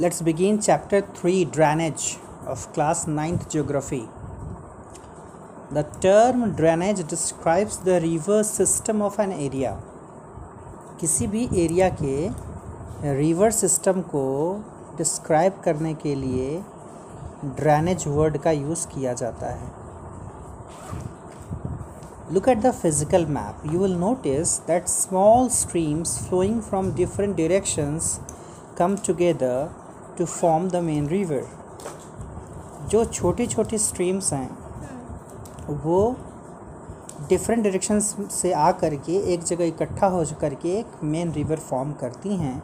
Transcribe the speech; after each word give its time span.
Let's 0.00 0.22
begin 0.22 0.56
chapter 0.58 1.00
three 1.16 1.44
drainage 1.54 2.04
of 2.48 2.66
class 2.74 3.04
ninth 3.08 3.50
geography 3.50 4.00
the 5.74 5.84
term 6.02 6.44
drainage 6.56 7.02
describes 7.10 7.78
the 7.84 7.98
river 8.02 8.42
system 8.42 9.02
of 9.02 9.20
an 9.22 9.32
area 9.32 9.70
किसी 11.00 11.26
भी 11.26 11.44
area 11.64 11.88
के 12.02 12.16
river 13.18 13.50
system 13.50 14.00
को 14.14 14.24
describe 14.98 15.60
करने 15.64 15.94
के 15.94 16.14
लिए 16.14 16.58
drainage 17.44 18.04
word 18.06 18.38
का 18.38 18.50
use 18.50 18.86
किया 18.88 19.12
जाता 19.22 19.52
है। 19.52 19.72
Look 22.32 22.48
at 22.48 22.58
the 22.58 22.70
physical 22.72 23.26
map 23.28 23.62
you 23.72 23.80
will 23.80 23.96
notice 23.98 24.58
that 24.66 24.88
small 24.88 25.48
streams 25.60 26.18
flowing 26.28 26.60
from 26.62 26.92
different 26.94 27.36
directions 27.36 28.18
come 28.78 28.96
together 29.06 29.83
to 30.18 30.26
form 30.26 30.68
the 30.70 30.76
main 30.76 31.06
river 31.08 31.46
जो 32.90 33.04
छोटी 33.04 33.46
छोटी 33.46 33.78
स्ट्रीम्स 33.78 34.32
हैं, 34.32 34.50
वो 35.84 36.16
डिफरेंट 37.28 37.62
डायरेक्शंस 37.62 38.14
से 38.30 38.52
आ 38.52 38.70
करके 38.72 39.16
एक 39.34 39.42
जगह 39.42 39.64
इकट्ठा 39.64 40.06
हो 40.06 40.24
करके 40.40 40.78
एक 40.78 40.86
मेन 41.04 41.32
रिवर 41.32 41.56
फॉर्म 41.56 41.92
करती 41.92 42.36
हैं 42.36 42.62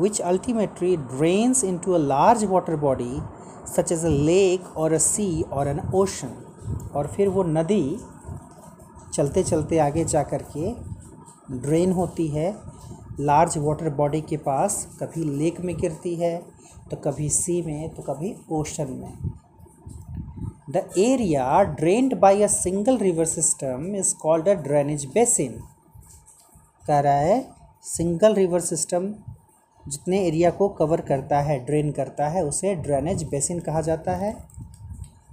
which 0.00 0.20
ultimately 0.20 0.96
drains 0.96 1.64
into 1.64 1.92
a 1.92 1.98
large 1.98 2.44
water 2.44 2.76
body 2.76 3.20
such 3.76 3.92
as 3.92 4.04
a 4.04 4.08
lake 4.08 4.76
और 4.76 4.92
अ 4.92 4.98
सी 4.98 5.42
और 5.42 5.68
एन 5.68 5.80
ओशन 5.94 6.36
और 6.94 7.06
फिर 7.06 7.28
वो 7.28 7.42
नदी 7.42 7.98
चलते 9.14 9.42
चलते 9.42 9.78
आगे 9.78 10.04
जा 10.04 10.22
कर 10.22 10.42
के 10.56 10.74
ड्रेन 11.58 11.92
होती 11.92 12.28
है। 12.28 12.62
लार्ज 13.20 13.58
वाटर 13.58 13.90
बॉडी 13.90 14.20
के 14.20 14.36
पास 14.36 14.86
कभी 15.02 15.24
लेक 15.24 15.60
में 15.60 15.76
गिरती 15.76 16.14
है 16.16 16.55
तो 16.90 16.96
कभी 16.96 17.28
सी 17.30 17.60
में 17.62 17.88
तो 17.94 18.02
कभी 18.02 18.34
ओशन 18.52 18.92
में। 18.92 19.12
The 20.70 20.82
area 20.98 21.62
drained 21.78 22.14
by 22.20 22.42
a 22.42 22.46
single 22.48 22.98
river 22.98 23.24
system 23.26 23.94
is 23.96 24.14
called 24.16 24.48
a 24.48 24.54
drainage 24.62 25.04
basin 25.14 25.52
कह 26.82 27.00
रहा 27.00 27.18
है 27.20 27.40
सिंगल 27.84 28.34
रिवर 28.34 28.60
सिस्टम 28.62 29.12
जितने 29.84 30.20
एरिया 30.26 30.50
को 30.50 30.68
कवर 30.78 31.00
करता 31.00 31.40
है 31.40 31.58
ड्रेन 31.64 31.90
करता 31.92 32.28
है, 32.28 32.42
उसे 32.44 32.74
ड्रेनेज 32.76 33.22
बेसिन 33.30 33.60
कहा 33.60 33.80
जाता 33.80 34.14
है। 34.16 34.32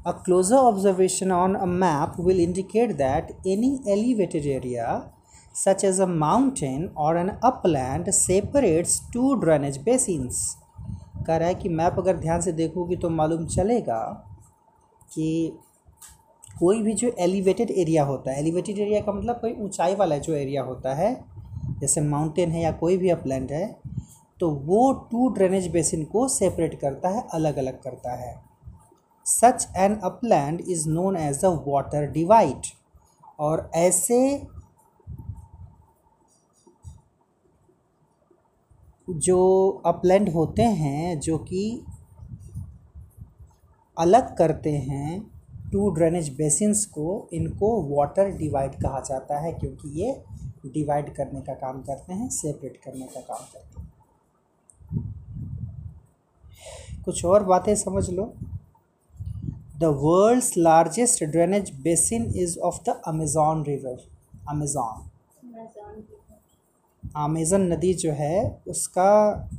A 0.06 0.12
closer 0.26 0.56
observation 0.58 1.32
on 1.32 1.56
a 1.56 1.66
map 1.66 2.20
will 2.20 2.40
indicate 2.40 2.92
that 2.98 3.32
any 3.48 3.78
elevated 3.90 4.46
area 4.48 4.88
such 5.56 5.84
as 5.86 6.02
a 6.02 6.06
mountain 6.08 6.86
और 6.98 7.18
an 7.18 7.30
upland 7.44 8.10
separates 8.14 9.00
two 9.14 9.34
drainage 9.36 9.78
basins 9.84 10.46
कह 11.24 11.38
रहा 11.38 11.48
है 11.48 11.56
कि 11.56 11.70
मैप 11.70 11.96
अगर 12.00 12.18
ध्यान 12.18 12.42
से 12.42 12.52
देखोगे 12.52 12.96
तो 12.96 13.10
मालूम 13.10 13.46
चलेगा 13.48 14.00
कि 15.14 15.58
कोई 16.60 16.82
भी 16.84 16.94
जो 16.94 17.12
एलिवेटेड 17.20 17.72
एरिया 17.72 18.04
होता 18.04 18.32
है 18.32 18.40
एलिवेटेड 18.40 18.80
एरिया 18.80 19.02
का 19.02 19.12
मतलब 19.12 19.40
कोई 19.40 19.54
ऊंचाई 19.60 19.96
वाला 19.96 20.18
जो 20.18 20.34
एरिया 20.34 20.64
होता 20.64 20.94
है, 20.94 21.14
जैसे 21.80 22.02
माउंटेन 22.02 22.52
है 22.52 22.62
या 22.62 22.72
कोई 22.74 22.98
भी 22.98 23.10
अपलैंड 23.10 23.52
है 23.52 23.66
तो 24.40 24.50
वो 24.66 24.92
टू 25.12 25.28
ड्रेनेज 25.30 25.68
बेसिन 25.72 26.04
को 26.06 26.28
सेपरेट 26.28 26.80
करता 26.80 27.10
है 27.10 27.24
अलग 27.34 27.58
अलग 27.58 27.82
करता 27.82 28.16
है। 28.16 28.34
Such 29.26 29.68
an 29.78 29.96
upland 30.04 30.62
is 30.62 30.88
known 30.90 31.18
as 31.18 31.44
a 31.46 31.50
water 31.68 32.06
divide 32.12 32.68
और 33.40 33.70
ऐसे 33.76 34.20
जो 39.10 39.70
अपलैंड 39.86 40.30
होते 40.30 40.64
हैं, 40.64 41.20
जो 41.20 41.38
कि 41.38 41.86
अलग 43.98 44.38
करते 44.38 44.72
हैं, 44.72 45.20
टू 45.72 45.90
ड्रेनेज 45.90 46.30
बेसिन्स 46.38 46.86
को, 46.86 47.30
इनको 47.34 47.82
वाटर 47.96 48.32
डिवाइड 48.38 48.76
कहा 48.76 49.00
जाता 49.00 49.40
है, 49.40 49.52
क्योंकि 49.52 49.90
ये 50.02 50.24
डिवाइड 50.66 51.14
करने 51.16 51.42
का 51.42 51.54
काम 51.54 51.82
करते 51.82 52.14
हैं, 52.14 52.30
सेपरेट 52.30 52.78
करने 52.78 53.06
का 53.06 53.22
काम 53.22 53.46
करते 53.54 53.80
हैं 53.80 53.92
कुछ 57.06 57.26
और 57.26 57.44
बातें 57.44 57.76
समझ 57.76 58.10
लो 58.10 58.34
The 59.80 59.92
world's 59.92 60.56
largest 60.56 61.20
drainage 61.20 61.72
basin 61.84 62.32
is 62.34 62.58
of 62.58 62.84
the 62.86 63.02
Amazon 63.06 63.64
River. 63.64 63.98
Amazon. 64.50 65.10
Amazon 67.16 67.62
नदी 67.74 67.94
जो 67.94 68.12
है 68.12 68.62
उसका 68.68 69.50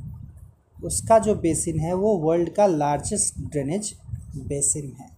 उसका 0.83 1.19
जो 1.19 1.35
बेसिन 1.35 1.79
है 1.79 1.93
वो 1.93 2.15
वर्ल्ड 2.17 2.49
का 2.49 2.65
लार्जेस्ट 2.67 3.39
ड्रेनेज 3.41 3.93
बेसिन 4.37 4.91
है। 4.99 5.09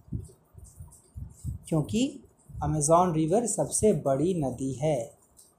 क्योंकि 1.68 2.20
अमेज़ॉन 2.62 3.12
रिवर 3.14 3.46
सबसे 3.46 3.92
बड़ी 3.92 4.34
नदी 4.34 4.72
है 4.72 4.96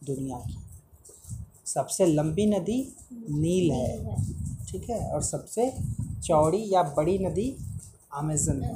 दुनिया 0.05 0.37
की। 0.37 0.57
सबसे 1.65 2.05
लंबी 2.05 2.45
नदी 2.45 2.95
नील 3.29 3.71
है 3.71 4.15
ठीक 4.65 4.89
है? 4.89 4.99
और 5.09 5.21
सबसे 5.23 5.71
चौड़ी 6.23 6.63
या 6.73 6.83
बड़ी 6.97 7.17
नदी 7.19 7.55
अमेज़न 8.15 8.63
है। 8.63 8.71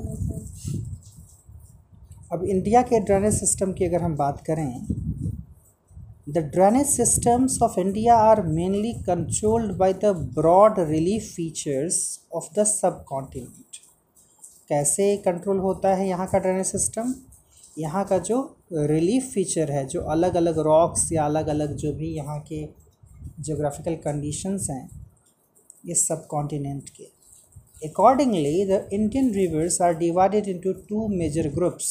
अब 2.34 2.44
इंडिया 2.44 2.81
के 2.81 3.00
ड्रेनेज 3.00 3.40
सिस्टम 3.40 3.74
की 3.74 3.86
अगर 3.86 4.02
हम 4.02 4.16
बात 4.16 4.42
करें 4.42 4.86
the 6.28 6.38
drainage 6.52 6.88
systems 6.88 7.58
of 7.62 7.80
India 7.80 8.16
are 8.16 8.42
mainly 8.42 8.92
controlled 9.08 9.72
by 9.78 9.94
the 9.94 10.12
broad 10.36 10.80
relief 10.80 11.24
features 11.36 11.98
of 12.36 12.48
the 12.60 12.64
subcontinent 13.08 13.78
कैसे 14.70 15.16
कंट्रोल 15.26 15.60
होता 15.60 15.96
है 15.96 16.08
यहाँ 16.08 16.28
का 16.28 16.40
ड्रेनेज 16.40 16.66
सिस्टम 16.66 17.14
यहाँ 17.80 18.06
का 18.06 18.18
जो 18.20 18.40
रिलीफ 18.74 19.30
फीचर 19.34 19.72
है 19.72 19.86
जो 19.88 20.02
अलग 20.12 20.36
अलग 20.36 20.60
रॉक्स 20.66 21.12
या 21.12 21.26
अलग 21.26 21.48
अलग 21.48 21.76
जो 21.76 21.94
भी 21.94 22.14
यहाँ 22.16 22.40
के 22.52 22.64
जोग्राफिकल 23.40 23.96
कंडीशंस 24.06 24.68
हैं 24.72 24.90
इस 25.90 26.08
सब 26.08 26.26
कॉन्टिनेंट 26.28 26.90
के। 26.90 27.12
Accordingly, 27.86 28.64
the 28.64 28.88
Indian 28.92 29.32
rivers 29.34 29.82
are 29.82 29.94
divided 29.94 30.46
into 30.48 30.74
two 30.90 31.08
major 31.08 31.50
groups. 31.54 31.88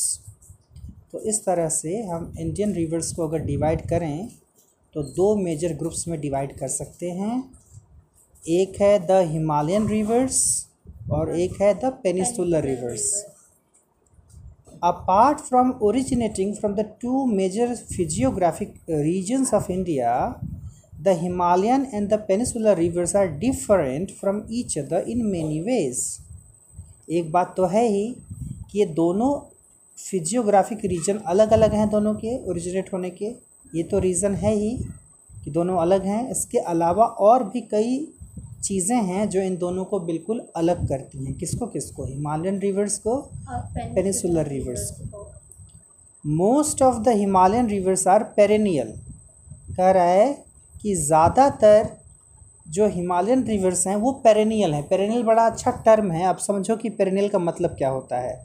तो 1.13 1.21
इस 1.31 1.41
तरह 1.45 1.69
से 1.69 2.03
हम 2.03 2.33
इंडियन 2.41 2.73
रिवर्स 2.75 3.13
को 3.13 3.27
अगर 3.29 3.45
डिवाइड 3.47 3.87
करें 3.89 4.29
तो 4.95 5.03
दो 5.17 5.35
मेजर 5.37 5.75
ग्रुप्स 5.77 6.07
में 6.09 6.21
डिवाइड 6.21 6.57
कर 6.59 6.69
सकते 6.69 7.11
हैं 7.21 7.37
एक 8.51 8.81
है 8.83 8.99
द 9.07 9.21
हिमालयन 9.31 9.89
रिवर्स 9.89 10.41
और 11.13 11.35
एक 11.41 11.61
है 11.63 11.73
the 11.81 11.93
peninsular 12.03 12.65
rivers 12.65 13.13
apart 14.85 15.41
from 15.41 15.71
originating 15.83 16.55
from 16.55 16.75
the 16.75 16.89
two 17.03 17.25
major 17.27 17.75
physiographic 17.75 18.75
regions 18.91 19.55
of 19.55 19.71
India 19.73 20.13
the 20.95 21.15
Himalayan 21.17 21.89
and 21.93 22.09
the 22.09 22.19
peninsular 22.19 22.77
rivers 22.77 23.13
are 23.13 23.27
different 23.27 24.13
from 24.13 24.45
each 24.49 24.79
other 24.79 24.99
in 25.05 25.31
many 25.31 25.61
ways. 25.61 26.03
एक 27.11 27.31
बात 27.33 27.55
तो 27.57 27.67
है 27.67 27.87
ही 27.87 28.05
कि 28.71 28.79
ये 28.79 28.85
दोनों 28.95 29.31
फिजियोग्राफिक 30.03 30.85
रीजन 30.87 31.19
अलग 31.29 31.53
अलग 31.53 31.75
हैं 31.75 31.89
दोनों 31.91 32.15
के 32.15 32.37
ओरिजिनेट 32.51 32.93
होने 32.93 33.11
के। 33.13 33.27
ये 33.73 33.83
तो 33.83 33.99
रीज़न 34.01 34.35
है 34.37 34.55
ही 34.55 34.77
कि 35.31 35.51
दोनों 35.51 35.77
अलग 35.79 36.05
हैं। 36.07 36.29
इसके 36.31 36.59
अलावा 36.59 37.05
और 37.05 37.45
भी 37.45 37.61
कई 37.71 37.97
चीज़ें 38.65 38.97
हैं 38.97 39.29
जो 39.29 39.41
इन 39.41 39.57
दोनों 39.57 39.85
को 39.85 39.99
बिल्कुल 40.01 40.43
अलग 40.57 40.89
करती 40.89 41.25
हैं। 41.25 41.35
किसको 41.39 41.67
किसको? 41.67 42.05
हिमालयन 42.05 42.59
रिवर्स 42.61 42.99
को 42.99 43.17
पेनिसुलर 43.49 44.47
रिवर्स 44.49 44.91
को। 44.93 45.31
Most 46.25 46.83
of 46.83 46.99
the 46.99 47.17
Himalayan 47.17 47.69
rivers 47.69 48.07
are 48.09 48.23
perennial 48.37 48.93
कह 49.77 49.91
रहा 49.91 50.05
है 50.05 50.33
कि 50.75 50.95
ज़्यादातर 50.97 51.89
जो 52.69 52.87
हिमालयन 52.89 53.43
रिवर्स 53.45 53.87
हैं 53.87 53.97
वो 53.97 54.13
पेरेनियल 54.25 54.75
हैं। 54.75 54.83
पेरेनियल 54.89 55.23
बड़ा 55.23 55.47
अच्छा 55.47 55.71
टर्म 55.87 56.11
है। 56.13 56.25
आप 56.25 56.39
समझो 56.41 56.77
कि 56.77 56.91
पेरेनियल 56.93 57.29
का 57.29 57.39
मतलब 57.41 57.75
क्या 57.79 57.89
होता 57.91 58.19
है। 58.21 58.41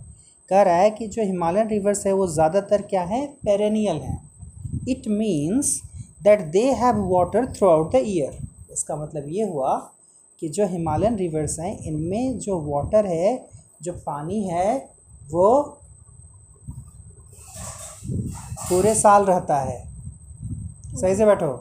कह 0.49 0.61
रहा 0.61 0.75
है 0.75 0.89
कि 0.91 1.07
जो 1.07 1.23
हिमालयन 1.23 1.67
रिवर्स 1.67 2.05
है 2.07 2.13
वो 2.13 2.27
ज़्यादातर 2.27 2.81
क्या 2.81 3.01
है? 3.03 3.25
पेरेनियल 3.45 3.97
हैं। 3.97 4.19
It 4.89 5.07
means 5.07 5.79
that 6.23 6.41
they 6.51 6.63
have 6.73 7.03
water 7.09 7.45
throughout 7.69 7.91
the 7.91 8.01
year 8.05 8.37
इसका 8.71 8.95
मतलब 8.95 9.25
ये 9.27 9.47
हुआ 9.47 9.75
कि 10.41 10.49
जो 10.49 10.65
हिमालयन 10.67 11.15
रिवर्स 11.15 11.59
हैं, 11.59 11.77
इनमें 11.79 12.37
जो 12.39 12.59
वाटर 12.61 13.05
है, 13.05 13.47
जो 13.81 13.93
पानी 14.05 14.41
है, 14.43 14.75
वो 15.31 15.61
पूरे 18.69 18.93
साल 18.95 19.23
रहता 19.25 19.59
है। 19.59 19.77
सही 20.95 21.15
से 21.15 21.25
बैठो। 21.25 21.51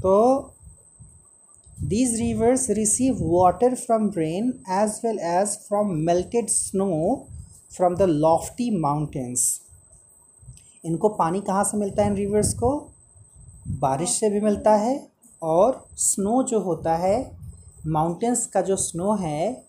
तो 0.00 0.53
these 1.82 2.12
rivers 2.20 2.68
receive 2.68 3.16
water 3.20 3.76
from 3.76 4.10
rain 4.10 4.52
as 4.70 4.92
well 5.04 5.18
as 5.18 5.46
from 5.46 6.06
melted 6.08 6.46
snow 6.48 7.18
from 7.78 7.96
the 7.96 8.06
lofty 8.06 8.70
mountains. 8.70 9.60
इनको 10.84 11.08
पानी 11.08 11.40
कहाँ 11.40 11.64
से 11.64 11.76
मिलता 11.76 12.02
है 12.02 12.08
इन 12.08 12.16
रिवर्स 12.16 12.54
को? 12.54 12.90
बारिश 13.68 14.10
से 14.10 14.30
भी 14.30 14.40
मिलता 14.40 14.76
है 14.76 15.08
और 15.42 15.88
स्नो 15.96 16.42
जो 16.42 16.60
होता 16.60 16.96
है 16.96 17.36
माउंटेंस 17.86 18.46
का 18.46 18.60
जो 18.60 18.76
स्नो 18.76 19.14
है, 19.14 19.64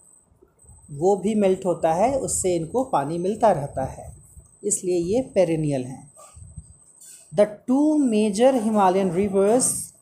वो 0.91 1.15
भी 1.15 1.35
मेल्ट 1.35 1.65
होता 1.65 1.93
है, 1.93 2.19
उससे 2.19 2.55
इनको 2.55 2.83
पानी 2.83 3.17
मिलता 3.17 3.51
रहता 3.51 3.85
है। 3.85 4.15
इसलिए 4.63 4.97
ये 4.97 5.21
पेरेनियल 5.21 5.83
हैं। 5.83 6.11
The 7.35 7.39
two 7.41 7.97
major 7.97 8.55
Himalayan 8.55 9.11
rivers 9.11 9.94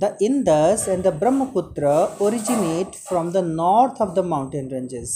the 0.00 0.16
Indus 0.22 0.84
and 0.88 1.02
the 1.04 1.12
Brahmaputra 1.14 1.86
originate 2.22 2.94
from 2.98 3.30
the 3.32 3.36
north 3.46 4.00
of 4.02 4.14
the 4.14 4.24
mountain 4.26 4.68
ranges 4.70 5.10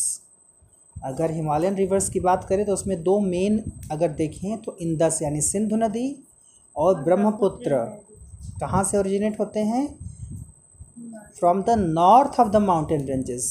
अगर 0.96 1.30
हिमालयन 1.30 1.74
रिवर्स 1.74 2.08
की 2.10 2.20
बात 2.20 2.44
करें 2.48 2.64
तो 2.66 2.72
उसमें 2.72 3.02
दो 3.02 3.18
मेन 3.20 3.62
अगर 3.90 4.08
देखें 4.18 4.56
तो 4.62 4.76
इंदस 4.80 5.18
यानी 5.22 5.40
सिंधु 5.40 5.76
नदी 5.76 6.04
और 6.76 7.02
ब्रह्मपुत्र 7.04 7.78
कहाँ 8.60 8.82
से 8.84 8.98
ओरिजिनेट 8.98 9.40
होते 9.40 9.60
हैं? 9.60 9.86
From 11.38 11.62
the 11.62 11.78
north 11.78 12.40
of 12.40 12.48
the 12.48 12.56
mountain 12.62 13.06
ranges 13.06 13.48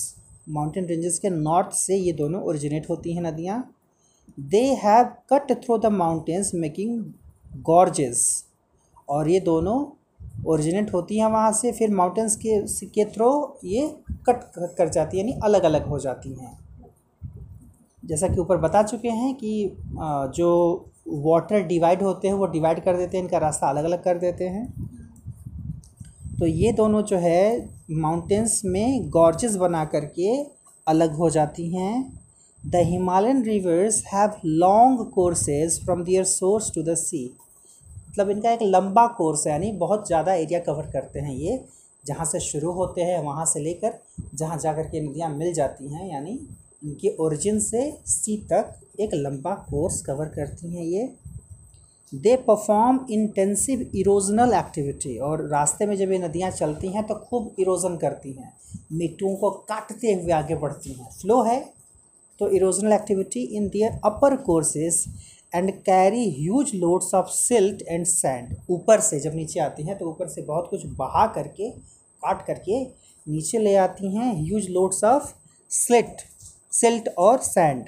mountain 0.50 0.86
ranges 0.86 1.19
के 1.19 1.30
नॉर्थ 1.30 1.75
से 1.75 1.98
ये 1.98 2.13
दोनों 2.13 2.42
ओरिजिनेट 2.44 2.89
होती 2.89 3.13
हैं 3.13 3.24
नदियाँ। 3.24 3.63
They 4.39 4.63
have 4.83 5.06
cut 5.33 5.51
through 5.63 5.77
the 5.77 5.95
mountains 5.95 6.54
making 6.56 7.04
gorges 7.63 8.25
और 9.10 9.30
ये 9.30 9.39
दोनों 9.39 9.77
ओरिजिनेट 10.43 10.93
होती 10.93 11.19
हैं 11.19 11.27
वहाँ 11.27 11.51
से, 11.51 11.71
फिर 11.71 11.91
माउंटेंस 11.91 12.35
के 12.37 12.59
के 12.87 13.05
थ्रू 13.05 13.29
ये 13.65 13.87
कट 14.29 14.43
कर 14.77 14.89
जाती 14.89 15.17
है, 15.17 15.23
यानी 15.23 15.39
अलग 15.43 15.63
अलग 15.63 15.87
हो 15.87 15.99
जाती 15.99 16.33
हैं। 16.33 16.57
जैसा 18.03 18.27
कि 18.27 18.39
ऊपर 18.41 18.57
बता 18.57 18.81
चुके 18.83 19.09
हैं 19.09 19.33
कि 19.35 19.77
जो 20.35 20.49
वाटर 21.07 21.63
डिवाइड 21.67 22.01
होते 22.03 22.27
हैं, 22.27 22.35
वो 22.35 22.45
डिवाइड 22.47 22.83
कर 22.83 22.97
देते 22.97 23.17
हैं, 23.17 23.23
इनका 23.23 23.37
रास्ता 23.37 23.67
अलग 23.67 23.83
अलग 23.83 24.03
कर 24.03 24.17
देते 24.17 24.47
हैं। 24.47 24.65
तो 26.39 26.45
ये 26.45 26.71
दोनों 26.73 27.01
जो 27.03 27.17
है 27.17 27.69
माउंटेंस 27.91 28.61
में 28.65 29.09
गॉर्जेस 29.09 29.55
बना 29.55 29.83
करके 29.85 30.35
अलग 30.88 31.15
हो 31.15 31.29
जाती 31.29 31.69
हैं। 31.75 32.21
The 32.63 32.75
Himalayan 32.85 33.41
rivers 33.43 34.03
have 34.05 34.31
long 34.45 34.99
courses 35.13 35.83
from 35.83 36.03
their 36.03 36.23
source 36.25 36.71
to 36.75 36.83
the 36.83 36.93
sea 36.97 37.25
मतलब 38.15 38.29
इनका 38.29 38.51
एक 38.51 38.59
लंबा 38.63 39.06
कोर्स 39.17 39.45
है, 39.47 39.51
यानी 39.51 39.71
बहुत 39.77 40.06
ज़्यादा 40.07 40.33
एरिया 40.35 40.59
कवर 40.62 40.85
करते 40.91 41.19
हैं 41.19 41.33
ये, 41.33 41.59
जहाँ 42.03 42.25
से 42.25 42.39
शुरू 42.41 42.71
होते 42.71 43.01
हैं, 43.01 43.17
वहाँ 43.23 43.45
से 43.45 43.59
लेकर 43.59 44.00
जहाँ 44.35 44.57
जा 44.57 44.73
कर 44.73 44.83
के 44.85 45.01
नदियाँ 45.01 45.29
मिल 45.31 45.53
जाती 45.53 45.94
हैं, 45.94 46.07
यानी 46.07 46.39
इनके 46.83 47.15
ओरिजिन 47.19 47.59
से 47.59 47.89
सी 48.07 48.38
तक 48.51 48.73
एक 49.00 49.13
लंबा 49.15 49.53
कोर्स 49.69 50.01
कवर 50.01 50.25
करती 50.29 50.75
हैं 50.75 50.83
ये। 50.85 51.09
They 52.12 52.35
perform 52.38 53.06
intensive 53.12 53.81
erosional 53.95 54.53
activity 54.56 55.17
और 55.19 55.47
रास्ते 55.50 55.85
में 55.85 55.95
जब 55.97 56.12
ये 56.12 56.17
नदियाँ 56.19 56.51
चलती 56.51 56.88
हैं 56.89 57.03
तो 57.07 57.15
खूब 57.21 57.56
इरोजन 57.59 57.97
करती 57.97 58.31
हैं। 58.31 58.53
मिट्टुओं 58.94 59.35
को 59.35 59.50
काटते 59.69 60.13
हुए 60.13 60.31
आगे 60.33 60.56
बढ़ती 60.57 60.94
हैं। 60.94 61.09
फ्लो 61.12 61.41
है 61.44 61.59
तो 62.39 62.50
erosional 62.51 62.94
activity 62.94 63.44
in 63.57 63.67
their 63.69 64.00
upper 64.06 64.35
courses 64.44 65.06
and 65.55 65.71
carry 65.81 66.29
huge 66.31 66.71
loads 66.75 67.13
of 67.15 67.27
silt 67.29 67.81
and 67.81 68.05
sand 68.05 68.55
ऊपर 68.69 68.99
से, 68.99 69.19
जब 69.19 69.35
नीचे 69.35 69.59
आती 69.59 69.83
हैं 69.83 69.97
तो 69.97 70.09
ऊपर 70.09 70.27
से 70.27 70.41
बहुत 70.43 70.67
कुछ 70.69 70.85
बहा 70.97 71.25
करके, 71.35 71.69
काट 71.69 72.45
करके 72.47 72.83
नीचे 73.27 73.59
ले 73.59 73.75
आती 73.77 74.15
हैं 74.15 74.33
huge 74.35 74.69
loads 74.69 75.03
of 75.03 75.33
slit 75.71 76.21
silt 76.73 77.07
और 77.17 77.37
सैंड 77.39 77.85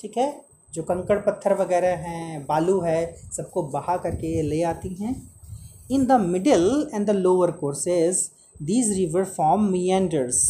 ठीक 0.00 0.16
है? 0.18 0.32
जो 0.72 0.82
कंकड़ 0.82 1.18
पत्थर 1.18 1.54
वगैरह 1.54 1.96
हैं, 1.98 2.44
बालू 2.46 2.80
है, 2.80 3.14
सबको 3.32 3.62
बहा 3.68 3.96
करके 3.96 4.42
ले 4.42 4.62
आती 4.62 4.94
हैं। 4.94 5.14
In 5.90 6.04
the 6.06 6.20
middle 6.22 6.90
and 6.94 7.06
the 7.06 7.10
lower 7.10 7.50
courses 7.52 8.18
these 8.62 8.90
river 8.92 9.24
form 9.26 9.64
meanders 9.70 10.40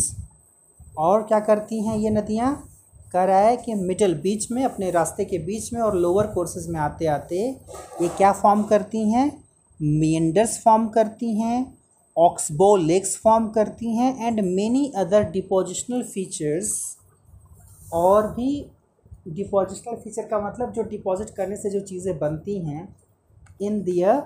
और 0.98 1.22
क्या 1.22 1.40
करती 1.40 1.80
हैं 1.82 1.96
ये 1.96 2.10
नदियाँ? 2.10 2.50
कह 3.14 3.24
रहा 3.24 3.40
है 3.40 3.56
कि 3.56 3.74
मिडल 3.74 4.14
बीच 4.14 4.50
में, 4.52 4.62
अपने 4.64 4.90
रास्ते 4.90 5.24
के 5.24 5.38
बीच 5.38 5.72
में 5.72 5.80
और 5.80 5.96
लोअर 5.96 6.26
कोर्सेज 6.26 6.66
में 6.68 6.78
आते 6.80 7.06
आते 7.08 7.36
ये 8.02 8.08
क्या 8.08 8.32
फॉर्म 8.34 8.62
करती 8.62 9.10
हैं? 9.10 9.30
मियंडर्स 9.80 10.58
फॉर्म 10.62 10.88
करती 10.88 11.34
हैं 11.40 11.66
ऑक्सबो 12.16 12.74
लेक्स 12.76 13.16
फॉर्म 13.16 13.48
करती 13.48 13.94
हैं 13.96 14.26
and 14.26 14.40
many 14.40 14.92
other 14.96 15.30
depositional 15.30 16.02
features 16.04 16.72
और 17.94 18.26
भी 18.34 18.50
डिपॉजिशनल 19.28 19.96
फीचर 19.96 20.26
का 20.28 20.40
मतलब 20.40 20.72
जो 20.72 20.82
डिपॉजिट 20.82 21.30
करने 21.30 21.56
से 21.56 21.70
जो 21.70 21.80
चीज़ें 21.80 22.18
बनती 22.18 22.58
हैं 22.60 22.88
इन 23.62 23.82
दियर 23.82 24.20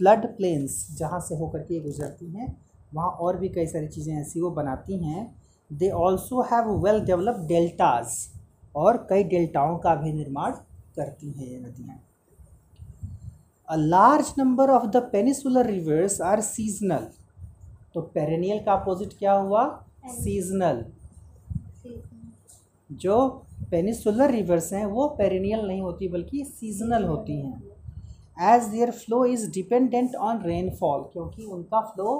फ्लड 0.00 0.26
प्लेन्स 0.36 0.86
जहाँ 0.98 1.20
से 1.20 1.36
होकर 1.36 1.58
के 1.60 1.80
गुजरती 1.80 2.30
हैं, 2.30 2.54
वहाँ 2.94 3.10
और 3.10 3.38
भी 3.38 3.48
कई 3.48 3.66
सारी 3.66 3.88
चीज़ें 3.88 4.14
ऐसी 4.20 4.40
वो 4.40 4.50
बनाती 4.50 5.04
हैं। 5.04 5.24
They 5.70 5.90
also 5.90 6.42
have 6.42 6.70
well 6.84 7.00
develop 7.04 7.36
deltas 7.48 8.16
और 8.76 8.96
कई 9.10 9.24
डेल्टाओं 9.24 9.76
का 9.78 9.94
भी 9.94 10.12
निर्माण 10.12 10.52
करती 10.96 11.30
हैं 11.30 11.46
ये 11.46 11.58
नदियाँ। 11.60 12.00
A 13.68 13.76
large 13.76 14.32
number 14.38 14.70
of 14.70 14.86
the 14.86 14.96
peninsular 15.12 15.66
rivers 15.66 16.20
are 16.22 16.40
seasonal 16.40 17.06
तो 17.94 18.00
पेरेनियल 18.14 18.58
का 18.64 18.72
अपोजिट 18.72 19.12
क्या 19.18 19.32
हुआ? 19.32 19.64
सीजनल 20.08 20.84
जो 22.90 23.28
पेनिसुलर 23.70 24.30
रिवर्स 24.30 24.72
हैं, 24.72 24.84
वो 24.86 25.06
पेरेनियल 25.08 25.66
नहीं 25.66 25.80
होती, 25.80 26.08
बल्कि 26.08 26.44
सीजनल 26.44 27.04
होती 27.04 27.40
हैं। 27.40 28.54
As 28.54 28.64
their 28.64 28.90
flow 28.90 29.24
is 29.24 29.50
dependent 29.50 30.14
on 30.16 30.42
rainfall 30.42 31.02
क्योंकि 31.12 31.44
उनका 31.44 31.80
फ्लो 31.80 32.12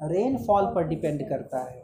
रेनफॉल 0.00 0.66
पर 0.66 0.88
डिपेंड 0.88 1.22
करता 1.28 1.62
है। 1.64 1.83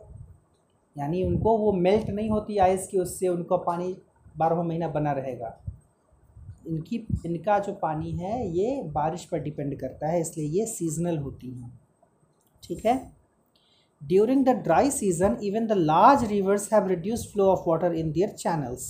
यानी 0.97 1.23
उनको 1.25 1.57
वो 1.59 1.73
मेल्ट 1.73 2.09
नहीं 2.11 2.31
होती 2.31 2.57
आइस 2.59 2.87
की, 2.87 2.99
उससे 2.99 3.29
उनका 3.29 3.57
पानी 3.57 3.97
बारह 4.39 4.63
महीना 4.63 4.89
बना 4.89 5.13
रहेगा। 5.13 5.57
इनकी, 6.69 6.97
इनका 7.27 7.59
जो 7.59 7.73
पानी 7.73 8.11
है, 8.13 8.49
ये 8.49 8.83
बारिश 8.93 9.25
पर 9.25 9.39
डिपेंड 9.39 9.79
करता 9.81 10.09
है, 10.09 10.21
इसलिए 10.21 10.47
ये 10.49 10.67
सीजनल 10.67 11.19
होती 11.19 11.51
हैं। 11.51 11.79
ठीक 12.63 12.85
है? 12.87 12.97
During 14.03 14.45
the 14.45 14.49
dry 14.65 14.91
season 14.91 15.37
even 15.45 15.67
the 15.67 15.73
large 15.73 16.25
rivers 16.25 16.73
have 16.73 16.87
reduce 16.89 17.31
flow 17.33 17.47
of 17.47 17.69
water 17.69 17.95
in 17.95 18.13
their 18.13 18.29
channels 18.31 18.87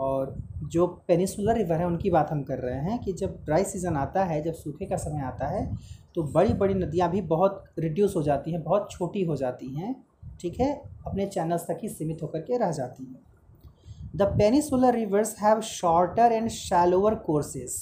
और 0.00 0.34
जो 0.64 0.86
पेनिसुलर 1.08 1.56
रिवर 1.56 1.76
है, 1.76 1.86
उनकी 1.86 2.10
बात 2.10 2.30
हम 2.30 2.42
कर 2.42 2.58
रहे 2.58 2.78
हैं 2.80 2.98
कि 2.98 3.12
जब 3.12 3.36
ड्राई 3.44 3.64
सीज़न 3.64 3.96
आता 3.96 4.24
है, 4.24 4.42
जब 4.42 4.52
सूखे 4.54 4.86
का 4.86 4.96
समय 4.96 5.22
आता 5.22 5.48
है 5.48 5.66
तो 6.14 6.22
बड़ी 6.24 6.52
बड़ी 6.54 6.74
नदियाँ 6.74 7.10
भी 7.10 7.20
बहुत 7.28 7.64
रिड्यूस 7.78 8.16
हो 8.16 8.22
जाती 8.22 8.52
हैं, 8.52 8.62
बहुत 8.62 8.90
छोटी 8.90 9.22
हो 9.24 9.36
जाती 9.36 9.74
हैं। 9.74 9.94
ठीक 10.40 10.60
है? 10.60 10.70
अपने 11.06 11.26
चैनल्स 11.26 11.66
तक 11.66 11.78
ही 11.82 11.88
सीमित 11.88 12.22
होकर 12.22 12.40
के 12.40 12.58
रह 12.58 12.70
जाती 12.72 13.04
हैं। 13.04 13.20
The 14.16 14.22
peninsular 14.38 14.94
rivers 14.94 15.34
have 15.40 15.60
shorter 15.60 16.32
and 16.32 16.48
shallower 16.50 17.14
courses 17.26 17.80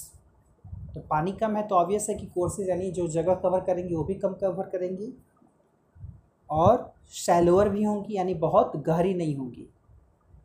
तो 0.93 0.99
पानी 1.09 1.31
कम 1.31 1.55
है 1.55 1.67
तो 1.67 1.75
ऑब्वियस 1.75 2.07
है 2.09 2.15
कि 2.15 2.25
कोर्सेज 2.27 2.69
यानी 2.69 2.91
जो 2.91 3.07
जगह 3.09 3.33
कवर 3.43 3.59
करेंगी 3.65 3.95
वो 3.95 4.03
भी 4.03 4.15
कम 4.15 4.33
कवर 4.41 4.69
करेंगी 4.69 5.13
और 6.49 6.91
शैलोअर 7.15 7.69
भी 7.69 7.83
होंगी 7.83 8.15
यानी 8.15 8.33
बहुत 8.37 8.75
गहरी 8.85 9.13
नहीं 9.13 9.35
होंगी। 9.35 9.67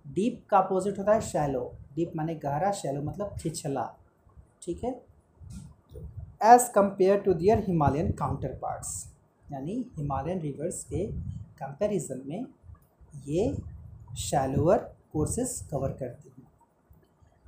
डीप 0.07 0.43
का 0.51 0.59
अपोजिट 0.59 0.99
होता 0.99 1.15
है 1.15 1.21
शैलो 1.23 1.63
डीप 1.95 2.13
माने 2.17 2.35
गहरा 2.35 2.71
शैलो 2.73 3.03
मतलब 3.03 3.37
छिछला। 3.39 3.85
ठीक 4.63 4.85
है? 4.85 4.91
As 6.45 6.71
compare 6.73 7.19
to 7.21 7.35
their 7.35 7.65
Himalayan 7.67 8.11
counterparts 8.63 8.93
यानी 9.53 9.75
हिमालयन 9.97 10.41
रिवर्स 10.41 10.83
के 10.85 11.07
कंपैरिजन 11.59 12.23
में 12.27 12.45
ये 13.27 13.55
शैलोअर 14.19 14.79
कोर्सेस 15.13 15.61
कवर 15.71 15.93
करती 15.93 16.29
हैं। 16.31 16.47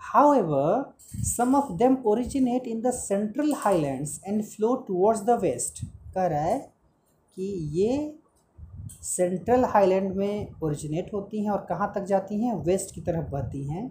However 0.35 1.23
some 1.27 1.55
of 1.57 1.73
them 1.79 1.97
originate 2.07 2.67
in 2.67 2.81
the 2.83 2.91
central 2.95 3.53
highlands 3.57 4.21
and 4.27 4.43
flow 4.45 4.75
towards 4.89 5.23
the 5.23 5.39
west 5.43 5.85
कह 6.15 6.27
रहा 6.27 6.43
है 6.43 6.59
कि 7.37 7.53
ये 7.75 8.15
सेंट्रल 9.03 9.65
हाईलैंड 9.65 10.15
में 10.17 10.61
ओरिजिनेट 10.63 11.11
होती 11.15 11.45
हैं 11.45 11.51
और 11.51 11.67
कहाँ 11.69 11.93
तक 11.95 12.05
जाती 12.05 12.43
हैं? 12.43 12.55
वेस्ट 12.57 12.95
की 12.95 13.01
तरफ़ 13.01 13.31
बहती 13.31 13.63
हैं। 13.65 13.91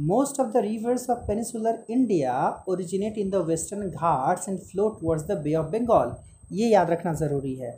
Most 0.00 0.40
of 0.40 0.52
the 0.52 0.56
rivers 0.56 1.08
of 1.10 1.26
peninsular 1.26 1.84
India 1.90 2.34
originate 2.68 3.18
in 3.18 3.30
the 3.30 3.36
Western 3.46 3.88
Ghats 3.90 4.48
and 4.48 4.58
flow 4.60 4.88
towards 4.90 5.24
the 5.24 5.38
Bay 5.44 5.54
of 5.54 5.66
Bengal 5.70 6.16
ये 6.52 6.68
याद 6.68 6.90
रखना 6.90 7.12
ज़रूरी 7.14 7.54
है। 7.54 7.70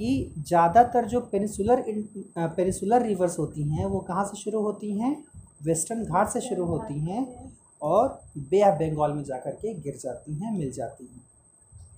कि 0.00 0.34
ज़्यादातर 0.38 1.06
जो 1.06 1.20
पेनिसुलर 1.32 1.80
पेनिसुलर 2.56 3.02
रिवर्स 3.02 3.38
होती 3.38 3.62
हैं, 3.70 3.84
वो 3.84 3.98
कहाँ 4.00 4.24
से 4.24 4.36
शुरू 4.36 4.60
होती 4.62 4.92
हैं? 4.98 5.16
वेस्टर्न 5.64 6.04
घाट 6.04 6.28
से 6.28 6.40
शुरू 6.40 6.64
होती 6.66 6.98
हैं 7.00 7.50
और 7.82 8.08
बे 8.38 8.62
ऑफ़ 8.68 8.78
बंगाल 8.78 9.12
में 9.12 9.22
जा 9.24 9.36
कर 9.38 9.50
के 9.52 9.72
गिर 9.80 9.96
जाती 9.96 10.34
हैं, 10.34 10.52
मिल 10.52 10.70
जाती 10.72 11.04
हैं। 11.04 11.22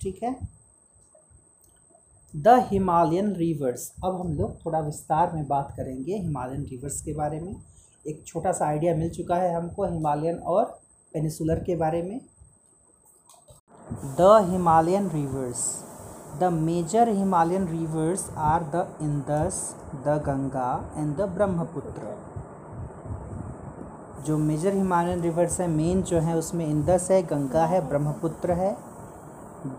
ठीक 0.01 0.19
है? 0.23 0.35
The 2.33 2.57
Himalayan 2.71 3.31
rivers. 3.35 3.91
अब 4.05 4.19
हम 4.19 4.33
लोग 4.37 4.65
थोड़ा 4.65 4.79
विस्तार 4.79 5.31
में 5.35 5.47
बात 5.47 5.73
करेंगे 5.77 6.15
हिमालयन 6.15 6.65
रिवर्स 6.71 7.01
के 7.01 7.13
बारे 7.13 7.39
में। 7.39 7.55
एक 8.05 8.23
छोटा 8.27 8.51
सा 8.51 8.65
आइडिया 8.67 8.95
मिल 8.95 9.09
चुका 9.11 9.35
है 9.35 9.53
हमको 9.55 9.85
हिमालयन 9.85 10.37
और 10.37 10.65
पेनिसुलर 11.13 11.63
के 11.63 11.75
बारे 11.75 12.01
में। 12.01 12.19
The 14.19 14.37
Himalayan 14.49 15.09
rivers. 15.09 15.65
The 16.43 16.51
major 16.51 17.05
Himalayan 17.05 17.67
rivers 17.67 18.29
are 18.35 18.65
the 18.69 18.85
Indus, 18.99 19.75
the 20.03 20.17
Ganga 20.17 20.83
and 20.93 21.15
the 21.15 21.25
Brahmaputra. 21.25 22.15
जो 24.25 24.37
मेजर 24.39 24.73
हिमालयन 24.73 25.21
रिवर्स 25.21 25.59
है 25.61 25.67
मेन 25.67 26.01
जो 26.09 26.19
है 26.19 26.35
उसमें 26.37 26.65
इंदस 26.65 27.07
है 27.11 27.21
गंगा 27.27 27.65
है 27.65 27.79
ब्रह्मपुत्र 27.87 28.51
है 28.59 28.71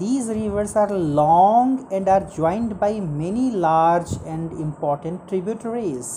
these 0.00 0.30
rivers 0.30 0.76
are 0.76 0.90
long 1.21 1.92
and 1.92 2.09
are 2.09 2.28
joined 2.37 2.73
by 2.80 3.00
many 3.00 3.50
large 3.66 4.18
and 4.26 4.52
important 4.61 5.21
tributaries 5.28 6.11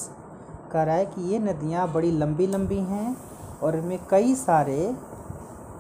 कह 0.71 0.83
रहा 0.83 0.95
है 0.95 1.05
कि 1.05 1.29
ये 1.33 1.39
नदियाँ 1.39 1.91
बड़ी 1.93 2.11
लंबी 2.23 2.47
लंबी 2.47 2.79
हैं 2.93 3.15
और 3.63 3.75
इनमें 3.77 3.99
कई 4.09 4.35
सारे 4.35 4.79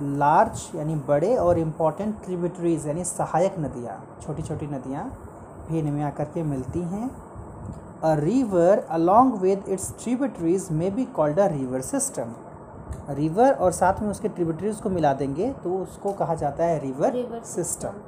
लार्ज 0.01 0.69
यानी 0.75 0.95
बड़े 1.07 1.35
और 1.35 1.59
इंपॉर्टेंट 1.59 2.15
ट्रिब्यूटरीज 2.23 2.87
यानी 2.87 3.03
सहायक 3.03 3.55
नदियाँ 3.59 4.01
छोटी 4.21 4.43
छोटी 4.43 4.67
नदियाँ 4.67 5.05
भी 5.69 5.79
इनमें 5.79 6.03
आकर 6.03 6.25
के 6.25 6.43
मिलती 6.43 6.81
हैं। 6.81 7.09
A 8.03 8.13
river 8.19 8.85
along 8.89 9.33
with 9.41 9.63
its 9.69 9.93
tributaries 10.03 10.67
may 10.71 10.93
be 10.95 11.05
called 11.15 11.39
a 11.39 11.47
river 11.47 11.81
system 11.83 12.35
river 13.09 13.53
और 13.53 13.71
साथ 13.71 14.01
में 14.01 14.09
उसके 14.09 14.27
ट्रिब्यूटरीज 14.29 14.75
को 14.75 14.89
मिला 14.89 15.13
देंगे 15.13 15.51
तो 15.63 15.77
उसको 15.77 16.11
कहा 16.13 16.35
जाता 16.35 16.63
है 16.63 16.79
रिवर 16.79 17.11
River 17.13 17.43
सिस्टम 17.45 17.99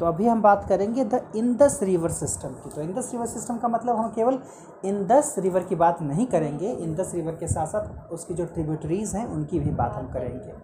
तो 0.00 0.06
अभी 0.06 0.26
हम 0.26 0.42
बात 0.42 0.64
करेंगे 0.68 1.04
द 1.04 1.20
इंदस 1.36 1.78
रिवर 1.82 2.10
सिस्टम 2.10 2.48
की। 2.48 2.70
तो 2.70 2.82
इंदस 2.82 3.10
रिवर 3.12 3.26
सिस्टम 3.26 3.56
का 3.56 3.68
मतलब 3.68 3.96
हम 3.96 4.08
केवल 4.08 4.38
इंदस 4.84 5.34
रिवर 5.38 5.62
की 5.62 5.74
बात 5.76 6.02
नहीं 6.02 6.26
करेंगे 6.26 6.72
इंदस 6.72 7.12
रिवर 7.14 7.32
के 7.32 7.48
साथ 7.48 7.66
साथ 7.66 8.12
उसकी 8.12 8.34
जो 8.34 8.44
ट्रिब्यूटरीज 8.44 9.14
हैं 9.14 9.26
उनकी 9.26 9.60
भी 9.60 9.70
बात 9.72 9.94
हम 9.96 10.12
करेंगे। 10.12 10.54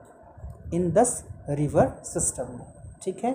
इंदस 0.75 1.25
रिवर 1.49 1.93
सिस्टम 2.05 2.47
में 2.51 2.67
ठीक 3.03 3.25
है? 3.25 3.35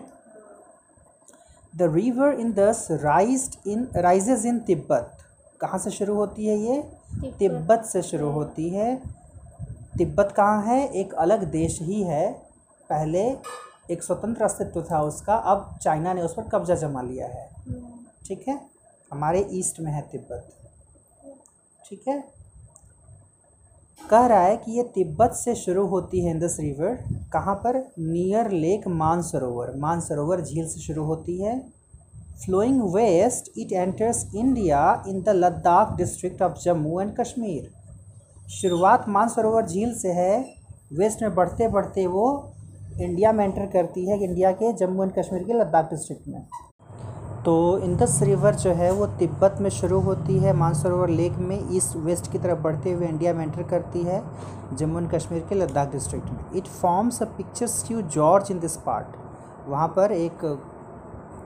The 1.75 1.81
river 1.81 2.33
in 2.33 2.53
this 2.53 2.87
rise 2.91 3.57
in 3.67 3.87
rises 3.95 4.45
in 4.45 4.59
Tibet. 4.59 5.17
कहाँ 5.61 5.79
से 5.79 5.91
शुरू 5.91 6.15
होती 6.15 6.45
है 6.47 6.57
ये? 6.57 6.81
तिब्बत। 6.81 7.37
तिब्बत 7.39 7.85
से 7.85 8.01
शुरू 8.01 8.29
होती 8.29 8.69
है। 8.69 8.95
तिब्बत 9.97 10.33
कहाँ 10.37 10.63
है? 10.63 10.87
एक 10.87 11.13
अलग 11.13 11.43
देश 11.43 11.79
ही 11.81 12.03
है। 12.03 12.31
पहले 12.89 13.37
एक 13.91 14.03
स्वतंत्र 14.03 14.43
अस्तित्व 14.43 14.81
था 14.91 15.01
उसका 15.01 15.35
अब 15.35 15.77
चाइना 15.81 16.13
ने 16.13 16.21
उस 16.21 16.33
पर 16.33 16.49
कब्जा 16.49 16.75
जमा 16.75 17.01
लिया 17.01 17.27
है। 17.27 17.49
ठीक 18.25 18.47
है? 18.47 18.59
हमारे 19.11 19.47
ईस्ट 19.49 19.79
में 19.79 19.91
है 19.91 20.01
तिब्बत। 20.01 20.49
ठीक 21.89 22.07
है? 22.07 22.42
कह 24.09 24.25
रहा 24.27 24.39
है 24.39 24.55
कि 24.57 24.71
ये 24.71 24.83
तिब्बत 24.95 25.33
से 25.33 25.53
शुरू 25.55 25.85
होती 25.87 26.23
है 26.25 26.31
इंदस 26.31 26.57
रिवर। 26.59 26.97
कहाँ 27.33 27.55
पर? 27.55 27.77
Near 27.99 28.49
lake 28.51 28.87
Mansarovar. 28.87 29.71
मानसरोवर 29.77 30.41
झील 30.41 30.67
से 30.67 30.79
शुरू 30.79 31.03
होती 31.03 31.37
है। 31.41 31.59
Flowing 32.45 32.81
west 32.95 33.51
it 33.57 33.71
enters 33.71 34.25
India 34.35 34.81
in 35.07 35.21
the 35.21 35.29
Ladakh 35.29 35.95
district 35.97 36.41
of 36.41 36.57
Jammu 36.63 36.99
and 37.01 37.15
Kashmir 37.19 37.71
शुरुआत 38.51 39.05
मानसरोवर 39.09 39.65
झील 39.65 39.93
से 39.99 40.11
है। 40.11 40.39
वेस्ट 40.93 41.21
में 41.21 41.35
बढ़ते 41.35 41.67
बढ़ते 41.67 42.05
वो 42.07 42.25
इंडिया 43.01 43.31
में 43.33 43.45
एंटर 43.45 43.65
करती 43.65 44.09
है 44.09 44.23
इंडिया 44.23 44.51
के 44.51 44.73
जम्मू 44.73 45.03
एंड 45.03 45.11
कश्मीर 45.13 45.43
के 45.43 45.53
लद्दाख 45.53 45.89
डिस्ट्रिक्ट 45.89 46.27
में। 46.27 46.41
तो 47.45 47.77
इंदस 47.79 48.19
रिवर 48.23 48.55
जो 48.55 48.71
है 48.73 48.91
वो 48.91 49.05
तिब्बत 49.19 49.57
में 49.61 49.69
शुरू 49.69 49.99
होती 49.99 50.37
है। 50.39 50.53
मानसरोवर 50.55 51.09
लेक 51.09 51.37
में 51.39 51.75
ईस्ट 51.75 51.95
वेस्ट 51.97 52.31
की 52.31 52.37
तरफ़ 52.39 52.59
बढ़ते 52.59 52.91
हुए 52.91 53.07
इंडिया 53.07 53.33
में 53.33 53.43
एंटर 53.45 53.63
करती 53.63 54.03
है, 54.03 54.21
जम्मू 54.73 54.99
एंड 54.99 55.09
कश्मीर 55.11 55.45
के 55.49 55.55
लद्दाख 55.55 55.91
डिस्ट्रिक्ट 55.91 56.29
में। 56.29 56.39
It 56.55 56.67
forms 56.67 57.21
a 57.21 57.25
picturesque 57.87 58.01
gorge 58.01 58.51
in 58.51 58.59
this 58.59 58.77
part 58.85 59.17
वहाँ 59.67 59.87
पर 59.87 60.11
एक 60.11 60.45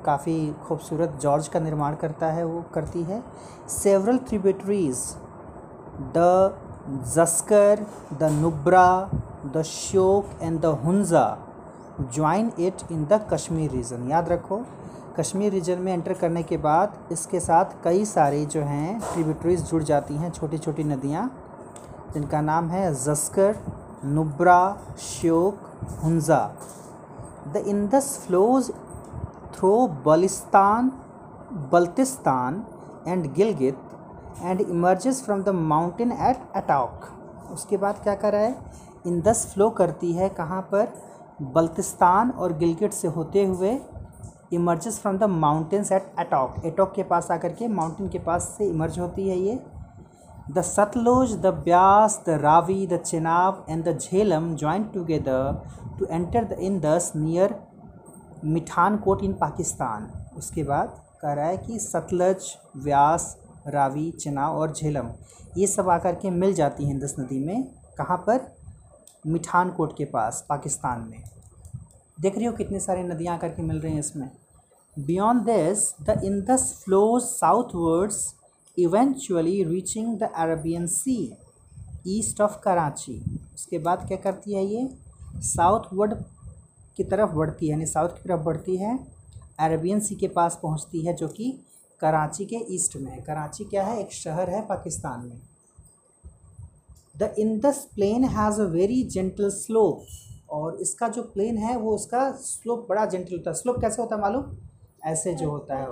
काफ़ी 0.05 0.37
खूबसूरत 0.67 1.17
जॉर्ज 1.21 1.47
का 1.47 1.59
निर्माण 1.59 1.95
करता 1.95 2.27
है, 2.27 2.45
वो 2.45 2.63
करती 2.73 3.03
है। 3.03 3.23
Several 3.69 4.17
tributaries 4.19 5.03
the 6.17 6.57
Zaskar 7.07 7.85
the 8.13 8.31
Nubra 8.33 9.09
the 9.45 9.61
Shyok 9.65 10.41
and 10.41 10.59
the 10.61 10.65
Hunza 10.85 11.27
join 12.13 12.51
it 12.59 12.91
in 12.91 13.05
the 13.05 13.25
Kashmir 13.33 13.71
region 13.71 14.09
याद 14.09 14.29
रखो 14.29 14.63
कश्मीर 15.19 15.51
रीजन 15.51 15.79
में 15.79 15.91
एंटर 15.93 16.13
करने 16.13 16.41
के 16.43 16.57
बाद 16.57 16.97
इसके 17.11 17.39
साथ 17.39 17.71
कई 17.83 18.03
सारी 18.05 18.45
जो 18.45 18.61
हैं 18.61 18.99
ट्रिब्यूटरीज 19.03 19.63
जुड़ 19.69 19.81
जाती 19.83 20.13
हैं 20.13 20.31
छोटी 20.31 20.57
छोटी 20.57 20.83
नदियाँ, 20.83 21.29
जिनका 22.13 22.41
नाम 22.41 22.69
है 22.69 22.93
Zaskar, 22.95 23.55
Nubra, 24.05 24.77
Shyok, 24.99 25.59
Hunza. 26.03 26.39
The 27.53 27.63
Indus 27.67 28.17
flows 28.25 28.71
through 29.55 29.75
Baltistan, 30.05 30.91
Baltistan 31.71 32.63
and 33.07 33.33
Gilgit 33.33 33.77
and 34.41 34.61
emerges 34.61 35.23
from 35.23 35.43
the 35.43 35.49
mountain 35.49 36.11
at 36.11 36.51
Attock 36.55 37.09
उसके 37.53 37.77
बाद 37.77 37.99
क्या 38.03 38.15
कर 38.15 38.31
रहा 38.33 38.41
है? 38.41 38.55
इंदस 39.07 39.45
फ्लो 39.53 39.69
करती 39.69 40.13
है 40.13 40.29
कहाँ 40.29 40.61
पर? 40.61 40.87
बल्तिस्तान 41.41 42.29
और 42.31 42.53
गिलगित 42.57 42.93
से 42.93 43.07
होते 43.07 43.45
हुए 43.45 43.79
emerges 44.53 44.99
from 44.99 45.17
the 45.17 45.23
mountains 45.23 45.91
at 45.91 46.11
Attock 46.19 46.65
Attock 46.65 46.93
के 46.95 47.03
पास 47.03 47.31
आकर 47.31 47.53
के 47.53 47.67
माउंटेन 47.67 48.09
के 48.09 48.19
पास 48.19 48.43
से 48.57 48.65
इमर्ज 48.65 48.99
होती 48.99 49.27
है 49.29 49.37
ये। 49.37 49.59
The 50.51 50.61
Satluj 50.61 51.35
the 51.35 51.45
Beas 51.63 52.21
the 52.27 52.37
Ravi 52.41 52.85
the 52.87 52.97
Chenab 52.97 53.65
and 53.69 53.83
the 53.85 53.97
Jhelum 53.97 54.55
join 54.55 54.83
together 54.83 55.61
to 55.99 56.05
enter 56.05 56.43
the 56.43 56.59
Indus 56.59 57.11
near 57.15 57.59
Mithankot 58.97 59.23
in 59.23 59.33
Pakistan 59.33 60.11
उसके 60.37 60.63
बाद 60.63 60.95
कह 61.21 61.33
रहा 61.33 61.45
है 61.45 61.57
कि 61.57 61.79
सतलज 61.79 62.55
व्यास 62.77 63.37
रावी 63.67 64.11
चेनाब 64.11 64.55
और 64.55 64.73
झेलम 64.73 65.11
ये 65.57 65.67
सब 65.67 65.89
आकर 65.89 66.15
के 66.15 66.29
मिल 66.29 66.53
जाती 66.53 66.85
हैं 66.85 66.93
इंदस 66.93 67.15
नदी 67.19 67.39
में। 67.45 67.63
कहाँ 67.97 68.17
पर? 68.17 68.39
मिठान 69.27 69.69
कोट 69.69 69.97
के 69.97 70.05
पास, 70.05 70.45
पाकिस्तान 70.49 71.01
में। 71.01 71.23
देख 72.21 72.35
रही 72.35 72.45
हो 72.45 72.53
कितनी 72.53 72.79
सारी 72.79 73.03
नदियाँ 73.03 73.35
आकर 73.35 73.49
के 73.49 73.61
मिल 73.61 73.79
रही 73.79 73.93
हैं 73.93 73.99
इसमें। 73.99 74.29
Beyond 74.97 75.41
this 75.41 75.93
the 76.01 76.21
Indus 76.25 76.81
flows 76.85 77.23
southwards 77.23 78.33
eventually 78.77 79.63
reaching 79.63 80.17
the 80.17 80.23
Arabian 80.23 80.87
sea 80.87 81.37
east 82.07 82.41
of 82.41 82.59
Karachi 82.59 83.21
उसके 83.55 83.77
बाद 83.79 84.07
क्या 84.07 84.17
करती 84.17 84.53
है 84.53 84.65
ये? 84.65 84.89
साउथ 85.35 85.93
वर्ड 85.93 86.13
की 86.97 87.03
तरफ़ 87.03 87.31
बढ़ती 87.31 87.65
है, 87.65 87.71
यानी 87.71 87.85
साउथ 87.85 88.09
की 88.09 88.29
तरफ़ 88.29 88.41
बढ़ती 88.41 88.77
है। 88.77 88.97
अरबियन 89.59 89.99
सी 89.99 90.15
के 90.15 90.27
पास 90.27 90.59
पहुँचती 90.63 91.01
है, 91.01 91.13
जो 91.13 91.27
कि 91.27 91.51
कराची 91.99 92.45
के 92.45 92.55
ईस्ट 92.69 92.95
में 92.97 93.11
है। 93.11 93.21
कराची 93.21 93.63
क्या 93.63 93.85
है? 93.85 93.99
एक 93.99 94.13
शहर 94.13 94.49
है 94.49 94.61
पाकिस्तान 94.61 95.25
में। 95.25 95.41
The 97.17 97.35
Indus 97.39 97.87
plain 97.95 98.23
has 98.23 98.61
a 98.61 98.65
very 98.65 99.03
gentle 99.03 99.49
slope 99.49 100.05
और 100.49 100.77
इसका 100.81 101.07
जो 101.09 101.21
प्लेन 101.23 101.57
है, 101.57 101.75
वो 101.77 101.95
उसका 101.95 102.29
स्लोप 102.33 102.85
बड़ा 102.89 103.05
जेंटल 103.05 103.35
होता 103.35 103.49
है। 103.49 103.55
स्लोप 103.55 103.79
कैसे 103.81 104.01
होता 104.01 104.15
है 104.15 104.21
मालूम? 104.21 104.55
ऐसे 105.05 105.33
जो 105.35 105.49
होता 105.49 105.77
है, 105.77 105.87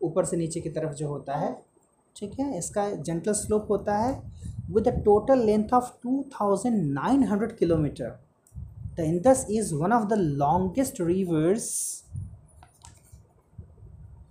ऊपर 0.00 0.24
से 0.24 0.36
नीचे 0.36 0.60
की 0.60 0.70
तरफ़ 0.70 0.92
जो 0.94 1.08
होता 1.08 1.36
है, 1.36 1.52
ठीक 2.16 2.38
है? 2.40 2.58
इसका 2.58 2.90
जेंटल 2.92 3.32
स्लोप 3.34 3.66
होता 3.70 3.96
है 3.98 4.12
with 4.70 4.88
a 4.88 4.90
total 5.04 5.44
length 5.46 5.72
of 5.74 5.90
two 6.02 6.24
thousand 6.32 6.76
nine 6.92 7.24
hundred 7.24 7.56
kilometre 7.58 8.18
the 8.96 9.00
Indus 9.00 9.46
is 9.50 9.74
one 9.74 9.92
of 9.92 10.04
the 10.08 10.18
longest 10.18 11.00
rivers 11.00 11.68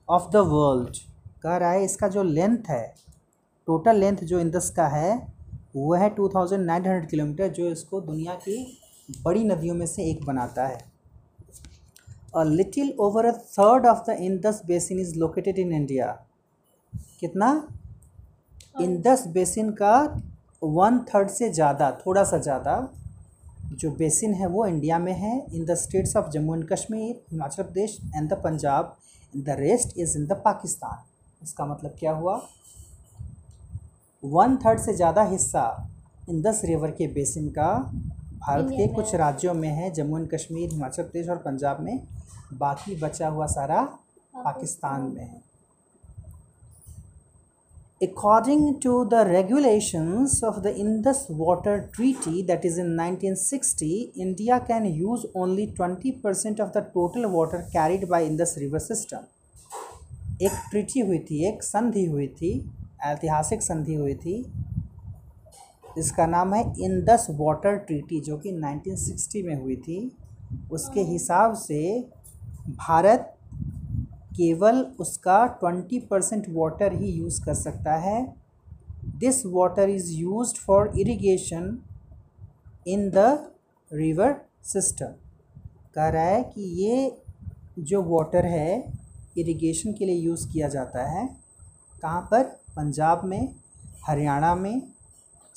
of 0.10 0.30
the 0.32 0.36
world 0.48 0.98
कह 1.44 1.56
रहा 1.58 1.72
है, 1.72 1.84
इसका 1.86 2.08
जो 2.08 2.24
लेंथ 2.24 2.70
है 2.70 2.94
टोटल 3.68 3.96
लेंथ 3.96 4.18
जो 4.24 4.40
इंदस 4.40 4.70
का 4.70 4.88
है, 4.88 5.16
वो 5.76 5.94
है 5.96 6.10
two 6.10 6.28
thousand 6.30 6.66
nine 6.66 6.86
hundred 6.86 7.10
kilometre 7.10 7.48
जो 7.50 7.66
इसको 7.68 8.02
दुनिया 8.02 8.34
की 8.38 8.58
बड़ी 9.10 9.44
नदियों 9.44 9.76
में 9.76 9.86
से 9.86 10.04
एक 10.04 10.26
बनाता 10.26 10.66
है। 10.68 10.78
A 12.36 12.44
little 12.44 12.94
over 13.00 13.26
a 13.26 13.32
third 13.32 13.86
of 13.86 14.00
the 14.06 14.16
Indus 14.22 14.62
basin 14.68 15.00
is 15.00 15.18
located 15.20 15.60
in 15.60 15.72
India 15.74 16.08
कितना? 17.20 17.68
इंदस 18.82 19.26
बेसिन 19.34 19.72
का 19.72 19.96
वन 20.62 21.00
थर्ड 21.06 21.30
से 21.30 21.50
ज़्यादा, 21.50 21.92
थोड़ा 22.06 22.24
सा 22.24 22.38
ज़्यादा 22.40 22.76
जो 23.74 23.92
बेसिन 23.94 24.34
है 24.34 24.48
वो 24.48 24.66
इंडिया 24.66 25.00
में 25.00 25.14
है। 25.14 25.36
In 25.54 25.66
the 25.66 25.76
states 25.76 26.16
of 26.18 26.30
Jammu 26.32 26.56
and 26.56 26.68
Kashmir 26.70 27.16
Himachal 27.32 27.64
Pradesh 27.64 27.98
and 28.16 28.30
the 28.30 28.42
Punjab 28.44 28.96
the 29.34 29.56
rest 29.60 29.98
is 29.98 30.18
in 30.18 30.26
the 30.28 30.42
Pakistan 30.46 31.04
इसका 31.42 31.66
मतलब 31.66 31.96
क्या 32.00 32.12
हुआ? 32.12 32.36
वन 34.24 34.56
थर्ड 34.58 34.80
से 34.80 34.94
ज़्यादा 34.94 35.24
हिस्सा 35.26 35.66
इंदस 36.30 36.62
रिवर 36.66 36.92
के 36.92 37.08
बेसिन 37.14 37.50
का 37.50 37.70
भारत 38.40 38.70
के 38.72 38.88
कुछ 38.94 39.14
राज्यों 39.16 39.54
में 39.54 39.70
है 39.70 39.90
जम्मू 39.94 40.18
एंड 40.18 40.30
कश्मीर 40.34 40.70
हिमाचल 40.72 41.04
प्रदेश 41.04 41.30
और 41.30 41.38
पंजाब 41.46 41.82
में 41.84 42.00
बाकी 42.60 42.96
बचा 43.02 43.28
हुआ 43.28 43.46
सारा 43.58 43.82
पाकिस्तान 44.46 45.12
में 45.16 45.24
है 45.24 45.46
According 48.02 48.80
to 48.82 49.06
the 49.06 49.26
regulations 49.26 50.44
of 50.44 50.62
the 50.62 50.72
Indus 50.76 51.26
Water 51.30 51.90
Treaty 51.92 52.44
that 52.44 52.64
is 52.64 52.78
in 52.78 52.96
1960, 52.96 54.12
India 54.16 54.60
can 54.60 54.86
use 54.86 55.26
only 55.34 55.66
20% 55.70 56.60
of 56.60 56.74
the 56.74 56.82
total 56.94 57.28
water 57.28 57.66
carried 57.74 58.08
by 58.08 58.24
Indus 58.24 58.56
River 58.62 58.82
system. 58.82 59.26
एक 60.42 60.52
ट्रीटी 60.72 61.00
हुई 61.00 61.20
थी 61.30 61.44
एक 61.48 61.64
संधि 61.64 62.06
हुई 62.06 62.28
थी 62.40 62.52
ऐतिहासिक 63.06 63.62
संधि 63.62 63.96
हुई 63.96 64.14
थी 64.16 64.36
इसका 65.98 66.26
नाम 66.26 66.54
है 66.54 66.62
इंदस 66.80 67.28
वाटर 67.32 67.76
ट्रीटी, 67.78 68.20
जो 68.22 68.38
कि 68.38 68.52
1960 68.52 69.44
में 69.44 69.56
हुई 69.56 69.76
थी। 69.76 70.18
उसके 70.72 71.02
हिसाब 71.02 71.54
से 71.54 72.10
भारत 72.68 73.34
केवल 74.36 74.82
उसका 75.00 75.46
20 75.64 76.00
परसेंट 76.10 76.46
वाटर 76.50 76.94
ही 76.94 77.12
यूज़ 77.12 77.46
कर 77.46 77.54
सकता 77.54 77.96
है। 77.96 78.36
This 79.06 79.46
water 79.46 79.90
is 79.90 80.12
use 80.12 80.54
for 80.56 80.92
irrigation 81.00 81.80
in 82.88 83.10
the 83.10 83.52
river 83.94 84.36
system 84.64 85.14
कह 85.96 86.08
रहा 86.08 86.24
है 86.24 86.44
कि 86.44 86.62
ये 86.84 87.18
जो 87.80 88.04
वाटर 88.04 88.46
है 88.46 88.94
इरिगेशन 89.38 89.94
के 89.94 90.06
लिए 90.06 90.16
यूज़ 90.16 90.48
किया 90.52 90.68
जाता 90.68 91.10
है। 91.10 91.28
कहाँ 92.02 92.22
पर? 92.22 92.44
पंजाब 92.76 93.22
में, 93.26 93.56
हरियाणा 94.08 94.56
में 94.56 94.82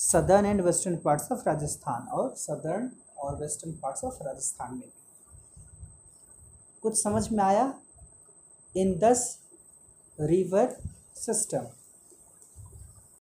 southern 0.01 0.47
and 0.47 0.61
western 0.61 0.97
parts 0.97 1.33
of 1.33 1.43
Rajasthan 1.47 2.07
और 2.19 2.29
सदर्न 2.37 2.91
और 3.19 3.35
वेस्टर्न 3.41 3.73
पार्ट्स 3.83 4.05
ऑफ़ 4.05 4.23
राजस्थान 4.25 4.75
में। 4.75 4.89
कुछ 6.83 7.03
समझ 7.03 7.31
में 7.33 7.43
आया? 7.45 7.73
In 8.75 8.99
this 8.99 9.25
river 10.19 10.77
system 11.17 11.67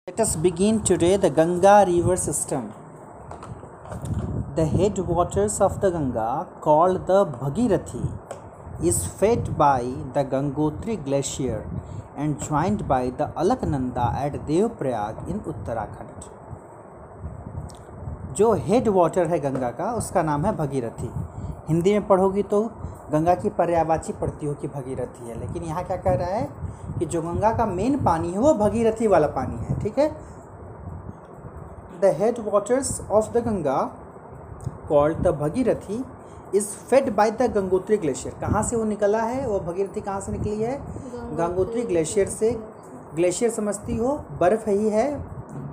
let 0.08 0.20
us 0.20 0.36
begin 0.36 0.78
today 0.88 1.16
the 1.18 1.32
Ganga 1.34 1.80
river 1.84 2.16
system 2.18 2.70
the 4.56 4.70
head 4.74 5.00
waters 5.10 5.60
of 5.62 5.78
the 5.80 5.92
Ganga 5.94 6.30
called 6.64 7.02
the 7.10 7.24
Bhagirathi 7.42 8.88
is 8.88 9.06
fed 9.18 9.48
by 9.58 9.92
the 10.16 10.28
Gangotri 10.32 10.96
glacier 11.04 11.70
and 12.18 12.38
joined 12.38 12.82
by 12.88 13.10
the 13.12 13.34
Alaknanda 13.38 14.16
at 14.24 14.40
Devprayag 14.46 15.28
in 15.28 15.40
Uttarakhand 15.46 16.36
जो 18.38 18.52
head 18.64 18.88
water 18.88 19.26
है 19.26 19.38
गंगा 19.40 19.70
का 19.70 19.92
उसका 19.92 20.22
नाम 20.22 20.44
है 20.46 20.54
भगीरथी। 20.56 21.10
हिंदी 21.68 21.92
में 21.92 22.06
पढ़ोगी 22.06 22.42
तो 22.42 22.60
गंगा 23.12 23.34
की 23.34 23.48
पर्यावाची 23.50 24.12
पढ़ती 24.12 24.46
हो 24.46 24.52
कि 24.54 24.68
भगीरथी 24.68 25.28
है। 25.28 25.38
लेकिन 25.40 25.62
यहाँ 25.62 25.84
क्या 25.84 25.96
कह 25.96 26.14
रहा 26.14 26.28
है 26.28 26.48
कि 26.98 27.06
जो 27.06 27.22
गंगा 27.22 27.52
का 27.52 27.66
मेन 27.66 27.96
पानी 28.04 28.30
है 28.32 28.38
वो 28.38 28.52
भगीरथी 28.56 29.06
वाला 29.06 29.26
पानी 29.36 29.64
है 29.64 29.78
ठीक 29.80 29.98
है? 29.98 30.08
The 32.00 32.14
head 32.18 32.38
waters 32.46 33.00
of 33.10 33.32
the 33.32 33.42
Ganga 33.46 33.80
called 34.88 35.18
the 35.18 35.34
Bhagirathi 35.40 36.04
is 36.54 36.66
fed 36.90 37.14
by 37.16 37.30
the 37.32 37.50
Gangotri 37.54 37.96
glacier 37.96 38.34
कहाँ 38.40 38.62
से 38.62 38.76
वो 38.76 38.84
निकला 38.84 39.22
है? 39.22 39.46
वो 39.46 39.58
भगीरथी 39.62 40.00
कहाँ 40.00 40.20
से 40.20 40.32
निकली 40.32 40.62
है? 40.62 40.78
गंगोत्री 41.34 41.82
ग्लेशियर 41.84 42.28
से। 42.28 42.52
ग्लेशियर 43.14 43.50
समझती 43.50 43.96
हो 43.96 44.16
बर्फ़ 44.40 44.68
ही 44.70 44.88
है 44.90 45.08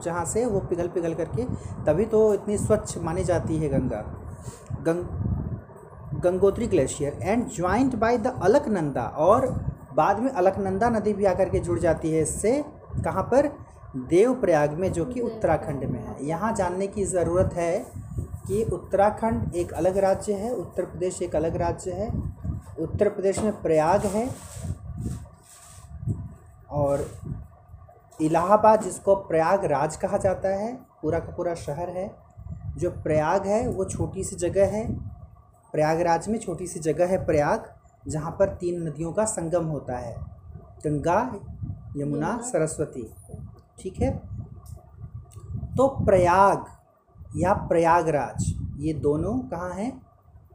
जहाँ 0.03 0.25
से 0.25 0.45
वो 0.45 0.59
पिघल 0.59 0.87
पिघल 0.87 1.13
करके 1.13 1.43
तभी 1.85 2.05
तो 2.05 2.33
इतनी 2.33 2.57
स्वच्छ 2.57 2.97
मानी 2.97 3.23
जाती 3.23 3.57
है 3.57 3.69
गंगा। 3.69 4.03
गंग 4.83 6.21
Gangotri 6.21 6.67
glacier 6.67 7.19
and 7.21 7.47
joined 7.51 7.95
by 7.95 8.17
the 8.17 8.39
Alaknanda 8.43 9.03
और 9.19 9.47
बाद 9.93 10.19
में 10.19 10.29
अलकनंदा 10.31 10.89
नदी 10.89 11.13
भी 11.13 11.25
आकर 11.25 11.49
के 11.49 11.59
जुड़ 11.59 11.79
जाती 11.79 12.11
है 12.11 12.21
इससे। 12.21 12.63
कहाँ 13.03 13.23
पर? 13.23 13.47
देवप्रयाग 13.97 14.73
में, 14.73 14.91
जो 14.93 15.05
कि 15.05 15.21
उत्तराखंड 15.21 15.83
में 15.83 15.99
है। 15.99 16.25
यहाँ 16.27 16.53
जानने 16.53 16.87
की 16.87 17.03
ज़रूरत 17.05 17.53
है 17.53 17.85
कि 18.47 18.63
उत्तराखंड 18.73 19.55
एक 19.55 19.71
अलग 19.73 19.97
राज्य 19.97 20.33
है, 20.33 20.51
उत्तर 20.53 20.85
प्रदेश 20.85 21.21
एक 21.21 21.35
अलग 21.35 21.55
राज्य 21.55 21.91
है। 21.91 22.09
उत्तर 22.79 23.09
प्रदेश 23.09 23.39
में 23.39 23.61
प्रयाग 23.61 24.05
है 24.05 24.27
और 26.71 27.07
इलाहाबाद 28.21 28.81
जिसको 28.81 29.15
प्रयागराज 29.15 29.95
कहा 29.95 30.17
जाता 30.17 30.49
है 30.49 30.75
पूरा 31.01 31.19
का 31.19 31.35
पूरा 31.35 31.55
शहर 31.55 31.89
है। 31.89 32.15
जो 32.77 32.91
प्रयाग 32.91 33.45
है 33.45 33.67
वो 33.67 33.85
छोटी 33.85 34.23
सी 34.23 34.35
जगह 34.35 34.65
है। 34.65 34.93
प्रयागराज 35.71 36.27
में 36.29 36.39
छोटी 36.39 36.67
सी 36.67 36.79
जगह 36.79 37.07
है 37.07 37.25
प्रयाग 37.25 37.73
जहाँ 38.07 38.31
पर 38.31 38.49
तीन 38.49 38.87
नदियों 38.87 39.13
का 39.13 39.25
संगम 39.25 39.65
होता 39.65 39.97
है। 39.97 40.15
गंगा 40.85 41.39
यमुना 41.97 42.37
सरस्वती। 42.37 43.13
ठीक 43.79 44.01
है? 44.01 44.17
तो 45.75 45.87
प्रयाग 45.87 46.65
या 47.37 47.53
प्रयागराज 47.53 48.53
ये 48.77 48.93
दोनों 48.93 49.39
कहाँ 49.39 49.73
हैं? 49.73 50.01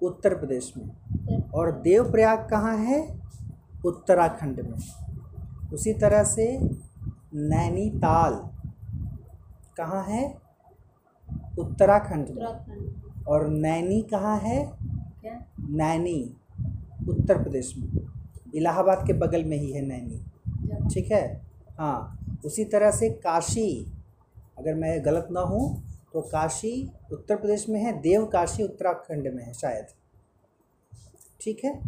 उत्तर 0.02 0.34
प्रदेश 0.34 0.72
में। 0.76 1.50
और 1.50 1.72
देवप्रयाग 1.72 2.48
कहाँ 2.50 2.76
है? 2.76 3.20
उत्तराखंड 3.84 4.60
में। 4.60 4.78
उसी 5.72 5.92
तरह 5.92 6.24
से 6.24 6.58
नैनीताल। 7.34 8.34
कहाँ 9.76 10.04
है? 10.04 10.38
उत्तराखंड 11.58 12.28
में। 12.28 13.24
और 13.24 13.48
नैनी 13.48 14.02
कहाँ 14.02 14.38
है? 14.38 14.72
नैनी 15.70 16.36
उत्तर 17.08 17.42
प्रदेश 17.42 17.74
में। 17.78 17.88
इलाहाबाद 18.54 19.06
के 19.06 19.12
बगल 19.12 19.44
में 19.44 19.56
ही 19.56 19.72
है 19.72 19.82
नैनी। 19.82 20.24
ठीक 20.94 21.12
है? 21.12 21.42
हाँ 21.78 22.18
उसी 22.44 22.64
तरह 22.64 22.90
से 22.90 23.10
काशी। 23.10 23.92
अगर 24.58 24.74
मैं 24.74 25.04
गलत 25.04 25.28
ना 25.30 25.40
हूँ 25.40 25.82
तो 26.12 26.20
काशी 26.20 26.90
उत्तर 27.12 27.36
प्रदेश 27.36 27.68
में 27.68 27.80
है 27.80 28.00
देव 28.00 28.24
काशी 28.26 28.62
उत्तराखंड 28.62 29.28
में 29.34 29.44
है 29.44 29.52
शायद। 29.52 29.86
ठीक 31.40 31.64
है? 31.64 31.80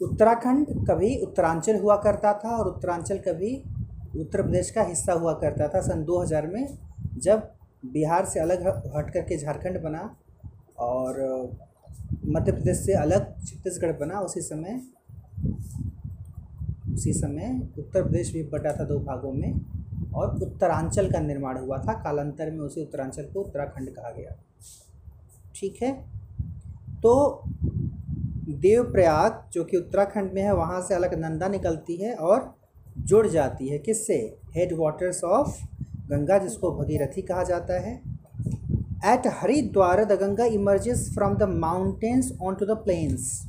उत्तराखंड 0.00 0.66
कभी 0.88 1.16
उत्तरांचल 1.22 1.80
हुआ 1.80 1.96
करता 1.96 2.32
था 2.32 2.56
और 2.56 2.66
उत्तरांचल 2.66 3.18
कभी 3.18 3.54
उत्तर 4.20 4.42
प्रदेश 4.42 4.70
का 4.70 4.82
हिस्सा 4.82 5.12
हुआ 5.12 5.32
करता 5.32 5.68
था। 5.68 5.80
सन 5.80 6.04
2000 6.04 6.46
में 6.46 6.78
जब 7.18 7.50
बिहार 7.86 8.24
से 8.24 8.40
अलग 8.40 8.66
हट 8.96 9.10
करके 9.10 9.38
झारखंड 9.38 9.82
बना 9.82 10.16
और 10.78 11.20
मध्य 12.26 12.52
प्रदेश 12.52 12.76
से 12.76 12.92
अलग 12.92 13.34
छत्तीसगढ़ 13.46 13.92
बना, 13.92 14.20
उसी 14.20 14.40
समय 14.40 14.80
उसी 16.94 17.12
समय 17.12 17.60
उत्तर 17.78 18.02
प्रदेश 18.02 18.32
भी 18.32 18.42
बटा 18.42 18.72
था 18.72 18.84
दो 18.84 18.98
भागों 18.98 19.32
में 19.32 19.60
और 20.14 20.34
उत्तरांचल 20.42 21.10
का 21.12 21.20
निर्माण 21.20 21.58
हुआ 21.58 21.78
था। 21.78 21.92
कालांतर 21.92 22.50
में 22.50 22.60
उसे 22.60 22.82
उत्तरांचल 22.82 23.22
को 23.22 23.40
उत्तराखंड 23.40 23.90
कहा 23.90 24.10
गया। 24.10 24.36
ठीक 25.54 25.82
है? 25.82 25.92
तो 27.02 27.42
देवप्रयाग, 28.48 29.42
जो 29.52 29.64
कि 29.64 29.76
उत्तराखंड 29.76 30.32
में 30.32 30.42
है, 30.42 30.54
वहाँ 30.54 30.80
से 30.82 30.94
अलग 30.94 31.14
नंदा 31.14 31.48
निकलती 31.48 31.96
है 31.96 32.14
और 32.14 32.54
जुड़ 32.98 33.26
जाती 33.26 33.68
है। 33.68 33.78
किससे? 33.78 34.14
हेड 34.56 34.72
वाटर्स 34.78 35.24
ऑफ़ 35.24 35.60
गंगा, 36.10 36.38
जिसको 36.38 36.70
भगीरथी 36.72 37.22
कहा 37.22 37.42
जाता 37.42 37.80
है। 37.80 37.94
At 39.06 39.26
Haridwar 39.26 40.04
the 40.04 40.12
Ganga 40.12 40.44
emerges 40.44 41.10
from 41.14 41.34
the 41.34 41.42
mountains 41.42 42.32
on 42.42 42.54
to 42.54 42.66
the 42.66 42.70
plains 42.70 43.44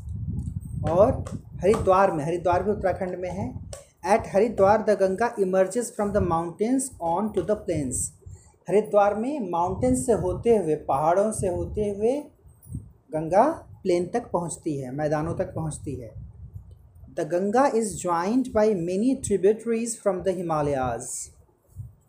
और 0.90 1.24
हरिद्वार 1.62 2.12
में, 2.12 2.24
हरिद्वार 2.26 2.64
भी 2.64 2.72
उत्तराखंड 2.72 3.16
में 3.16 3.30
है। 3.30 3.50
At 4.06 4.24
Haridwar 4.34 4.82
the 4.82 4.90
Ganga 4.90 5.34
emerges 5.40 5.92
from 5.96 6.12
the 6.12 6.18
mountains 6.18 6.92
on 7.02 7.30
to 7.30 7.42
the 7.42 7.52
plains 7.52 8.12
Haridwar 8.68 9.16
में 9.16 9.50
माउंटेन्स 9.50 10.06
से 10.06 10.14
होते 10.14 10.56
हुए, 10.58 10.76
पहाड़ों 10.76 11.32
से 11.32 11.48
होते 11.48 11.90
हुए 11.90 12.12
गंगा 13.14 13.66
प्लेन 13.84 14.06
तक 14.06 14.30
पहुँचती 14.32 14.76
है, 14.78 14.92
मैदानों 14.92 15.36
तक 15.36 15.54
पहुँचती 15.56 15.96
है। 15.96 16.12
The 17.18 17.28
Ganga 17.28 17.66
is 17.76 17.96
joined 17.98 18.52
by 18.54 18.74
many 18.76 19.14
tributaries 19.26 19.98
from 20.02 20.22
the 20.24 20.36
Himalayas 20.38 21.08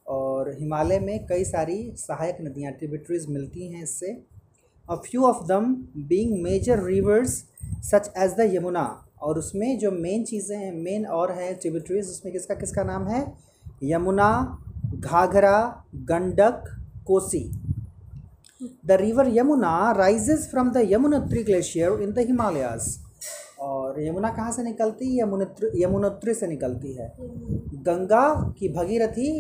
और 0.09 0.50
हिमालय 0.59 0.98
में 1.00 1.26
कई 1.26 1.44
सारी 1.44 1.78
सहायक 1.96 2.38
नदियाँ 2.40 2.72
ट्रिब्यूटरीज 2.72 3.26
मिलती 3.28 3.72
हैं 3.72 3.83
इससे। 3.83 4.12
A 4.88 4.94
few 4.96 5.24
of 5.24 5.44
them 5.46 5.74
being 6.09 6.40
major 6.42 6.85
rivers 6.85 7.44
such 7.90 8.12
as 8.16 8.35
the 8.35 8.50
Yamuna 8.54 8.85
और 9.22 9.38
उसमें 9.38 9.78
जो 9.78 9.90
मेन 9.90 10.24
चीज़ें 10.24 10.56
हैं 10.59 10.72
मेन 10.74 11.06
और 11.09 11.33
हैं 11.33 11.54
ट्रिब्यूटरीज 11.54 12.09
उसमें 12.09 12.33
किसका 12.33 12.54
किसका 12.54 12.83
नाम 12.85 13.06
है? 13.09 13.20
Yamuna 13.85 14.30
Ghaghara 14.94 15.59
Gandak 16.04 16.64
Kosi 17.06 17.44
the 18.61 18.92
river 18.92 19.29
Yamuna 19.29 19.92
rises 19.99 20.49
from 20.51 20.70
the 20.70 20.83
Yamunotri 20.90 21.42
glacier 21.42 22.01
in 22.03 22.12
the 22.12 22.18
Himalayas 22.18 22.96
और 23.61 24.03
यमुना 24.03 24.29
कहाँ 24.29 24.53
से 24.53 24.62
निकलती? 24.62 25.07
है 25.07 25.23
यमुनोत्री 25.23 25.83
यमुनोत्री 25.83 26.35
से 26.35 26.46
निकलती 26.46 26.92
है। 26.92 27.12
गंगा 27.88 28.55
की 28.59 28.68
भगीरथी 28.68 29.31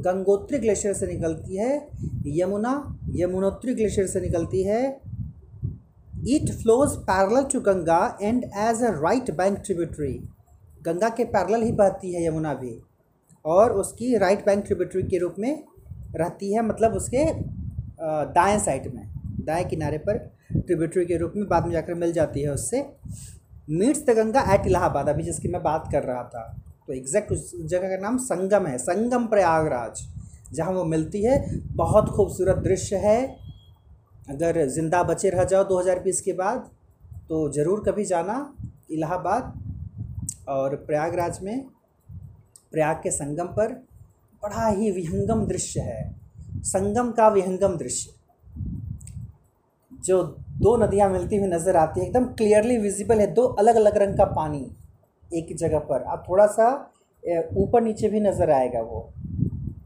गंगोत्री 0.00 0.58
ग्लेशियर 0.58 0.94
से 0.94 1.06
निकलती 1.06 1.56
है। 1.56 1.88
यमुना 2.38 2.72
यमुनोत्री 3.16 3.74
ग्लेशियर 3.74 4.06
से 4.06 4.20
निकलती 4.20 4.62
है। 4.62 4.82
It 6.28 6.52
flows 6.52 6.96
parallel 7.02 7.44
to 7.44 7.60
Ganga 7.60 8.18
and 8.22 8.44
as 8.44 8.82
a 8.82 8.90
right 9.00 9.30
bank 9.30 9.58
tributary 9.58 10.12
Ganga 10.84 11.08
के 11.08 11.24
पैरल 11.24 11.62
ही 11.62 11.72
बहती 11.72 12.12
है 12.14 12.26
यमुना 12.26 12.54
भी। 12.54 12.78
और 13.44 13.72
उसकी 13.72 14.16
राइट 14.18 14.44
बैंक 14.46 14.64
ट्रिब्यूटरी 14.64 15.02
के 15.02 15.18
रूप 15.18 15.34
में 15.38 15.64
रहती 16.16 16.52
है 16.52 16.62
मतलब 16.62 16.92
उसके 16.92 17.24
दाएँ 17.98 18.58
साइड 18.60 18.92
में, 18.94 19.08
दाएँ 19.40 19.64
किनारे 19.64 19.98
पर 19.98 20.18
ट्रिब्यूटरी 20.50 21.04
के 21.06 21.16
रूप 21.16 21.32
में 21.36 21.48
बाद 21.48 21.64
में 21.64 21.72
जाकर 21.72 21.94
मिल 21.96 22.12
जाती 22.12 22.42
है 22.42 22.50
उससे 22.50 22.80
meets 23.70 24.02
the 24.02 24.10
Ganga 24.16 24.40
at 24.54 24.66
Allahabad, 24.66 25.08
अभी 25.08 25.22
जिसकी 25.22 25.48
मैं 25.48 25.62
बात 25.62 25.88
कर 25.92 26.02
रहा 26.02 26.22
था। 26.24 26.42
तो 26.86 26.92
एग्जैक्ट 26.92 27.32
उस 27.32 27.50
जगह 27.62 27.88
का 27.88 27.96
नाम 28.02 28.16
संगम 28.18 28.66
है, 28.66 28.78
संगम 28.78 29.26
प्रयागराज, 29.26 30.00
जहाँ 30.52 30.72
वो 30.72 30.84
मिलती 30.86 31.22
है। 31.22 31.38
बहुत 31.76 32.08
खूबसूरत 32.08 32.62
दृश्य 32.64 32.96
है। 32.98 33.20
अगर 34.30 34.64
ज़िंदा 34.68 35.02
बचे 35.02 35.30
रह 35.30 35.44
जाओ 35.44 35.64
2020 35.64 36.20
के 36.20 36.32
बाद 36.34 36.70
तो 37.28 37.48
ज़रूर 37.52 37.82
कभी 37.86 38.04
जाना 38.04 38.36
इलाहाबाद 38.90 39.52
और 40.48 40.76
प्रयागराज 40.86 41.38
में। 41.42 41.66
प्रयाग 42.72 42.96
के 43.02 43.10
संगम 43.10 43.46
पर 43.52 43.72
बड़ा 44.42 44.66
ही 44.68 44.90
विहंगम 44.90 45.46
दृश्य 45.46 45.80
है। 45.80 46.02
संगम 46.64 47.10
का 47.12 47.28
विहंगम 47.28 47.76
दृश्य। 47.76 48.12
जो 50.04 50.22
दो 50.58 50.76
नदियाँ 50.76 51.08
मिलती 51.10 51.36
हुई 51.36 51.48
नज़र 51.48 51.76
आती 51.76 52.00
है, 52.00 52.06
एकदम 52.06 52.24
क्लियरली 52.34 52.76
विजिबल 52.78 53.20
है, 53.20 53.26
दो 53.28 53.42
अलग 53.42 53.76
अलग 53.76 53.96
रंग 53.98 54.16
का 54.18 54.24
पानी 54.26 54.70
एक 55.30 55.56
जगह 55.56 55.78
पर। 55.80 56.02
अब 56.02 56.24
थोड़ा 56.28 56.46
सा 56.48 56.68
ऊपर 57.56 57.82
नीचे 57.82 58.08
भी 58.08 58.20
नज़र 58.20 58.50
आएगा 58.50 58.80
वो। 58.82 59.00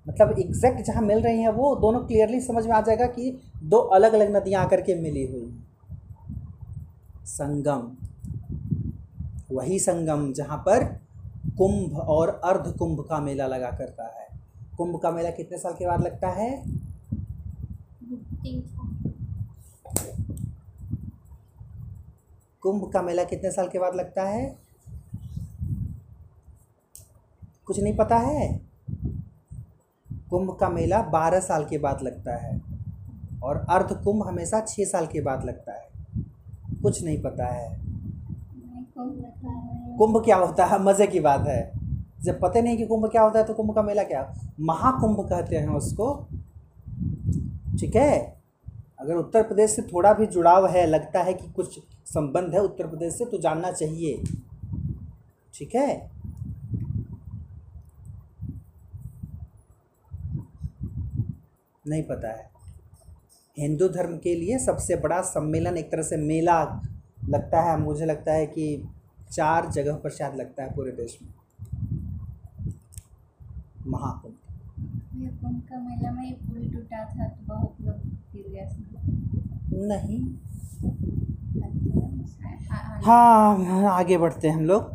मतलब 0.08 0.38
एग्जैक्ट 0.38 0.80
जहाँ 0.86 1.02
मिल 1.02 1.20
रही 1.20 1.40
हैं 1.40 1.48
वो, 1.50 1.74
दोनों 1.76 2.00
क्लियरली 2.00 2.40
समझ 2.40 2.64
में 2.66 2.72
आ 2.72 2.80
जाएगा 2.80 3.06
कि 3.08 3.38
दो 3.64 3.78
अलग 3.96 4.12
अलग 4.12 4.36
नदियाँ 4.36 4.64
आकर 4.64 4.80
के 4.80 4.94
मिली 4.94 5.26
हुई 5.26 5.52
संगम। 7.26 7.90
वही 9.52 9.78
संगम 9.80 10.32
जहाँ 10.32 10.58
पर 10.58 10.84
कुंभ 11.58 11.98
और 11.98 12.28
अर्ध 12.44 12.72
कुंभ 12.78 13.00
का 13.08 13.20
मेला 13.20 13.46
लगा 13.46 13.70
करता 13.70 14.04
है। 14.08 14.21
कुंभ 14.82 15.00
का 15.00 15.10
मेला 15.10 15.30
कितने 15.30 15.58
साल 15.58 15.72
के 15.72 15.86
बाद 15.86 16.02
लगता 16.02 16.28
है? 16.28 16.64
कुंभ 22.60 22.90
का 22.92 23.02
मेला 23.02 23.24
कितने 23.24 23.50
साल 23.50 23.68
के 23.68 23.78
बाद 23.78 23.94
लगता 23.94 24.22
है? 24.22 24.58
कुछ 27.66 27.80
नहीं 27.80 27.96
पता 27.96 28.16
है? 28.16 28.60
कुंभ 30.12 30.56
का 30.60 30.68
मेला 30.68 31.02
बारह 31.02 31.40
साल 31.40 31.64
के 31.64 31.78
बाद 31.78 32.02
लगता 32.02 32.36
है 32.36 32.60
और 33.42 33.56
अर्ध 33.56 34.04
कुंभ 34.04 34.26
हमेशा 34.26 34.60
छः 34.60 34.84
साल 34.84 35.06
के 35.06 35.20
बाद 35.20 35.44
लगता 35.44 35.72
है। 35.72 35.88
कुछ 36.82 37.04
नहीं 37.04 37.22
पता 37.22 37.46
है। 37.46 37.80
कुंभ 39.98 40.24
क्या 40.24 40.36
होता 40.36 40.66
है? 40.66 40.82
मज़े 40.82 41.06
की 41.06 41.20
बात 41.20 41.46
है। 41.48 41.81
जब 42.22 42.40
पता 42.40 42.60
नहीं 42.60 42.76
कि 42.76 42.86
कुंभ 42.86 43.06
क्या 43.06 43.22
होता 43.22 43.38
है 43.38 43.44
तो 43.44 43.54
कुंभ 43.54 43.74
का 43.74 43.82
मेला 43.82 44.02
क्या? 44.02 44.34
महाकुंभ 44.60 45.28
कहते 45.28 45.56
हैं 45.56 45.68
उसको। 45.68 46.28
ठीक 47.80 47.96
है? 47.96 48.42
अगर 49.00 49.14
उत्तर 49.14 49.42
प्रदेश 49.42 49.70
से 49.70 49.82
थोड़ा 49.82 50.12
भी 50.12 50.26
जुड़ाव 50.26 50.66
है, 50.66 50.86
लगता 50.86 51.22
है 51.22 51.34
कि 51.34 51.50
कुछ 51.50 51.80
संबंध 52.06 52.54
है 52.54 52.60
उत्तर 52.60 52.86
प्रदेश 52.86 53.14
से 53.14 53.24
तो 53.24 53.38
जानना 53.38 53.72
चाहिए। 53.72 54.22
ठीक 55.54 55.74
है? 55.74 56.10
नहीं 61.86 62.02
पता 62.02 62.28
है। 62.28 62.50
हिंदू 63.58 63.88
धर्म 63.88 64.18
के 64.18 64.34
लिए 64.34 64.58
सबसे 64.58 64.96
बड़ा 64.96 65.20
सम्मेलन 65.20 65.76
एक 65.76 65.92
तरह 65.92 66.02
से 66.02 66.16
मेला 66.16 66.82
लगता 67.28 67.60
है। 67.60 67.80
मुझे 67.80 68.04
लगता 68.04 68.32
है 68.32 68.46
कि 68.46 68.88
चार 69.32 69.70
जगह 69.70 69.94
पर 69.94 70.10
शायद 70.10 70.34
लगता 70.34 70.62
है 70.62 70.74
पूरे 70.74 70.92
देश 70.92 71.18
में। 71.22 71.41
महाकुंभ। 73.86 74.34
कुंभ 75.42 75.60
का 75.70 75.78
मेला 75.78 76.10
में 76.12 76.32
पुल 76.40 76.68
टूटा 76.72 77.04
था 77.06 77.26
तो 77.26 77.46
बहुत 77.46 77.76
लोग 77.80 77.96
गिर 78.34 78.46
गए 78.50 78.64
नहीं। 79.88 80.20
हाँ 83.04 83.90
आगे 83.90 84.18
बढ़ते 84.18 84.48
हैं 84.48 84.54
हम 84.56 84.64
लोग। 84.64 84.90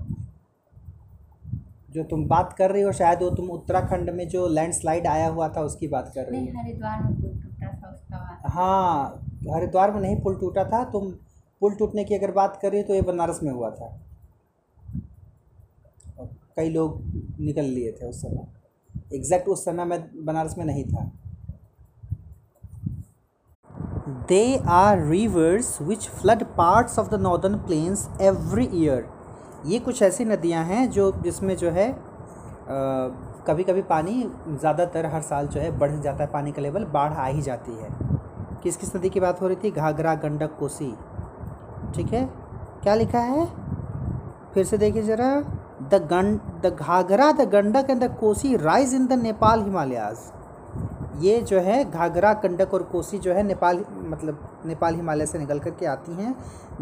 जो 1.91 2.03
तुम 2.03 2.25
बात 2.27 2.53
कर 2.53 2.71
रही 2.71 2.81
हो 2.81 2.91
शायद 2.91 3.21
वो 3.23 3.29
तुम 3.29 3.49
उत्तराखंड 3.51 4.09
में 4.09 4.27
जो 4.29 4.47
लैंडस्लाइड 4.47 5.07
आया 5.07 5.27
हुआ 5.27 5.47
था 5.49 5.61
उसकी 5.61 5.87
बात 5.87 6.11
कर 6.15 6.25
रही 6.25 6.45
हो। 6.45 6.59
हरिद्वार 6.59 7.03
में 7.03 7.15
पुल 7.15 7.31
टूटा 7.41 7.71
था 7.73 7.89
उसका 7.89 8.49
हाँ 8.49 9.23
हरिद्वार 9.49 9.93
में 9.93 10.01
नहीं 10.01 10.19
पुल 10.21 10.35
टूटा 10.35 10.63
था। 10.63 10.83
तुम 10.91 11.11
पुल 11.61 11.75
टूटने 11.75 12.03
की 12.03 12.15
अगर 12.15 12.31
बात 12.31 12.59
कर 12.61 12.71
रही 12.71 12.81
हो 12.81 12.87
तो 12.87 12.95
ये 12.95 13.01
बनारस 13.03 13.39
में 13.43 13.51
हुआ 13.51 13.69
था। 13.69 13.87
कई 16.57 16.69
लोग 16.69 17.01
निकल 17.39 17.65
लिए 17.65 17.91
थे 17.91 18.05
उस 18.05 18.21
समय। 18.21 18.45
एग्जैक्ट 19.11 19.47
उस 19.49 19.65
समय 19.65 19.85
मैं 19.85 19.99
बनारस 20.25 20.55
में 20.57 20.65
नहीं 20.65 20.83
था। 20.85 21.11
They 24.29 24.57
are 24.69 25.05
rivers 25.07 25.77
which 25.81 26.07
flood 26.11 26.43
parts 26.57 26.99
of 26.99 27.09
the 27.09 27.19
northern 27.21 27.55
plains 27.57 28.07
every 28.21 28.69
year 28.73 29.05
ये 29.65 29.79
कुछ 29.79 30.01
ऐसी 30.01 30.25
नदियाँ 30.25 30.63
हैं 30.65 30.89
जो 30.91 31.11
जिसमें 31.23 31.55
जो 31.57 31.69
है 31.71 31.87
कभी 33.47 33.63
कभी 33.63 33.81
पानी 33.83 34.23
ज़्यादातर 34.49 35.05
हर 35.05 35.21
साल 35.21 35.47
जो 35.47 35.59
है 35.59 35.69
बढ़ 35.79 35.91
जाता 35.93 36.23
है, 36.23 36.29
पानी 36.31 36.51
का 36.51 36.61
लेवल 36.61 36.85
बाढ़ 36.85 37.13
आ 37.13 37.25
ही 37.25 37.41
जाती 37.41 37.71
है। 37.73 37.89
किस 38.63 38.77
किस 38.77 38.95
नदी 38.95 39.09
की 39.09 39.19
बात 39.19 39.41
हो 39.41 39.47
रही 39.47 39.55
थी? 39.63 39.71
घाघरा, 39.71 40.13
गंडक, 40.15 40.57
कोसी। 40.59 40.91
ठीक 41.95 42.13
है? 42.13 42.25
क्या 42.83 42.95
लिखा 42.95 43.19
है? 43.19 43.45
फिर 44.53 44.65
से 44.65 44.77
देखिए 44.77 45.01
ज़रा। 45.03 45.29
The 45.83 46.07
गंड 46.11 46.39
the 46.63 46.75
Ghaghra 46.75 47.31
the 47.31 47.49
Gandak 47.49 47.89
and 47.89 48.03
the 48.03 48.15
Kosi 48.19 48.55
rise 48.57 48.93
in 48.95 49.07
the 49.07 49.21
Nepal 49.21 49.63
Himalayas 49.63 50.29
ये 51.21 51.39
जो 51.41 51.59
है 51.59 51.83
घाघरा 51.83 52.33
कंडक 52.33 52.73
और 52.73 52.83
कोसी 52.83 53.17
जो 53.19 53.33
है 53.33 53.43
नेपाल 53.43 53.83
मतलब 53.99 54.39
नेपाल 54.65 54.95
हिमालय 54.95 55.25
से 55.25 55.39
निकल 55.39 55.59
कर 55.59 55.69
के 55.69 55.85
आती 55.85 56.11
हैं। 56.13 56.35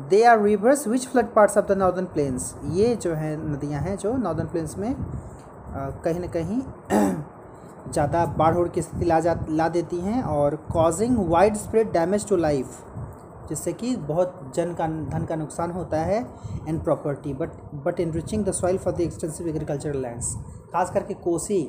They 0.09 0.23
are 0.23 0.41
rivers 0.41 0.87
which 0.87 1.07
flood 1.07 1.27
parts 1.33 1.57
of 1.57 1.65
the 1.65 1.77
northern 1.77 2.05
plains 2.05 2.53
ये 2.71 2.95
जो 2.95 3.13
है 3.13 3.35
नदियाँ 3.43 3.81
हैं 3.81 3.95
जो 3.97 4.15
नॉर्दर्न 4.17 4.47
प्लेन्स 4.47 4.77
में 4.77 4.95
कहीं 5.75 6.19
ना 6.19 6.27
कहीं 6.27 6.59
ज़्यादा 7.91 8.25
बाढ़ 8.37 8.67
की 8.67 8.81
स्थिति 8.81 9.05
ला 9.05 9.19
जा, 9.19 9.37
ला 9.49 9.67
देती 9.69 9.99
हैं 9.99 10.21
और 10.23 10.55
causing 10.73 11.17
wide 11.29 11.55
spread 11.55 11.91
damage 11.91 12.27
to 12.29 12.35
life 12.37 13.04
जिससे 13.49 13.73
कि 13.73 13.95
बहुत 13.97 14.51
जन 14.55 14.73
का 14.73 14.87
धन 15.09 15.25
का 15.25 15.35
नुकसान 15.35 15.71
होता 15.71 16.01
है 16.01 16.19
and 16.67 16.83
property 16.83 17.33
but 17.33 17.49
but 17.85 17.99
enriching 18.11 18.45
the 18.45 18.51
soil 18.53 18.77
for 18.77 18.93
the 18.93 19.01
extensive 19.01 19.47
agricultural 19.47 20.01
lands 20.01 20.33
खास 20.73 20.91
करके 20.91 21.13
कोसी। 21.13 21.61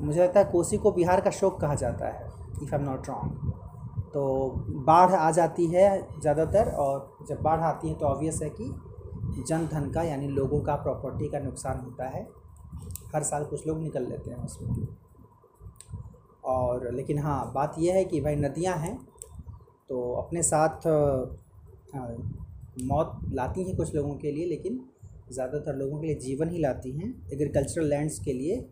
मुझे 0.00 0.20
लगता 0.22 0.40
है 0.40 0.46
कोसी 0.52 0.76
को 0.78 0.92
बिहार 0.92 1.20
का 1.20 1.30
शोक 1.30 1.60
कहा 1.60 1.74
जाता 1.74 2.06
है 2.06 2.26
if 2.62 2.74
I 2.74 2.80
am 2.80 2.88
not 2.90 3.08
wrong 3.08 3.52
तो 4.14 4.24
बाढ़ 4.86 5.12
आ 5.12 5.30
जाती 5.30 5.66
है 5.66 5.88
ज़्यादातर 6.20 6.70
और 6.76 7.26
जब 7.28 7.42
बाढ़ 7.42 7.60
आती 7.62 7.88
है 7.88 7.94
तो 7.94 8.06
ऑब्वियस 8.06 8.40
है 8.42 8.50
कि 8.50 8.74
जन 9.48 9.66
धन 9.66 9.90
का 9.90 10.02
यानी 10.02 10.28
लोगों 10.28 10.60
का 10.60 10.74
प्रॉपर्टी 10.76 11.28
का 11.28 11.38
नुकसान 11.38 11.80
होता 11.80 12.08
है। 12.08 12.26
हर 13.14 13.22
साल 13.22 13.44
कुछ 13.44 13.66
लोग 13.66 13.78
निकल 13.78 14.06
लेते 14.08 14.30
हैं 14.30 14.44
उसमें। 14.44 14.86
और 16.44 16.90
लेकिन 16.92 17.18
हाँ 17.18 17.52
बात 17.54 17.74
यह 17.78 17.94
है 17.94 18.04
कि 18.04 18.20
भाई 18.20 18.36
नदियाँ 18.36 18.76
हैं 18.76 18.98
तो 19.90 20.00
अपने 20.14 20.42
साथ 20.42 20.86
मौत 22.84 23.20
लाती 23.32 23.64
हैं 23.64 23.76
कुछ 23.76 23.94
लोगों 23.94 24.14
के 24.16 24.32
लिए, 24.32 24.46
लेकिन 24.46 24.80
ज़्यादातर 25.32 25.76
लोगों 25.76 25.98
के 26.00 26.06
लिए 26.06 26.16
जीवन 26.18 26.50
ही 26.50 26.58
लाती 26.58 26.90
हैं। 26.92 27.08
एग्रीकल्चरल 27.32 27.86
लैंड्स 27.86 28.18
के 28.24 28.32
लिए 28.32 28.64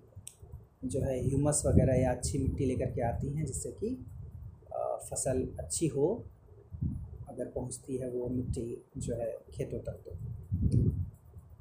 जो 0.85 1.01
है 1.01 1.19
ह्यूमस 1.23 1.63
वगैरह 1.67 2.01
या 2.01 2.11
अच्छी 2.11 2.39
मिट्टी 2.39 2.67
लेकर 2.67 2.91
के 2.91 3.03
आती 3.05 3.29
हैं, 3.29 3.45
जिससे 3.47 3.71
कि 3.73 3.97
फ़सल 5.03 5.47
अच्छी 5.61 5.87
हो, 5.89 6.07
अगर 7.29 7.45
पहुँचती 7.47 7.97
है 7.97 8.09
वो 8.11 8.29
मिट्टी 8.29 8.85
जो 8.99 9.17
है 9.17 9.31
खेतों 9.53 9.79
तक 9.81 10.01
तो। 10.05 10.17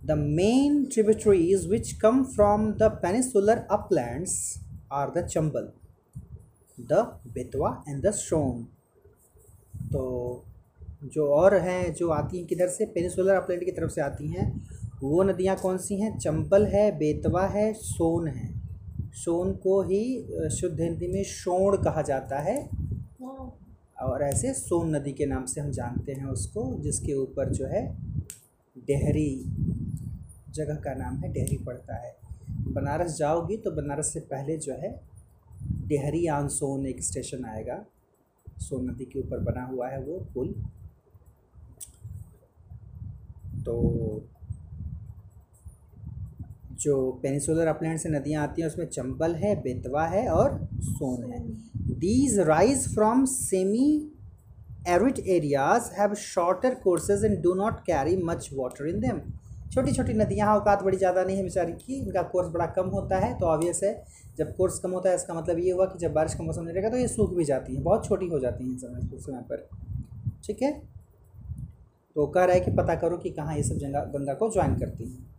The 0.06 0.18
main 0.20 0.84
tributaries 0.86 1.66
which 1.68 1.92
come 2.02 2.24
from 2.26 2.72
the 2.74 2.90
peninsular 3.02 3.66
uplands 3.72 4.38
are 4.94 5.12
the 5.12 5.26
Chambal 5.28 5.72
the 6.78 7.00
Betwa 7.34 7.84
and 7.90 8.06
the 8.06 8.12
Son 8.14 8.66
तो 9.96 10.46
जो 11.04 11.28
और 11.28 11.56
हैं, 11.56 11.94
जो 11.94 12.10
आती 12.10 12.38
हैं 12.38 12.48
किधर 12.48 12.68
से 12.68 12.86
पेनिसुलर 12.86 13.34
अपलैंड 13.34 13.66
की 13.66 13.72
तरफ़ 13.72 13.92
से 13.92 14.02
आती 14.02 14.28
हैं, 14.28 14.68
वो 15.04 15.24
नदियाँ 15.24 15.58
कौन 15.58 15.78
सी 15.78 16.02
हैं? 16.02 16.18
चंबल 16.18 16.66
है, 16.66 16.98
बेतवा 16.98 17.48
है, 17.48 17.74
सोन 17.74 18.28
है। 18.28 18.62
सोन 19.02 19.52
को 19.54 19.82
ही 19.82 20.28
शुद्ध 20.50 20.82
हिंदी 20.82 21.08
में 21.08 21.24
शोण 21.24 21.78
कहा 21.78 22.02
जाता 22.02 22.40
है। 22.40 22.70
और 24.02 24.24
ऐसे 24.24 24.54
सोन 24.54 24.96
नदी 24.96 25.12
के 25.12 25.26
नाम 25.26 25.46
से 25.46 25.62
हम 25.62 25.72
जानते 25.72 26.12
हैं 26.12 26.26
उसको, 26.26 26.80
जिसके 26.80 27.14
ऊपर 27.14 27.50
जो 27.50 27.66
है, 27.66 27.98
डेहरी, 28.78 29.44
जगह 30.50 30.76
का 30.76 30.94
नाम 30.94 31.18
है, 31.18 31.34
डेहरी 31.34 31.58
पड़ता 31.58 31.96
है। 31.96 32.16
बनारस 32.50 33.18
जाओगी 33.18 33.58
तो 33.58 33.72
बनारस 33.72 34.14
से 34.14 34.20
पहले 34.20 34.58
जो 34.58 34.74
है, 34.74 35.02
डेहरी 35.64 36.28
आन 36.28 36.48
सोन 36.48 36.86
एक 36.86 37.04
स्टेशन 37.04 37.46
आएगा। 37.46 37.86
सोन 38.58 38.90
नदी 38.90 39.06
के 39.06 39.20
ऊपर 39.20 39.40
बना 39.44 39.64
हुआ 39.66 39.88
है 39.90 40.00
वो 40.02 40.20
पुल 40.34 40.54
तो 43.66 43.76
जो 46.82 46.96
पेनिसुलर 47.22 47.68
अपलैंड 47.68 48.00
से 48.00 48.10
नदियाँ 48.10 48.44
आती 48.44 48.62
हैं, 48.62 48.70
उसमें 48.70 48.86
चंबल 48.88 49.36
है, 49.36 49.56
बेतवा 49.62 50.06
है 50.08 50.28
और 50.30 50.60
सोन 50.82 51.32
है। 51.32 51.40
These 52.00 52.40
rise 52.40 52.94
from 52.94 53.26
semi 53.26 54.12
arid 54.88 55.20
areas 55.28 55.86
have 55.94 56.12
shorter 56.16 56.70
courses 56.82 57.24
and 57.24 57.38
do 57.44 57.54
not 57.56 57.78
carry 57.86 58.12
much 58.26 58.50
water 58.54 58.90
in 58.90 59.00
them. 59.06 59.22
छोटी 59.74 59.92
छोटी 59.92 60.14
नदियाँ, 60.14 60.56
औकात 60.56 60.84
बड़ी 60.84 60.98
ज़्यादा 60.98 61.24
नहीं 61.24 61.38
है 61.38 61.44
बेचारी 61.44 61.72
की, 61.74 61.94
इनका 61.96 62.22
कोर्स 62.34 62.50
बड़ा 62.50 62.66
कम 62.76 62.90
होता 62.90 63.18
है 63.20 63.34
तो 63.40 63.46
ऑब्वियस 63.46 63.80
है। 63.84 63.94
जब 64.38 64.56
कोर्स 64.56 64.80
कम 64.80 64.92
होता 64.92 65.10
है 65.10 65.16
इसका 65.16 65.34
मतलब 65.34 65.60
ये 65.60 65.72
हुआ 65.72 65.86
कि 65.86 66.00
जब 66.00 66.14
बारिश 66.14 66.34
का 66.34 66.44
मौसम 66.44 66.64
नहीं 66.64 66.74
रहेगा 66.74 66.90
तो 66.90 66.98
ये 66.98 67.08
सूख 67.08 67.34
भी 67.34 67.46
जाती 67.46 67.76
हैं 67.76 67.84
बहुत 67.84 68.06
छोटी 68.06 68.28
हो 68.28 68.40
जाती 68.40 68.70
हैं 68.70 68.78
समय 68.78 69.44
पर। 69.52 69.68
ठीक 70.46 70.62
है? 70.62 70.72
तो 72.16 72.26
कह 72.28 72.44
रहा 72.44 72.56
है 72.56 72.62
कि 72.62 72.72
पता 72.72 72.96
करो 72.96 73.18
कि 73.18 73.30
कहाँ 73.30 73.56
ये 73.56 73.64
सब 73.64 73.76
गंगा 73.76 74.04
गंगा 74.14 74.34
को 74.34 74.52
ज्वाइन 74.52 74.76
करती 74.76 75.04
हैं। 75.04 75.34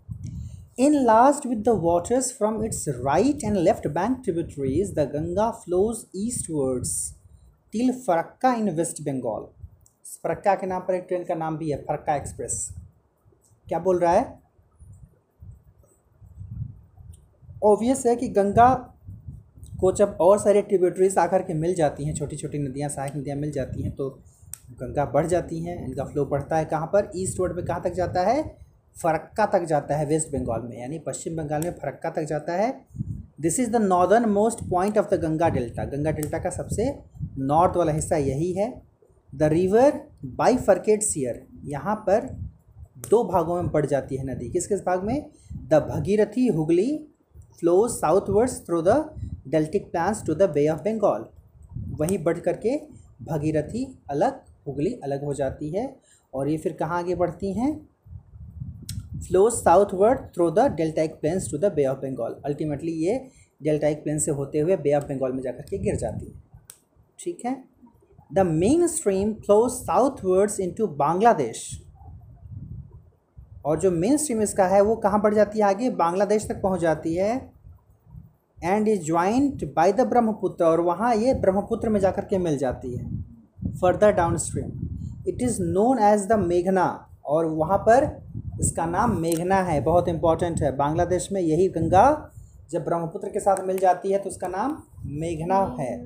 Enlarged 0.78 1.44
with 1.50 1.60
the 1.64 1.74
waters 1.82 2.26
from 2.38 2.56
its 2.64 2.80
right 3.04 3.44
and 3.48 3.60
left 3.66 3.86
bank 3.94 4.18
tributaries, 4.24 4.90
the 4.96 5.06
Ganga 5.12 5.46
flows 5.60 6.02
eastwards 6.24 6.90
till 7.72 7.92
Farakka 7.92 8.52
in 8.54 8.70
West 8.70 9.02
Bengal 9.02 9.46
Farakka 10.22 10.54
के 10.54 10.66
नाम 10.66 10.80
पर 10.80 10.94
एक 10.94 11.04
ट्रेन 11.08 11.24
का 11.24 11.34
नाम 11.34 11.56
भी 11.58 11.70
है 11.70 11.78
फरक्का 11.82 12.16
एक्सप्रेस 12.16 12.68
क्या 13.68 13.78
बोल 13.78 13.98
रहा 13.98 14.12
है? 14.12 14.45
ऑब्वियस 17.66 18.06
है 18.06 18.14
कि 18.16 18.28
गंगा 18.30 18.68
को 19.80 19.92
जब 19.92 20.16
और 20.20 20.38
सारे 20.38 20.62
ट्रिब्यूटरीज 20.62 21.18
आकर 21.18 21.42
के 21.42 21.54
मिल 21.54 21.74
जाती 21.74 22.04
हैं 22.04 22.14
छोटी 22.14 22.36
छोटी 22.36 22.58
नदियाँ 22.58 22.88
सहायक 22.88 23.16
नदियाँ 23.16 23.36
मिल 23.36 23.50
जाती 23.52 23.82
हैं 23.82 23.92
तो 23.92 24.08
गंगा 24.72 25.04
बढ़ 25.06 25.26
जाती 25.26 25.58
हैं, 25.60 25.84
इनका 25.84 26.04
फ्लो 26.04 26.24
बढ़ता 26.26 26.56
है 26.56 26.64
कहाँ 26.64 26.86
पर? 26.86 27.10
ईस्ट 27.16 27.38
रोड 27.40 27.54
में 27.56 27.64
कहाँ 27.64 27.82
तक 27.82 27.92
जाता 27.94 28.22
है? 28.22 28.42
फ़रक्का 28.96 29.46
तक 29.46 29.64
जाता 29.64 29.96
है 29.96 30.06
वेस्ट 30.06 30.32
बंगाल 30.32 30.62
में, 30.62 30.78
यानी 30.80 30.98
पश्चिम 30.98 31.36
बंगाल 31.36 31.62
में 31.62 31.70
फ़रक्का 31.72 32.10
तक 32.10 32.24
जाता 32.24 32.52
है। 32.54 32.72
This 33.40 33.58
is 33.60 33.70
the 33.70 33.76
northernmost 34.30 34.64
point 34.70 34.98
of 34.98 35.14
the 35.14 35.20
Ganga 35.20 35.48
delta 35.48 35.84
Ganga 35.86 36.10
delta 36.10 36.38
का 36.38 36.50
सबसे 36.50 36.88
नॉर्थ 37.38 37.76
वाला 37.76 37.92
हिस्सा 37.92 38.16
यही 38.18 38.52
है। 38.52 38.72
द 39.32 39.42
रिवर 39.52 40.00
बाई 40.36 40.56
फर्केट्स 40.58 41.16
ईयर 41.18 41.42
यहाँ 41.66 41.94
पर 42.08 42.26
दो 43.10 43.22
भागों 43.24 43.62
में 43.62 43.70
बढ़ 43.72 43.86
जाती 43.86 44.16
है 44.16 44.24
नदी। 44.26 44.48
किस 44.50 44.66
किस 44.66 44.80
भाग 44.80 45.04
में? 45.04 45.30
The 45.52 45.86
Bhagirathi 45.90 46.46
Hooghly 46.48 46.90
flows 47.60 47.90
southwards 47.90 48.60
through 48.66 48.80
the 48.82 48.94
deltaic 49.48 49.90
plains 49.90 50.24
to 50.26 50.34
the 50.34 50.50
bay 50.50 50.66
of 50.68 50.80
Bengal 50.80 51.24
वहीं 52.00 52.18
बढ़ 52.24 52.38
करके 52.38 52.76
भगीरथी 53.22 53.84
अलग, 54.10 54.40
हुगली 54.66 54.92
अलग 55.04 55.24
हो 55.24 55.34
जाती 55.34 55.70
है। 55.70 55.84
और 56.34 56.48
ये 56.48 56.56
फिर 56.56 56.72
कहाँ 56.72 56.98
आगे 56.98 57.14
बढ़ती 57.14 57.52
हैं? 57.52 57.70
Flows 59.18 59.52
southward 59.52 60.18
through 60.34 60.50
the 60.50 60.66
deltaic 60.76 61.14
plains 61.20 61.50
to 61.50 61.58
the 61.58 61.72
Bay 61.72 61.84
of 61.86 61.98
Bengal 61.98 62.36
ultimately 62.44 62.92
ये 63.04 63.18
डेल्टाइक 63.60 64.02
प्लेन 64.02 64.18
से 64.18 64.30
होते 64.30 64.58
हुए 64.58 64.76
बे 64.76 64.94
ऑफ़ 64.94 65.04
बंगाल 65.04 65.32
में 65.32 65.42
जाकर 65.42 65.62
के 65.62 65.78
गिर 65.78 65.96
जाती 65.96 66.26
है। 66.26 66.42
ठीक 67.18 67.44
है? 67.44 67.56
The 68.32 68.38
main 68.38 68.86
stream 68.86 69.32
flows 69.34 69.70
southwards 69.72 70.60
into 70.60 70.86
Bangladesh 70.96 71.68
और 73.66 73.78
जो 73.80 73.90
मेन 73.90 74.16
स्ट्रीम 74.16 74.42
इसका 74.42 74.66
है, 74.66 74.80
वो 74.80 74.96
कहाँ 74.96 75.20
बढ़ 75.22 75.34
जाती 75.34 75.58
है? 75.58 75.64
आगे 75.66 75.90
बांग्लादेश 75.92 76.46
तक 76.48 76.60
पहुँच 76.62 76.80
जाती 76.80 77.14
है 77.14 77.34
and 78.58 78.88
is 78.88 79.02
joined 79.04 79.64
by 79.74 79.92
the 79.92 80.06
Brahmaputra 80.08 80.64
और 80.64 80.80
वहाँ 80.82 81.14
ये 81.16 81.34
ब्रह्मपुत्र 81.36 81.88
में 81.88 82.00
जाकर 82.00 82.24
के 82.24 82.38
मिल 82.40 82.58
जाती 82.58 82.96
है। 82.96 83.04
Further 83.72 84.12
downstream 84.38 84.70
it 85.28 85.42
is 85.42 85.60
known 85.62 85.98
as 86.04 86.26
the 86.26 86.38
मेघना 86.40 86.86
और 87.26 87.46
वहाँ 87.46 87.78
पर 87.78 88.04
इसका 88.60 88.86
नाम 88.86 89.16
मेघना 89.20 89.56
है, 89.56 89.80
बहुत 89.82 90.08
इंपॉर्टेंट 90.08 90.62
है। 90.62 90.76
बांग्लादेश 90.76 91.28
में 91.32 91.40
यही 91.40 91.68
गंगा 91.70 92.32
जब 92.70 92.84
ब्रह्मपुत्र 92.84 93.28
के 93.28 93.40
साथ 93.40 93.64
मिल 93.66 93.78
जाती 93.78 94.12
है 94.12 94.18
तो 94.18 94.30
उसका 94.30 94.48
नाम 94.48 94.76
मेघना 95.20 95.58
है। 95.80 95.96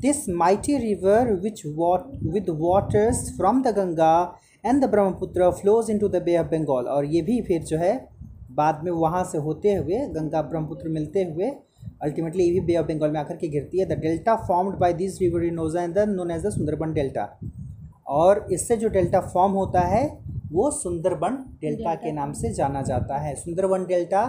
this 0.00 0.28
mighty 0.30 0.76
river 0.78 1.32
which 1.34 1.62
what 1.76 2.10
with 2.24 2.46
waters 2.60 3.28
from 3.36 3.62
the 3.62 3.74
Ganga 3.76 4.14
and 4.64 4.84
the 4.84 4.88
Brahmaputra 4.90 5.50
flows 5.52 5.90
in 5.90 5.98
to 5.98 6.08
the 6.08 6.22
bay 6.22 6.36
of 6.38 6.46
Bengal 6.48 6.86
और 6.88 7.04
ये 7.06 7.22
भी 7.22 7.40
फिर 7.42 7.62
जो 7.64 7.78
है, 7.78 7.94
बाद 8.52 8.80
में 8.84 8.90
वहाँ 8.92 9.22
से 9.24 9.38
होते 9.38 9.74
हुए, 9.74 9.98
गंगा 10.10 10.42
ब्रह्मपुत्र 10.42 10.88
मिलते 10.90 11.24
हुए 11.24 11.50
अल्टीमेटली 12.02 12.44
ये 12.44 12.52
भी 12.52 12.60
बे 12.62 12.76
ऑफ़ 12.76 12.86
बंगाल 12.86 13.10
में 13.10 13.18
आकर 13.20 13.36
के 13.36 13.48
गिरती 13.48 13.80
है। 13.80 13.86
The 13.86 13.98
delta 14.00 14.36
formed 14.46 14.78
by 14.78 14.92
this 14.94 15.20
river 15.20 15.44
इनोजा 15.44 15.82
and 15.82 15.94
the 15.94 16.08
known 16.08 16.30
as 16.30 16.46
the 16.46 16.50
Sundarban 16.50 16.92
delta 16.92 17.28
और 18.08 18.46
इससे 18.52 18.76
जो 18.76 18.88
डेल्टा 18.88 19.20
फॉर्म 19.22 19.52
होता 19.52 19.80
है, 19.80 20.04
वो 20.52 20.70
सुंदरबन 20.72 21.36
डेल्टा 21.60 21.94
के 21.94 22.12
नाम 22.12 22.32
से 22.32 22.52
जाना 22.54 22.82
जाता 22.82 23.18
है। 23.18 23.34
सुंदरबन 23.34 23.84
डेल्टा 23.86 24.22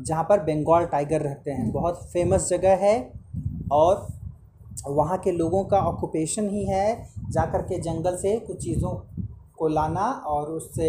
जहाँ 0.00 0.24
पर 0.24 0.40
बंगाल 0.42 0.86
टाइगर 0.86 1.20
रहते 1.20 1.50
हैं। 1.50 1.70
बहुत 1.72 2.02
फ़ेमस 2.12 2.48
जगह 2.48 2.76
है 2.82 2.96
और 3.72 4.06
वहाँ 4.88 5.18
के 5.18 5.32
लोगों 5.32 5.64
का 5.64 5.78
ऑक्यूपेशन 5.86 6.48
ही 6.48 6.64
है। 6.64 6.86
जाकर 7.30 7.62
के 7.62 7.78
जंगल 7.80 8.16
से 8.16 8.38
कुछ 8.38 8.62
चीज़ों 8.64 8.94
को 9.58 9.68
लाना 9.68 10.04
और 10.26 10.50
उससे 10.50 10.88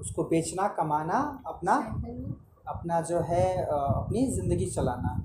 उसको 0.00 0.24
बेचना 0.24 0.68
कमाना 0.76 1.18
अपना 1.46 1.74
अपना 2.68 3.00
जो 3.00 3.20
है 3.22 3.44
अपनी 3.64 4.26
ज़िंदगी 4.32 4.66
चलाना। 4.66 5.16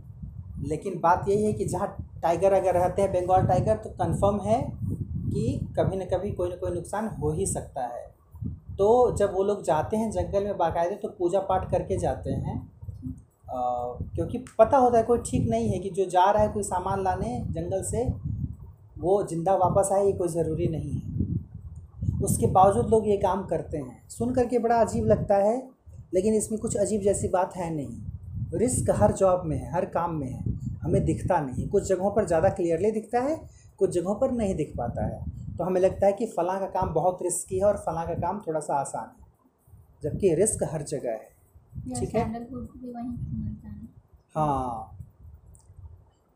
लेकिन 0.67 0.99
बात 0.99 1.25
यही 1.29 1.43
है 1.43 1.53
कि 1.53 1.65
जहाँ 1.65 1.87
टाइगर 2.21 2.53
अगर 2.53 2.73
रहते 2.73 3.01
हैं 3.01 3.11
बंगाल 3.13 3.45
टाइगर 3.47 3.75
तो 3.77 3.89
कंफर्म 3.95 4.39
है 4.41 4.61
कि 4.71 5.59
कभी 5.77 5.97
न 5.97 6.05
कभी 6.05 6.31
कोई 6.31 6.49
ना 6.49 6.55
कोई 6.55 6.71
नुकसान 6.71 7.07
हो 7.21 7.31
ही 7.31 7.45
सकता 7.45 7.81
है। 7.85 8.03
तो 8.77 9.15
जब 9.17 9.33
वो 9.33 9.43
लोग 9.43 9.63
जाते 9.63 9.97
हैं 9.97 10.09
जंगल 10.11 10.43
में 10.43 10.57
बाकायदे 10.57 10.95
तो 10.95 11.07
पूजा 11.19 11.39
पाठ 11.41 11.69
करके 11.71 11.97
जाते 11.97 12.31
हैं। 12.31 12.57
आ, 13.47 13.59
क्योंकि 14.15 14.37
पता 14.59 14.77
होता 14.77 14.97
है 14.97 15.03
कोई 15.03 15.19
ठीक 15.25 15.47
नहीं 15.49 15.69
है 15.69 15.79
कि 15.79 15.89
जो 15.89 16.05
जा 16.09 16.29
रहा 16.31 16.43
है 16.43 16.49
कोई 16.49 16.63
सामान 16.63 17.03
लाने 17.03 17.39
जंगल 17.49 17.83
से 17.83 18.03
वो 18.99 19.21
ज़िंदा 19.23 19.55
वापस 19.57 19.89
आए 19.93 20.05
ये 20.05 20.11
कोई 20.13 20.27
ज़रूरी 20.29 20.67
नहीं 20.67 20.91
है। 20.91 21.14
उसके 22.25 22.47
बावजूद 22.47 22.89
लोग 22.89 23.07
ये 23.07 23.17
काम 23.17 23.45
करते 23.45 23.77
हैं। 23.77 24.07
सुन 24.09 24.33
करके 24.33 24.59
बड़ा 24.59 24.75
अजीब 24.81 25.05
लगता 25.05 25.35
है 25.35 25.55
लेकिन 26.13 26.33
इसमें 26.33 26.59
कुछ 26.59 26.75
अजीब 26.77 27.01
जैसी 27.01 27.27
बात 27.27 27.55
है 27.55 27.73
नहीं। 27.75 28.57
रिस्क 28.59 28.89
हर 28.89 29.11
जॉब 29.11 29.45
में 29.45 29.57
है 29.57 29.71
हर 29.71 29.85
काम 29.85 30.15
में 30.15 30.27
है। 30.27 30.43
हमें 30.83 31.03
दिखता 31.05 31.39
नहीं। 31.39 31.67
कुछ 31.69 31.87
जगहों 31.87 32.11
पर 32.11 32.25
ज़्यादा 32.25 32.49
क्लियरली 32.49 32.91
दिखता 32.91 33.19
है 33.19 33.39
कुछ 33.77 33.89
जगहों 33.89 34.15
पर 34.15 34.31
नहीं 34.31 34.55
दिख 34.55 34.73
पाता 34.77 35.05
है। 35.05 35.23
तो 35.57 35.63
हमें 35.63 35.81
लगता 35.81 36.07
है 36.07 36.13
कि 36.13 36.25
फ़लाँ 36.25 36.59
का 36.59 36.65
काम 36.65 36.93
बहुत 36.93 37.19
रिस्की 37.23 37.57
है 37.57 37.65
और 37.65 37.77
फ़लाँ 37.77 38.05
का 38.07 38.13
काम 38.13 38.41
थोड़ा 38.47 38.59
सा 38.59 38.75
आसान 38.75 39.09
है। 39.09 39.23
जबकि 40.03 40.33
रिस्क 40.35 40.63
हर 40.63 40.81
जगह 40.83 41.11
है। 41.11 41.29
ठीक 41.99 42.15
है? 42.15 42.21
हाँ। 44.35 44.91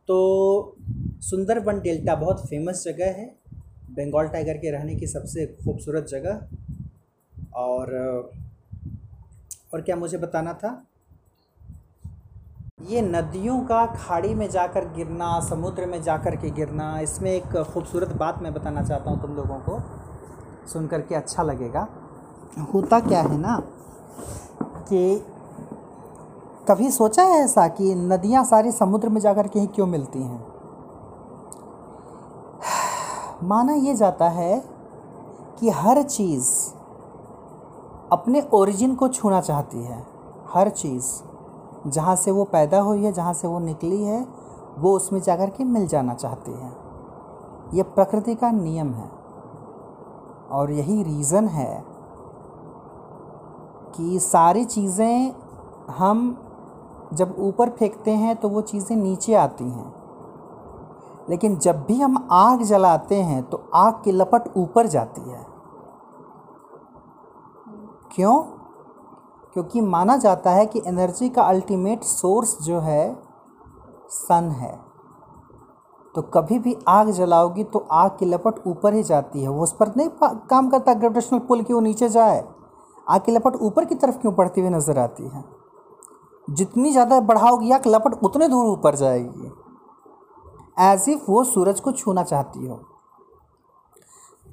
तो 0.08 0.76
सुंदरबन 1.22 1.80
डेल्टा 1.80 2.16
बहुत 2.16 2.48
फ़ेमस 2.50 2.84
जगह 2.84 3.06
है। 3.06 3.39
बंगाल 3.90 4.28
टाइगर 4.28 4.54
के 4.54 4.72
रहने 4.72 4.96
की 4.96 5.08
सबसे 5.08 5.46
खूबसूरत 5.46 6.06
जगह। 6.06 6.42
और 7.54 7.94
और 9.74 9.82
क्या 9.82 9.96
मुझे 9.96 10.18
बताना 10.18 10.54
था? 10.54 10.86
ये 12.90 13.02
नदियों 13.02 13.60
का 13.62 13.86
खाड़ी 13.86 14.34
में 14.34 14.50
जाकर 14.50 14.86
गिरना, 14.94 15.40
समुद्र 15.40 15.86
में 15.86 16.02
जाकर 16.04 16.36
के 16.36 16.50
गिरना, 16.50 17.00
इसमें 17.00 17.32
एक 17.32 17.64
खूबसूरत 17.74 18.10
बात 18.10 18.40
मैं 18.42 18.54
बताना 18.54 18.84
चाहता 18.84 19.10
हूँ 19.10 19.22
तुम 19.22 19.36
लोगों 19.36 19.60
को। 19.60 19.80
सुन 20.68 20.88
कर 20.88 21.02
के 21.02 21.16
अच्छा 21.16 21.44
लगेगा। 21.44 21.88
होता 22.74 23.00
क्या 23.00 23.22
है 23.22 23.38
ना 23.38 23.64
कि 24.90 25.26
कभी 26.70 26.92
सोचा 26.92 27.24
है 27.24 27.40
ऐसा 27.40 27.68
कि 27.68 27.96
नदियाँ 27.96 28.44
सारी 28.44 28.72
समुद्र 28.72 29.10
में 29.10 29.22
जाकर 29.22 29.48
के 29.48 29.60
ही 29.60 29.68
क्यों 29.68 29.88
मिलती 29.88 30.20
हैं? 30.20 30.49
माना 33.44 33.74
यह 33.74 33.96
जाता 33.96 34.30
है 34.30 34.64
कि 35.60 35.70
हर 35.70 36.02
चीज़ 36.04 36.50
अपने 38.12 38.42
ओरिजिन 38.54 38.96
को 38.96 39.08
छूना 39.08 39.42
चाहती 39.42 39.84
है। 39.84 40.06
हर 40.50 40.70
चीज़, 40.70 41.08
जहाँ 41.88 42.16
से 42.16 42.32
वो 42.32 42.44
पैदा 42.44 42.80
हुई 42.80 43.04
है, 43.04 43.12
जहाँ 43.12 43.34
से 43.34 43.48
वो 43.48 43.60
निकली 43.60 44.04
है, 44.04 44.26
वो 44.80 44.96
उसमें 44.96 45.22
जाकर 45.22 45.50
के 45.50 45.64
मिल 45.64 45.88
जाना 45.88 46.14
चाहती 46.14 46.52
है। 46.52 46.72
ये 47.74 47.84
प्रकृति 47.84 48.36
का 48.36 48.52
नियम 48.52 48.94
है 48.94 49.10
और 50.52 50.72
यही 50.72 51.04
रीज़न 51.04 51.48
है 51.48 51.84
कि 53.96 54.20
सारी 54.20 54.66
चीज़ें 54.66 55.34
हम 55.90 56.38
जब 57.14 57.36
ऊपर 57.40 57.70
फेंकते 57.70 58.12
हैं 58.12 58.36
तो 58.36 58.50
वो 58.50 58.62
चीज़ें 58.62 58.96
नीचे 58.98 59.34
आती 59.34 59.64
हैं। 59.64 59.99
लेकिन 61.30 61.58
जब 61.58 61.84
भी 61.86 62.00
हम 62.00 62.28
आग 62.32 62.64
जलाते 62.64 63.16
हैं 63.16 63.42
तो 63.44 63.64
आग 63.76 64.02
की 64.04 64.12
लपट 64.12 64.48
ऊपर 64.58 64.88
जाती 64.88 65.22
है। 65.22 65.46
क्यों? 68.12 68.40
क्योंकि 69.54 69.82
माना 69.82 70.16
जाता 70.18 70.52
है 70.52 70.66
कि 70.66 70.82
एनर्जी 70.88 71.30
का 71.30 71.44
अल्टीमेट 71.44 72.04
सोर्स 72.04 72.58
जो 72.62 72.80
है, 72.80 73.16
सन 74.10 74.50
है। 74.52 74.78
तो 76.16 76.22
कभी 76.34 76.60
भी 76.60 76.76
आग 76.88 77.10
जलाओगी 77.12 77.64
तो 77.64 77.80
आग 77.92 78.12
की 78.20 78.26
लपट 78.26 78.68
ऊपर 78.68 78.94
ही 78.94 79.04
जाती 79.04 79.42
है। 79.42 79.50
वो 79.50 79.64
उस 79.64 79.76
पर 79.80 79.92
नहीं 79.98 80.10
काम 80.50 80.70
करता 80.70 80.94
ग्रेविटेशनल 80.94 81.40
पुल 81.40 81.62
कि 81.62 81.74
वो 81.74 81.80
नीचे 81.80 82.10
जाए। 82.10 82.44
आग 83.08 83.22
की 83.22 83.32
लपट 83.32 83.56
ऊपर 83.56 83.86
की 83.86 83.96
तरफ़ 83.96 84.18
क्यों 84.18 84.34
बढ़ती 84.36 84.62
हुई 84.62 84.70
नज़र 84.70 85.00
आती 85.00 85.28
है? 85.28 85.44
जितनी 86.48 86.92
ज़्यादा 86.92 87.20
बढ़ाओगी 87.22 87.72
आग, 87.72 87.88
लपट 87.88 88.24
उतने 88.24 88.48
दूर 88.48 88.66
ऊपर 88.66 88.96
जाएगी। 88.96 89.52
एज 90.80 91.10
इफ़ 91.10 91.32
वो 91.32 91.44
सूरज 91.44 91.80
को 91.80 91.92
छूना 91.92 92.24
चाहती 92.24 92.68
हो। 92.68 92.76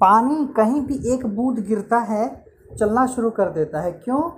पानी 0.01 0.47
कहीं 0.47 0.81
भी 0.81 1.13
एक 1.13 1.25
बूंद 1.25 1.59
गिरता 1.59 1.97
है, 1.97 2.45
चलना 2.79 3.07
शुरू 3.07 3.29
कर 3.29 3.49
देता 3.49 3.81
है। 3.81 3.91
क्यों? 3.91 4.31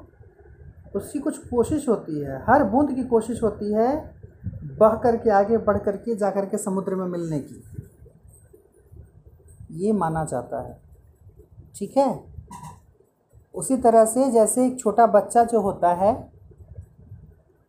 उसकी 0.95 1.19
कुछ 1.19 1.37
कोशिश 1.37 1.89
होती 1.89 2.21
है। 2.21 2.43
हर 2.49 2.63
बूंद 2.63 2.91
की 2.91 3.03
कोशिश 3.03 3.43
होती 3.43 3.73
है 3.73 4.15
बह 4.63 4.95
करके 4.95 5.29
आगे, 5.29 5.57
बढ़ 5.57 5.77
करके, 5.77 6.15
जा 6.15 6.31
करके 6.31 6.57
समुद्र 6.57 6.95
में 6.95 7.07
मिलने 7.07 7.39
की। 7.39 7.63
ये 9.71 9.91
माना 9.91 10.25
जाता 10.25 10.61
है। 10.61 10.81
ठीक 11.75 11.97
है? 11.97 12.23
उसी 13.55 13.77
तरह 13.77 14.05
से 14.05 14.31
जैसे 14.31 14.67
एक 14.67 14.79
छोटा 14.79 15.07
बच्चा 15.07 15.43
जो 15.43 15.61
होता 15.61 15.93
है, 15.93 16.31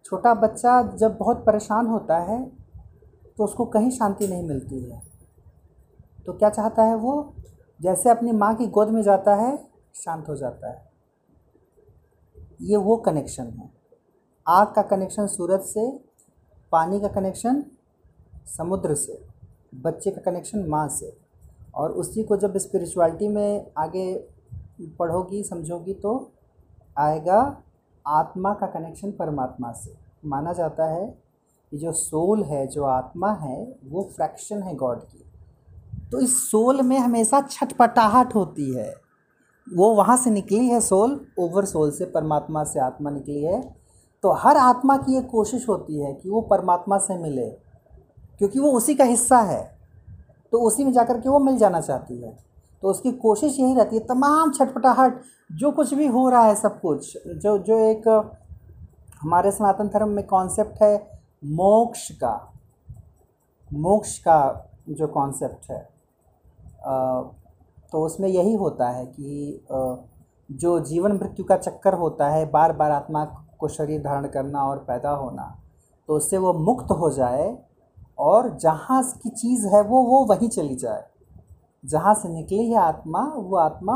छोटा 0.04 0.34
बच्चा 0.34 0.82
जब 0.82 1.16
बहुत 1.18 1.44
परेशान 1.46 1.86
होता 1.86 2.18
है 2.18 2.59
तो 3.36 3.44
उसको 3.44 3.64
कहीं 3.64 3.90
शांति 3.90 4.28
नहीं 4.28 4.42
मिलती 4.42 4.80
है। 4.80 5.02
तो 6.26 6.32
क्या 6.32 6.50
चाहता 6.50 6.84
है 6.84 6.96
वो? 6.96 7.34
जैसे 7.82 8.10
अपनी 8.10 8.32
माँ 8.32 8.54
की 8.54 8.66
गोद 8.66 8.88
में 8.88 9.02
जाता 9.02 9.34
है, 9.34 9.68
शांत 9.94 10.28
हो 10.28 10.36
जाता 10.36 10.70
है। 10.70 10.90
ये 12.60 12.76
वो 12.76 12.96
कनेक्शन 12.96 13.46
है। 13.46 13.70
आग 14.48 14.66
का 14.74 14.82
कनेक्शन 14.82 15.26
सूरज 15.26 15.60
से, 15.60 15.98
पानी 16.72 17.00
का 17.00 17.08
कनेक्शन 17.08 17.64
समुद्र 18.46 18.94
से, 18.94 19.26
बच्चे 19.74 20.10
का 20.10 20.20
कनेक्शन 20.20 20.66
माँ 20.68 20.88
से। 20.88 21.16
और 21.74 21.90
उसी 21.90 22.22
को 22.22 22.36
जब 22.36 22.56
स्पिरिचुअलिटी 22.56 23.28
में 23.28 23.72
आगे 23.78 24.28
पढ़ोगी, 24.80 25.42
समझोगी 25.42 25.94
तो 25.94 26.32
आएगा 26.98 27.62
आत्मा 28.06 28.54
का 28.54 28.66
कनेक्शन 28.66 29.12
परमात्मा 29.12 29.72
से। 29.72 29.94
माना 30.24 30.52
जाता 30.52 30.84
है 30.84 31.29
कि 31.70 31.78
जो 31.78 31.92
सोल 31.92 32.42
है, 32.42 32.66
जो 32.66 32.84
आत्मा 32.84 33.32
है, 33.32 33.76
वो 33.84 34.02
फ्रैक्शन 34.16 34.62
है 34.62 34.74
गॉड 34.74 35.00
की। 35.00 35.24
तो 36.12 36.20
इस 36.20 36.50
सोल 36.50 36.82
में 36.82 36.98
हमेशा 36.98 37.40
छटपटाहट 37.40 38.34
होती 38.34 38.74
है। 38.74 38.94
वो 39.74 39.94
वहाँ 39.94 40.16
से 40.16 40.30
निकली 40.30 40.68
है 40.68 40.80
सोल, 40.80 41.26
ओवर 41.38 41.64
सोल 41.64 41.90
से, 41.90 42.04
परमात्मा 42.04 42.64
से 42.64 42.80
आत्मा 42.80 43.10
निकली 43.10 43.42
है। 43.42 43.74
तो 44.22 44.32
हर 44.32 44.56
आत्मा 44.56 44.96
की 44.96 45.14
ये 45.14 45.22
कोशिश 45.22 45.68
होती 45.68 46.00
है 46.00 46.14
कि 46.14 46.30
वो 46.30 46.40
परमात्मा 46.40 46.98
से 46.98 47.18
मिले, 47.18 47.46
क्योंकि 48.38 48.60
वो 48.60 48.72
उसी 48.72 48.94
का 48.94 49.04
हिस्सा 49.04 49.38
है। 49.38 49.78
तो 50.52 50.58
उसी 50.58 50.84
में 50.84 50.92
जाकर 50.92 51.20
के 51.20 51.28
वो 51.28 51.38
मिल 51.38 51.56
जाना 51.56 51.80
चाहती 51.80 52.22
है। 52.22 52.38
तो 52.82 52.88
उसकी 52.88 53.12
कोशिश 53.12 53.58
यही 53.60 53.74
रहती 53.74 53.96
है, 53.96 54.04
तमाम 54.04 54.52
छटपटाहट, 54.52 55.20
जो 55.52 55.70
कुछ 55.70 55.94
भी 55.94 56.06
हो 56.06 56.28
रहा 56.28 56.44
है 56.44 56.54
सब 56.54 56.80
कुछ, 56.80 57.18
जो 57.26 57.58
जो 57.58 57.78
एक 57.78 58.30
हमारे 59.22 59.50
सनातन 59.50 59.88
धर्म 59.88 60.08
में 60.08 60.26
कॉन्सेप्ट 60.26 60.82
है 60.82 61.09
मोक्ष 61.42 62.10
का 62.10 62.52
मोक्ष 63.72 64.18
का 64.18 64.70
जो 64.88 65.06
कॉन्सेप्ट 65.06 65.70
है 65.70 65.78
तो 67.92 68.04
उसमें 68.04 68.28
यही 68.28 68.54
होता 68.54 68.88
है 68.88 69.06
कि 69.06 69.66
जो 70.52 70.78
जीवन 70.80 71.12
मृत्यु 71.12 71.44
का 71.44 71.56
चक्कर 71.56 71.94
होता 71.94 72.28
है 72.28 72.50
बार 72.50 72.72
बार 72.72 72.90
आत्मा 72.90 73.24
को 73.58 73.68
शरीर 73.68 74.02
धारण 74.02 74.28
करना 74.28 74.62
और 74.62 74.78
पैदा 74.78 75.10
होना 75.10 75.44
तो 76.08 76.16
उससे 76.16 76.38
वो 76.38 76.52
मुक्त 76.52 76.90
हो 76.90 77.10
जाए 77.10 77.56
और 78.18 78.48
जहाँ 78.56 79.02
की 79.22 79.30
चीज़ 79.30 79.66
है 79.66 79.80
वो 79.82 80.02
वो 80.02 80.24
वहीं 80.24 80.48
चली 80.48 80.74
जाए। 80.74 81.04
जहाँ 81.84 82.14
से 82.14 82.28
निकली 82.28 82.70
है 82.70 82.78
आत्मा, 82.78 83.20
वो 83.36 83.56
आत्मा, 83.56 83.94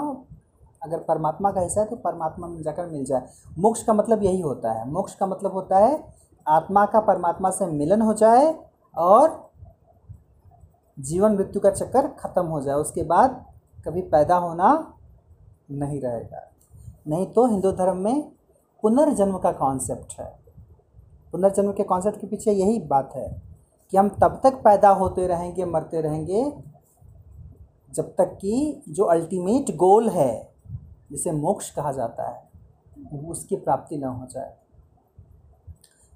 अगर 0.83 0.99
परमात्मा 0.99 1.51
का 1.53 1.61
हिस्सा 1.61 1.81
है 1.81 1.87
तो 1.87 1.97
परमात्मा 1.97 2.47
में 2.47 2.63
जाकर 2.63 2.87
मिल 2.87 3.05
जाए। 3.05 3.29
मोक्ष 3.59 3.83
का 3.83 3.93
मतलब 3.93 4.23
यही 4.23 4.41
होता 4.41 4.73
है। 4.73 4.89
मोक्ष 4.91 5.15
का 5.15 5.27
मतलब 5.27 5.53
होता 5.53 5.79
है 5.79 5.99
आत्मा 6.47 6.85
का 6.87 7.01
परमात्मा 7.01 7.51
से 7.51 7.67
मिलन 7.67 8.03
हो 8.03 8.15
जाए 8.15 8.55
और 8.97 9.43
जीवन 10.99 11.35
मृत्यु 11.35 11.61
का 11.61 11.71
चक्कर 11.71 12.07
ख़त्म 12.19 12.47
हो 12.47 12.61
जाए, 12.61 12.75
उसके 12.75 13.03
बाद 13.03 13.45
कभी 13.87 14.03
पैदा 14.03 14.37
होना 14.37 14.97
नहीं 15.71 16.01
रहेगा। 16.01 16.51
नहीं 17.09 17.27
तो 17.27 17.47
हिंदू 17.47 17.73
धर्म 17.73 17.97
में 17.97 18.23
पुनर्जन्म 18.83 19.39
का 19.39 19.53
कॉन्सेप्ट 19.53 20.19
है। 20.21 20.33
पुनर्जन्म 21.33 21.73
के 21.73 21.83
कॉन्सेप्ट 21.83 22.21
के 22.21 22.27
पीछे 22.27 22.53
यही 22.53 22.79
बात 22.81 23.13
है 23.17 23.29
कि 23.93 23.97
हम 23.97 24.09
तब 24.23 24.41
तक 24.43 24.55
पैदा 24.55 24.89
होते 24.91 25.27
रहेंगे, 25.27 25.65
मरते 25.65 26.01
रहेंगे, 26.01 26.45
जब 27.93 28.15
तक 28.15 28.37
कि 28.41 28.83
जो 28.89 29.05
अल्टीमेट 29.05 29.77
गोल 29.77 30.09
है, 30.09 30.53
जिसे 31.11 31.33
मोक्ष 31.33 31.71
कहा 31.71 31.93
जाता 31.93 32.29
है, 32.31 32.43
उसकी 33.25 33.57
प्राप्ति 33.57 33.97
न 33.97 34.05
हो 34.05 34.27
जाए। 34.27 34.55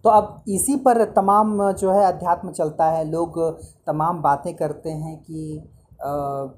तो 0.08 0.12
अब 0.12 0.42
इसी 0.48 0.74
पर 0.76 1.04
तमाम 1.04 1.72
जो 1.72 1.90
है 1.92 2.04
अध्यात्म 2.04 2.50
चलता 2.50 2.84
है। 2.90 3.04
लोग 3.04 3.38
तमाम 3.86 4.20
बातें 4.22 4.54
करते 4.56 4.90
हैं 4.90 5.16
कि 5.22 5.58
आ, 6.02 6.08
आ, 6.08 6.48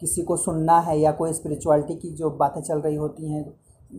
किसी 0.00 0.22
को 0.22 0.36
सुनना 0.36 0.78
है 0.78 0.98
या 0.98 1.12
कोई 1.12 1.32
स्पिरिचुअलिटी 1.32 1.94
की 1.94 2.10
जो 2.10 2.30
बातें 2.30 2.60
चल 2.60 2.78
रही 2.78 2.96
होती 2.96 3.30
हैं 3.30 3.44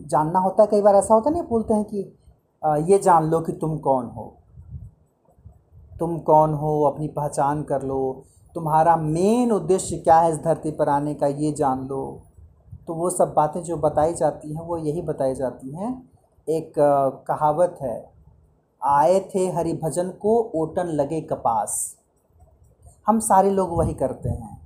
जानना 0.06 0.38
होता 0.38 0.62
है। 0.62 0.68
कई 0.70 0.82
बार 0.82 0.94
ऐसा 0.94 1.14
होता 1.14 1.30
नहीं 1.30 1.42
बोलते 1.42 1.74
हैं 1.74 1.84
कि 1.84 2.02
आ, 2.62 2.76
ये 2.76 2.98
जान 2.98 3.24
लो 3.24 3.40
कि 3.40 3.52
तुम 3.52 3.76
कौन 3.78 4.06
हो। 4.06 4.26
तुम 5.98 6.18
कौन 6.18 6.54
हो? 6.54 6.82
अपनी 6.84 7.08
पहचान 7.08 7.62
कर 7.62 7.82
लो। 7.82 8.00
तुम्हारा 8.54 8.96
मेन 8.96 9.52
उद्देश्य 9.52 9.96
क्या 9.96 10.18
है 10.18 10.30
इस 10.32 10.38
धरती 10.38 10.70
पर 10.70 10.88
आने 10.88 11.14
का? 11.14 11.26
ये 11.26 11.52
जान 11.52 11.82
लो। 11.86 12.04
तो 12.86 12.94
वो 12.94 13.10
सब 13.10 13.32
बातें 13.36 13.62
जो 13.62 13.76
बताई 13.76 14.14
जाती 14.14 14.54
हैं 14.54 14.62
वो 14.62 14.78
यही 14.78 15.02
बताई 15.02 15.34
जाती 15.34 15.74
हैं। 15.74 15.90
एक 16.48 16.72
कहावत 17.28 17.78
है 17.82 18.17
आए 18.82 19.18
थे 19.34 19.46
हरि 19.52 19.72
भजन 19.82 20.10
को 20.20 20.38
ओटन 20.54 20.88
लगे 20.94 21.20
कपास। 21.22 21.96
हम 23.06 23.18
सारे 23.20 23.50
लोग 23.50 23.76
वही 23.78 23.94
करते 23.94 24.28
हैं। 24.28 24.56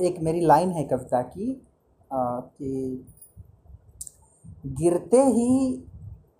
एक 0.00 0.20
मेरी 0.22 0.40
लाइन 0.40 0.70
है 0.70 0.84
कविता 0.84 1.20
की 1.22 1.52
कि 2.10 3.06
गिरते 4.74 5.22
ही 5.22 5.84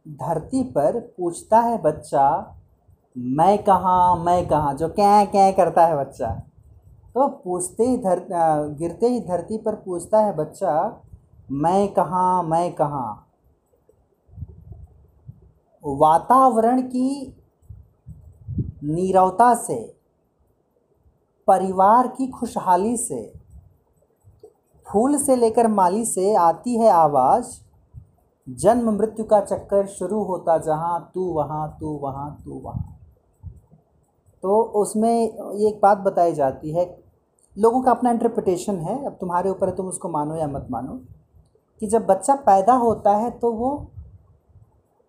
धरती 0.07 0.63
पर 0.73 0.99
पूछता 1.17 1.61
है 1.61 1.81
बच्चा, 1.83 2.55
मैं 3.17 3.59
कहाँ 3.63 4.25
मैं 4.25 4.47
कहाँ? 4.49 4.75
जो 4.75 4.89
क्या 4.91 5.25
क्या 5.27 5.51
करता 5.53 5.87
है 5.87 5.97
बच्चा। 5.97 6.31
तो 7.15 7.29
पूछते 7.45 7.85
ही 7.85 7.97
धर 7.99 8.27
गिरते 8.79 9.09
ही 9.09 9.21
धरती 9.21 9.59
पर 9.59 9.75
पूछता 9.77 10.19
है 10.19 10.35
बच्चा, 10.37 11.03
मैं 11.53 11.89
कहाँ 11.95 12.43
मैं 12.45 12.73
कहाँ? 12.73 13.28
वातावरण 15.85 16.81
की 16.83 17.35
नीरवता 18.85 19.55
से, 19.55 19.77
परिवार 21.49 22.09
की 22.09 22.27
खुशहाली 22.31 22.97
से, 22.97 23.21
फूल 24.87 25.17
से 25.19 25.37
लेकर 25.37 25.67
माली 25.69 26.05
से 26.05 26.35
आती 26.37 26.79
है 26.79 26.91
आवाज़, 26.91 27.57
जन्म 28.47 28.91
मृत्यु 28.91 29.25
का 29.25 29.41
चक्कर 29.41 29.87
शुरू 29.89 30.23
होता 30.25 30.57
जहाँ 30.59 31.11
तू 31.15 31.25
वहाँ 31.33 31.77
तू 31.81 31.89
वहाँ 32.03 32.31
तू 32.45 32.61
वहाँ। 32.61 32.95
तो 34.43 34.61
उसमें 34.77 35.11
ये 35.11 35.69
एक 35.69 35.79
बात 35.83 35.99
बताई 35.99 36.33
जाती 36.33 36.73
है, 36.73 36.85
लोगों 37.57 37.83
का 37.83 37.91
अपना 37.91 38.11
इंटरप्रिटेशन 38.11 38.77
है, 38.79 39.05
अब 39.07 39.13
तुम्हारे 39.13 39.51
ऊपर 39.51 39.69
है, 39.69 39.77
तुम 39.77 39.87
उसको 39.87 40.09
मानो 40.09 40.37
या 40.37 40.47
मत 40.49 40.67
मानो, 40.71 41.01
कि 41.83 41.87
जब 41.87 42.07
बच्चा 42.07 42.35
पैदा 42.47 42.75
होता 42.77 43.17
है 43.17 43.31
तो 43.31 43.53
वो 43.53 43.71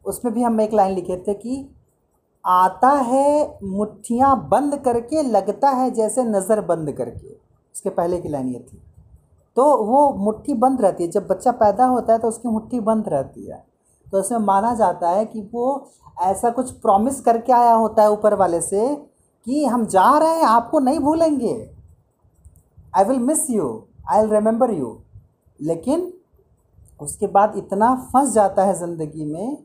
उसमें 0.06 0.34
भी 0.34 0.44
हम 0.44 0.62
एक 0.62 0.74
लाइन 0.74 0.94
लिखे 0.96 1.18
थे 1.28 1.34
कि 1.36 1.68
आता 2.46 2.90
है 2.90 3.60
मुट्ठियाँ 3.66 4.36
बंद 4.50 4.76
करके, 4.78 5.24
लगता 5.24 5.70
है 5.72 5.90
जैसे 5.92 6.24
नज़र 6.26 6.62
बंद 6.64 6.92
करके। 6.92 7.34
उसके 7.76 7.90
पहले 7.92 8.20
की 8.20 8.30
लाइन 8.30 8.48
ये 8.48 8.60
थी। 8.62 8.82
तो 9.58 9.64
वो 9.78 10.10
मुट्ठी 10.16 10.54
बंद 10.56 10.82
रहती 10.82 11.04
है। 11.04 11.10
जब 11.12 11.28
बच्चा 11.28 11.52
पैदा 11.54 11.86
होता 11.88 12.14
है 12.14 12.20
तो 12.20 12.28
उसकी 12.28 12.50
मुट्ठी 12.50 12.80
बंद 12.82 13.08
रहती 13.10 13.46
है। 13.46 13.64
तो 14.08 14.20
इसमें 14.20 14.40
माना 14.40 14.74
जाता 14.76 15.10
है 15.10 15.26
कि 15.26 15.42
वो 15.54 15.90
ऐसा 16.22 16.50
कुछ 16.52 16.72
प्रॉमिस 16.80 17.20
करके 17.22 17.54
आया 17.54 17.74
होता 17.74 18.04
है 18.04 18.12
ऊपर 18.12 18.34
वाले 18.34 18.62
से 18.62 18.96
कि 19.48 19.66
हम 19.66 19.86
जा 19.88 20.18
रहे 20.18 20.30
हैं, 20.30 20.44
आपको 20.44 20.80
नहीं 20.80 21.00
भूलेंगे। 21.00 21.54
I 22.96 23.04
will 23.04 23.20
miss 23.22 23.50
you 23.50 23.68
I 24.12 24.22
will 24.22 24.32
remember 24.32 24.72
you 24.72 24.98
लेकिन 25.60 26.12
उसके 27.00 27.28
बाद 27.30 27.54
इतना 27.58 27.94
फंस 28.08 28.34
जाता 28.34 28.64
है 28.64 28.74
ज़िंदगी 28.76 29.26
में 29.26 29.58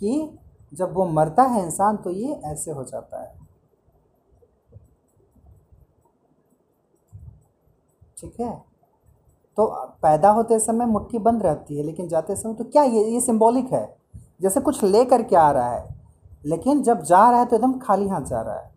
कि 0.00 0.38
जब 0.74 0.92
वो 0.94 1.04
मरता 1.06 1.42
है 1.42 1.62
इंसान 1.62 1.96
तो 1.96 2.10
ये 2.10 2.32
ऐसे 2.44 2.70
हो 2.70 2.84
जाता 2.84 3.22
है। 3.22 3.38
ठीक 8.18 8.40
है? 8.40 8.52
तो 9.58 9.66
पैदा 10.02 10.30
होते 10.30 10.58
समय 10.58 10.86
मुट्ठी 10.86 11.18
बंद 11.18 11.42
रहती 11.42 11.76
है, 11.76 11.82
लेकिन 11.82 12.08
जाते 12.08 12.36
समय 12.36 12.54
तो 12.54 12.64
क्या 12.64 12.82
ये 12.82 13.04
ये 13.04 13.20
सिंबॉलिक 13.20 13.72
है? 13.72 13.96
जैसे 14.40 14.60
कुछ 14.60 14.82
ले 14.84 15.04
करके 15.04 15.36
आ 15.36 15.50
रहा 15.50 15.70
है, 15.70 15.88
लेकिन 16.46 16.82
जब 16.82 17.02
जा 17.02 17.30
रहा 17.30 17.40
है 17.40 17.46
तो 17.46 17.56
एकदम 17.56 17.78
खाली 17.78 18.08
हाथ 18.08 18.20
जा 18.20 18.40
रहा 18.40 18.58
है। 18.60 18.70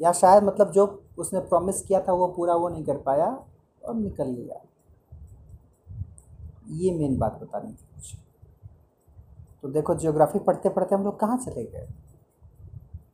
या 0.00 0.12
शायद 0.12 0.44
मतलब 0.44 0.70
जो 0.70 0.86
उसने 1.18 1.40
प्रॉमिस 1.40 1.82
किया 1.82 2.00
था, 2.00 2.12
वो 2.12 2.26
पूरा 2.26 2.54
वो 2.54 2.68
नहीं 2.68 2.84
कर 2.84 2.96
पाया 2.96 3.26
और 3.84 3.94
निकल 3.94 4.26
लिया। 4.26 4.60
ये 6.70 6.92
मेन 6.98 7.18
बात 7.18 7.38
बतानी 7.42 7.72
थी 7.72 7.86
कुछ 7.94 8.14
तो 9.62 9.68
देखो 9.68 9.94
जियोग्राफी 9.94 10.38
पढ़ते 10.38 10.68
पढ़ते 10.68 10.94
हम 10.94 11.04
लोग 11.04 11.18
कहाँ 11.20 11.36
चले 11.38 11.64
गए? 11.64 11.86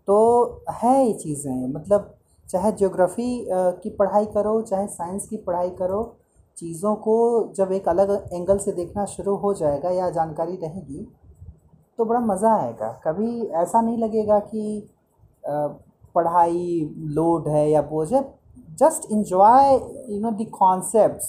तो 0.06 0.64
है 0.72 1.06
ये 1.06 1.12
चीज़ें 1.14 1.66
मतलब 1.68 2.14
चाहे 2.48 2.70
ज्योग्राफी 2.72 3.46
की 3.50 3.90
पढ़ाई 3.90 4.26
करो, 4.26 4.60
चाहे 4.62 4.86
साइंस 4.88 5.26
की 5.28 5.36
पढ़ाई 5.38 5.70
करो, 5.70 6.16
चीज़ों 6.56 6.94
को 6.96 7.52
जब 7.56 7.72
एक 7.72 7.88
अलग 7.88 8.10
एंगल 8.32 8.58
से 8.58 8.72
देखना 8.72 9.04
शुरू 9.06 9.34
हो 9.36 9.52
जाएगा 9.54 9.90
या 9.90 10.08
जानकारी 10.10 10.56
रहेगी 10.56 11.06
तो 11.98 12.04
बड़ा 12.04 12.20
मज़ा 12.22 12.54
आएगा। 12.54 12.90
कभी 13.04 13.42
ऐसा 13.42 13.80
नहीं 13.80 13.98
लगेगा 13.98 14.38
कि 14.40 14.88
पढ़ाई 15.44 16.90
लोड 17.14 17.48
है 17.48 17.68
या 17.70 17.82
बोझ 17.82 18.12
है 18.12 18.22
just 18.78 19.10
enjoy 19.12 19.72
you 20.08 20.20
know 20.20 20.30
the 20.32 20.46
concepts 20.52 21.28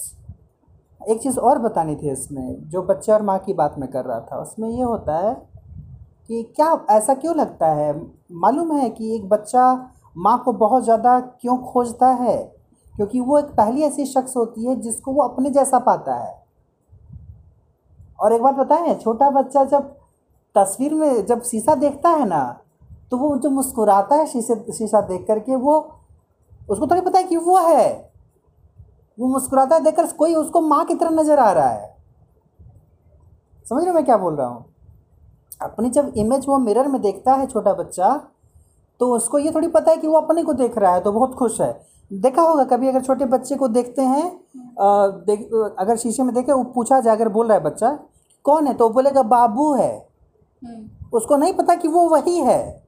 एक 1.00 1.20
चीज़ 1.22 1.38
और 1.38 1.58
बतानी 1.58 1.94
थी 1.96 2.10
इसमें, 2.10 2.68
जो 2.68 2.82
बच्चे 2.82 3.12
और 3.12 3.22
माँ 3.22 3.38
की 3.38 3.52
बात 3.54 3.74
मैं 3.78 3.88
कर 3.90 4.04
रहा 4.04 4.20
था, 4.20 4.40
उसमें 4.42 4.68
ये 4.68 4.82
होता 4.82 5.16
है 5.18 5.34
कि 6.30 6.42
क्या 6.56 6.86
ऐसा 6.90 7.14
क्यों 7.14 7.36
लगता 7.36 7.66
है? 7.66 7.92
मालूम 8.32 8.72
है 8.72 8.88
कि 8.90 9.14
एक 9.14 9.28
बच्चा 9.28 9.72
माँ 10.16 10.42
को 10.44 10.52
बहुत 10.52 10.84
ज़्यादा 10.84 11.18
क्यों 11.20 11.56
खोजता 11.62 12.08
है? 12.14 12.36
क्योंकि 12.94 13.20
वो 13.20 13.38
एक 13.38 13.44
पहली 13.56 13.82
ऐसी 13.82 14.06
शख्स 14.06 14.36
होती 14.36 14.66
है 14.66 14.74
जिसको 14.80 15.12
वो 15.12 15.22
अपने 15.22 15.50
जैसा 15.50 15.78
पाता 15.78 16.14
है। 16.14 16.38
और 18.20 18.32
एक 18.32 18.42
बात 18.42 18.54
बताएँ, 18.54 18.94
छोटा 18.94 19.30
बच्चा 19.30 19.64
जब 19.64 19.96
तस्वीर 20.54 20.94
में 20.94 21.26
जब 21.26 21.42
शीशा 21.42 21.74
देखता 21.74 22.08
है 22.10 22.28
ना 22.28 22.42
तो 23.10 23.16
वो 23.16 23.36
जो 23.36 23.50
मुस्कुराता 23.50 24.16
है 24.16 24.26
शीशे, 24.26 24.54
शीशा 24.72 25.00
देख 25.00 25.26
करके 25.26 25.56
वो, 25.56 25.76
उसको 26.70 26.86
तो 26.86 26.94
नहीं 26.94 27.04
पता 27.04 27.18
है 27.18 27.24
कि 27.24 27.36
वो 27.36 27.58
है। 27.58 28.09
वो 29.20 29.28
मुस्कुराता 29.28 29.76
है 29.76 29.82
देखकर 29.84 30.06
कोई 30.06 30.34
उसको 30.34 30.60
माँ 30.60 30.84
की 30.84 30.94
तरह 30.94 31.10
नज़र 31.10 31.38
आ 31.38 31.50
रहा 31.52 31.68
है। 31.68 31.88
समझ 33.66 33.84
रहे 33.84 33.92
मैं 33.94 34.04
क्या 34.04 34.16
बोल 34.16 34.34
रहा 34.36 34.46
हूँ? 34.46 34.64
अपनी 35.62 35.90
जब 35.90 36.12
इमेज 36.16 36.44
वो 36.48 36.58
मिरर 36.58 36.88
में 36.88 37.00
देखता 37.02 37.34
है 37.34 37.46
छोटा 37.46 37.72
बच्चा 37.74 38.14
तो 39.00 39.12
उसको 39.16 39.38
ये 39.38 39.50
थोड़ी 39.50 39.68
पता 39.68 39.90
है 39.90 39.96
कि 39.96 40.06
वो 40.06 40.16
अपने 40.16 40.42
को 40.42 40.52
देख 40.52 40.78
रहा 40.78 40.94
है 40.94 41.00
तो 41.00 41.12
बहुत 41.12 41.34
खुश 41.34 41.60
है। 41.60 41.72
देखा 42.10 42.42
होगा 42.42 42.64
कभी 42.64 42.88
अगर 42.88 43.00
छोटे 43.02 43.24
बच्चे 43.24 43.56
को 43.56 43.68
देखते 43.68 44.02
हैं 44.02 44.24
अ, 44.26 45.08
देख 45.26 45.52
अगर 45.78 45.96
शीशे 45.96 46.22
में 46.22 46.34
देखे 46.34 46.52
वो 46.52 46.64
पूछा 46.64 47.00
जाए 47.00 47.16
अगर 47.16 47.28
बोल 47.28 47.48
रहा 47.48 47.56
है 47.58 47.62
बच्चा 47.64 47.98
कौन 48.44 48.66
है? 48.66 48.74
तो 48.74 48.88
बोलेगा 48.90 49.22
बाबू 49.22 49.72
है। 49.74 49.96
हम्म। 50.62 51.08
उसको 51.12 51.36
नहीं 51.36 51.52
पता 51.52 51.74
कि 51.74 51.88
वो 51.88 52.08
वही 52.08 52.38
है। 52.38 52.84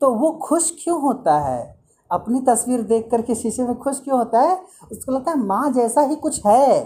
तो 0.00 0.14
वो 0.14 0.30
खुश 0.42 0.70
क्यों 0.84 1.00
होता 1.02 1.38
है? 1.40 1.77
अपनी 2.10 2.40
तस्वीर 2.40 2.82
देख 2.82 3.10
करके 3.10 3.34
शीशे 3.34 3.62
में 3.62 3.74
खुश 3.78 4.00
क्यों 4.00 4.18
होता 4.18 4.40
है? 4.40 4.64
उसको 4.92 5.12
लगता 5.12 5.30
है 5.30 5.38
माँ 5.38 5.70
जैसा 5.72 6.00
ही 6.00 6.16
कुछ 6.16 6.46
है। 6.46 6.80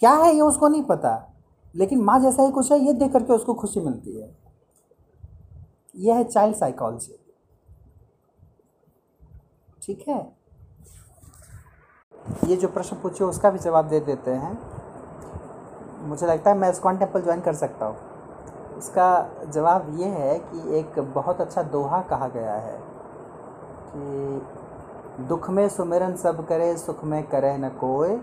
क्या 0.00 0.12
है 0.12 0.34
ये 0.34 0.40
उसको 0.40 0.68
नहीं 0.68 0.82
पता। 0.82 1.26
लेकिन 1.76 2.02
माँ 2.02 2.20
जैसा 2.20 2.42
ही 2.42 2.50
कुछ 2.50 2.72
है, 2.72 2.78
ये 2.78 2.92
देख 2.92 3.12
करके 3.12 3.32
उसको 3.32 3.54
खुशी 3.54 3.80
मिलती 3.80 4.20
है। 4.20 4.36
यह 5.96 6.16
है 6.16 6.24
चाइल्ड 6.24 6.56
साइकोलॉजी 6.56 7.16
ठीक 9.82 10.04
है? 10.08 10.36
ये 12.46 12.56
जो 12.56 12.68
प्रश्न 12.68 12.96
पूछे 12.96 13.24
उसका 13.24 13.50
भी 13.50 13.58
जवाब 13.58 13.88
दे 13.88 14.00
देते 14.00 14.30
हैं। 14.30 14.58
मुझे 16.08 16.26
लगता 16.26 16.50
है 16.50 16.56
मैं 16.56 16.70
इस्कॉन 16.70 16.98
टेंपल 16.98 17.22
ज्वाइन 17.22 17.40
कर 17.40 17.54
सकता 17.54 17.86
हूँ। 17.86 17.96
उसका 18.76 19.30
जवाब 19.50 19.96
ये 20.00 20.06
है 20.06 20.38
कि 20.38 20.78
एक 20.78 20.98
बहुत 21.14 21.40
अच्छा 21.40 21.62
दोहा 21.62 22.02
कहा 22.02 22.28
गया 22.28 22.54
है। 22.54 22.79
कि 23.94 25.24
दुख 25.24 25.50
में 25.50 25.68
सुमिरन 25.68 26.14
सब 26.16 26.46
करे, 26.46 26.76
सुख 26.76 27.04
में 27.04 27.22
करे 27.22 27.56
न 27.58 27.68
कोय 27.80 28.18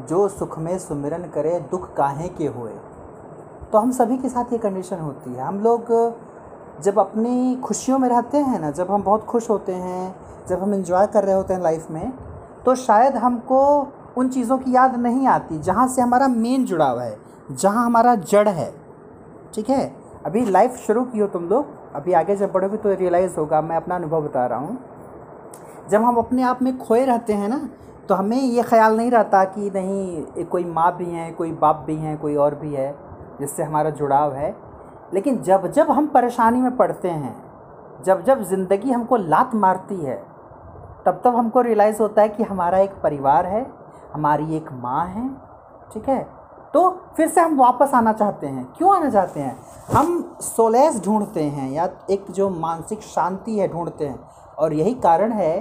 जो 0.00 0.26
सुख 0.28 0.58
में 0.58 0.78
सुमिरन 0.78 1.22
करे, 1.24 1.58
दुख 1.70 1.92
काहे 1.94 2.28
के 2.28 2.46
होए? 2.48 2.72
तो 3.72 3.78
हम 3.78 3.90
सभी 3.92 4.16
के 4.18 4.28
साथ 4.28 4.52
ये 4.52 4.58
कंडीशन 4.58 4.98
होती 4.98 5.34
है। 5.34 5.42
हम 5.42 5.60
लोग 5.60 5.92
जब 6.82 6.98
अपनी 6.98 7.56
खुशियों 7.56 7.98
में 7.98 8.08
रहते 8.08 8.38
हैं 8.38 8.58
ना, 8.60 8.70
जब 8.70 8.90
हम 8.90 9.02
बहुत 9.02 9.24
खुश 9.24 9.48
होते 9.50 9.72
हैं, 9.74 10.14
जब 10.48 10.62
हम 10.62 10.74
इंजॉय 10.74 11.06
कर 11.06 11.24
रहे 11.24 11.34
होते 11.34 11.54
हैं 11.54 11.62
लाइफ 11.62 11.90
में 11.90 12.12
तो 12.64 12.74
शायद 12.74 13.16
हमको 13.16 13.60
उन 14.16 14.28
चीज़ों 14.28 14.58
की 14.58 14.74
याद 14.74 14.96
नहीं 14.96 15.26
आती, 15.26 15.58
जहाँ 15.58 15.86
से 15.88 16.02
हमारा 16.02 16.28
मेन 16.28 16.64
जुड़ाव 16.64 17.00
है, 17.00 17.16
जहाँ 17.52 17.84
हमारा 17.86 18.14
जड़ 18.14 18.48
है। 18.48 18.72
ठीक 19.54 19.70
है? 19.70 19.94
अभी 20.26 20.44
लाइफ 20.44 20.76
शुरू 20.76 21.04
की 21.04 21.18
हो 21.18 21.26
तुम 21.26 21.44
लोग। 21.44 21.79
अभी 21.94 22.12
आगे 22.12 22.36
जब 22.36 22.52
बढ़ोगे 22.52 22.76
तो 22.76 22.94
रियलाइज़ 22.94 23.36
होगा, 23.36 23.60
मैं 23.60 23.76
अपना 23.76 23.94
अनुभव 23.94 24.22
बता 24.22 24.46
रहा 24.46 24.58
हूँ। 24.58 24.78
जब 25.90 26.02
हम 26.02 26.16
अपने 26.16 26.42
आप 26.42 26.62
में 26.62 26.76
खोए 26.78 27.04
रहते 27.04 27.32
हैं 27.32 27.48
ना 27.48 27.68
तो 28.08 28.14
हमें 28.14 28.36
ये 28.36 28.62
ख्याल 28.62 28.96
नहीं 28.96 29.10
रहता 29.10 29.42
कि 29.46 29.70
नहीं 29.70 30.44
कोई 30.44 30.64
माँ 30.64 30.96
भी 30.96 31.04
हैं, 31.04 31.34
कोई 31.34 31.52
बाप 31.52 31.84
भी 31.86 31.96
हैं, 31.96 32.16
कोई 32.18 32.34
और 32.36 32.54
भी 32.54 32.72
है, 32.74 32.94
जिससे 33.40 33.62
हमारा 33.62 33.90
जुड़ाव 33.90 34.34
है। 34.34 34.54
लेकिन 35.14 35.40
जब 35.42 35.66
जब 35.66 35.90
हम 35.90 36.06
परेशानी 36.06 36.60
में 36.60 36.76
पड़ते 36.76 37.08
हैं, 37.08 37.34
जब 38.04 38.24
जब 38.24 38.42
ज़िंदगी 38.42 38.90
हमको 38.90 39.16
लात 39.16 39.54
मारती 39.54 39.96
है, 39.96 40.16
तब 41.06 41.20
तब 41.24 41.36
हमको 41.36 41.60
रियलाइज़ 41.60 42.02
होता 42.02 42.22
है 42.22 42.28
कि 42.28 42.42
हमारा 42.42 42.78
एक 42.78 42.94
परिवार 43.02 43.46
है, 43.46 43.66
हमारी 44.12 44.56
एक 44.56 44.72
माँ 44.72 45.06
है, 45.06 45.28
ठीक 45.92 46.08
है? 46.08 46.26
तो 46.74 46.90
फिर 47.16 47.28
से 47.28 47.40
हम 47.40 47.56
वापस 47.58 47.94
आना 47.94 48.12
चाहते 48.12 48.46
हैं। 48.46 48.64
क्यों 48.72 48.94
आना 48.96 49.10
चाहते 49.10 49.40
हैं? 49.40 49.56
हम 49.92 50.36
सोलेस 50.40 51.00
ढूंढते 51.04 51.44
हैं 51.44 51.70
या 51.70 51.88
एक 52.10 52.30
जो 52.30 52.50
मानसिक 52.50 53.00
शांति 53.00 53.58
है 53.58 53.68
ढूंढते 53.68 54.06
हैं। 54.06 54.18
और 54.58 54.72
यही 54.72 54.94
कारण 54.94 55.32
है 55.32 55.60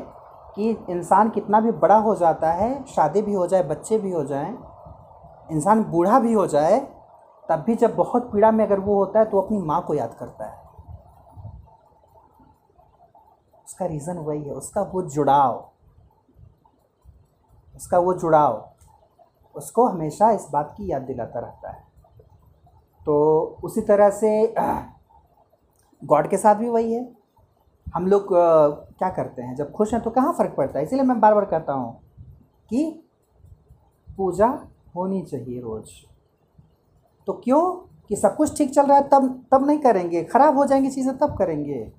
कि 0.55 0.69
इंसान 0.89 1.29
कितना 1.29 1.59
भी 1.59 1.71
बड़ा 1.71 1.97
हो 1.97 2.15
जाता 2.15 2.51
है, 2.51 2.83
शादी 2.85 3.21
भी 3.21 3.33
हो 3.33 3.47
जाए, 3.47 3.63
बच्चे 3.63 3.97
भी 3.97 4.11
हो 4.11 4.23
जाएँ, 4.23 4.57
इंसान 5.51 5.83
बूढ़ा 5.83 6.19
भी 6.19 6.33
हो 6.33 6.47
जाए, 6.47 6.79
तब 7.49 7.63
भी 7.67 7.75
जब 7.75 7.95
बहुत 7.95 8.31
पीड़ा 8.31 8.51
में 8.51 8.65
अगर 8.65 8.79
वो 8.79 8.95
होता 8.95 9.19
है 9.19 9.25
तो 9.25 9.41
अपनी 9.41 9.57
माँ 9.57 9.81
को 9.81 9.93
याद 9.93 10.15
करता 10.19 10.45
है। 10.45 10.57
उसका 13.65 13.85
रीज़न 13.85 14.17
वही 14.17 14.43
है, 14.43 14.53
उसका 14.53 14.81
वो 14.81 15.01
जुड़ाव, 15.01 15.69
उसका 17.75 17.99
वो 17.99 18.13
जुड़ाव। 18.13 18.68
उसको 19.59 19.87
हमेशा 19.87 20.31
इस 20.31 20.47
बात 20.53 20.73
की 20.77 20.91
याद 20.91 21.01
दिलाता 21.01 21.39
रहता 21.39 21.71
है। 21.71 21.83
तो 23.05 23.15
उसी 23.63 23.81
तरह 23.81 24.09
से, 24.09 24.53
गॉड 26.05 26.29
के 26.29 26.37
साथ 26.37 26.55
भी 26.55 26.69
वही 26.69 26.93
है। 26.93 27.15
हम 27.95 28.07
लोग 28.07 28.27
क्या 28.97 29.09
करते 29.09 29.41
हैं? 29.41 29.55
जब 29.55 29.71
खुश 29.71 29.93
हैं 29.93 30.03
तो 30.03 30.09
कहाँ 30.09 30.33
फ़र्क 30.33 30.55
पड़ता 30.57 30.79
है? 30.79 30.85
इसीलिए 30.85 31.05
मैं 31.05 31.19
बार 31.19 31.33
बार 31.33 31.45
कहता 31.45 31.73
हूँ 31.73 31.99
कि 32.69 33.03
पूजा 34.17 34.67
होनी 34.95 35.21
चाहिए 35.21 35.61
रोज़। 35.61 35.89
तो 37.27 37.33
क्यों? 37.33 37.89
कि 38.09 38.15
सब 38.15 38.35
कुछ 38.35 38.57
ठीक 38.57 38.71
चल 38.73 38.85
रहा 38.85 38.97
है, 38.97 39.03
तब 39.03 39.45
तब 39.51 39.67
नहीं 39.67 39.79
करेंगे। 39.79 40.23
ख़राब 40.23 40.57
हो 40.57 40.65
जाएँगी 40.65 40.89
चीज़ें, 40.89 41.17
तब 41.17 41.37
करेंगे। 41.37 41.93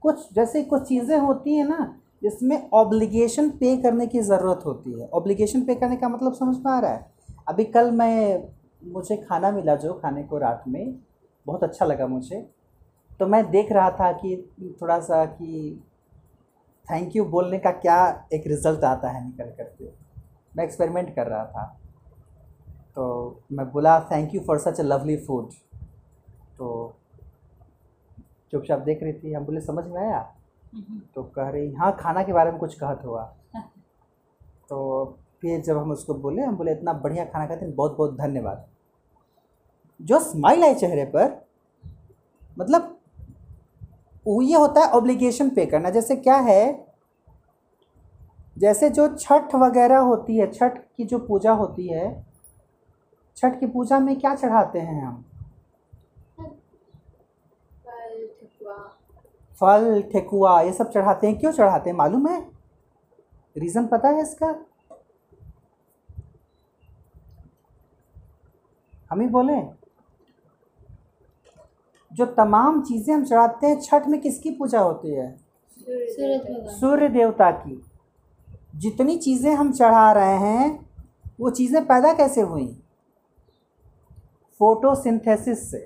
कुछ, 0.00 0.34
जैसे 0.34 0.62
कुछ 0.62 0.82
चीज़ें 0.82 1.18
होती 1.18 1.56
हैं 1.56 1.64
ना 1.64 1.99
जिसमें 2.22 2.70
ऑब्लिगेशन 2.70 3.50
पे 3.50 3.76
करने 3.76 4.06
की 4.06 4.20
ज़रूरत 4.20 4.60
होती 4.66 5.00
है। 5.00 5.08
ऑब्लिगेशन 5.08 5.62
पे 5.62 5.74
करने 5.74 5.96
का 5.96 6.08
मतलब 6.08 6.32
समझ 6.32 6.56
में 6.56 6.72
आ 6.72 6.80
रहा 6.80 6.90
है? 6.90 7.10
अभी 7.48 7.64
कल 7.64 7.90
मैं, 7.90 8.48
मुझे 8.84 9.16
खाना 9.16 9.50
मिला 9.50 9.74
जो 9.74 9.92
खाने 9.92 10.22
को 10.22 10.38
रात 10.38 10.64
में। 10.68 10.98
बहुत 11.46 11.64
अच्छा 11.64 11.86
लगा 11.86 12.06
मुझे। 12.06 12.50
तो 13.20 13.26
मैं 13.26 13.50
देख 13.50 13.72
रहा 13.72 13.90
था 13.90 14.12
कि 14.12 14.50
थोड़ा 14.82 15.00
सा 15.00 15.24
कि 15.24 15.82
थैंक 16.90 17.16
यू 17.16 17.24
बोलने 17.24 17.58
का 17.58 17.70
क्या 17.70 18.28
एक 18.32 18.46
रिज़ल्ट 18.46 18.84
आता 18.84 19.10
है 19.10 19.24
निकल 19.24 19.44
करके। 19.44 19.90
मैं 20.56 20.64
एक्सपेरिमेंट 20.64 21.14
कर 21.14 21.26
रहा 21.26 21.44
था। 21.44 21.80
तो 22.94 23.40
मैं 23.52 23.72
बोला 23.72 24.00
thank 24.00 24.34
you 24.34 24.40
for 24.40 24.58
such 24.58 24.80
a 24.80 24.82
lovely 24.82 25.16
food 25.16 25.50
तो 26.58 26.96
चुपचाप 28.52 28.78
देख 28.78 29.02
रही 29.02 29.12
थी। 29.12 29.32
हम 29.32 29.44
बोले, 29.44 29.60
समझ 29.60 29.84
में 29.84 30.00
आया? 30.00 30.34
तो 31.14 31.22
कह 31.36 31.48
रही 31.48 31.72
हाँ 31.74 31.96
खाना 32.00 32.22
के 32.22 32.32
बारे 32.32 32.50
में 32.50 32.58
कुछ 32.60 32.74
कहत 32.74 33.02
हुआ। 33.04 33.22
तो 34.68 35.04
फिर 35.40 35.60
जब 35.60 35.76
हम 35.78 35.90
उसको 35.92 36.14
बोले 36.14 36.42
हम 36.42 36.56
बोले 36.56 36.72
इतना 36.72 36.92
बढ़िया 36.92 37.24
खाना 37.24 37.46
खाते 37.46 37.64
हैं 37.64 37.74
बहुत 37.74 37.96
बहुत 37.96 38.16
धन्यवाद। 38.16 38.66
जो 40.00 40.18
स्माइल 40.20 40.62
है 40.64 40.74
चेहरे 40.74 41.04
पर 41.14 41.40
मतलब 42.58 42.96
वो 44.26 44.40
ये 44.42 44.56
होता 44.56 44.80
है 44.80 44.90
ऑब्लिगेशन 44.92 45.50
पे 45.50 45.66
करना। 45.66 45.90
जैसे 45.90 46.16
क्या 46.16 46.36
है 46.36 46.62
जैसे 48.58 48.88
जो 48.90 49.06
छठ 49.16 49.54
वगैरह 49.54 49.98
होती 49.98 50.36
है 50.38 50.50
छठ 50.52 50.78
की 50.96 51.04
जो 51.04 51.18
पूजा 51.18 51.52
होती 51.52 51.86
है 51.88 52.06
छठ 53.36 53.58
की 53.60 53.66
पूजा 53.66 53.98
में 53.98 54.18
क्या 54.20 54.34
चढ़ाते 54.34 54.78
हैं 54.78 55.02
हम 55.02 55.24
फल 57.84 58.26
ठकुआ 58.40 58.76
फल, 59.60 60.02
ठेकुआ, 60.02 60.60
ये 60.60 60.72
सब 60.72 60.90
चढ़ाते 60.90 61.26
हैं। 61.26 61.38
क्यों 61.38 61.52
चढ़ाते 61.52 61.90
हैं? 61.90 61.96
मालूम 61.96 62.28
है? 62.28 62.40
रीज़न 63.56 63.86
पता 63.86 64.08
है 64.08 64.22
इसका? 64.22 64.54
हम 69.10 69.20
ही 69.20 69.26
बोले। 69.26 69.60
जो 72.12 72.26
तमाम 72.26 72.80
चीज़ें 72.82 73.14
हम 73.14 73.24
चढ़ाते 73.24 73.66
हैं, 73.66 73.80
छठ 73.80 74.06
में 74.06 74.20
किसकी 74.20 74.50
पूजा 74.50 74.80
होती 74.80 75.10
है? 75.10 75.36
सूर्य 76.70 77.08
देवता 77.08 77.50
की। 77.50 77.80
जितनी 78.76 79.16
चीज़ें 79.16 79.54
हम 79.54 79.72
चढ़ा 79.72 80.12
रहे 80.12 80.36
हैं, 80.38 80.88
वो 81.40 81.50
चीज़ें 81.50 81.84
पैदा 81.86 82.12
कैसे 82.12 82.40
हुई? 82.40 82.66
फोटोसिंथेसिस 84.60 85.70
से, 85.70 85.78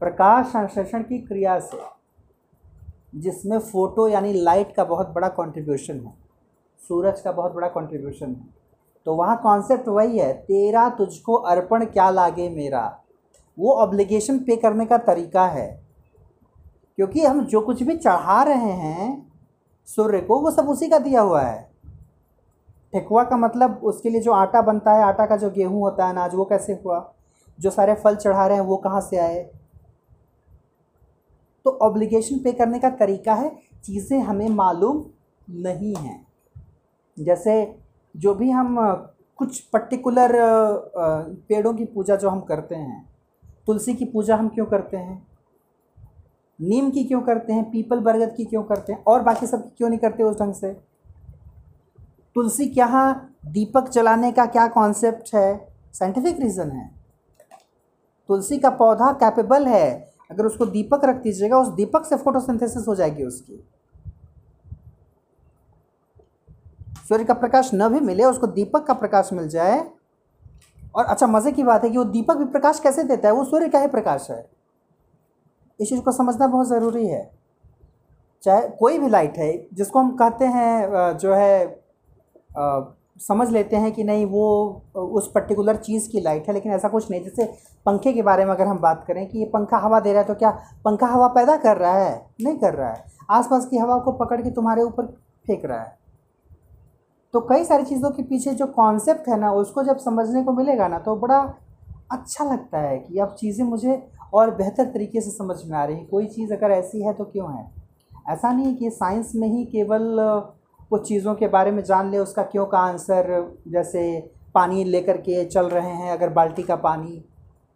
प्रकाश 0.00 0.46
संश्लेषण 0.46 1.02
की 1.02 1.18
क्रिया 1.18 1.58
से। 1.60 1.97
जिसमें 3.14 3.58
फ़ोटो 3.58 4.08
यानी 4.08 4.32
लाइट 4.32 4.74
का 4.74 4.84
बहुत 4.84 5.08
बड़ा 5.08 5.28
कंट्रीब्यूशन 5.28 6.00
है। 6.00 6.14
सूरज 6.88 7.20
का 7.20 7.32
बहुत 7.32 7.52
बड़ा 7.52 7.68
कंट्रीब्यूशन 7.68 8.30
है। 8.30 8.58
तो 9.04 9.14
वहाँ 9.14 9.40
कॉन्सेप्ट 9.42 9.88
वही 9.88 10.18
है, 10.18 10.32
तेरा 10.32 10.88
तुझको 10.88 11.34
अर्पण 11.34 11.84
क्या 11.84 12.10
लागे 12.10 12.50
मेरा? 12.50 13.00
वो 13.58 13.72
ऑब्लिगेशन 13.72 14.38
पे 14.38 14.56
करने 14.56 14.86
का 14.86 14.98
तरीका 14.98 15.46
है। 15.46 15.82
क्योंकि 16.96 17.24
हम 17.24 17.44
जो 17.44 17.60
कुछ 17.60 17.82
भी 17.82 17.96
चढ़ा 17.96 18.42
रहे 18.42 18.70
हैं, 18.70 19.32
सूर्य 19.86 20.20
को, 20.20 20.40
वो 20.40 20.50
सब 20.50 20.68
उसी 20.68 20.88
का 20.88 20.98
दिया 20.98 21.20
हुआ 21.20 21.42
है। 21.42 21.70
ठेकुआ 22.92 23.24
का 23.24 23.36
मतलब 23.36 23.80
उसके 23.84 24.10
लिए 24.10 24.20
जो 24.20 24.32
आटा 24.32 24.62
बनता 24.62 24.92
है, 24.92 25.02
आटा 25.02 25.26
का 25.26 25.36
जो 25.36 25.50
गेहूँ 25.50 25.80
होता 25.80 26.06
है 26.06 26.12
अनाज, 26.12 26.34
वो 26.34 26.44
कैसे 26.44 26.72
हुआ? 26.72 27.14
जो 27.60 27.70
सारे 27.70 27.94
फल 27.94 28.16
चढ़ा 28.16 28.46
रहे 28.46 28.58
हैं, 28.58 28.64
वो 28.64 28.76
कहाँ 28.76 29.00
से 29.00 29.16
आए? 29.16 29.57
तो 31.64 31.70
ऑब्लिगेशन 31.82 32.38
पे 32.38 32.52
करने 32.52 32.78
का 32.78 32.90
तरीका 32.90 33.34
है, 33.34 33.50
चीज़ें 33.84 34.18
हमें 34.20 34.48
मालूम 34.48 35.04
नहीं 35.62 35.94
हैं। 35.94 36.26
जैसे 37.16 37.80
जो 38.14 38.34
भी 38.34 38.50
हम 38.50 38.76
कुछ 39.38 39.60
पर्टिकुलर 39.60 40.32
पेड़ों 41.48 41.74
की 41.74 41.84
पूजा 41.84 42.16
जो 42.16 42.28
हम 42.28 42.40
करते 42.40 42.74
हैं, 42.74 43.08
तुलसी 43.66 43.94
की 43.94 44.04
पूजा 44.04 44.36
हम 44.36 44.48
क्यों 44.48 44.66
करते 44.66 44.96
हैं? 44.96 45.26
नीम 46.58 46.90
की 46.90 47.04
क्यों 47.04 47.20
करते 47.20 47.52
हैं? 47.52 47.70
पीपल 47.70 48.00
बरगद 48.00 48.34
की 48.36 48.44
क्यों 48.44 48.62
करते 48.62 48.92
हैं? 48.92 49.02
और 49.04 49.22
बाकी 49.22 49.46
सब 49.46 49.64
की 49.64 49.70
क्यों 49.76 49.88
नहीं 49.88 49.98
करते 49.98 50.22
उस 50.22 50.40
ढंग 50.40 50.54
से? 50.54 50.72
तुलसी 52.36 52.66
के 52.66 52.80
यहाँ 52.80 53.36
दीपक 53.46 53.88
जलाने 53.88 54.32
का 54.32 54.46
क्या 54.46 54.66
कॉन्सेप्ट 54.68 55.34
है? 55.34 55.68
साइंटिफिक 55.92 56.40
रीज़न 56.40 56.70
है। 56.70 56.90
तुलसी 58.28 58.58
का 58.58 58.70
पौधा 58.70 59.12
कैपेबल 59.12 59.66
है 59.66 60.07
अगर 60.30 60.46
उसको 60.46 60.66
दीपक 60.66 61.04
रख 61.04 61.16
दीजिएगा, 61.16 61.58
उस 61.58 61.68
दीपक 61.68 62.04
से 62.04 62.16
फोटोसिंथेसिस 62.16 62.88
हो 62.88 62.94
जाएगी 62.94 63.24
उसकी। 63.24 63.64
सूर्य 67.08 67.24
का 67.24 67.34
प्रकाश 67.34 67.70
न 67.74 67.88
भी 67.88 68.00
मिले, 68.00 68.24
उसको 68.24 68.46
दीपक 68.46 68.86
का 68.86 68.94
प्रकाश 68.94 69.30
मिल 69.32 69.48
जाए। 69.48 69.78
और 70.94 71.04
अच्छा 71.04 71.26
मज़े 71.26 71.52
की 71.52 71.62
बात 71.62 71.84
है 71.84 71.90
कि 71.90 71.98
वो 71.98 72.04
दीपक 72.04 72.36
भी 72.36 72.44
प्रकाश 72.44 72.80
कैसे 72.80 73.02
देता 73.04 73.28
है? 73.28 73.34
वो 73.34 73.44
सूर्य 73.44 73.68
का 73.68 73.80
ही 73.80 73.86
प्रकाश 73.86 74.26
है। 74.30 74.50
इस 75.80 75.88
चीज़ 75.88 76.00
को 76.00 76.12
समझना 76.12 76.46
बहुत 76.46 76.68
ज़रूरी 76.68 77.06
है। 77.06 77.30
चाहे 78.42 78.68
कोई 78.68 78.98
भी 78.98 79.08
लाइट 79.08 79.38
है, 79.38 79.66
जिसको 79.74 79.98
हम 79.98 80.10
कहते 80.16 80.44
हैं 80.44 81.16
जो 81.18 81.34
है 81.34 81.66
समझ 83.20 83.48
लेते 83.50 83.76
हैं 83.76 83.90
कि 83.92 84.04
नहीं, 84.04 84.24
वो, 84.26 84.82
उस 84.96 85.30
पर्टिकुलर 85.34 85.76
चीज़ 85.76 86.08
की 86.10 86.20
लाइट 86.20 86.48
है, 86.48 86.54
लेकिन 86.54 86.72
ऐसा 86.72 86.88
कुछ 86.88 87.10
नहीं। 87.10 87.22
जैसे 87.24 87.44
पंखे 87.86 88.12
के 88.12 88.22
बारे 88.22 88.44
में 88.44 88.52
अगर 88.52 88.66
हम 88.66 88.78
बात 88.78 89.04
करें 89.08 89.26
कि 89.28 89.38
ये 89.38 89.44
पंखा 89.44 89.78
हवा 89.78 90.00
दे 90.00 90.12
रहा 90.12 90.22
है 90.22 90.26
तो 90.28 90.34
क्या 90.34 90.50
पंखा 90.84 91.06
हवा 91.06 91.28
पैदा 91.28 91.56
कर 91.56 91.76
रहा 91.76 91.92
है? 91.94 92.26
नहीं 92.40 92.56
कर 92.58 92.74
रहा 92.74 92.90
है। 92.90 93.04
आसपास 93.30 93.66
की 93.66 93.78
हवा 93.78 93.98
को 93.98 94.12
पकड़ 94.14 94.40
के 94.42 94.50
तुम्हारे 94.50 94.82
ऊपर 94.82 95.06
फेंक 95.46 95.64
रहा 95.64 95.80
है। 95.80 95.96
तो 97.34 97.40
कई 97.40 97.64
सारी 97.64 97.84
चीज़ों 97.84 98.10
के 98.10 98.22
पीछे 98.22 98.52
जो 98.54 98.66
कॉन्सेप्ट 98.66 99.28
है 99.28 99.38
ना, 99.40 99.52
उसको 99.52 99.82
जब 99.82 99.98
समझने 99.98 100.42
को 100.44 100.52
मिलेगा 100.52 100.88
ना 100.88 100.98
तो 100.98 101.16
बड़ा 101.16 101.38
अच्छा 102.12 102.44
लगता 102.44 102.78
है 102.78 102.98
कि 102.98 103.18
अब 103.18 103.34
चीज़ें 103.34 103.64
मुझे 103.64 104.02
और 104.34 104.54
बेहतर 104.54 104.84
तरीके 104.84 105.20
से 105.20 105.30
समझ 105.30 105.56
में 105.66 105.76
आ 105.78 105.84
रही 105.84 106.04
कोई 106.04 106.26
चीज़ 106.26 106.52
अगर 106.52 106.70
ऐसी 106.70 107.02
है 107.02 107.12
तो 107.12 107.24
क्यों 107.24 107.52
है? 107.56 107.66
ऐसा 108.28 108.52
नहीं 108.52 108.74
कि 108.76 108.90
साइंस 108.90 109.32
में 109.34 109.48
ही 109.48 109.64
केवल 109.64 110.18
कुछ 110.90 111.08
चीज़ों 111.08 111.34
के 111.34 111.48
बारे 111.48 111.70
में 111.70 111.82
जान 111.84 112.10
ले 112.10 112.18
उसका 112.18 112.42
क्यों 112.42 112.66
का 112.66 112.78
आंसर 112.80 113.26
जैसे 113.68 114.02
पानी 114.54 114.84
लेकर 114.84 115.16
के 115.16 115.44
चल 115.44 115.68
रहे 115.68 115.90
हैं 115.90 116.12
अगर 116.12 116.28
बाल्टी 116.32 116.62
का 116.62 116.76
पानी 116.76 117.22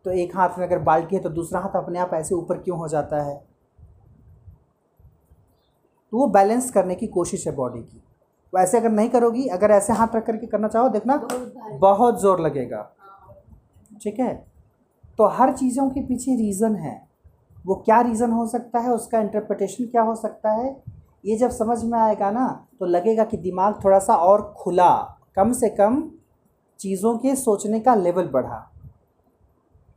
तो 0.05 0.11
एक 0.11 0.37
हाथ 0.37 0.59
में 0.59 0.67
अगर 0.67 0.79
बाल्टी 0.79 1.17
है 1.17 1.23
तो 1.23 1.31
दूसरा 1.31 1.61
हाथ 1.61 1.77
अपने 1.77 1.99
आप 1.99 2.15
ऐसे 2.15 2.35
ऊपर 2.35 2.59
क्यों 2.59 2.79
हो 2.79 2.89
जाता 2.89 3.23
है? 3.23 3.35
तो 6.13 6.19
वो 6.19 6.27
बैलेंस 6.29 6.71
करने 6.71 6.95
की 6.95 7.07
कोशिश 7.09 7.47
है 7.47 7.55
बॉडी 7.57 7.81
की। 7.81 8.03
वैसे 8.53 8.79
अगर 8.79 8.91
नहीं 8.91 9.09
करोगी 9.09 9.47
अगर 9.49 9.71
ऐसे 9.71 9.93
हाथ 9.93 10.17
रख 10.17 10.27
करके 10.27 10.47
करना 10.47 10.69
चाहो 10.69 10.89
देखना 10.89 11.17
बहुत 11.79 12.21
ज़ोर 12.23 12.41
लगेगा। 12.41 12.83
ठीक 14.03 14.19
है? 14.21 14.35
तो 15.19 15.29
हर 15.29 15.53
चीज़ों 15.53 15.89
के 15.91 16.01
पीछे 16.01 16.37
रीज़न 16.37 16.77
है। 16.77 17.01
वो 17.67 17.75
क्या 17.85 18.01
रीज़न 18.01 18.31
हो 18.31 18.47
सकता 18.47 18.79
है 18.79 18.91
उसका 18.91 19.21
इंटरप्रटेशन 19.21 19.87
क्या 19.87 20.03
हो 20.03 20.15
सकता 20.15 20.53
है? 20.53 20.75
ये 21.25 21.37
जब 21.37 21.51
समझ 21.51 21.83
में 21.85 21.99
आएगा 21.99 22.31
ना 22.31 22.47
तो 22.81 22.87
लगेगा 22.87 23.25
कि 23.25 23.37
दिमाग 23.37 23.85
थोड़ा 23.85 23.99
सा 23.99 24.15
और 24.17 24.43
खुला। 24.57 24.95
कम 25.37 25.53
से 25.53 25.69
कम 25.69 26.03
चीज़ों 26.81 27.17
के 27.19 27.35
सोचने 27.37 27.81
का 27.81 27.95
लेवल 27.95 28.29
बढ़ा। 28.29 28.69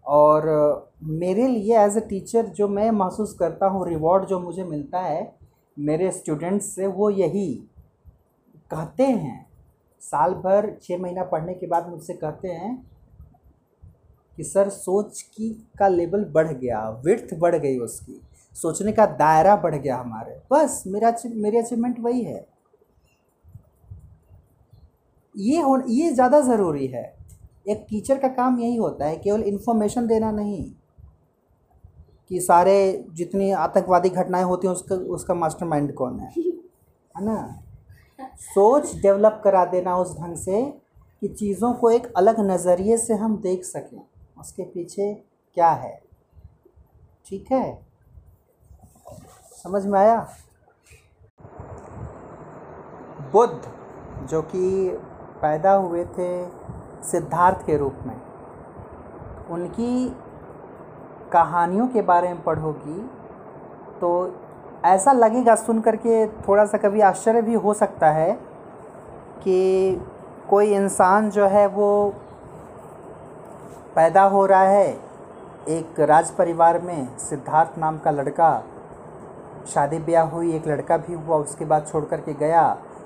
और 0.05 0.45
मेरे 1.03 1.47
लिए 1.47 1.77
एज 1.79 1.97
ए 1.97 1.99
टीचर 1.99 2.45
जो 2.45 2.67
मैं 2.67 2.89
महसूस 2.91 3.33
करता 3.33 3.67
हूँ 3.67 3.87
रिवॉर्ड 3.87 4.25
जो 4.25 4.39
मुझे 4.39 4.63
मिलता 4.63 4.99
है, 4.99 5.35
मेरे 5.77 6.11
स्टूडेंट्स 6.11 6.75
से 6.75 6.87
वो 6.87 7.09
यही। 7.09 7.53
कहते 8.71 9.03
हैं, 9.03 9.45
साल 10.01 10.33
भर 10.33 10.77
छः 10.83 10.97
महीना 10.97 11.23
पढ़ने 11.23 11.53
के 11.53 11.67
बाद 11.67 11.89
मुझसे 11.89 12.13
कहते 12.13 12.47
हैं 12.47 12.75
कि, 14.37 14.43
सर, 14.43 14.69
सोच 14.69 15.21
की 15.21 15.49
का 15.79 15.87
लेवल 15.87 16.25
बढ़ 16.25 16.51
गया 16.53 16.89
विर्थ 17.05 17.35
बढ़ 17.39 17.55
गई 17.55 17.77
उसकी। 17.79 18.21
सोचने 18.55 18.91
का 18.91 19.05
दायरा 19.05 19.55
बढ़ 19.55 19.75
गया 19.75 19.97
हमारे। 19.97 20.41
बस, 20.51 20.83
मेरा 20.87 21.13
मेरी 21.25 21.57
अचीवमेंट 21.57 21.99
वही 21.99 22.23
है। 22.23 22.47
ये 25.37 25.61
हो 25.61 25.81
ये 25.87 26.11
ज़्यादा 26.11 26.41
ज़रूरी 26.41 26.87
है। 26.87 27.17
एक 27.69 27.85
टीचर 27.89 28.17
का 28.17 28.27
काम 28.27 28.59
यही 28.59 28.75
होता 28.75 29.05
है, 29.05 29.17
केवल 29.17 29.43
इन्फॉर्मेशन 29.43 30.07
देना 30.07 30.31
नहीं। 30.31 30.71
कि 32.29 32.39
सारे 32.39 33.05
जितनी 33.13 33.51
आतंकवादी 33.51 34.09
घटनाएँ 34.09 34.43
होती 34.43 34.67
हैं, 34.67 34.73
उसका 34.75 34.95
उसका 34.95 35.33
मास्टरमाइंड 35.33 35.93
कौन 35.93 36.19
है? 36.19 36.29
है 37.17 37.25
ना? 37.25 37.61
सोच 38.35 38.95
डेवलप 38.95 39.41
करा 39.43 39.65
देना 39.65 39.97
उस 39.97 40.17
ढंग 40.17 40.35
से 40.35 40.61
कि 41.21 41.27
चीज़ों 41.27 41.73
को 41.73 41.89
एक 41.91 42.13
अलग 42.17 42.39
नज़रिए 42.39 42.97
से 42.97 43.13
हम 43.13 43.37
देख 43.37 43.63
सकें। 43.63 44.01
उसके 44.39 44.63
पीछे 44.63 45.13
क्या 45.53 45.69
है? 45.69 46.01
ठीक 47.25 47.51
है? 47.51 47.84
समझ 49.65 49.85
में 49.85 49.99
आया? 49.99 50.15
बुद्ध, 53.31 53.61
जो 54.29 54.41
कि 54.41 54.89
पैदा 55.41 55.71
हुए 55.71 56.03
थे 56.05 56.29
सिद्धार्थ 57.03 57.65
के 57.65 57.77
रूप 57.77 57.95
में, 58.05 58.21
उनकी 59.49 60.09
कहानियों 61.33 61.87
के 61.87 62.01
बारे 62.01 62.27
में 62.27 62.43
पढ़ोगी 62.43 62.99
तो 63.99 64.11
ऐसा 64.85 65.11
लगेगा 65.11 65.55
सुन 65.55 65.81
करके 65.81 66.27
थोड़ा 66.27 66.65
सा 66.65 66.77
कभी 66.77 67.01
आश्चर्य 67.01 67.41
भी 67.41 67.53
हो 67.53 67.73
सकता 67.73 68.11
है 68.11 68.31
कि 69.43 69.57
कोई 70.49 70.73
इंसान 70.73 71.29
जो 71.29 71.47
है 71.47 71.67
वो 71.67 71.89
पैदा 73.95 74.23
हो 74.23 74.45
रहा 74.45 74.61
है 74.61 74.87
एक 75.69 75.99
राज 75.99 76.31
परिवार 76.31 76.81
में 76.81 77.17
सिद्धार्थ 77.17 77.77
नाम 77.79 77.97
का 77.97 78.11
लड़का 78.11 78.51
शादी 79.65 79.99
ब्याह 79.99 80.27
हुई, 80.27 80.53
एक 80.55 80.67
लड़का 80.67 80.97
भी 80.97 81.13
हुआ, 81.13 81.37
उसके 81.37 81.65
बाद 81.65 81.85
छोड़ 81.87 82.03
कर 82.05 82.21
के 82.21 82.33
गया, 82.33 82.63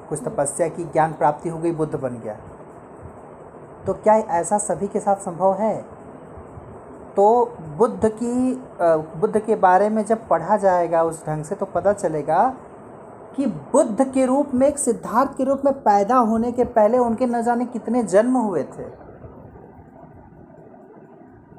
कुछ 0.09 0.23
तपस्या 0.23 0.67
की, 0.67 0.83
ज्ञान 0.83 1.13
प्राप्ति 1.13 1.49
हो 1.49 1.59
गई, 1.59 1.71
बुद्ध 1.71 1.95
बन 1.95 2.19
गया। 2.19 2.35
तो 3.85 3.93
क्या 3.93 4.13
ऐसा 4.13 4.57
सभी 4.57 4.87
के 4.87 4.99
साथ 4.99 5.15
संभव 5.15 5.53
है? 5.53 5.75
तो 7.15 7.57
बुद्ध 7.77 8.09
की 8.13 8.53
बुद्ध 9.19 9.39
के 9.39 9.55
बारे 9.55 9.89
में 9.89 10.03
जब 10.05 10.27
पढ़ा 10.27 10.57
जाएगा, 10.57 11.03
उस 11.03 11.25
ढंग 11.27 11.43
से 11.43 11.55
तो 11.55 11.65
पता 11.65 11.93
चलेगा 11.93 12.53
कि 13.35 13.45
बुद्ध 13.45 14.11
के 14.11 14.25
रूप 14.25 14.53
में, 14.53 14.67
एक 14.67 14.77
सिद्धार्थ 14.79 15.37
के 15.37 15.43
रूप 15.43 15.61
में 15.65 15.73
पैदा 15.73 16.17
होने 16.17 16.51
के 16.51 16.63
पहले 16.63 16.97
उनके 16.97 17.25
न 17.25 17.41
जाने 17.41 17.65
कितने 17.65 18.03
जन्म 18.03 18.37
हुए 18.37 18.63
थे। 18.63 19.08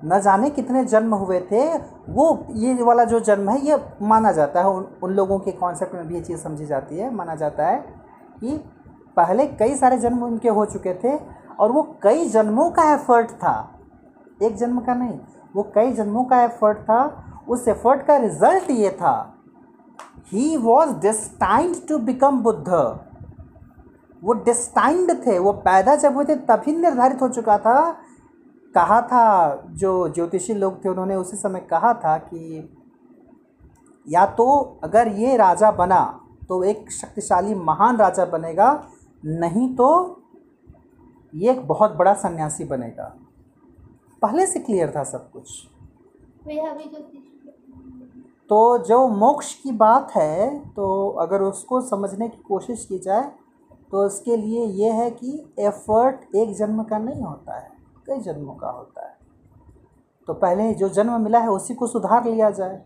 न 0.05 0.21
जाने 0.21 0.51
कितने 0.51 0.85
जन्म 0.85 1.15
हुए 1.15 1.41
थे 1.41 1.63
वो 2.09 2.47
ये 2.51 2.83
वाला 2.83 3.05
जो 3.05 3.21
जन्म 3.21 3.51
है 3.51 3.59
ये 3.61 3.79
माना 4.03 4.33
जाता 4.33 4.61
है। 4.61 4.69
उन, 4.69 4.87
उन 5.03 5.13
लोगों 5.13 5.39
के 5.39 5.53
कॉन्सेप्ट 5.53 5.95
में 5.95 6.07
भी 6.09 6.15
ये 6.15 6.21
चीज़ 6.21 6.41
समझी 6.41 6.67
जाती 6.67 6.99
है। 6.99 7.15
माना 7.15 7.35
जाता 7.35 7.67
है 7.67 7.79
कि 8.41 8.57
पहले 9.17 9.47
कई 9.47 9.75
सारे 9.75 9.99
जन्म 9.99 10.23
उनके 10.25 10.49
हो 10.49 10.65
चुके 10.65 10.95
थे 10.95 11.19
और 11.61 11.73
वो 11.73 11.83
कई 12.03 12.29
जन्मों 12.29 12.71
का 12.71 12.93
एफर्ट 12.95 13.31
था। 13.31 13.81
एक 14.43 14.57
जन्म 14.57 14.81
का 14.81 14.95
नहीं 14.95 15.19
वो 15.57 15.63
कई 15.75 15.93
जन्मों 15.93 16.25
का 16.25 16.43
एफर्ट 16.43 16.79
था। 16.79 17.03
उस 17.49 17.69
एफर्ट 17.69 18.03
का 18.03 18.17
रिज़ल्ट 18.17 18.71
ये 18.71 18.91
था। 18.91 19.35
He 20.33 20.57
was 20.57 20.95
destined 20.97 21.77
to 21.89 21.99
become 21.99 22.43
Buddha. 22.43 22.69
वो 24.25 24.33
डिस्टाइंड 24.33 25.11
थे 25.27 25.39
वो 25.39 25.53
पैदा 25.53 25.95
जब 25.97 26.15
हुए 26.15 26.25
थे 26.25 26.37
तभी 26.37 26.77
निर्धारित 26.77 27.23
हो 27.23 27.29
चुका 27.29 27.59
था 27.59 27.97
कहा 28.75 29.01
था 29.03 29.55
जो 29.71 30.09
ज्योतिषी 30.09 30.55
लोग 30.55 30.85
थे 30.85 30.89
उन्होंने 30.89 31.15
उसी 31.15 31.37
समय 31.37 31.61
कहा 31.61 31.93
था 31.95 32.17
कि 32.19 32.69
या 34.09 34.27
तो 34.27 34.47
अगर 34.85 35.09
ये 35.09 35.37
राजा 35.37 35.71
बना 35.71 36.01
तो 36.49 36.63
एक 36.65 36.91
शक्तिशाली 36.93 37.55
महान 37.55 37.97
राजा 37.97 38.25
बनेगा 38.25 38.73
नहीं 39.25 39.75
तो 39.75 39.89
ये 41.35 41.51
एक 41.51 41.67
बहुत 41.67 41.97
बड़ा 41.97 42.15
सन्यासी 42.15 42.65
बनेगा। 42.65 43.05
पहले 44.23 44.47
से 44.47 44.61
क्लियर 44.61 44.93
था 44.97 45.05
सब 45.05 45.31
कुछ। 45.31 45.67
तो 48.51 48.79
जो 48.79 49.07
मोक्ष 49.09 49.55
की 49.55 49.73
बात 49.73 50.13
है 50.17 50.59
तो 50.75 51.09
अगर 51.09 51.43
उसको 51.43 51.81
समझने 51.81 52.29
की 52.29 52.43
कोशिश 52.49 52.85
की 52.85 52.99
जाए 52.99 53.31
तो 53.91 54.07
उसके 54.07 54.37
लिए 54.37 54.65
ये 54.67 54.91
है 54.93 55.11
कि 55.11 55.55
एफर्ट 55.59 56.35
एक 56.37 56.55
जन्म 56.57 56.83
का 56.83 56.99
नहीं 56.99 57.23
होता 57.23 57.59
है। 57.59 57.80
कई 58.11 58.21
जन्मों 58.21 58.55
का 58.55 58.71
होता 58.71 59.07
है? 59.09 59.17
तो 60.29 60.35
पहले 60.35 60.73
जो 60.75 60.89
जन्म 60.89 61.21
मिला 61.21 61.39
है 61.39 61.49
उसी 61.49 61.75
को 61.75 61.87
सुधार 61.87 62.25
लिया 62.25 62.51
जाए। 62.51 62.83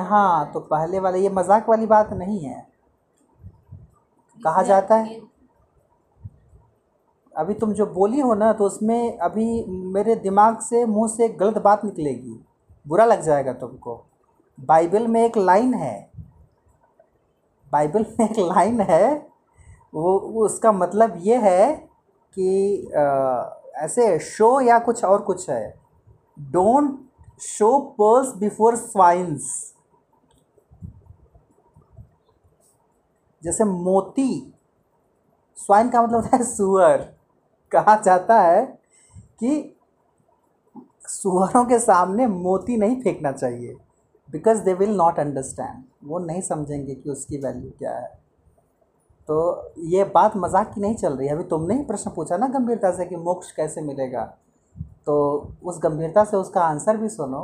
हाँ 0.00 0.52
तो 0.52 0.60
पहले 0.60 0.98
वाले 1.00 1.18
ये 1.18 1.28
मज़ाक 1.28 1.68
वाली 1.68 1.86
बात 1.86 2.12
नहीं 2.12 2.40
है। 2.40 2.66
कहा 4.38 4.62
जाता 4.62 4.94
है? 4.94 5.20
अभी 7.34 7.54
तुम 7.54 7.72
जो 7.72 7.86
बोली 7.86 8.20
हो 8.20 8.34
ना 8.34 8.52
तो 8.52 8.64
उसमें 8.64 9.18
अभी 9.18 9.64
मेरे 9.94 10.14
दिमाग 10.16 10.60
से 10.60 10.84
मुँह 10.86 11.08
से 11.08 11.28
गलत 11.30 11.58
बात 11.58 11.84
निकलेगी। 11.84 12.38
बुरा 12.86 13.04
लग 13.04 13.22
जाएगा 13.22 13.52
तुमको। 13.52 13.94
बाइबल 14.58 15.06
में 15.06 15.24
एक 15.24 15.36
लाइन 15.38 15.74
है। 15.74 16.10
बाइबल 17.72 18.06
में 18.10 18.28
एक 18.28 18.38
लाइन 18.38 18.80
है 18.80 19.35
वो 19.96 20.16
उसका 20.44 20.72
मतलब 20.72 21.14
ये 21.22 21.36
है 21.42 21.74
कि 22.36 22.76
अ, 22.96 23.62
ऐसे 23.76 24.18
शो 24.18 24.60
या 24.60 24.78
कुछ 24.78 25.04
और 25.04 25.22
कुछ 25.22 25.48
है। 25.50 25.74
Don't 26.52 26.98
show 27.42 27.78
pearls 28.00 28.34
before 28.36 28.76
swines 28.76 29.50
जैसे 33.42 33.64
मोती 33.64 34.28
स्वाइन 35.58 35.88
का 35.90 36.02
मतलब 36.02 36.16
होता 36.16 36.36
है 36.36 36.42
सुअर। 36.44 36.98
कहा 37.72 37.94
जाता 38.02 38.40
है 38.40 38.64
कि 39.40 39.50
सुअरों 41.08 41.64
के 41.64 41.78
सामने 41.78 42.26
मोती 42.26 42.76
नहीं 42.76 43.00
फेंकना 43.02 43.32
चाहिए 43.32 43.74
because 44.28 44.62
they 44.62 44.74
will 44.74 44.96
not 44.96 45.18
understand 45.18 45.82
वो 46.04 46.18
नहीं 46.18 46.40
समझेंगे 46.42 46.94
कि 46.94 47.10
उसकी 47.10 47.38
वैल्यू 47.38 47.70
क्या 47.78 47.96
है। 47.98 48.25
तो 49.28 49.72
ये 49.86 50.04
बात 50.14 50.36
मज़ाक 50.36 50.72
की 50.74 50.80
नहीं 50.80 50.94
चल 50.94 51.12
रही 51.12 51.28
अभी 51.28 51.44
तुमने 51.44 51.74
ही 51.74 51.82
प्रश्न 51.84 52.10
पूछा 52.10 52.36
ना 52.36 52.46
गंभीरता 52.48 52.90
से 52.92 53.04
कि 53.04 53.16
मोक्ष 53.18 53.50
कैसे 53.52 53.80
मिलेगा? 53.82 54.22
तो 55.06 55.16
उस 55.64 55.80
गंभीरता 55.82 56.24
से 56.24 56.36
उसका 56.36 56.60
आंसर 56.62 56.96
भी 56.96 57.08
सुनो। 57.08 57.42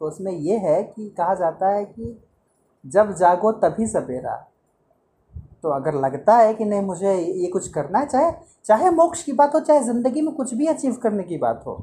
तो 0.00 0.06
उसमें 0.06 0.32
यह 0.32 0.60
है 0.60 0.82
कि 0.84 1.08
कहा 1.18 1.34
जाता 1.34 1.68
है 1.68 1.84
कि 1.84 2.18
जब 2.84 3.12
जागो 3.16 3.52
तभी 3.60 3.86
सवेरा। 3.86 4.36
तो 5.62 5.70
अगर 5.70 5.94
लगता 5.96 6.36
है 6.36 6.54
कि 6.54 6.64
नहीं, 6.64 6.80
मुझे 6.82 7.14
ये 7.14 7.46
कुछ 7.48 7.68
करना 7.68 7.98
है, 7.98 8.06
चाहे 8.06 8.32
चाहे 8.66 8.90
मोक्ष 8.92 9.22
की 9.22 9.32
बात 9.32 9.54
हो, 9.54 9.60
चाहे 9.60 9.80
ज़िंदगी 9.82 10.22
में 10.22 10.34
कुछ 10.34 10.54
भी 10.54 10.66
अचीव 10.66 10.94
करने 11.02 11.22
की 11.22 11.36
बात 11.38 11.62
हो, 11.66 11.76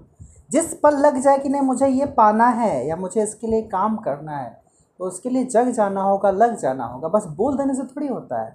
जिस 0.51 0.73
पल 0.75 0.97
लग 0.97 1.17
जाए 1.19 1.37
कि 1.39 1.49
नहीं, 1.49 1.61
मुझे 1.61 1.87
ये 1.87 2.05
पाना 2.17 2.47
है 2.49 2.87
या 2.87 2.95
मुझे 2.95 3.23
इसके 3.23 3.47
लिए 3.47 3.61
काम 3.69 3.95
करना 3.99 4.37
है 4.37 4.59
तो 4.99 5.05
उसके 5.05 5.29
लिए 5.29 5.45
जग 5.45 5.69
जाना 5.71 6.01
होगा, 6.01 6.31
लग 6.31 6.57
जाना 6.57 6.85
होगा। 6.85 7.07
बस 7.09 7.25
बोल 7.27 7.57
देने 7.57 7.73
से 7.75 7.83
थोड़ी 7.85 8.07
होता 8.07 8.41
है। 8.41 8.53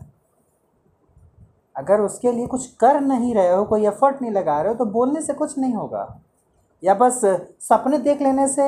अगर 1.77 2.01
उसके 2.01 2.33
लिए 2.33 2.47
कुछ 2.47 2.67
कर 2.75 3.01
नहीं 3.01 3.35
रहे 3.35 3.51
हो, 3.51 3.65
कोई 3.65 3.87
एफर्ट 3.87 4.23
नहीं 4.23 4.33
लगा 4.33 4.61
रहे 4.61 4.73
हो 4.73 4.79
तो 4.79 4.85
बोलने 4.93 5.21
से 5.23 5.35
कुछ 5.35 5.59
नहीं 5.59 5.75
होगा। 5.75 6.23
या 6.83 6.95
बस 6.95 7.21
सपने 7.61 7.99
देख 7.99 8.23
लेने 8.23 8.47
से 8.49 8.63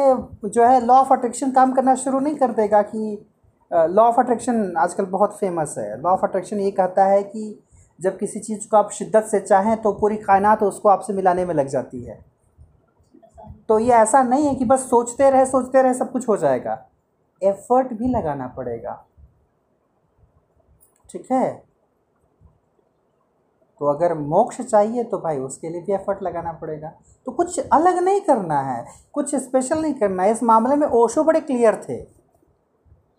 जो 0.47 0.65
है 0.65 0.85
लॉ 0.87 0.95
ऑफ़ 0.95 1.13
अट्रैक्शन 1.13 1.51
काम 1.53 1.73
करना 1.73 1.95
शुरू 1.95 2.21
नहीं 2.21 2.35
कर 2.37 2.53
देगा 2.53 2.83
कि 2.83 3.27
लॉ 3.71 4.03
ऑफ़ 4.03 4.21
अट्रैक्शन 4.21 4.75
आजकल 4.79 5.05
बहुत 5.07 5.39
फ़ेमस 5.39 5.75
है। 5.79 6.01
लॉ 6.01 6.11
ऑफ़ 6.11 6.25
अट्रैक्शन 6.25 6.61
ये 6.61 6.71
कहता 6.71 7.05
है 7.05 7.23
कि 7.23 7.59
जब 7.99 8.19
किसी 8.19 8.41
चीज़ 8.41 8.69
को 8.69 8.77
आप 8.77 8.91
शिद्दत 8.93 9.25
से 9.25 9.41
चाहें 9.41 9.77
तो 9.83 9.93
पूरी 9.93 10.17
कायनात 10.17 10.63
उसको 10.63 10.89
आपसे 10.89 11.13
मिलाने 11.13 11.45
में 11.45 11.55
लग 11.55 11.69
जाती 11.69 12.03
है। 12.05 12.19
तो 13.69 13.79
ये 13.79 13.93
ऐसा 13.93 14.23
नहीं 14.23 14.47
है 14.47 14.55
कि 14.55 14.65
बस 14.65 14.89
सोचते 14.91 15.31
रहे 15.31 15.47
सोचते 15.47 15.83
रहे 15.83 15.95
सब 15.95 16.13
कुछ 16.13 16.29
हो 16.29 16.37
जाएगा। 16.37 16.79
एफर्ट 17.43 17.93
भी 17.93 18.09
लगाना 18.09 18.47
पड़ेगा। 18.47 18.93
ठीक 21.11 21.33
है? 21.33 21.68
तो 23.81 23.87
अगर 23.87 24.15
मोक्ष 24.15 24.61
चाहिए 24.61 25.05
तो 25.05 25.19
भाई 25.19 25.39
उसके 25.39 25.69
लिए 25.69 25.81
भी 25.81 25.93
एफर्ट 25.93 26.23
लगाना 26.23 26.53
पड़ेगा। 26.53 26.93
तो 27.27 27.33
कुछ 27.33 27.59
अलग 27.73 27.99
नहीं 27.99 28.21
करना 28.21 28.61
है, 28.63 28.85
कुछ 29.13 29.35
स्पेशल 29.35 29.83
नहीं 29.83 29.95
करना 29.95 30.23
है। 30.23 30.31
इस 30.31 30.43
मामले 30.43 30.77
में 30.77 30.87
ओशो 30.87 31.25
बड़े 31.25 31.41
क्लियर 31.41 31.83
थे। 31.89 32.01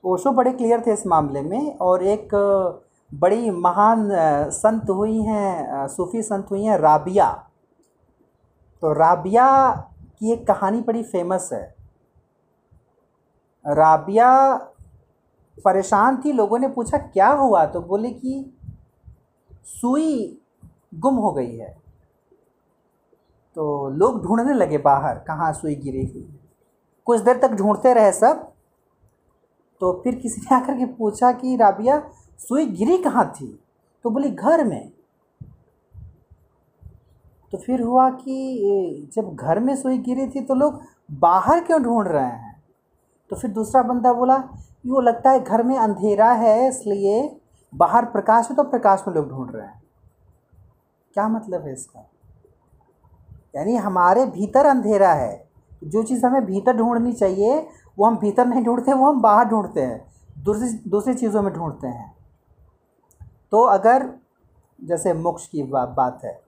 ओशो 0.03 0.31
बड़े 0.31 0.51
क्लियर 0.51 0.83
थे 0.87 0.93
इस 0.93 1.05
मामले 1.07 1.41
में 1.41 1.77
और 1.77 2.03
एक 2.03 2.35
बड़ी 3.11 3.49
महान 3.49 4.09
संत 4.51 4.89
हुई 4.89 5.21
हैं 5.21 5.87
सूफी 5.87 6.21
संत 6.21 6.47
हुई 6.51 6.63
हैं, 6.63 6.77
राबिया। 6.77 7.31
तो 8.81 8.93
राबिया 8.93 9.69
की 10.19 10.31
एक 10.33 10.47
कहानी 10.47 10.81
बड़ी 10.81 11.03
फ़ेमस 11.03 11.49
है। 11.53 11.63
राबिया 13.65 14.53
परेशान 15.57 16.21
थी, 16.25 16.31
लोगों 16.31 16.59
ने 16.59 16.67
पूछा, 16.67 16.97
क्या 16.97 17.29
हुआ? 17.29 17.65
तो 17.65 17.81
बोले 17.81 18.09
कि, 18.09 18.57
सुई 19.63 20.38
गुम 20.93 21.15
हो 21.15 21.31
गई 21.31 21.55
है। 21.55 21.69
तो 23.55 23.89
लोग 23.89 24.23
ढूँढने 24.23 24.53
लगे 24.53 24.77
बाहर, 24.77 25.15
कहाँ 25.17 25.51
सुई 25.53 25.75
गिरी 25.75 26.05
हुई 26.05 26.27
कुछ 27.07 27.21
देर 27.21 27.37
तक 27.37 27.51
ढूंढते 27.51 27.93
रहे 27.93 28.11
सब। 28.11 28.51
तो 29.81 29.91
फिर 30.03 30.15
किसी 30.15 30.41
ने 30.41 30.55
आकर 30.55 30.77
के 30.77 30.85
पूछा 30.85 31.31
कि, 31.31 31.55
राबिया, 31.55 31.99
सुई 32.39 32.65
गिरी 32.65 32.97
कहाँ 32.97 33.25
थी? 33.31 33.47
तो 34.05 34.09
बोली, 34.09 34.29
घर 34.29 34.63
में। 34.63 34.91
तो 37.53 37.57
फिर 37.57 37.81
हुआ 37.81 38.09
कि 38.09 39.09
जब 39.15 39.35
घर 39.35 39.59
में 39.59 39.75
सुई 39.75 39.97
गिरी 39.97 40.27
थी 40.27 40.41
तो 40.41 40.53
लोग 40.53 40.81
बाहर 41.11 41.63
क्यों 41.63 41.81
ढूंढ 41.83 42.07
रहे 42.07 42.25
हैं? 42.25 42.63
तो 43.31 43.35
फिर 43.35 43.51
दूसरा 43.51 43.81
बंदा 43.83 44.13
बोला 44.13 44.37
वो 44.87 45.01
लगता 45.01 45.31
है 45.31 45.39
घर 45.39 45.63
में 45.63 45.77
अंधेरा 45.77 46.31
है, 46.31 46.67
इसलिए 46.69 47.39
बाहर 47.73 48.05
प्रकाश 48.05 48.49
है 48.49 48.55
तो 48.55 48.63
प्रकाश 48.63 49.03
में 49.07 49.15
लोग 49.15 49.29
ढूंढ 49.29 49.51
रहे 49.55 49.65
हैं। 49.65 49.81
क्या 51.15 51.27
मतलब 51.27 51.65
है 51.65 51.73
इसका? 51.73 52.05
यानी 53.55 53.75
हमारे 53.77 54.25
भीतर 54.27 54.65
अंधेरा 54.65 55.11
है। 55.13 55.47
जो 55.83 56.03
चीज़ 56.03 56.25
हमें 56.25 56.45
भीतर 56.45 56.77
ढूंढनी 56.77 57.13
चाहिए 57.13 57.59
वो 57.97 58.05
हम 58.05 58.17
भीतर 58.17 58.45
नहीं 58.45 58.63
ढूंढते 58.63 58.93
वो 58.93 59.07
हम 59.07 59.21
बाहर 59.21 59.45
ढूंढते 59.45 59.81
हैं। 59.81 60.05
दूसरी 60.43 60.69
दूसरी 60.89 61.13
चीज़ों 61.13 61.41
में 61.41 61.51
ढूंढते 61.53 61.87
हैं। 61.87 62.13
तो 63.51 63.61
अगर 63.63 64.09
जैसे 64.79 65.13
मोक्ष 65.13 65.47
की 65.47 65.63
बा, 65.63 65.85
बात 65.85 66.21
है 66.25 66.39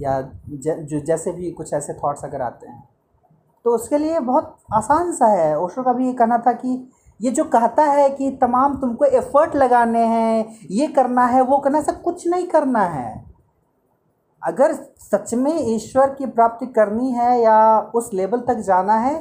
या 0.00 0.20
ज, 0.20 0.68
जो 0.68 1.00
जैसे 1.00 1.32
भी 1.32 1.50
कुछ 1.50 1.72
ऐसे 1.74 1.92
थॉट्स 1.94 2.24
अगर 2.24 2.42
आते 2.42 2.68
हैं 2.68 2.82
तो 3.64 3.74
उसके 3.74 3.98
लिए 3.98 4.20
बहुत 4.20 4.56
आसान 4.74 5.12
सा 5.12 5.26
है। 5.26 5.58
ओशो 5.58 5.82
का 5.82 5.92
भी 5.92 6.06
ये 6.06 6.12
कहना 6.12 6.38
था 6.38 6.52
कि 6.52 6.90
ये 7.20 7.30
जो 7.30 7.44
कहता 7.44 7.82
है 7.84 8.08
कि 8.10 8.30
तमाम 8.40 8.74
तुमको 8.80 9.04
एफर्ट 9.04 9.54
लगाने 9.56 10.04
हैं 10.06 10.58
ये 10.70 10.86
करना 10.88 11.26
है 11.26 11.40
वो 11.42 11.58
करना 11.58 11.78
है 11.78 11.84
सब 11.84 12.02
कुछ 12.02 12.26
नहीं 12.28 12.46
करना 12.46 12.84
है। 12.86 13.33
अगर 14.44 14.72
सच 15.00 15.34
में 15.34 15.52
ईश्वर 15.74 16.14
की 16.14 16.26
प्राप्ति 16.26 16.66
करनी 16.72 17.10
है 17.10 17.40
या 17.40 17.78
उस 17.94 18.12
लेवल 18.12 18.40
तक 18.40 18.58
जाना 18.60 18.94
है 18.98 19.14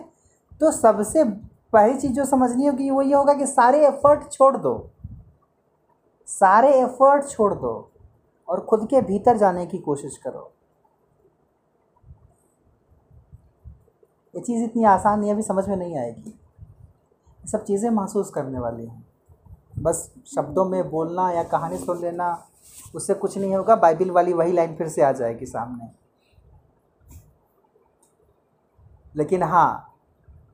तो 0.62 0.72
सबसे 0.72 1.24
पहली 1.24 1.98
चीज़ 2.00 2.12
जो 2.14 2.26
समझनी 2.26 2.66
होगी 2.66 2.90
वो 2.90 3.02
ये 3.02 3.14
होगा 3.14 3.34
कि 3.34 3.46
सारे 3.48 3.86
एफर्ट 3.88 4.32
छोड़ 4.32 4.56
दो। 4.58 4.74
सारे 6.28 6.74
एफर्ट 6.74 7.30
छोड़ 7.30 7.54
दो 7.54 7.72
और 8.48 8.60
खुद 8.60 8.88
के 8.90 9.02
भीतर 9.02 9.38
जाने 9.38 9.66
की 9.66 9.78
कोशिश 9.78 10.18
करो। 10.18 10.50
ये 14.34 14.42
चीज़ 14.42 14.64
इतनी 14.64 14.84
आसान 14.86 15.20
नहीं 15.20 15.32
अभी 15.32 15.42
समझ 15.42 15.68
में 15.70 15.76
नहीं 15.76 15.98
आएगी। 15.98 16.30
ये 16.30 17.48
सब 17.48 17.64
चीज़ें 17.66 17.90
महसूस 17.90 18.30
करने 18.30 18.60
वाली 18.60 18.86
हैं। 18.86 19.06
बस 19.80 20.10
शब्दों 20.36 20.66
में 20.66 20.90
बोलना 20.90 21.30
या 21.32 21.44
कहानी 21.44 21.78
सुन 21.78 22.02
लेना 22.02 22.34
उससे 22.96 23.14
कुछ 23.14 23.38
नहीं 23.38 23.56
होगा, 23.56 23.76
बाइबिल 23.76 24.12
वाली 24.12 24.34
वही 24.34 24.52
लाइन 24.52 24.76
फिर 24.76 24.88
से 24.88 25.02
आ 25.02 25.12
जाएगी 25.12 25.46
सामने। 25.46 25.92
लेकिन 29.16 29.44
हाँ 29.44 29.90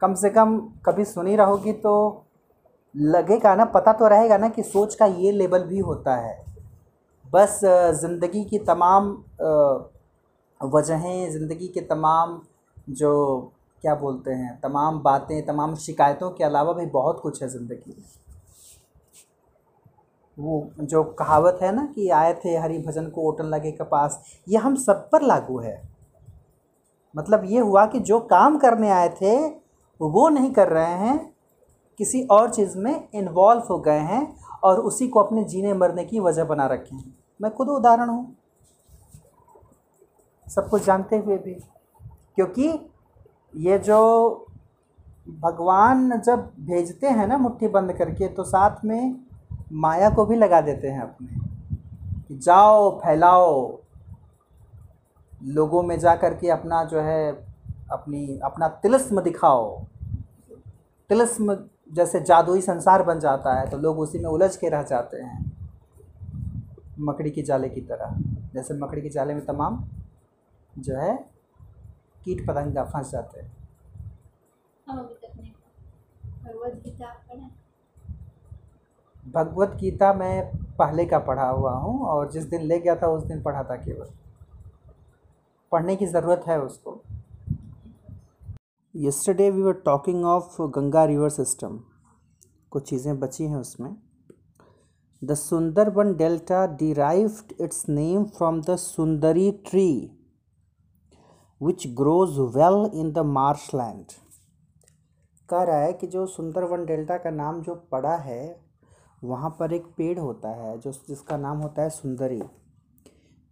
कम 0.01 0.13
से 0.15 0.29
कम 0.29 0.57
कभी 0.85 1.05
सुनी 1.05 1.35
रहोगी 1.35 1.73
तो 1.75 2.25
लगेगा 2.95 3.55
ना, 3.55 3.65
पता 3.65 3.93
तो 3.93 4.07
रहेगा 4.07 4.37
ना 4.37 4.49
कि 4.49 4.63
सोच 4.63 4.95
का 4.95 5.05
ये 5.05 5.31
लेवल 5.31 5.63
भी 5.63 5.79
होता 5.79 6.15
है। 6.17 6.37
बस 7.25 7.59
ज़िंदगी 8.01 8.43
की 8.43 8.59
तमाम 8.59 9.09
वजहें, 10.61 11.31
ज़िंदगी 11.31 11.67
के 11.67 11.81
तमाम 11.81 12.39
जो, 12.91 13.51
क्या 13.83 13.95
बोलते 13.95 14.31
हैं, 14.31 14.59
तमाम 14.61 14.99
बातें, 15.01 15.45
तमाम 15.45 15.75
शिकायतों 15.77 16.29
के 16.31 16.43
अलावा 16.43 16.73
भी 16.73 16.85
बहुत 16.87 17.19
कुछ 17.19 17.41
है 17.43 17.49
ज़िंदगी 17.49 17.95
में। 17.97 18.18
वो 20.39 20.69
जो 20.79 21.03
कहावत 21.03 21.59
है 21.61 21.75
ना 21.75 21.85
कि 21.85 22.09
आए 22.09 22.33
थे 22.45 22.57
हरि 22.57 22.77
भजन 22.77 23.09
को 23.09 23.21
ओटन 23.21 23.43
लगे 23.43 23.71
के 23.71 23.83
पास 23.83 24.23
ये 24.49 24.57
हम 24.57 24.75
सब 24.75 25.09
पर 25.09 25.21
लागू 25.21 25.59
है। 25.59 25.89
मतलब 27.17 27.41
ये 27.45 27.59
हुआ 27.59 27.85
कि 27.85 27.99
जो 27.99 28.19
काम 28.19 28.57
करने 28.57 28.89
आए 28.89 29.09
थे, 29.09 29.47
वो 30.01 30.29
नहीं 30.29 30.51
कर 30.51 30.67
रहे 30.67 30.93
हैं, 30.93 31.33
किसी 31.97 32.23
और 32.23 32.49
चीज़ 32.49 32.77
में 32.77 33.07
इन्वॉल्व 33.13 33.61
हो 33.69 33.79
गए 33.79 33.99
हैं 33.99 34.35
और 34.63 34.79
उसी 34.79 35.07
को 35.07 35.19
अपने 35.19 35.43
जीने 35.43 35.73
मरने 35.73 36.05
की 36.05 36.19
वजह 36.19 36.43
बना 36.43 36.65
रखे 36.67 36.95
हैं। 36.95 37.15
मैं 37.41 37.53
खुद 37.53 37.69
उदाहरण 37.69 38.09
हूँ। 38.09 38.35
सब 40.47 40.69
कुछ 40.69 40.85
जानते 40.85 41.17
हुए 41.17 41.37
भी। 41.37 41.53
क्योंकि 42.35 42.91
ये 43.55 43.79
जो 43.79 43.99
भगवान 45.29 46.21
जब 46.21 46.39
भेजते 46.59 47.07
हैं 47.07 47.27
ना 47.27 47.37
मुट्ठी 47.37 47.67
बंद 47.67 47.93
करके 47.93 48.27
तो 48.27 48.43
साथ 48.43 48.85
में 48.85 49.28
माया 49.71 50.09
को 50.09 50.25
भी 50.25 50.35
लगा 50.35 50.61
देते 50.61 50.87
हैं 50.87 51.01
अपने 51.01 51.49
जाओ, 52.37 52.99
फैलाओ। 52.99 53.79
लोगों 55.43 55.83
में 55.83 55.99
जा 55.99 56.15
कर 56.15 56.33
के 56.33 56.49
अपना 56.49 56.83
जो 56.83 56.99
है, 57.01 57.31
अपनी, 57.91 58.39
अपना 58.43 58.67
तिलस्म 58.67 59.21
दिखाओ। 59.21 59.83
तिलस्म 61.09 61.57
जैसे 61.91 62.21
जादुई 62.21 62.61
संसार 62.61 63.03
बन 63.03 63.19
जाता 63.19 63.59
है 63.59 63.69
तो 63.69 63.77
लोग 63.77 63.99
उसी 63.99 64.19
में 64.19 64.29
उलझ 64.29 64.55
के 64.55 64.69
रह 64.69 64.83
जाते 64.83 65.17
हैं। 65.17 65.51
मकड़ी 66.99 67.31
की 67.31 67.41
जाले 67.41 67.69
की 67.69 67.81
तरह। 67.81 68.13
जैसे 68.53 68.73
मकड़ी 68.73 69.01
के 69.01 69.09
जाले 69.09 69.33
में 69.33 69.45
तमाम 69.45 69.85
जो 70.77 70.95
है, 70.95 71.25
कीट 72.23 72.47
पतंगा 72.47 72.83
फंस 72.83 73.11
जाते 73.11 73.41
हैं। 73.41 73.51
भगवत 79.33 79.75
गीता 79.79 80.13
मैं 80.13 80.45
पहले 80.77 81.05
का 81.05 81.19
पढ़ा 81.19 81.47
हुआ 81.49 81.71
हूँ 81.73 81.99
और 82.07 82.31
जिस 82.31 82.43
दिन 82.45 82.61
ले 82.61 82.79
गया 82.79 82.95
था, 82.95 83.07
उस 83.07 83.23
दिन 83.23 83.41
पढ़ा 83.43 83.63
था 83.63 83.75
केवल। 83.75 84.09
पढ़ने 85.71 85.95
की 85.95 86.05
ज़रूरत 86.05 86.43
है 86.47 86.59
उसको। 86.61 87.01
Yesterday 88.95 89.49
we 89.51 89.61
were 89.61 89.73
talking 89.85 90.25
of 90.25 90.61
Ganga 90.77 91.03
river 91.05 91.29
system 91.29 91.79
कुछ 92.71 92.89
चीज़ें 92.89 93.19
बची 93.19 93.43
हैं 93.43 93.57
उसमें। 93.57 93.95
The 95.21 95.33
Sundarban 95.33 96.13
delta 96.15 96.65
derived 96.77 97.53
its 97.61 97.83
name 97.89 98.23
from 98.37 98.61
the 98.61 98.75
sundari 98.75 99.51
tree 99.65 99.89
which 101.61 101.85
grows 101.97 102.39
well 102.55 102.89
in 102.93 103.11
the 103.11 103.25
marshland 103.75 104.11
कह 105.49 105.63
रहा 105.63 105.77
है 105.77 105.93
कि 105.93 106.07
जो 106.07 106.25
सुंदरबन 106.27 106.85
डेल्टा 106.85 107.17
का 107.17 107.29
नाम 107.31 107.61
जो 107.61 107.75
पड़ा 107.91 108.15
है 108.17 108.68
वहाँ 109.23 109.49
पर 109.59 109.73
एक 109.73 109.85
पेड़ 109.97 110.17
होता 110.19 110.49
है, 110.51 110.77
जो 110.79 110.91
जिसका 110.91 111.37
नाम 111.37 111.57
होता 111.57 111.81
है 111.81 111.89
सुंदरी। 111.89 112.41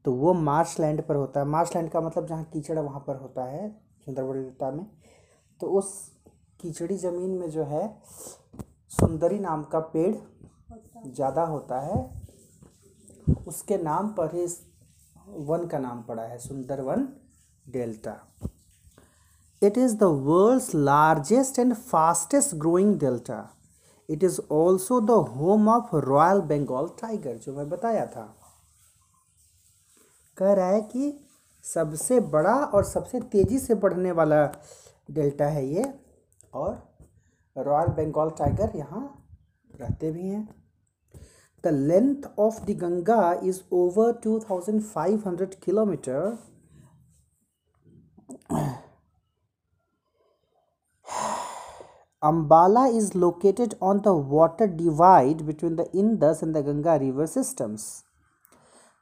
तो 0.06 0.12
वो 0.14 0.34
मार्श 0.34 0.80
लैंड 0.80 1.02
पर 1.02 1.16
होता 1.16 1.40
है। 1.40 1.46
मार्श 1.48 1.76
लैंड 1.76 1.90
का 1.92 2.02
मतलब 2.02 2.28
जहाँ 2.28 2.44
कीचड़ 2.44 2.78
वहाँ 2.80 3.04
पर 3.08 3.16
होता 3.16 3.44
है 3.46 3.70
सुंदरबन 4.06 4.34
डेल्टा 4.34 4.72
में। 4.72 4.86
तो 5.62 5.68
उस 5.70 5.90
कीचड़ी 6.60 6.98
ज़मीन 6.98 7.30
में 7.32 7.50
जो 7.50 7.64
है, 7.64 7.88
सुंदरी 8.92 9.40
नाम 9.40 9.64
का 9.64 9.80
पेड़ 9.94 10.16
ज़्यादा 11.06 11.44
होता 11.46 11.80
है। 11.80 12.06
उसके 13.48 13.78
नाम 13.78 14.10
पर 14.10 14.36
ही 14.36 14.46
वन 15.46 15.66
का 15.68 15.80
नाम 15.80 16.02
पड़ा 16.04 16.24
है, 16.24 16.38
Sundarvan 16.38 17.08
delta. 17.66 18.16
It 19.62 19.78
is 19.78 19.96
the 19.98 20.04
world's 20.04 20.74
largest 20.76 21.60
and 21.60 21.74
fastest 21.74 22.56
growing 22.56 22.98
delta 23.00 23.40
it 24.10 24.24
is 24.24 24.40
also 24.52 25.00
the 25.02 25.12
home 25.30 25.68
of 25.70 25.96
royal 25.98 26.42
Bengal 26.50 26.88
tiger 27.02 27.38
जो 27.38 27.54
मैं 27.54 27.70
बताया 27.70 28.06
था। 28.06 28.34
कह 30.38 30.54
रहा 30.54 30.68
है 30.68 30.82
कि 30.84 31.14
सबसे 31.66 32.20
बड़ा 32.30 32.56
और 32.56 32.84
सबसे 32.86 33.20
तेज़ी 33.22 33.60
से 33.60 33.76
बढ़ने 33.76 34.12
वाला 34.12 34.46
डेल्टा 35.12 35.46
है 35.48 35.66
ये, 35.68 35.84
और 36.54 36.84
रॉयल 37.56 37.88
बंगाल 37.96 38.30
टाइगर 38.38 38.78
यहाँ 38.78 39.04
रहते 39.72 40.12
भी 40.12 40.28
हैं। 40.28 40.48
The 41.64 41.68
length 41.68 42.24
of 42.40 42.60
the 42.66 42.78
Ganga 42.80 43.34
is 43.44 43.62
over 43.74 44.12
two 44.24 44.40
thousand 44.40 44.82
five 44.84 45.24
hundred 45.28 45.56
kilometre 45.56 46.38
Ambala 52.24 52.92
is 52.98 53.14
located 53.14 53.76
on 53.80 54.02
the 54.02 54.14
water 54.14 54.66
divide 54.66 55.46
between 55.46 55.76
the 55.76 55.86
Indus 55.94 56.42
and 56.42 56.56
the 56.56 56.64
Ganga 56.64 56.98
river 57.00 57.28
systems. 57.28 57.84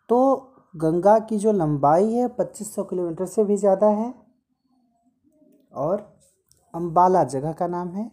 तो 0.09 0.18
गंगा 0.78 1.18
की 1.20 1.38
जो 1.38 1.51
लंबाई 1.51 2.11
है 2.13 2.28
2500 2.38 2.84
किलोमीटर 2.89 3.26
से 3.26 3.43
भी 3.43 3.57
ज़्यादा 3.57 3.88
है 3.88 4.13
और 5.74 6.01
अम्बाला 6.74 7.24
जगह 7.24 7.51
का 7.51 7.68
नाम 7.68 7.89
है। 7.89 8.09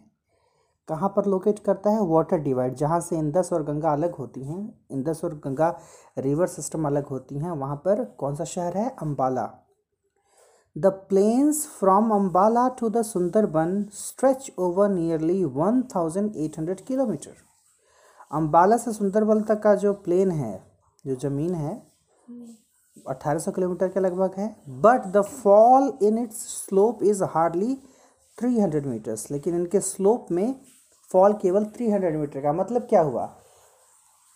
कहाँ 0.87 1.09
पर 1.15 1.25
लोकेट 1.25 1.59
करता 1.59 1.89
है? 1.89 2.05
वाटर 2.07 2.37
डिवाइड 2.37 2.75
जहाँ 2.75 2.99
से 2.99 3.17
इंदस 3.17 3.49
और 3.53 3.63
गंगा 3.63 3.91
अलग 3.93 4.15
होती 4.15 4.43
हैं। 4.43 4.61
इंदस 4.91 5.21
और 5.23 5.35
गंगा 5.45 5.69
रिवर 6.17 6.47
सिस्टम 6.47 6.87
अलग 6.87 7.07
होती 7.07 7.39
हैं। 7.39 7.51
वहाँ 7.51 7.75
पर 7.75 8.03
कौन 8.19 8.35
सा 8.35 8.43
शहर 8.43 8.77
है? 8.77 8.89
Ambala 9.01 9.49
the 10.75 10.87
plains 11.09 11.65
from 11.79 12.11
Ambala 12.11 12.67
to 12.79 12.89
the 12.89 13.01
Sundarban 13.01 13.83
stretch 13.93 14.51
over 14.59 14.89
nearly 14.89 15.43
one 15.55 15.81
thousand 15.95 16.35
eight 16.35 16.57
hundred 16.59 16.79
kilometre 16.85 17.33
Ambala 18.31 18.77
से 18.77 18.91
सुंदरबन 18.93 19.41
तक 19.41 19.59
का 19.63 19.73
जो 19.75 19.93
प्लेन 19.93 20.31
है, 20.31 20.63
जो 21.05 21.15
ज़मीन 21.15 21.53
है 21.55 21.75
अट्ठारह 23.09 23.39
सौ 23.39 23.51
किलोमीटर 23.51 23.87
के 23.87 23.99
लगभग 23.99 24.33
है 24.37 24.47
but 24.81 25.05
the 25.07 25.21
fall 25.23 25.91
in 26.01 26.17
its 26.17 26.37
slope 26.57 27.03
is 27.03 27.23
hardly 27.23 27.75
three 28.37 28.59
hundred 28.59 28.85
metres 28.85 29.29
लेकिन 29.31 29.55
इनके 29.55 29.79
स्लोप 29.81 30.31
में 30.31 30.55
फॉल 31.11 31.33
केवल 31.33 31.65
थ्री 31.75 31.89
हंड्रेड 31.91 32.17
मीटर 32.17 32.41
का। 32.41 32.53
मतलब 32.53 32.87
क्या 32.89 33.01
हुआ? 33.01 33.29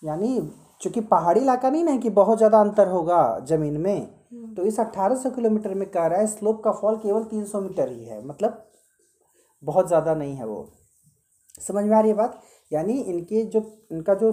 यानी 0.02 0.40
चूँकि 0.82 1.02
पहाड़ी 1.02 1.42
इलाका 1.42 1.70
नहीं 1.70 1.84
ना 1.84 1.92
है 1.92 1.98
कि 1.98 2.10
बहुत 2.12 2.38
ज़्यादा 2.38 2.60
अंतर 2.62 2.88
होगा 2.88 3.40
ज़मीन 3.50 3.78
में 3.82 4.17
तो 4.32 4.64
इस 4.66 4.80
1800 4.80 5.30
किलोमीटर 5.32 5.74
में 5.74 5.90
कह 5.90 6.06
रहा 6.06 6.20
है, 6.20 6.28
स्लोप 6.28 6.62
का 6.64 6.72
फॉल 6.72 6.96
केवल 6.98 7.24
300 7.26 7.62
मीटर 7.62 7.92
ही 7.92 8.06
है 8.06 8.26
मतलब 8.26 8.64
बहुत 9.64 9.88
ज़्यादा 9.88 10.14
नहीं 10.16 10.36
है 10.36 10.46
वो। 10.46 10.68
समझ 11.62 11.84
में 11.86 11.96
आ 11.96 12.00
रही 12.00 12.12
है 12.12 12.18
बात? 12.18 12.42
यानी 12.72 12.94
इनके 12.94 13.44
जो, 13.46 13.62
इनका 13.92 14.14
जो 14.14 14.32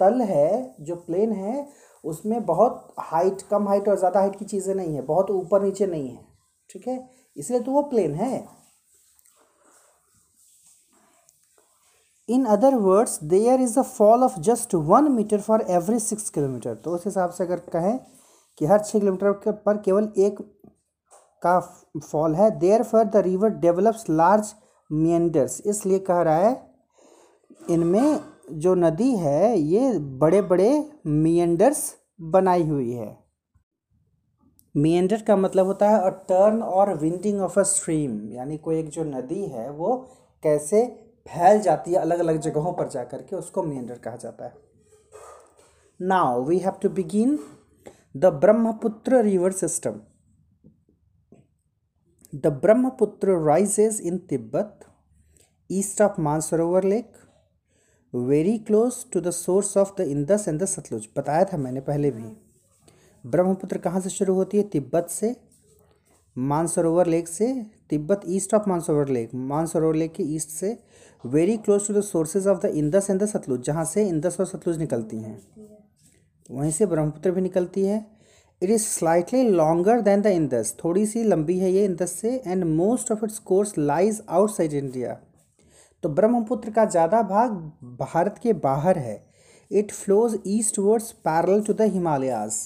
तल 0.00 0.20
है, 0.22 0.74
जो 0.80 0.94
प्लेन 0.96 1.32
है, 1.32 1.66
उसमें 2.04 2.44
बहुत 2.46 2.94
हाइट, 3.00 3.42
कम 3.50 3.68
हाइट 3.68 3.88
और 3.88 3.98
ज़्यादा 3.98 4.20
हाइट 4.20 4.38
की 4.38 4.44
चीज़ें 4.44 4.74
नहीं 4.74 4.94
है, 4.94 5.02
बहुत 5.02 5.30
ऊपर 5.30 5.62
नीचे 5.62 5.86
नहीं 5.86 6.08
है, 6.08 6.24
ठीक 6.70 6.88
है? 6.88 7.08
इसलिए 7.36 7.60
तो 7.60 7.72
वो 7.72 7.82
प्लेन 7.82 8.14
है। 8.14 8.48
In 12.28 12.44
other 12.46 12.74
words, 12.76 13.18
there 13.24 13.60
is 13.60 13.78
a 13.78 13.82
fall 13.82 14.22
of 14.24 14.38
just 14.40 14.74
one 14.74 15.10
metre 15.12 15.40
for 15.40 15.64
every 15.70 15.98
six 16.00 16.30
kilometre. 16.30 16.74
तो 16.74 16.94
उस 16.94 17.06
हिसाब 17.06 17.30
से 17.30 17.44
अगर 17.44 17.60
कहें 17.72 17.98
कि 18.62 18.66
हर 18.66 18.80
छः 18.80 18.98
किलोमीटर 18.98 19.52
पर 19.64 19.76
केवल 19.76 20.04
एक 20.18 20.36
का 21.42 21.58
फॉल 22.00 22.34
है। 22.34 22.50
Therefore 22.82 23.04
the 23.04 23.22
river 23.24 23.48
develops 23.60 24.04
large 24.10 24.52
meanders. 24.90 25.60
इसलिए 25.66 25.98
कह 26.00 26.20
रहा 26.20 26.36
है, 26.36 26.52
इनमें 27.70 28.20
जो 28.52 28.74
नदी 28.74 29.10
है, 29.16 29.58
ये 29.58 29.98
बड़े 29.98 30.42
बड़े 30.42 30.68
मियंडर्स 31.06 31.82
बनाई 32.20 32.62
हुई 32.68 32.90
है। 32.90 33.16
मियंडर 34.74 35.22
का 35.22 35.36
मतलब 35.36 35.66
होता 35.66 35.88
है 35.90 35.98
अ 36.00 36.08
टर्न 36.28 36.62
और 36.62 36.94
विंडिंग 36.98 37.40
ऑफ़ 37.40 37.58
अ 37.60 37.62
स्ट्रीम 37.64 38.12
यानी 38.32 38.58
कोई 38.58 38.78
एक 38.78 38.88
जो 38.90 39.04
नदी 39.04 39.44
है, 39.46 39.70
वो 39.70 39.96
कैसे 40.42 40.84
फैल 41.26 41.60
जाती 41.60 41.92
है 41.92 41.98
अलग 41.98 42.18
अलग 42.18 42.38
जगहों 42.40 42.72
पर 42.72 42.88
जा 42.88 43.04
कर 43.04 43.22
के, 43.22 43.36
उसको 43.36 43.62
मियंडर 43.62 43.98
कहा 43.98 44.16
जाता 44.16 44.44
है। 44.44 44.54
Now 46.00 46.44
we 46.44 46.58
have 46.58 46.78
to 46.82 46.88
begin 46.90 47.38
the 48.14 48.26
Brahmaputra 48.40 49.20
river 49.22 49.52
system 49.52 50.00
the 52.34 52.46
Brahmaputra 52.62 53.36
rises 53.46 54.00
in 54.00 54.18
Tibet 54.18 54.80
east 55.70 56.02
of 56.02 56.20
Mansarovar 56.20 56.84
lake 56.84 57.12
very 58.12 58.58
close 58.58 58.94
to 59.12 59.20
the 59.20 59.30
source 59.30 59.76
of 59.76 59.94
the 59.98 60.06
Indus 60.08 60.44
and 60.48 60.60
the 60.62 60.64
Sutlej 60.64 61.08
बताया 61.16 61.44
था 61.44 61.56
मैंने 61.56 61.80
पहले 61.80 62.10
भी। 62.10 62.24
ब्रह्मपुत्र 63.24 63.78
कहाँ 63.78 64.00
से 64.00 64.10
शुरू 64.10 64.34
होती 64.34 64.56
है? 64.56 64.62
तिब्बत 64.62 65.08
से, 65.10 65.34
मानसरोवर 66.36 67.06
लेक 67.06 67.28
से, 67.28 67.52
Tibet 67.90 68.20
east 68.28 68.54
of 68.54 68.68
Mansarovar 68.68 69.08
lake 69.08 69.34
Mansarovar 69.34 69.94
lake 69.94 70.12
के 70.12 70.22
ईस्ट 70.34 70.50
से 70.50 70.78
very 71.24 71.56
close 71.56 71.86
to 71.88 71.94
the 71.94 72.00
sources 72.02 72.46
of 72.46 72.66
the 72.66 72.72
Indus 72.74 73.10
and 73.10 73.22
the 73.22 73.26
Sutlej 73.26 73.64
जहाँ 73.64 73.84
से 73.84 74.08
इंदस 74.08 74.36
और 74.40 74.46
सतलुज 74.46 74.78
निकलती 74.78 75.18
हैं। 75.18 75.38
वहीं 76.50 76.70
से 76.70 76.86
ब्रह्मपुत्र 76.86 77.30
भी 77.30 77.40
निकलती 77.40 77.84
है। 77.84 78.04
It 78.62 78.70
is 78.70 78.82
slightly 78.82 79.42
longer 79.50 80.00
than 80.00 80.22
the 80.22 80.26
Indus 80.28 80.74
थोड़ी 80.84 81.04
सी 81.06 81.22
लंबी 81.24 81.58
है 81.58 81.70
ये 81.72 81.84
इंदस 81.84 82.12
से 82.20 82.34
and 82.46 82.64
most 82.66 83.12
of 83.12 83.24
its 83.24 83.38
course 83.40 83.76
lies 83.78 84.22
outside 84.30 84.72
India 84.74 85.18
तो 86.02 86.08
ब्रह्मपुत्र 86.10 86.70
का 86.70 86.84
ज़्यादा 86.86 87.22
भाग 87.24 87.50
भारत 87.98 88.38
के 88.42 88.52
बाहर 88.60 88.98
है। 88.98 89.22
It 89.70 89.92
flows 89.92 90.38
eastwards 90.78 91.10
parallel 91.24 91.62
to 91.64 91.72
the 91.72 91.82
Himalayas 91.92 92.56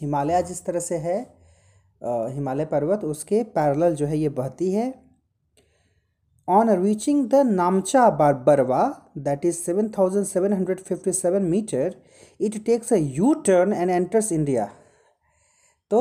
Himalaya 0.00 0.42
जिस 0.42 0.64
तरह 0.64 0.80
से 0.80 0.96
है 0.98 1.18
हिमालय 2.02 2.64
पर्वत, 2.66 3.04
उसके 3.04 3.42
पैरल 3.54 3.94
जो 3.94 4.06
है 4.06 4.18
ये 4.18 4.28
बहती 4.30 4.70
है। 4.72 4.92
That 9.18 9.44
is 9.44 9.56
seven 9.56 9.88
thousand 9.88 10.26
seven 10.26 10.52
hundred 10.52 10.80
fifty 10.80 11.12
seven 11.12 11.42
metre 11.44 11.94
it 12.40 12.64
takes 12.66 12.92
a 12.92 12.96
U 12.96 13.32
turn 13.46 13.72
and 13.72 13.90
enters 13.90 14.32
India 14.32 14.68
तो 15.90 16.00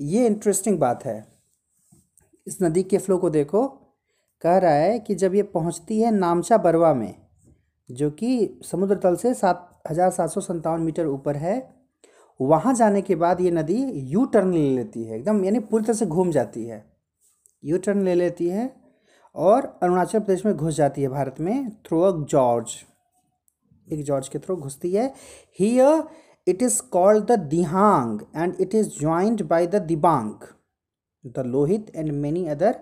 ये 0.00 0.26
इंटरेस्टिंग 0.26 0.78
बात 0.78 1.04
है। 1.04 1.16
इस 2.46 2.58
नदी 2.62 2.82
के 2.82 2.98
फ्लो 2.98 3.18
को 3.18 3.30
देखो। 3.30 3.66
कह 4.42 4.56
रहा 4.58 4.72
है 4.72 4.98
कि 4.98 5.14
जब 5.14 5.34
ये 5.34 5.42
पहुँचती 5.42 6.00
है 6.00 6.10
नामचा 6.10 6.56
बरवा 6.58 6.92
में, 6.94 7.14
जो 7.88 8.10
कि 8.10 8.60
समुद्र 8.62 8.96
तल 8.96 9.16
से 9.16 9.34
सात 9.34 9.70
हज़ार 9.90 10.10
सात 10.10 10.30
सौ 10.30 10.40
संतावन 10.40 10.80
मीटर 10.80 11.06
ऊपर 11.06 11.36
है, 11.36 11.56
वहाँ 12.40 12.74
जाने 12.74 13.02
के 13.02 13.14
बाद 13.14 13.40
ये 13.40 13.50
नदी 13.50 13.82
यू 14.10 14.24
टर्न 14.24 14.52
ले 14.52 14.70
लेती 14.70 15.04
है। 15.04 15.16
एकदम 15.18 15.44
यानी 15.44 15.58
पूरी 15.60 15.84
तरह 15.84 15.94
से 15.94 16.06
घूम 16.06 16.30
जाती 16.30 16.64
है। 16.64 16.84
यू 17.62 17.78
टर्न 17.78 18.02
ले 18.02 18.14
लेती 18.14 18.48
है। 18.48 18.83
और 19.34 19.78
अरुणाचल 19.82 20.18
प्रदेश 20.18 20.44
में 20.46 20.56
घुस 20.56 20.74
जाती 20.74 21.02
है 21.02 21.08
भारत 21.08 21.40
में 21.40 21.70
थ्रू 21.86 22.00
अ 22.00 22.10
जॉर्ज। 22.24 22.74
एक 23.92 24.04
जॉर्ज 24.04 24.28
के 24.28 24.38
थ्रू 24.38 24.56
घुसती 24.56 24.92
है। 24.92 25.12
Here 25.60 26.02
it 26.46 26.62
is 26.62 26.80
called 26.82 27.24
the 27.24 27.38
Dihang 27.38 28.20
and 28.36 28.54
it 28.60 28.74
is 28.74 28.88
joined 28.98 29.42
by 29.42 29.66
the 29.66 29.82
Dibang 29.82 30.32
the 31.26 31.46
Lohit 31.46 31.90
and 31.96 32.12
many 32.12 32.46
other 32.48 32.72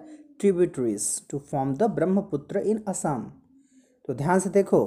tributaries 0.40 1.06
to 1.30 1.38
form 1.38 1.74
the 1.74 1.82
Brahmaputra 1.82 2.58
in 2.58 2.82
Assam 2.88 3.22
तो 4.06 4.14
ध्यान 4.14 4.40
से 4.40 4.50
देखो 4.50 4.80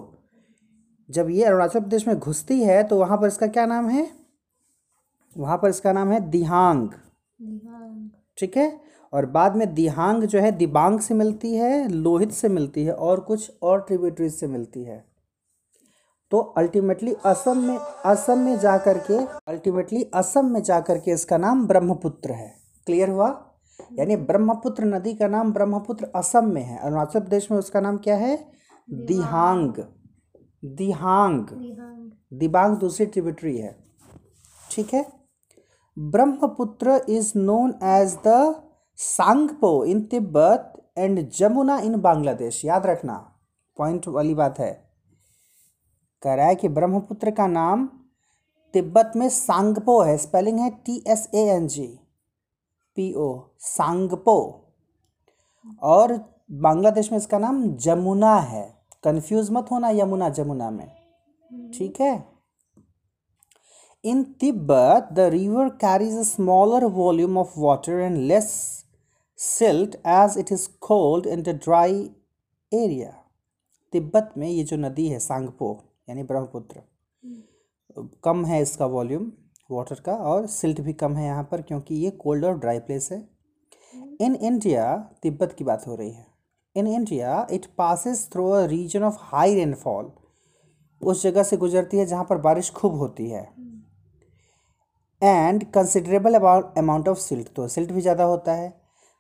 जब 1.10 1.30
ये 1.30 1.44
अरुणाचल 1.44 1.80
प्रदेश 1.80 2.08
में 2.08 2.18
घुसती 2.20 2.62
है 2.64 2.84
तो 2.84 2.98
वहाँ 3.00 3.18
पर 3.18 3.28
इसका 3.28 3.48
क्या 3.48 3.66
नाम 3.66 3.90
है? 3.90 4.10
वहाँ 5.38 5.58
पर 5.58 5.70
इसका 5.70 5.94
नाम 5.94 6.12
है 6.12 6.20
दिहांग 6.30 6.90
ठीक 8.38 8.58
है? 8.58 8.85
और 9.14 9.26
बाद 9.26 9.56
में 9.56 9.74
दिहांग 9.74 10.24
जो 10.24 10.40
है 10.40 10.52
दिबांग 10.52 11.00
से 11.00 11.14
मिलती 11.14 11.56
है 11.56 11.88
लोहित 11.88 12.32
से 12.32 12.50
मिलती 12.50 12.84
है 12.84 12.94
और 12.94 13.20
कुछ 13.20 13.52
और 13.62 13.82
ट्रिब्यूटरीज 13.82 14.34
से 14.36 14.48
मिलती 14.48 14.84
है। 14.84 15.06
तो 16.32 16.40
अल्टीमेटली 16.40 17.14
असम 17.26 17.58
में 17.58 17.78
असम 18.06 18.40
में 18.40 18.60
जा 18.60 18.78
कर 18.78 18.98
के 18.98 19.18
अल्टीमेटली 19.52 20.04
असम 20.14 20.46
में 20.46 20.64
जा 20.64 20.80
कर 20.80 20.98
के 20.98 21.12
इसका 21.12 21.38
नाम 21.38 21.68
ब्रह्मपुत्र 21.68 22.32
है। 22.32 22.56
क्लियर 22.86 23.10
हुआ? 23.10 23.52
यानी 24.00 24.16
ब्रह्मपुत्र 24.16 24.86
नदी 24.86 25.14
का 25.14 25.28
नाम 25.28 25.54
ब्रह्मपुत्र 25.54 26.06
असम 26.16 26.46
में 26.46 26.64
है। 26.64 26.78
अरुणाचल 26.78 27.20
प्रदेश 27.20 27.52
में 27.52 27.58
उसका 27.58 27.82
नाम 27.82 27.98
क्या 27.98 28.16
है? 28.16 28.48
दिहांग। 28.90 29.74
दिहांग। 30.66 31.48
दिबांग। 32.34 32.78
दूसरी 32.78 33.06
ट्रिब्यूटरी 33.06 33.58
है। 33.58 33.78
ठीक 34.72 34.94
है? 34.94 35.06
Brahmaputra 36.00 37.02
is 37.10 37.34
known 37.36 37.74
as 37.84 38.18
the 38.28 38.56
Tsangpo 38.98 39.86
in 39.86 40.02
Tibet 40.02 40.92
and 40.98 41.30
Jamuna 41.30 41.80
in 41.80 41.96
Bangladesh, 42.02 42.66
याद 42.66 42.86
रखना। 42.86 43.36
पॉइंट 43.78 44.08
वाली 44.08 44.34
बात 44.34 44.60
है। 44.60 44.90
कह 46.22 46.34
रहा 46.34 46.46
है 46.46 46.56
कि 46.56 46.68
ब्रह्मपुत्र 46.68 47.32
का 47.32 47.48
नाम 47.48 47.90
तिब्बत 48.74 49.12
में 49.16 49.30
सांगपो 49.30 50.02
है। 50.02 50.18
स्पेलिंग 50.18 50.60
है 50.60 50.70
T 50.70 51.04
S 51.08 51.30
A 51.34 51.40
N 51.40 51.68
G. 51.68 52.00
P 52.96 53.14
O, 53.14 53.42
Tsangpo. 53.60 54.66
और 55.82 56.36
बांग्लादेश 56.52 57.12
में 57.12 57.20
इसका 57.20 57.38
नाम 57.38 57.76
जमुना 57.76 58.36
है। 58.36 58.76
कंफ्यूज 59.04 59.52
मत 59.52 59.66
होना 59.72 59.90
यमुना, 59.90 60.30
जमुना 60.30 60.70
में। 60.70 60.92
ठीक 61.78 62.02
है? 62.02 62.26
In 64.06 64.24
Tibet 64.24 65.10
the 65.14 65.20
river 65.20 65.70
carries 65.70 66.18
a 66.18 66.22
smaller 66.22 66.86
volume 66.86 67.38
of 67.38 67.54
water 67.58 67.92
and 67.92 68.18
less 68.18 68.75
silt 69.40 69.96
as 70.08 70.38
it 70.40 70.52
is 70.52 70.68
cold 70.82 71.28
in 71.28 71.42
the 71.44 71.60
dry 71.64 72.02
area 72.72 73.10
Tibet 73.94 74.34
में 74.38 74.48
ये 74.50 74.64
जो 74.64 74.78
नदी 74.78 75.08
है, 75.08 75.20
सांगपो, 75.20 75.68
यानी 76.10 76.24
ब्रह्मपुत्र, 76.24 76.82
कम 78.24 78.46
है 78.46 78.62
इसका 78.62 78.86
वॉल्यूम 78.88 79.32
वाटर 79.70 80.00
का, 80.00 80.14
और 80.14 80.48
सिल्ट 80.48 80.82
भी 80.82 80.94
कम 80.96 81.16
है 81.16 81.26
यहाँ 81.26 81.48
पर 81.52 81.62
क्योंकि 81.62 81.96
ये 81.96 82.10
कोल्ड 82.14 82.46
और 82.46 82.58
ड्राई 82.60 82.80
प्लेस 82.82 83.10
है। 83.12 83.18
इन 84.22 84.36
इंडिया 84.36 84.96
तिब्बत 85.24 85.56
की 85.58 85.64
बात 85.64 85.88
हो 85.88 85.96
रही 85.96 86.12
है। 86.12 86.26
In 86.76 86.88
India 86.88 87.46
it 87.52 87.66
passes 87.78 88.30
through 88.32 88.50
a 88.50 88.66
region 88.68 89.04
of 89.04 89.18
high 89.22 89.56
rainfall 89.56 90.12
उस 91.02 91.24
जगह 91.24 91.44
से 91.44 91.58
गुजरती 91.58 91.98
है 91.98 92.06
जहाँ 92.06 92.24
पर 92.24 92.38
बारिश 92.40 92.70
खूब 92.72 92.96
होती 92.96 93.30
है। 93.30 93.44
And 95.22 95.64
considerable 95.74 96.36
amount 96.36 97.08
of 97.08 97.20
silt 97.20 97.48
तो 97.56 97.68
सिल्ट 97.68 97.92
भी 97.92 98.02
ज़्यादा 98.02 98.24
होता 98.26 98.54
है। 98.54 98.74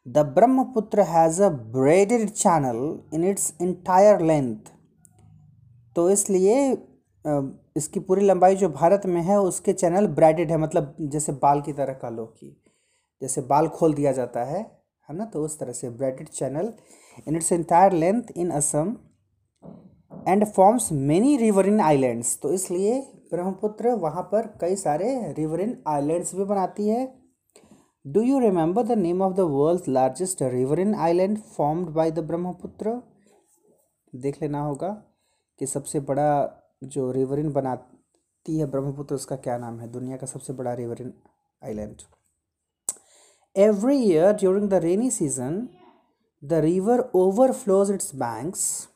The 0.06 0.26
Brahmaputra 0.36 1.02
has 1.04 1.42
a 1.44 1.50
braided 1.50 2.30
channel 2.30 2.78
in 3.14 3.24
its 3.24 3.54
entire 3.62 4.22
length 4.22 4.72
तो 5.96 6.10
इसलिए 6.10 6.58
इसकी 7.78 8.00
पूरी 8.00 8.26
लंबाई 8.26 8.56
जो 8.56 8.70
भारत 8.70 9.06
में 9.06 9.22
है, 9.22 9.40
उसके 9.40 9.74
चैनल 9.74 10.08
ब्राइडेड 10.10 10.52
है 10.52 10.58
मतलब 10.58 10.96
जैसे 11.02 11.32
बाल 11.42 11.62
की 11.62 11.74
तरह 11.74 11.94
का 11.94 12.10
लो 12.10 12.26
की। 12.26 12.62
जैसे 13.22 13.42
बाल 13.44 13.68
खोल 13.70 13.94
दिया 13.94 14.12
जाता 14.12 14.44
है 14.44 14.60
है 14.60 15.16
ना? 15.18 15.26
तो 15.26 15.44
उस 15.46 15.60
तरह 15.60 15.72
से 15.72 15.90
braided 15.92 16.28
channel 16.30 16.72
in 17.28 17.36
its 17.36 17.52
entire 17.52 17.94
length 17.94 18.32
in 18.36 18.50
Assam 18.52 18.96
and 20.28 20.46
forms 20.46 20.92
many 20.92 21.36
riverine 21.68 21.82
islands 21.82 22.38
तो 22.42 22.54
इसलिए 22.54 23.00
ब्रह्मपुत्र 23.32 23.94
वहाँ 23.98 24.24
पर 24.32 24.48
कई 24.62 24.76
सारे 24.76 25.14
रिवर 25.38 25.62
इन 25.62 25.78
आइलैंड्स 25.88 26.36
भी 26.36 26.44
बनाती 26.46 26.88
है। 26.88 27.06
Do 28.06 28.22
you 28.22 28.40
remember 28.40 28.84
the 28.84 28.92
name 28.92 29.22
of 29.22 29.34
the 29.34 29.40
world 29.40 29.82
largest 29.88 30.42
riverine 30.44 30.96
island 30.96 31.38
formed 31.38 31.90
by 31.90 32.12
the 32.12 32.20
Brahmaputra 32.20 33.02
देख 34.16 34.42
लेना 34.42 34.62
होगा 34.62 34.90
कि 35.60 35.66
सबसे 35.66 36.00
बड़ा 36.00 36.62
जो 36.84 37.12
रिवरिन 37.12 37.52
बनाती 37.52 38.58
है 38.58 38.66
ब्रह्मपुत्र 38.66 39.16
उसका 39.16 39.36
क्या 39.36 39.58
नाम 39.58 39.80
है? 39.80 39.92
दुनिया 39.92 40.18
का 40.18 40.28
सबसे 40.28 40.54
बड़ा 40.54 40.74
riverine 40.74 41.14
island 41.64 42.02
every 43.58 43.98
year 43.98 44.34
during 44.34 44.70
the 44.70 44.74
rainy 44.74 45.12
season 45.12 45.70
the 46.44 46.54
river 46.54 47.00
overflows 47.16 47.92
its 47.92 48.16
banks 48.16 48.90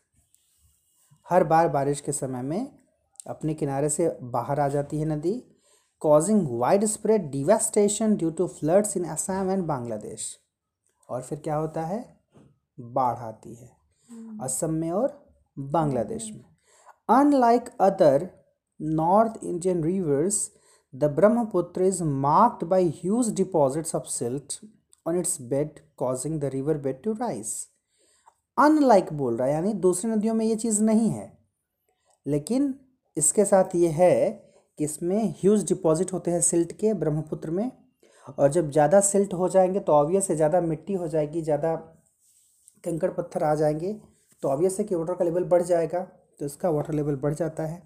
हर 1.30 1.44
बार 1.44 1.70
बारिश 1.70 2.02
के 2.02 2.12
समय 2.12 2.42
में 2.42 2.80
अपने 3.28 3.54
किनारे 3.54 3.90
से 3.90 4.18
बाहर 4.22 4.60
आ 4.60 4.68
जाती 4.68 5.00
है 5.00 5.06
नदी। 5.06 5.59
Causing 6.02 6.48
wide 6.50 6.86
spread 6.86 7.30
devastation 7.32 8.16
due 8.16 8.30
to 8.30 8.48
floods 8.48 8.98
in 8.98 9.04
Assam 9.04 9.50
and 9.50 9.64
Bangladesh 9.64 10.38
और 11.10 11.22
फिर 11.22 11.40
क्या 11.40 11.56
होता 11.56 11.82
है? 11.82 12.20
बाढ़ 12.80 13.18
आती 13.18 13.56
है। 13.56 13.70
असम 14.42 14.74
में 14.74 14.92
और 14.92 15.34
बांग्लादेश 15.60 16.32
में। 16.32 16.46
Unlike 17.10 17.70
other 17.82 18.30
north 18.82 19.44
Indian 19.44 19.84
rivers 19.84 20.52
the 20.96 21.04
Brahmaputra 21.04 21.84
is 21.84 22.04
marked 22.04 22.68
by 22.68 22.90
huge 22.90 23.34
deposits 23.36 23.96
of 23.96 24.04
silt 24.04 24.60
on 25.08 25.20
its 25.20 25.42
bed 25.42 25.80
causing 25.98 26.40
the 26.40 26.46
river 26.46 26.78
bed 26.78 27.04
to 27.04 27.14
rise 27.14 27.54
unlike 28.58 29.14
बोल 29.14 29.38
रहा 29.38 29.48
है 29.48 29.54
यानी 29.54 29.74
दूसरी 29.74 30.12
नदियों 30.12 30.34
में 30.34 30.46
ये 30.46 30.56
चीज़ 30.56 30.84
नहीं 30.84 31.10
है। 31.10 31.38
लेकिन 32.28 32.74
इसके 33.18 33.46
साथ 33.46 33.76
ये 33.76 33.88
है 33.88 34.49
कि 34.80 34.84
इसमें 34.84 35.34
ह्यूज 35.38 35.68
डिपॉजिट 35.68 36.14
होते 36.14 36.32
हैं 36.32 36.42
सिल्ट 36.44 36.72
के 36.80 36.94
ब्रह्मपुत्र 36.96 37.52
में। 37.52 37.72
और 38.38 38.50
जब 38.50 38.70
ज़्यादा 38.72 39.00
सिल्ट 39.02 39.34
हो 39.34 39.48
जाएँगे 39.50 39.80
तो 39.80 39.94
ऑब्वियस 39.94 40.30
है 40.30 40.36
ज़्यादा 40.36 40.62
मिट्टी 40.62 40.94
हो 40.94 41.08
जाएगी 41.08 41.42
ज़्यादा 41.42 41.76
कंकड़ 42.84 43.10
पत्थर 43.12 43.44
आ 43.44 43.54
जाएँगे 43.56 43.94
तो 44.44 44.50
ऑब्वियस 44.50 44.78
है 44.80 44.86
कि 44.86 44.96
वाटर 44.96 45.14
का 45.14 45.26
लेवल 45.26 45.44
बढ़ 45.46 45.64
जाएगा 45.64 46.00
तो 46.40 46.46
इसका 46.46 46.70
वाटर 46.70 46.94
लेवल 46.94 47.16
बढ़ 47.18 47.34
जाता 47.34 47.66
है। 47.66 47.82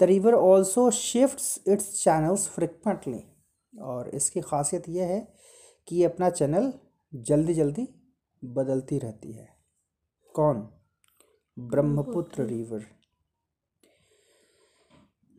The 0.00 0.02
river 0.02 0.34
also 0.34 0.90
shifts 0.92 1.58
its 1.68 1.92
channels 1.94 2.46
frequently 2.48 3.22
और 3.72 4.08
इसकी 4.10 4.40
खासियत 4.42 4.88
यह 4.88 5.06
है 5.06 5.20
कि 5.88 5.96
ये 5.96 6.04
अपना 6.04 6.30
चैनल 6.30 6.72
जल्दी 7.12 7.54
जल्दी 7.54 7.88
बदलती 8.42 8.98
रहती 8.98 9.32
है। 9.32 9.48
कौन? 10.34 10.68
Brahmaputra 11.56 12.44
river 12.44 12.84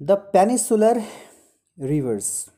the 0.01 0.11
peninsular 0.11 1.01
rivers 1.79 2.49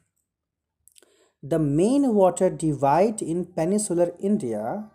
the 1.46 1.54
main 1.54 2.06
water 2.06 2.50
divide 2.50 3.22
in 3.24 3.44
peninsular 3.44 4.18
India 4.22 4.92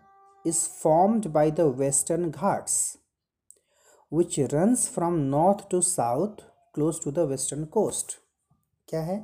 is 0.47 0.59
formed 0.69 1.27
by 1.27 1.51
the 1.51 1.59
western 1.59 2.29
Ghats 2.31 2.97
which 4.13 4.39
runs 4.39 4.87
from 4.89 5.13
north 5.13 5.69
to 5.69 5.81
south 5.81 6.43
close 6.73 7.03
to 7.03 7.11
the 7.11 7.19
western 7.19 7.65
coast 7.65 8.17
क्या 8.89 9.01
है? 9.01 9.17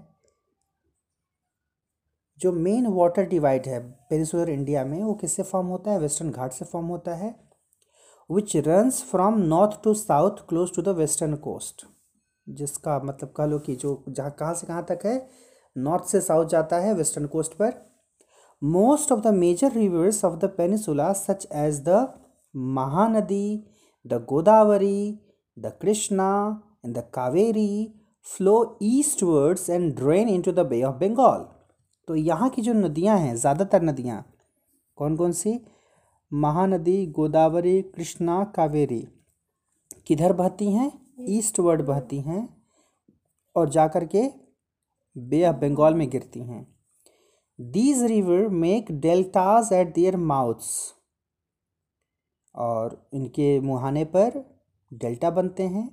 जो 2.37 2.51
मेन 2.51 2.87
वाटर 2.87 3.25
डिवाइड 3.25 3.67
है 3.67 3.91
peninsular 3.91 4.49
India 4.49 4.85
में, 4.85 5.03
वो 5.03 5.13
किससे 5.13 5.43
form 5.43 5.67
होता 5.67 5.91
है? 5.91 5.99
Western 5.99 6.31
घाट 6.31 6.51
से 6.51 6.65
फॉर्म 6.65 6.87
होता 6.87 7.15
है 7.15 7.35
which 8.31 8.57
runs 8.57 9.03
from 9.03 9.39
north 9.39 9.83
to 9.83 9.93
south 9.93 10.47
close 10.49 10.75
to 10.75 10.81
the 10.81 10.89
western 10.89 11.35
coast 11.35 11.85
जिसका 12.49 12.99
मतलब 13.05 13.33
कह 13.37 13.45
लो 13.45 13.59
कि 13.59 13.75
जो 13.75 14.03
जहाँ, 14.09 14.31
कहाँ 14.31 14.53
से 14.53 14.67
कहाँ 14.67 14.85
तक 14.89 15.05
है? 15.05 15.27
नॉर्थ 15.75 16.05
से 16.05 16.21
साउथ 16.21 16.45
जाता 16.47 16.77
है 16.79 16.93
वेस्टर्न 16.93 17.25
कोस्ट 17.27 17.53
पर। 17.53 17.73
Most 18.61 19.11
of 19.11 19.19
the 19.19 19.33
major 19.33 19.71
rivers 19.71 20.23
of 20.25 20.35
the 20.35 20.45
peninsula 20.57 21.11
such 21.13 21.47
as 21.55 21.79
the 21.87 22.07
Mahanadi 22.55 23.63
the 24.05 24.25
Godavari 24.29 25.19
the 25.57 25.71
Krishna 25.81 26.31
and 26.85 26.97
the 26.97 27.03
Kaveri 27.13 27.93
flow 28.27 28.77
eastwards 28.83 29.69
and 29.69 29.93
drain 29.95 30.29
into 30.41 30.51
the 30.51 30.65
bay 30.67 30.81
of 30.83 30.95
Bengal 30.95 31.45
तो 32.07 32.15
यहाँ 32.15 32.49
की 32.49 32.61
जो 32.61 32.73
नदियाँ 32.73 33.17
हैं, 33.17 33.35
ज़्यादातर 33.35 33.81
नदियाँ 33.81 34.23
कौन 34.97 35.15
कौन 35.15 35.31
सी? 35.31 35.59
महानदी 36.31 37.05
गोदावरी 37.07 37.81
कृष्णा 37.95 38.43
कावेरी 38.55 39.07
किधर 40.07 40.33
बहती 40.33 40.71
हैं? 40.71 40.91
ईस्टवर्ड 41.19 41.81
बहती 41.81 42.19
हैं 42.21 42.47
और 43.55 43.69
जाकर 43.69 44.05
के 44.05 44.27
बे 45.15 45.43
ऑफ़ 45.45 45.55
बंगाल 45.55 45.93
में 45.93 46.09
गिरती 46.09 46.39
हैं। 46.39 46.65
These 47.59 48.03
river 48.03 48.47
make 48.47 48.91
deltas 48.91 49.73
at 49.73 49.93
their 49.95 50.17
mouths 50.17 50.71
और 52.55 53.09
इनके 53.13 53.59
मुहाने 53.59 54.03
पर 54.05 54.43
डेल्टा 54.91 55.29
बनते 55.29 55.63
हैं। 55.63 55.89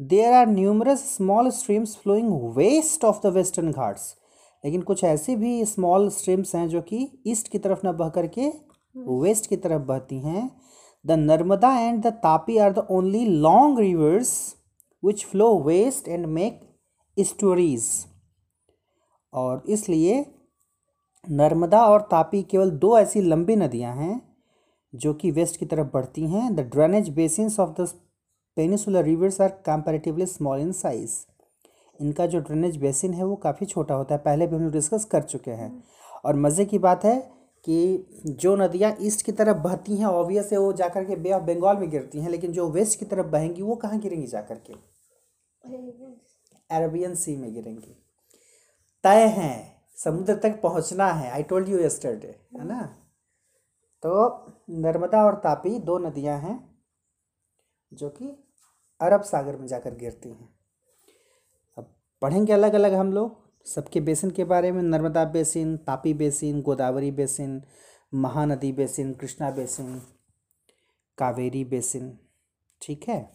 There 0.00 0.32
are 0.32 0.46
numerous 0.46 1.02
small 1.16 1.50
streams 1.50 1.96
flowing 1.96 2.32
west 2.56 3.04
of 3.04 3.20
the 3.22 3.32
Western 3.32 3.70
Ghats 3.72 4.14
लेकिन 4.64 4.82
कुछ 4.82 5.02
ऐसे 5.04 5.36
भी 5.36 5.64
स्मॉल 5.64 6.08
स्ट्रीम्स 6.10 6.54
हैं 6.54 6.66
जो 6.68 6.80
कि 6.82 7.08
ईस्ट 7.26 7.48
की 7.48 7.58
तरफ़ 7.58 7.80
ना 7.84 7.92
बह 7.92 8.08
करके 8.08 8.48
वेस्ट 9.20 9.46
की 9.46 9.56
तरफ़ 9.56 9.82
बहती 9.82 10.18
हैं। 10.18 10.50
The 11.06 11.12
Narmada 11.12 11.78
and 11.78 12.02
the 12.02 12.06
Tapi 12.06 12.58
are 12.58 12.72
the 12.72 12.86
only 12.90 13.24
long 13.26 13.78
rivers 13.78 14.56
which 15.02 15.24
flow 15.24 15.58
west 15.58 16.08
and 16.08 16.26
make 16.26 16.60
estuaries 17.18 17.88
और 19.32 19.62
इसलिए 19.68 20.24
नर्मदा 21.30 21.84
और 21.86 22.00
तापी 22.00 22.42
केवल 22.42 22.70
दो 22.70 22.98
ऐसी 22.98 23.20
लंबी 23.20 23.56
नदियाँ 23.56 23.94
हैं 23.96 24.20
जो 24.94 25.14
कि 25.14 25.30
वेस्ट 25.30 25.56
की 25.56 25.66
तरफ़ 25.66 25.86
बढ़ती 25.86 26.26
हैं। 26.26 26.54
The 26.54 26.60
drainage 26.60 27.08
basins 27.08 27.60
of 27.60 27.70
the 27.70 27.88
peninsular 28.56 29.04
rivers 29.04 29.40
are 29.40 29.48
comparatively 29.48 30.26
small 30.26 30.60
in 30.60 30.72
size 30.72 31.12
इनका 32.00 32.26
जो 32.26 32.40
ड्रेनेज 32.40 32.76
बेसिन 32.76 33.14
है 33.14 33.24
वो 33.24 33.36
काफ़ी 33.36 33.66
छोटा 33.66 33.94
होता 33.94 34.14
है। 34.14 34.20
पहले 34.20 34.46
भी 34.46 34.56
हम 34.56 34.62
लोग 34.62 34.72
डिस्कस 34.72 35.04
कर 35.04 35.22
चुके 35.22 35.50
हैं। 35.50 35.82
और 36.24 36.36
मज़े 36.36 36.64
की 36.64 36.78
बात 36.78 37.04
है 37.04 37.33
कि 37.64 38.06
जो 38.26 38.56
नदियाँ 38.56 38.96
ईस्ट 39.00 39.22
की 39.26 39.32
तरफ़ 39.32 39.56
बहती 39.56 39.96
हैं 39.96 40.06
ऑब्वियस 40.06 40.52
है 40.52 40.58
वो 40.58 40.72
जाकर 40.72 41.04
के 41.04 41.16
बे 41.16 41.32
ऑफ़ 41.32 41.42
बंगाल 41.42 41.76
में 41.76 41.90
गिरती 41.90 42.20
हैं, 42.20 42.30
लेकिन 42.30 42.52
जो 42.52 42.68
वेस्ट 42.68 42.98
की 42.98 43.04
तरफ़ 43.04 43.26
बहेंगी, 43.26 43.62
वो 43.62 43.76
कहाँ 43.76 43.98
गिरेंगी 43.98 44.26
जाकर 44.26 44.58
के? 44.58 44.72
अरबियन 46.70 47.14
सी 47.14 47.36
में 47.36 47.54
गिरेंगी। 47.54 48.04
तय 49.04 49.26
हैं, 49.26 49.82
समुद्र 49.96 50.36
तक 50.36 50.60
पहुँचना 50.60 51.12
है 51.12 51.30
आई 51.30 51.42
टोल्ड 51.42 51.68
यू 51.68 51.78
यस्टरडे 51.78 52.28
है 52.28 52.64
ना? 52.64 52.82
तो 54.02 54.46
नर्मदा 54.70 55.24
और 55.24 55.34
तापी 55.34 55.78
दो 55.78 55.98
नदियाँ 55.98 56.38
हैं, 56.38 56.78
जो 57.92 58.08
कि 58.08 58.44
अरब 59.00 59.22
सागर 59.22 59.56
में 59.56 59.66
जाकर 59.66 59.94
गिरती 59.94 60.28
हैं। 60.28 60.54
अब 61.78 61.94
पढ़ेंगे 62.22 62.52
अलग 62.52 62.74
अलग 62.74 62.94
हम 62.94 63.12
लोग। 63.12 63.43
सबके 63.66 64.00
बेसिन 64.00 64.30
के 64.30 64.44
बारे 64.44 64.72
में, 64.72 64.82
Narmada 64.82 65.24
basin, 65.24 65.76
Tapi 65.76 66.14
basin, 66.14 66.62
Godavari 66.62 67.10
basin, 67.10 67.62
Mahanadi 68.14 68.72
basin, 68.72 69.14
Krishna 69.14 69.50
basin, 69.50 70.02
Kaveri 71.18 71.64
basin, 71.64 72.18
ठीक 72.82 73.08
है? 73.08 73.30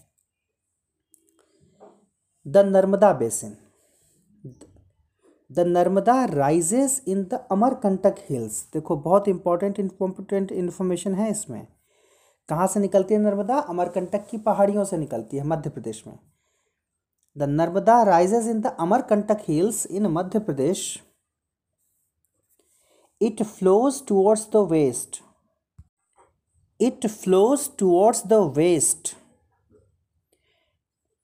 The 2.47 2.57
Narmada 2.57 3.13
basin. 3.13 3.57
The 5.51 5.59
Narmada 5.59 6.25
rises 6.25 7.03
in 7.07 7.23
the 7.23 7.34
Amarkantak 7.51 8.15
hills 8.30 8.69
देखो, 8.73 8.95
बहुत 8.95 9.27
इंपॉर्टेंट 9.27 9.80
इम्पोर्टेंट 9.80 10.51
इन्फॉर्मेशन 10.51 11.13
है 11.13 11.32
इसमें। 11.32 11.67
कहाँ 12.49 12.67
से 12.67 12.80
निकलती 12.80 13.13
है 13.13 13.19
नर्मदा? 13.19 13.59
अमरकंटक 13.59 14.27
की 14.27 14.38
पहाड़ियों 14.38 14.86
से 14.86 14.97
निकलती 14.97 15.38
है, 15.38 15.43
मध्य 15.43 15.69
प्रदेश 15.69 16.07
में। 16.07 16.19
The 17.39 17.43
Narmada 17.43 18.03
rises 18.03 18.47
in 18.47 18.61
the 18.61 18.65
Amarkantak 18.79 19.43
hills 19.47 19.85
in 19.85 20.07
Madhya 20.07 20.39
Pradesh 20.39 21.03
it 23.21 23.43
flows 23.43 24.07
towards 24.07 24.47
the 24.53 24.55
west 24.55 25.21
it 26.81 27.07
flows 27.07 27.69
towards 27.79 28.27
the 28.27 28.33
west 28.33 29.15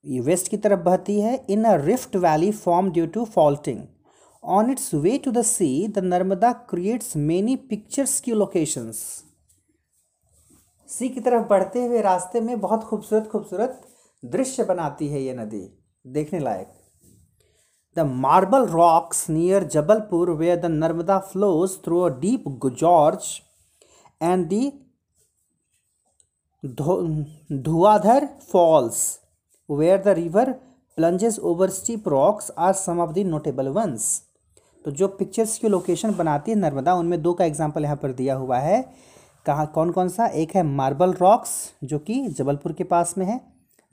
ये 0.06 0.20
वेस्ट 0.20 0.48
की 0.48 0.58
तरफ़ 0.58 0.80
बहती 0.80 1.20
है 1.20 1.46
in 1.50 1.64
a 1.64 1.76
rift 1.76 2.16
valley 2.16 2.52
form 2.52 2.92
due 2.92 3.08
to 3.08 3.26
faulting 3.26 3.80
on 4.44 4.72
its 4.72 4.94
way 4.94 5.18
to 5.18 5.32
the 5.32 5.42
sea 5.42 5.88
the 5.88 6.00
Narmada 6.00 6.54
creates 6.54 7.16
many 7.16 7.56
picturesque 8.20 8.32
locations 8.32 9.24
sea 10.90 11.10
की 11.10 11.20
तरफ़ 11.20 11.48
बढ़ते 11.48 11.86
हुए 11.86 12.02
रास्ते 12.02 12.42
में 12.42 12.60
बहुत 12.60 12.84
खूबसूरत 12.84 13.30
खूबसूरत 13.32 13.82
दृश्य 14.26 14.64
बनाती 14.64 15.08
है 15.08 15.22
ये 15.22 15.34
नदी। 15.34 15.85
देखने 16.06 16.40
लायक। 16.40 16.68
The 17.98 18.00
marble 18.00 18.66
rocks 18.68 19.30
near 19.30 19.64
Jabalpur 19.66 20.30
where 20.32 20.58
the 20.58 20.66
Narmada 20.66 21.18
flows 21.30 21.78
through 21.84 22.00
a 22.00 22.10
deep 22.20 22.44
gorge 22.62 23.30
and 24.22 24.46
the 24.48 24.72
Dhuandhar 27.64 28.28
falls 28.52 29.02
where 29.70 30.02
the 30.02 30.16
river 30.18 30.52
plunges 30.98 31.40
over 31.42 31.70
steep 31.72 32.08
rocks 32.10 32.52
are 32.58 32.74
some 32.76 33.00
of 33.00 33.12
the 33.12 33.26
notable 33.28 33.68
ones 33.70 34.08
तो 34.86 34.92
जो 34.92 35.08
पिक्चर्स 35.18 35.58
की 35.58 35.68
location 35.70 36.14
बनाती 36.16 36.52
है 36.52 36.58
नर्मदा 36.58 36.94
उनमें 36.96 37.22
दो 37.22 37.34
का 37.34 37.46
example 37.46 37.84
यहाँ 37.84 37.96
पर 37.96 38.12
दिया 38.14 38.36
हुआ 38.36 38.58
है। 38.60 38.82
कहाँ 39.46 39.66
कौन 39.76 39.92
कौन 39.92 40.10
सा? 40.10 40.26
एक 40.26 40.56
है 40.56 40.64
मार्बल 40.66 41.14
रॉक्स 41.14 41.52
जो 41.84 42.00
कि 42.00 42.22
जबलपुर 42.30 42.74
के 42.74 42.84
पास 42.86 43.14
में 43.18 43.26
है। 43.26 43.40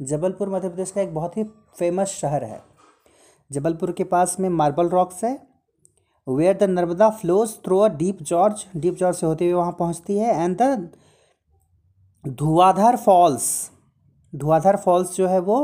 जबलपुर 0.00 0.48
मध्य 0.48 0.68
प्रदेश 0.68 0.90
का 0.90 1.00
एक 1.00 1.14
बहुत 1.14 1.36
ही 1.36 1.44
फ़ेमस 1.76 2.08
शहर 2.10 2.44
है। 2.44 2.60
जबलपुर 3.50 3.92
के 3.92 4.04
पास 4.04 4.36
में 4.40 4.48
मार्बल 4.48 4.88
रॉक्स 4.88 5.24
है। 5.24 5.38
Where 6.26 6.56
the 6.56 6.62
Narmada 6.62 7.08
flows 7.10 7.54
through 7.64 7.78
a 7.78 7.88
deep 7.88 8.22
gorge 8.22 8.64
deep 8.76 8.94
gorge 8.94 9.16
से 9.16 9.26
होते 9.26 9.44
हुए 9.44 9.54
वहाँ 9.54 9.76
पहुँचती 9.78 10.18
है। 10.18 10.34
And 10.34 10.56
the 10.62 10.90
Dhuandhar 12.24 12.96
falls 12.96 13.70
Dhuandhar 14.32 14.76
falls 14.76 15.16
जो 15.16 15.26
है 15.28 15.38
वो 15.40 15.56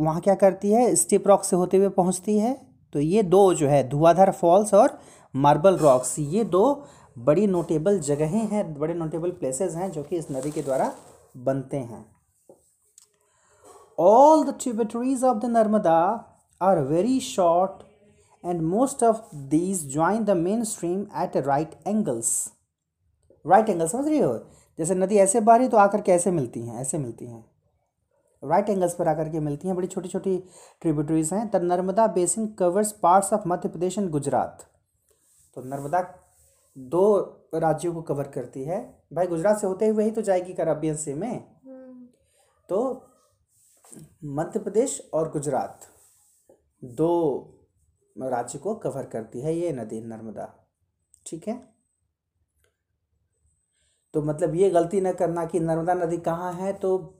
वहाँ 0.00 0.20
क्या 0.20 0.34
करती 0.34 0.70
है? 0.70 0.94
स्टीप 0.96 1.28
रॉक 1.28 1.44
से 1.44 1.56
होते 1.56 1.76
हुए 1.76 1.88
पहुँचती 1.88 2.38
है। 2.38 2.56
तो 2.92 3.00
ये 3.00 3.22
दो 3.22 3.54
जो 3.54 3.68
है 3.68 3.88
धुआधार 3.88 4.30
फॉल्स 4.32 4.74
और 4.74 4.98
मार्बल 5.34 5.76
रॉक्स 5.76 6.18
ये 6.18 6.44
दो 6.44 6.84
बड़ी 7.16 7.46
नोटेबल 7.46 7.98
जगहें 8.00 8.46
हैं, 8.48 8.74
बड़े 8.74 8.94
नोटेबल 8.94 9.30
प्लेसेस 9.30 9.74
हैं 9.74 9.90
जो 9.92 10.02
कि 10.02 10.16
इस 10.16 10.30
नदी 10.30 10.50
के 10.50 10.62
द्वारा 10.62 10.92
बनते 11.36 11.76
हैं। 11.76 12.04
All 13.98 14.44
the 14.44 14.54
tributaries 14.60 15.24
of 15.24 15.38
the 15.38 15.44
Narmada 15.44 16.00
are 16.60 16.80
very 16.80 17.18
short 17.20 17.82
and 18.44 18.60
most 18.62 19.02
of 19.02 19.36
these 19.36 19.92
join 19.92 20.24
the 20.24 20.30
main 20.30 20.64
stream 20.64 21.00
at 21.16 21.36
right 21.36 21.74
angles 21.86 22.30
right 23.44 23.68
angle 23.68 23.86
समझ 23.88 24.08
रही 24.08 24.18
हो? 24.18 24.38
जैसे 24.78 24.94
नदी 24.94 25.16
ऐसे 25.16 25.40
बह 25.40 25.56
रही 25.56 25.68
तो 25.68 25.76
आकर 25.76 26.00
के 26.00 26.12
ऐसे 26.12 26.30
मिलती 26.30 26.60
हैं 26.62 26.80
ऐसे 26.80 26.98
मिलती 26.98 27.26
हैं। 27.26 27.44
राइट 28.42 28.68
एंगल्स 28.68 28.94
पर 28.94 29.08
आकर 29.08 29.28
के 29.28 29.40
मिलती 29.40 29.68
हैं 29.68 29.76
बड़ी 29.76 29.86
छोटी 29.86 30.08
छोटी 30.08 30.36
ट्रिब्यूटरीज 30.80 31.32
हैं। 31.32 31.50
The 31.50 31.56
Narmada 31.62 32.06
basin 32.06 32.46
covers 32.46 32.92
parts 32.92 33.32
of 33.32 33.48
Madhya 33.48 33.68
Pradesh 33.68 33.98
and 33.98 34.10
Gujarat. 34.10 34.64
तो 35.56 35.62
नर्मदा 35.64 36.02
दो 36.76 37.16
राज्यों 37.54 37.94
को 37.94 38.02
कवर 38.02 38.28
करती 38.28 38.64
है। 38.64 38.80
भाई 39.12 39.26
गुजरात 39.26 39.58
से 39.58 39.66
होते 39.66 39.88
हुए 39.88 40.04
ही 40.04 40.10
तो 40.10 40.22
जाएगी 40.22 40.52
कराबियन 40.52 40.96
से 40.96 41.14
में। 41.14 41.44
तो 42.68 43.04
मध्य 44.24 44.60
प्रदेश 44.60 45.10
और 45.14 45.30
गुजरात 45.30 45.86
दो 46.84 47.10
राज्य 48.16 48.58
को 48.58 48.74
कवर 48.74 49.06
करती 49.06 49.40
है 49.40 49.54
ये 49.54 49.72
नदी 49.72 50.00
नर्मदा। 50.00 50.68
ठीक 51.26 51.48
है? 51.48 51.56
तो 54.14 54.22
मतलब 54.22 54.54
ये 54.54 54.70
गलती 54.70 55.00
न 55.00 55.12
करना 55.12 55.44
कि 55.44 55.60
नर्मदा 55.60 55.94
नदी 55.94 56.18
कहाँ 56.18 56.52
है 56.52 56.72
तो 56.72 57.14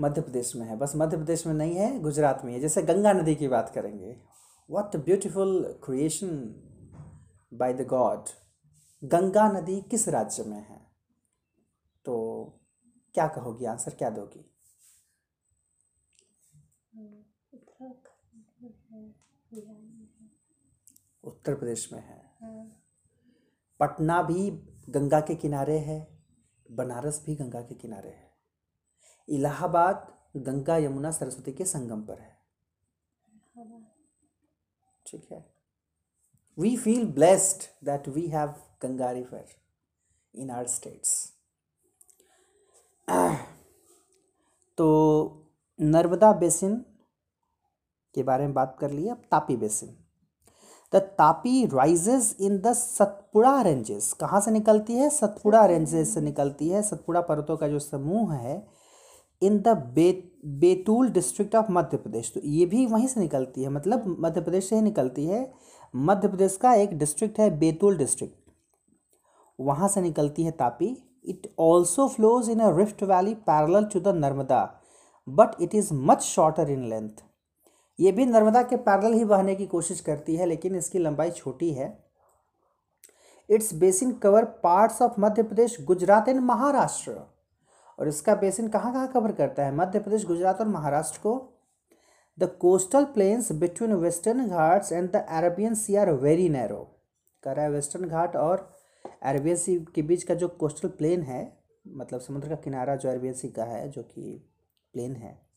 मध्य 0.00 0.20
प्रदेश 0.20 0.56
में 0.56 0.66
है। 0.66 0.76
बस 0.76 0.92
मध्य 0.96 1.16
प्रदेश 1.16 1.46
में 1.46 1.54
नहीं 1.54 1.74
है, 1.74 2.00
गुजरात 2.00 2.44
में 2.44 2.52
है 2.52 2.60
जैसे 2.60 2.82
गंगा 2.82 3.12
नदी 3.12 3.34
की 3.34 3.48
बात 3.48 3.72
करेंगे। 3.74 4.16
What 4.70 4.96
beautiful 4.96 5.80
creation 5.84 6.28
by 7.54 7.74
the 7.74 7.86
god 7.86 8.28
Ganga 9.04 9.50
नदी 9.52 9.80
किस 9.82 10.08
राज्य 10.08 10.44
में 10.44 10.58
है? 10.58 10.80
तो 12.04 12.14
क्या 13.14 13.26
कहोगी? 13.28 13.64
आंसर 13.64 13.94
क्या 13.94 14.10
दोगी? 14.10 14.46
उत्तर 21.24 21.54
प्रदेश 21.54 21.88
में 21.92 22.00
है। 22.00 22.18
पटना 23.80 24.22
भी 24.22 24.50
गंगा 24.88 25.20
के 25.20 25.34
किनारे 25.34 25.78
है 25.78 25.98
बनारस 26.66 27.22
भी 27.26 27.34
गंगा 27.36 27.60
के 27.60 27.74
किनारे 27.74 28.08
है। 28.08 28.28
इलाहाबाद 29.28 30.06
गंगा 30.36 30.76
यमुना 30.76 31.10
सरस्वती 31.10 31.52
के 31.52 31.64
संगम 31.64 32.02
पर 32.02 32.20
है। 32.20 32.38
ठीक 35.06 35.26
है। 35.32 35.44
We 36.58 36.76
feel 36.76 37.06
blessed 37.12 37.62
that 37.84 38.08
we 38.08 38.26
have 38.28 38.54
Ganga 38.82 39.10
river 39.10 39.46
in 40.34 40.50
our 40.50 40.66
states 40.68 41.32
तो 44.78 44.86
नर्मदा 45.78 46.32
बेसिन 46.32 46.76
के 48.14 48.22
बारे 48.22 48.44
में 48.44 48.52
बात 48.54 48.76
कर 48.80 48.90
लिए 48.90 49.08
अब 49.10 49.22
Tapi 49.30 49.56
basin. 49.56 49.99
The 50.92 50.96
Tapi 51.18 51.64
rises 51.66 52.34
in 52.40 52.58
the 52.58 52.72
Satpura 52.72 53.60
ranges 53.62 54.12
कहाँ 54.12 54.40
से 54.40 54.50
निकलती 54.50 54.94
है? 54.94 55.08
सतपुड़ा 55.10 55.64
रेंजेस 55.66 56.14
से 56.14 56.20
निकलती 56.20 56.68
है। 56.68 56.82
सतपुड़ा 56.82 57.20
पर्वतों 57.20 57.56
का 57.56 57.68
जो 57.68 57.78
समूह 57.78 58.32
है 58.34 58.66
इन 59.42 59.58
द 59.58 59.76
बे 59.94 60.10
बेतुल 60.60 61.08
डिस्ट्रिक्ट 61.10 61.54
ऑफ़ 61.56 61.70
मध्य 61.72 61.96
प्रदेश 61.96 62.32
तो 62.34 62.40
ये 62.44 62.66
भी 62.66 62.86
वहीं 62.86 63.06
से 63.08 63.20
निकलती 63.20 63.62
है। 63.62 63.68
मतलब 63.68 64.16
मध्य 64.20 64.40
प्रदेश 64.40 64.68
से 64.68 64.76
ही 64.76 64.82
निकलती 64.82 65.26
है। 65.26 65.52
मध्य 65.94 66.28
प्रदेश 66.28 66.56
का 66.56 66.74
एक 66.74 66.98
डिस्ट्रिक्ट 66.98 67.38
है 67.40 67.48
बेतुल 67.58 67.96
डिस्ट्रिक्ट 67.96 68.38
वहाँ 69.58 69.88
से 69.88 70.00
निकलती 70.00 70.44
है 70.44 70.50
Tapi. 70.50 70.96
It 71.24 71.50
also 71.58 72.08
flows 72.08 72.50
in 72.50 72.60
a 72.60 72.76
rift 72.76 73.02
valley 73.04 73.34
parallel 73.46 73.84
to 73.84 74.00
the 74.00 74.14
Narmada 74.16 74.62
but 75.26 75.60
it 75.62 75.74
is 75.74 75.92
much 75.94 76.22
shorter 76.22 76.70
in 76.70 76.88
length 76.90 77.22
ये 78.00 78.12
भी 78.12 78.26
नर्मदा 78.26 78.62
के 78.62 78.76
पैरल 78.76 79.12
ही 79.12 79.24
बहने 79.24 79.54
की 79.54 79.66
कोशिश 79.66 80.00
करती 80.00 80.36
है, 80.36 80.46
लेकिन 80.46 80.74
इसकी 80.74 80.98
लंबाई 80.98 81.30
छोटी 81.30 81.70
है। 81.70 81.88
Its 83.48 83.72
basin 83.74 84.12
cover 84.12 84.44
parts 84.62 85.02
of 85.02 85.20
Madhya 85.20 85.42
Pradesh, 85.42 85.76
Gujarat 85.80 86.28
and 86.28 86.40
Maharashtra. 86.40 87.12
और 87.98 88.08
इसका 88.08 88.34
बेसिन 88.34 88.68
कहाँ 88.68 88.92
कहाँ 88.92 89.08
कवर 89.08 89.32
करता 89.32 89.64
है? 89.64 89.74
मध्य 89.76 89.98
प्रदेश, 89.98 90.24
गुजरात 90.26 90.60
और 90.60 90.68
महाराष्ट्र 90.68 91.18
को। 91.18 91.32
The 92.38 92.44
coastal 92.60 93.04
plains 93.04 93.50
between 93.52 93.92
Western 93.94 94.46
Ghats 94.48 94.92
and 94.92 95.10
the 95.12 95.24
Arabian 95.28 95.74
Sea 95.74 95.96
are 95.96 96.12
very 96.12 96.48
narrow. 96.48 96.82
कह 97.42 97.52
रहा 97.52 97.64
है 97.64 97.70
वेस्टर्न 97.70 98.08
घाट 98.08 98.36
और 98.36 98.68
अरेबियन 99.22 99.56
सी 99.56 99.78
के 99.94 100.02
बीच 100.02 100.22
का 100.22 100.34
जो 100.34 100.48
कोस्टल 100.48 100.88
प्लेन 100.88 101.22
है 101.22 101.42
मतलब 101.86 102.20
समुद्र 102.20 102.48
का 102.48 102.54
किनारा 102.54 102.96
जो 102.96 103.08
अरेबियन 103.08 103.34
सी 103.34 103.48
का 103.48 103.64
है, 103.64 103.88
जो 103.90 104.02
कि 104.02 104.52
प्लेन 104.94 105.16
है 105.16 105.49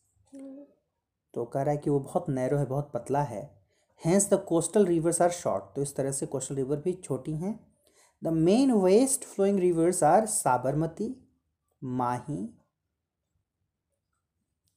तो 1.34 1.44
कह 1.44 1.62
रहा 1.62 1.72
है 1.72 1.78
कि 1.78 1.90
वो 1.90 1.98
बहुत 2.00 2.28
नैरो 2.28 2.58
है, 2.58 2.66
बहुत 2.66 2.90
पतला 2.94 3.22
है। 3.22 3.42
Hence 4.02 4.28
the 4.30 4.44
coastal 4.48 4.86
rivers 4.86 5.20
are 5.22 5.30
short 5.30 5.64
तो 5.76 5.82
इस 5.82 5.94
तरह 5.96 6.12
से 6.12 6.26
कोस्टल 6.26 6.54
रिवर 6.54 6.76
भी 6.76 6.92
छोटी 6.94 7.36
हैं। 7.36 7.58
The 8.22 8.28
main 8.28 8.72
west 8.72 9.24
flowing 9.24 9.58
rivers 9.58 10.02
are 10.02 10.26
Sabarmati, 10.26 11.14
Mahi 11.82 12.48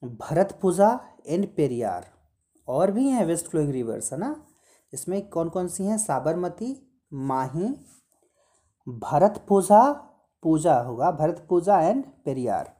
Bharathapuzha 0.02 0.88
and 1.26 1.46
Periyar. 1.56 2.10
और 2.68 2.90
भी 2.90 3.08
हैं 3.08 3.24
वेस्ट 3.26 3.46
फ्लोइंग 3.46 3.70
रिवर्स 3.72 4.12
है 4.12 4.18
ना? 4.18 4.34
इसमें 4.92 5.28
कौन 5.28 5.48
कौन 5.48 5.68
सी 5.68 5.84
हैं? 5.84 5.98
साबरमती, 5.98 6.76
माही 7.12 7.74
भरतपुजा 8.86 9.92
पूजा 10.42 10.78
होगा 10.80 11.10
भरतपुजा 11.10 11.80
एंड 11.80 12.04
पेरियार। 12.24 12.74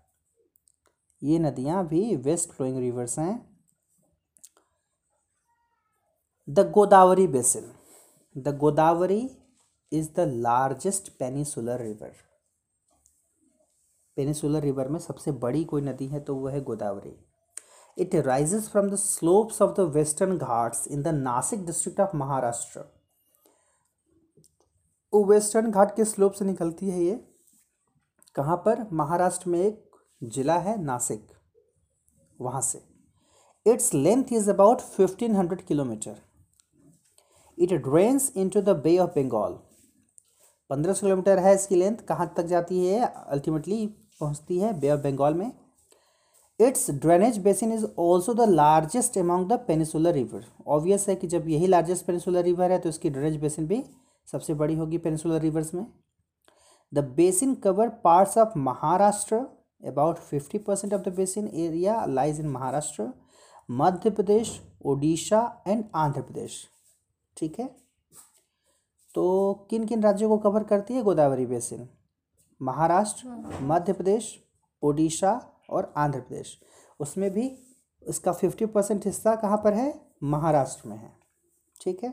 ये 1.23 1.39
नदियाँ 1.39 1.87
भी 1.87 2.17
वेस्ट 2.17 2.51
फ्लोइंग 2.51 2.79
रिवर्स 2.79 3.19
हैं। 3.19 3.48
The 6.51 6.73
Godavari 6.73 7.27
basin 7.27 7.73
the 8.39 8.57
Godavari 8.57 9.31
is 9.93 10.09
the 10.17 10.21
largest 10.21 11.09
peninsular 11.09 11.81
river 11.81 12.13
peninsular 14.17 14.61
river 14.61 14.89
में 14.89 14.99
सबसे 14.99 15.33
बड़ी 15.33 15.65
कोई 15.65 15.83
नदी 15.83 16.07
है 16.07 16.21
तो 16.21 16.35
वह 16.35 16.53
है 16.53 16.61
Godavari. 16.61 17.25
It 17.99 18.15
rises 18.15 18.69
from 18.69 18.91
the 18.91 18.95
slopes 18.95 19.63
of 19.63 19.77
the 19.77 19.81
Western 19.81 20.39
Ghats 20.39 20.89
in 20.89 21.03
the 21.03 21.09
Nashik 21.09 21.67
district 21.67 22.01
of 22.01 22.17
Maharashtra 22.17 22.85
Western 25.15 25.71
Ghat 25.71 25.97
के 25.97 26.05
स्लोप 26.05 26.33
से 26.33 26.45
निकलती 26.45 26.91
है 26.91 27.03
ये? 27.03 27.29
कहाँ 28.35 28.57
पर? 28.57 28.87
महाराष्ट्र 28.93 29.51
में 29.51 29.61
एक 29.61 29.91
जिला 30.23 30.59
है 30.59 30.83
नासिक। 30.83 31.29
वहाँ 32.41 32.61
से। 32.61 32.85
Its 33.67 33.95
length 33.95 34.25
is 34.33 34.51
about 34.51 34.81
fifteen 34.81 35.37
hundred 35.37 35.67
kilometre 35.67 36.28
it 37.59 37.73
drains 37.83 38.33
into 38.49 38.61
the 38.63 38.77
Bay 38.85 38.97
of 38.99 39.19
Bengal 39.19 39.59
पंद्रह 40.71 40.93
सौ 40.93 41.07
किलोमीटर 41.07 41.39
है 41.39 41.55
इसकी 41.55 41.77
लेंथ 41.77 41.97
कहाँ 42.09 42.33
तक 42.37 42.47
जाती 42.47 42.87
है? 42.87 43.05
अल्टीमेटली 43.07 43.87
पहुँचती 44.21 44.59
है 44.59 44.73
बे 44.81 44.91
ऑफ़ 44.91 45.01
बंगाल 45.01 45.35
में। 45.35 45.53
Its 46.61 46.91
drainage 46.93 47.39
basin 47.39 47.73
is 47.73 47.85
also 47.99 48.35
the 48.35 48.49
largest 48.51 49.19
among 49.19 49.49
the 49.49 49.59
peninsular 49.67 50.13
river 50.13 50.45
obvious 50.67 51.09
है 51.09 51.15
कि 51.17 51.27
जब 51.27 51.49
यही 51.49 51.67
लार्जेस्ट 51.67 52.07
पेनिसुलर 52.07 52.43
रिवर 52.45 52.73
है 52.73 52.79
तो 52.79 52.89
इसकी 52.89 53.11
ड्रेनेज 53.11 53.37
बेसिन 53.41 53.67
भी 53.67 53.83
सबसे 54.29 54.55
बड़ी 54.55 54.75
होगी 54.75 54.99
पेनिसुलर 54.99 55.41
रिवर्स 55.41 55.75
में। 55.75 55.87
The 56.93 57.05
basin 57.17 57.55
cover 57.55 57.89
parts 58.05 58.39
of 58.39 58.59
Maharashtra 58.59 59.37
about 59.87 60.19
fifty 60.21 60.59
percent 60.59 60.95
of 60.95 61.03
the 61.03 61.15
basin 61.17 61.49
area 61.49 62.05
lies 62.07 62.41
in 62.41 62.49
Maharashtra 62.49 63.09
Madhya 63.69 64.11
Pradesh 64.11 64.61
Odisha 64.87 65.41
and 65.69 65.85
Andhra 65.97 66.23
Pradesh 66.23 66.67
ठीक 67.39 67.59
है? 67.61 67.67
तो 69.15 69.67
किन 69.71 69.87
किन 69.87 70.03
राज्यों 70.03 70.29
को 70.31 70.39
कवर 70.39 70.65
करती 70.65 70.95
है 70.95 71.03
गोदावरी 71.03 71.47
बेसिन? 71.47 71.89
महाराष्ट्र 72.61 73.59
मध्य 73.63 73.93
प्रदेश 73.93 74.39
ओडिशा 74.83 75.33
और 75.71 75.93
आंध्र 75.97 76.21
प्रदेश। 76.21 76.59
उसमें 77.01 77.31
भी 77.31 77.47
इसका 78.03 78.33
फिफ्टी 78.33 78.67
परसेंट 78.67 79.07
हिस्सा 79.07 79.35
कहाँ 79.37 79.61
पर 79.65 79.73
है? 79.73 79.93
महाराष्ट्र 80.23 80.89
में 80.89 80.97
है। 80.97 81.13
ठीक 81.81 82.05
है? 82.05 82.13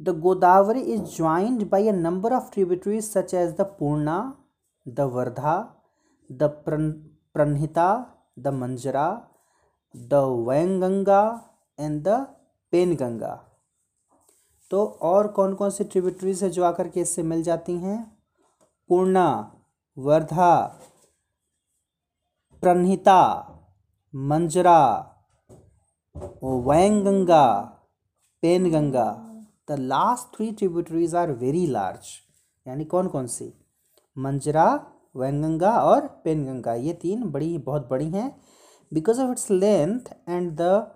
The 0.00 0.18
Godavari 0.20 0.80
is 0.80 1.02
joined 1.16 1.68
by 1.70 1.88
a 1.88 1.92
number 1.92 2.32
of 2.32 2.50
tributaries 2.52 3.04
such 3.04 3.34
as 3.34 3.54
the 3.56 3.64
Purna 3.78 4.18
the 4.86 5.00
Wardha 5.12 5.54
the 6.30 6.42
Pranhita 6.66 7.88
the 8.38 8.48
Manjra 8.54 9.08
the 9.94 10.14
Wainganga 10.48 11.22
and 11.78 12.02
the 12.02 12.26
Penganga 12.76 13.34
तो 14.70 14.84
और 15.02 15.28
कौन 15.28 15.54
कौन 15.54 15.70
सी 15.70 15.84
ट्रिब्यूटरीज 15.84 16.42
है 16.44 16.48
जो 16.50 16.64
आकर 16.64 16.88
के 16.88 17.00
इससे 17.00 17.22
मिल 17.22 17.42
जाती 17.42 17.72
हैं? 17.72 18.16
Purna, 18.90 19.52
Wardha, 19.98 20.54
Pranhita, 22.62 23.22
Manjra, 24.14 24.80
Wainganga, 26.42 27.46
Penganga. 28.42 29.06
The 29.70 29.78
last 29.78 30.36
three 30.36 30.50
tributaries 30.52 31.14
are 31.14 31.32
very 31.32 31.66
large 31.66 32.08
यानी 32.66 32.84
कौन 32.84 33.08
कौन 33.08 33.26
सी? 33.26 33.52
मंजरा, 34.18 34.66
वैंगंगा 35.16 35.78
और 35.80 36.06
पेनगंगा। 36.24 36.74
ये 36.74 36.92
तीन 36.92 37.24
बड़ी, 37.30 37.58
बहुत 37.58 37.88
बड़ी 37.90 38.10
हैं। 38.10 38.40
Because 38.92 39.20
of 39.22 39.30
its 39.30 39.50
length 39.50 40.00
and 40.28 40.56
the 40.60 40.95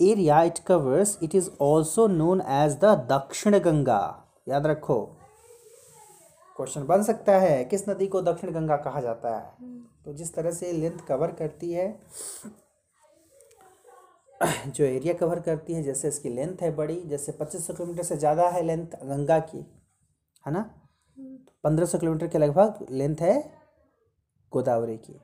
area 0.00 0.42
it 0.42 0.58
covers 0.58 1.18
it 1.22 1.34
is 1.34 1.48
also 1.60 2.06
known 2.08 2.40
as 2.40 2.78
the 2.80 2.94
Dakshin 3.10 3.58
Ganga 3.58 4.02
याद 4.48 4.66
रखो। 4.66 5.00
क्वेश्चन 6.56 6.84
बन 6.86 7.02
सकता 7.02 7.38
है, 7.38 7.64
किस 7.64 7.88
नदी 7.88 8.06
को 8.06 8.22
दक्षिण 8.22 8.52
गंगा 8.52 8.76
कहा 8.76 9.00
जाता 9.00 9.36
है? 9.36 9.72
तो 10.04 10.12
जिस 10.12 10.34
तरह 10.34 10.50
से 10.50 10.72
लेंथ 10.72 10.98
कवर 11.08 11.32
करती 11.32 11.72
है, 11.72 11.88
जो 14.66 14.84
एरिया 14.84 15.14
कवर 15.14 15.40
करती 15.40 15.74
है, 15.74 15.82
जैसे 15.82 16.08
इसकी 16.08 16.28
लेंथ 16.28 16.62
है 16.62 16.74
बड़ी, 16.76 17.00
जैसे 17.02 17.32
पच्चीस 17.32 17.66
सौ 17.66 17.74
किलोमीटर 17.74 18.02
से 18.02 18.16
ज़्यादा 18.16 18.48
है 18.48 18.62
लेंथ 18.62 18.96
गंगा 19.04 19.38
की, 19.40 19.58
है 20.46 20.52
ना? 20.52 20.60
पंद्रह 21.64 21.86
सौ 21.86 21.98
किलोमीटर 21.98 22.26
के 22.26 22.38
लगभग 22.38 22.86
लेंथ 22.90 23.20
है 23.20 23.38
गोदावरी 24.52 24.96
की। 24.96 25.20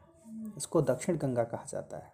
इसको 0.57 0.83
दक्षिण 0.83 1.19
गंगा 1.19 1.45
कहा 1.45 1.65
जाता 1.69 1.97
है। 1.97 2.13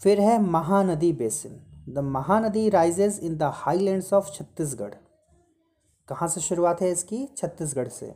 फिर 0.00 0.20
है 0.20 0.40
Mahanadi 0.42 1.12
basin. 1.12 1.52
The 1.88 1.98
Mahanadi 1.98 2.68
rises 2.68 3.18
in 3.22 3.36
the 3.36 3.42
highlands 3.42 4.12
of 4.12 4.30
Chhattisgarh. 4.32 4.94
कहाँ 6.08 6.28
से 6.28 6.40
शुरुआत 6.40 6.80
है 6.82 6.90
इसकी? 6.90 7.26
छत्तीसगढ़ 7.36 7.88
से। 7.88 8.14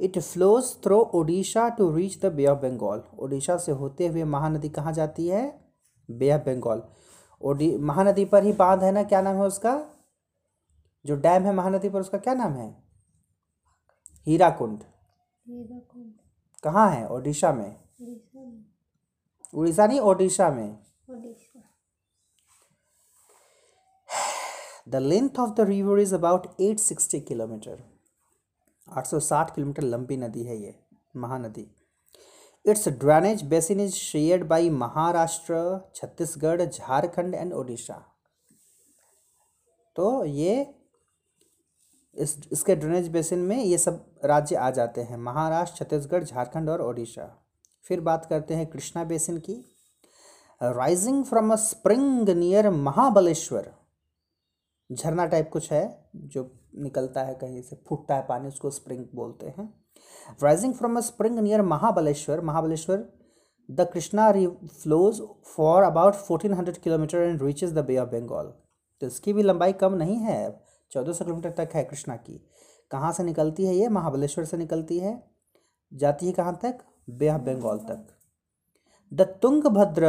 It 0.00 0.18
flows 0.18 0.74
through 0.84 0.98
Odisha 1.14 1.68
to 1.68 1.90
reach 1.94 2.18
the 2.20 2.32
Bay 2.32 2.46
of 2.46 2.58
Bengal 2.58 3.02
Odisha 3.18 3.56
से 3.56 3.72
होते 3.72 4.06
हुए 4.06 4.24
महानदी 4.24 4.68
कहाँ 4.68 4.92
जाती 4.92 5.26
है? 5.28 5.44
बे 6.08 6.32
ऑफ़ 6.32 6.42
बंगाल 6.42 6.82
ओडी 7.40 7.76
महानदी 7.78 8.24
पर 8.24 8.42
ही 8.44 8.52
बाँध 8.52 8.82
है 8.82 8.92
ना? 8.92 9.02
क्या 9.02 9.20
नाम 9.22 9.36
है 9.36 9.42
उसका? 9.42 9.80
जो 11.04 11.16
डैम 11.16 11.42
है 11.42 11.54
महानदी 11.54 11.88
पर 11.88 12.00
उसका 12.00 12.18
क्या 12.18 12.34
नाम 12.34 12.52
है? 12.52 12.68
हीराकुंड। 14.26 14.82
कहाँ 16.64 16.90
है? 16.90 17.06
ओडिशा 17.08 17.52
में। 17.52 17.76
उड़ीसा 19.54 19.86
नहीं 19.86 20.00
ओडिशा 20.00 20.50
में। 20.50 20.87
The 24.88 24.96
length 24.96 25.38
of 25.40 25.50
the 25.50 25.60
river 25.60 25.98
is 25.98 26.14
about 26.14 26.46
eight 26.60 26.78
sixty 26.78 27.20
kilometre 27.20 27.82
860 28.88 29.54
kilometre 29.54 29.82
लंबी 29.82 30.16
नदी 30.16 30.42
है 30.42 30.56
ये, 30.56 30.74
Mahanadi. 31.16 31.66
Its 32.64 32.88
drainage 32.88 33.42
basin 33.42 33.80
is 33.80 33.92
shared 33.92 34.46
by 34.48 34.70
Maharashtra 34.70 35.90
Chhattisgarh 35.94 36.62
Jharkhand 36.62 37.34
and 37.34 37.52
Odisha 37.52 38.14
तो 39.96 40.24
ये 40.24 40.74
इस, 42.16 42.40
इसके 42.52 42.76
ड्रेनेज 42.76 43.08
बेसिन 43.08 43.38
में 43.38 43.64
ये 43.64 43.78
सब 43.78 44.20
राज्य 44.24 44.56
आ 44.56 44.70
जाते 44.70 45.00
हैं, 45.00 45.16
महाराष्ट्र, 45.16 45.84
छत्तीसगढ़, 45.84 46.24
झारखंड 46.24 46.70
और 46.70 46.82
ओडिशा। 46.82 47.44
फिर 47.82 48.00
बात 48.00 48.26
करते 48.26 48.54
हैं 48.54 48.66
कृष्णा 48.66 49.04
बेसिन 49.04 49.38
की। 49.38 49.77
Rising 50.60 51.24
from 51.24 51.52
a 51.52 51.56
spring 51.56 52.28
near 52.28 52.68
Mahabaleshwar 52.70 53.70
झरना 54.90 55.26
टाइप 55.26 55.50
कुछ 55.52 55.70
है 55.72 56.10
जो 56.16 56.42
निकलता 56.76 57.22
है 57.24 57.34
कहीं 57.34 57.60
से, 57.62 57.76
फूटता 57.88 58.14
है 58.14 58.24
पानी, 58.28 58.48
उसको 58.48 58.70
स्प्रिंग 58.70 59.04
बोलते 59.14 59.46
हैं। 59.48 59.68
Rising 60.42 60.74
from 60.74 60.96
a 60.96 61.00
spring 61.00 61.38
near 61.38 61.62
Mahabaleshwar 61.62 62.40
Mahabaleshwar 62.40 63.04
the 63.68 63.88
Krishna 63.92 64.30
flows 64.32 65.20
for 65.46 65.82
about 65.82 66.14
fourteen 66.16 66.54
hundred 66.54 66.78
kilometre 66.78 67.18
and 67.18 67.42
reaches 67.42 67.74
the 67.74 67.84
Bay 67.84 67.96
of 67.98 68.08
Bengal 68.08 68.52
तो 69.02 69.06
इसकी 69.06 69.32
भी 69.32 69.42
लंबाई 69.42 69.72
कम 69.74 69.94
नहीं 69.94 70.16
है, 70.16 70.60
चौदह 70.90 71.12
सौ 71.12 71.24
किलोमीटर 71.24 71.50
तक 71.56 71.74
है 71.74 71.84
कृष्णा 71.84 72.16
की। 72.16 72.40
कहाँ 72.90 73.12
से 73.12 73.24
निकलती 73.24 73.66
है 73.66 73.74
ये? 73.74 73.88
महाबलेश्वर 73.88 74.44
से 74.44 74.56
निकलती 74.56 74.98
है। 74.98 75.22
जाती 75.92 76.26
है 76.26 76.32
कहाँ 76.32 76.58
तक? 76.62 76.78
बे 77.10 77.28
ऑफ़ 77.28 77.42
बंगाल 77.42 77.78
तक। 77.88 78.06
The 79.12 79.22
Tungabhadra 79.42 80.06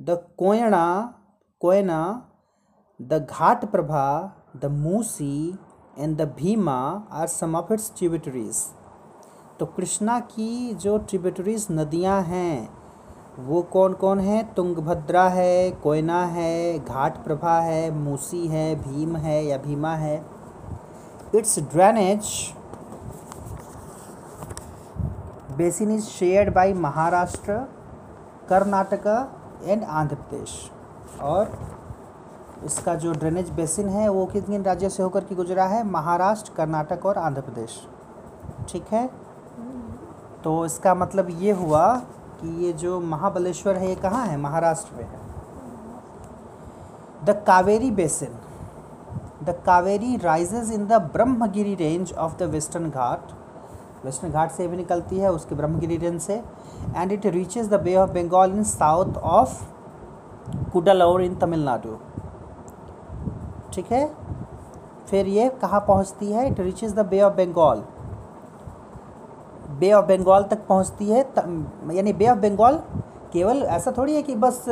the 0.00 0.10
Koyna 0.38 1.14
Koyna, 1.62 2.00
the 3.00 3.26
Ghataprabha, 3.70 4.04
the 4.56 4.64
Musi 4.64 5.58
and 5.98 6.16
the 6.16 6.28
Bhima 6.38 7.06
are 7.12 7.26
some 7.26 7.56
of 7.56 7.72
its 7.72 7.92
tributaries 7.98 8.62
तो 9.58 9.66
कृष्णा 9.66 10.18
की 10.20 10.74
जो 10.74 10.96
ट्रिब्यूटरीज 10.98 11.66
नदियाँ 11.70 12.20
हैं, 12.22 12.68
वो 13.38 13.60
कौन 13.62 13.92
कौन 13.92 14.20
है? 14.20 14.42
तुंगभद्रा 14.54 15.28
है, 15.28 15.70
कोयना 15.70 16.24
है, 16.26 16.78
घाट 16.78 17.24
प्रभा 17.24 17.58
है, 17.60 17.90
मूसी 17.90 18.46
है, 18.46 18.74
भीम 18.76 19.16
है 19.16 19.44
या 19.44 19.58
भीमा 19.58 19.94
है। 19.94 20.16
Its 21.34 21.58
drainage 21.72 22.30
basin 25.56 25.90
is 25.90 26.04
shared 26.04 26.54
by 26.54 26.72
Maharashtra 26.72 27.58
Karnataka 28.48 29.06
and 29.64 29.84
Andhra 29.84 30.14
Pradesh. 30.14 30.70
और 31.20 31.58
इसका 32.64 32.94
जो 32.94 33.12
ड्रेनेज 33.12 33.50
बेसिन 33.50 33.88
है, 33.88 34.08
वो 34.08 34.26
किन 34.26 34.42
किन 34.42 34.62
राज्यों 34.62 34.90
से 34.90 35.02
होकर 35.02 35.24
के 35.24 35.34
गुजरा 35.34 35.64
है? 35.64 35.84
महाराष्ट्र, 35.84 36.52
कर्नाटक 36.56 37.06
और 37.06 37.18
आंध्र 37.18 37.40
प्रदेश। 37.40 37.80
ठीक 38.68 38.86
है? 38.92 39.10
तो 40.44 40.64
इसका 40.66 40.94
मतलब 40.94 41.28
ये 41.30 41.52
हुआ 41.52 41.94
कि 42.40 42.66
ये 42.66 42.72
जो 42.72 43.00
महाबलेश्वर 43.00 43.76
है, 43.76 43.88
ये 43.88 43.94
कहाँ 43.94 44.26
है? 44.26 44.36
महाराष्ट्र 44.36 44.96
में 44.96 45.04
है। 45.04 45.18
The 47.24 47.42
Kaveri 47.46 47.90
basin 47.90 48.38
the 49.44 49.62
Kaveri 49.66 50.16
rises 50.16 50.72
in 50.72 50.86
the 50.86 50.92
Brahmagiri 50.92 51.74
range 51.74 52.12
of 52.12 52.36
the 52.36 52.42
Western 52.42 52.90
Ghat 52.90 53.32
Western 54.04 54.32
Ghat 54.32 54.50
से 54.50 54.66
भी 54.68 54.76
निकलती 54.76 55.18
है, 55.18 55.30
उसके 55.32 55.54
ब्रह्मगिरी 55.54 55.96
रेंज 55.96 56.20
से 56.20 56.34
and 56.96 57.12
it 57.12 57.26
reaches 57.26 57.68
the 57.68 57.80
Bay 57.80 57.96
of 57.96 58.10
Bengal 58.10 58.52
in 58.52 58.62
south 58.64 59.16
of 59.16 59.62
Cuddalore 60.72 61.22
in 61.22 61.34
Tamil Nadu 61.36 61.96
ठीक 63.74 63.92
है? 63.92 64.06
फिर 65.10 65.26
ये 65.28 65.48
कहाँ 65.62 65.80
पहुँचती 65.88 66.32
है? 66.32 66.46
It 66.48 66.60
reaches 66.60 66.94
the 66.94 67.06
Bay 67.06 67.20
of 67.20 67.34
Bengal 67.34 67.84
Bay 69.80 69.92
of 69.92 70.06
Bengal 70.06 70.44
तक 70.50 70.66
पहुँचती 70.68 71.10
है 71.10 71.20
यानी 71.94 72.12
बे 72.12 72.28
ऑफ़ 72.30 72.38
बंगाल 72.38 72.80
केवल 73.32 73.62
ऐसा 73.70 73.92
थोड़ी 73.98 74.14
है 74.14 74.22
कि 74.22 74.34
बस 74.34 74.64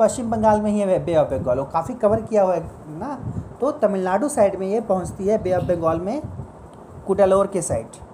पश्चिम 0.00 0.30
बंगाल 0.30 0.60
में 0.60 0.70
ही 0.70 0.80
है 0.80 1.04
बे 1.04 1.16
ऑफ़ 1.16 1.30
बंगाल 1.30 1.58
वो 1.58 1.64
काफ़ी 1.72 1.94
कवर 1.94 2.20
किया 2.22 2.42
हुआ 2.42 2.54
है 2.54 2.60
ना? 2.98 3.18
तो 3.60 3.70
तमिलनाडु 3.82 4.28
साइड 4.28 4.58
में 4.58 4.66
ये 4.66 4.80
पहुँचती 4.90 5.28
है 5.28 5.42
बे 5.42 5.52
ऑफ़ 5.52 5.64
बंगाल 5.64 6.00
में 6.00 6.20
कुडालोर 7.06 7.46
के 7.46 7.62
side 7.62 8.04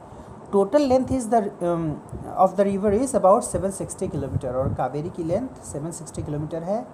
total 0.53 0.83
length 0.89 1.12
is 1.12 1.29
the 1.31 1.35
of 2.37 2.57
the 2.57 2.61
river 2.61 2.95
is 2.95 3.16
about 3.16 3.43
760 3.45 4.09
kilometre 4.11 4.57
और 4.57 4.74
कावेरी 4.74 5.11
की 5.11 5.24
लेंथ 5.24 5.49
760 5.66 6.24
किलोमीटर 6.24 6.62
है। 6.62 6.85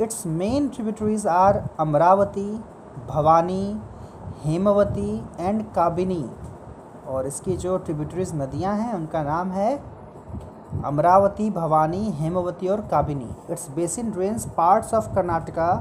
Its 0.00 0.26
main 0.26 0.68
tributaries 0.68 1.26
are 1.26 1.62
Amaravati 1.80 2.50
Bhavani 3.08 3.80
Hemavati 4.44 5.16
and 5.38 5.62
Kabini 5.74 6.24
और 7.08 7.26
इसकी 7.26 7.56
जो 7.56 7.76
ट्रिब्यूटरीज 7.78 8.34
नदियाँ 8.34 8.76
हैं, 8.76 8.92
उनका 8.94 9.22
नाम 9.22 9.50
है 9.50 9.76
अमरावती 10.84 11.48
भवानी 11.50 12.10
हेमवती 12.12 12.68
और 12.68 12.80
Kabini 12.90 13.30
its 13.50 13.68
basin 13.74 14.10
drains 14.10 14.46
parts 14.56 14.94
of 14.94 15.14
Karnataka 15.14 15.74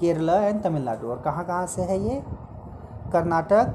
Kerala 0.00 0.40
and 0.40 0.62
Tamil Nadu 0.62 1.08
और 1.08 1.20
कहाँ 1.24 1.44
कहाँ 1.44 1.66
से 1.66 1.82
है 1.82 1.98
ये? 2.00 2.22
कर्नाटक 3.12 3.74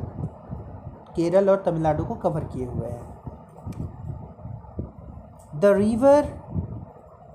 केरल 1.17 1.49
और 1.49 1.63
तमिलनाडु 1.65 2.05
को 2.05 2.15
कवर 2.17 2.43
किए 2.45 2.65
हुए 2.65 2.87
हैं। 2.87 3.05
The 5.55 5.73
river 5.77 6.25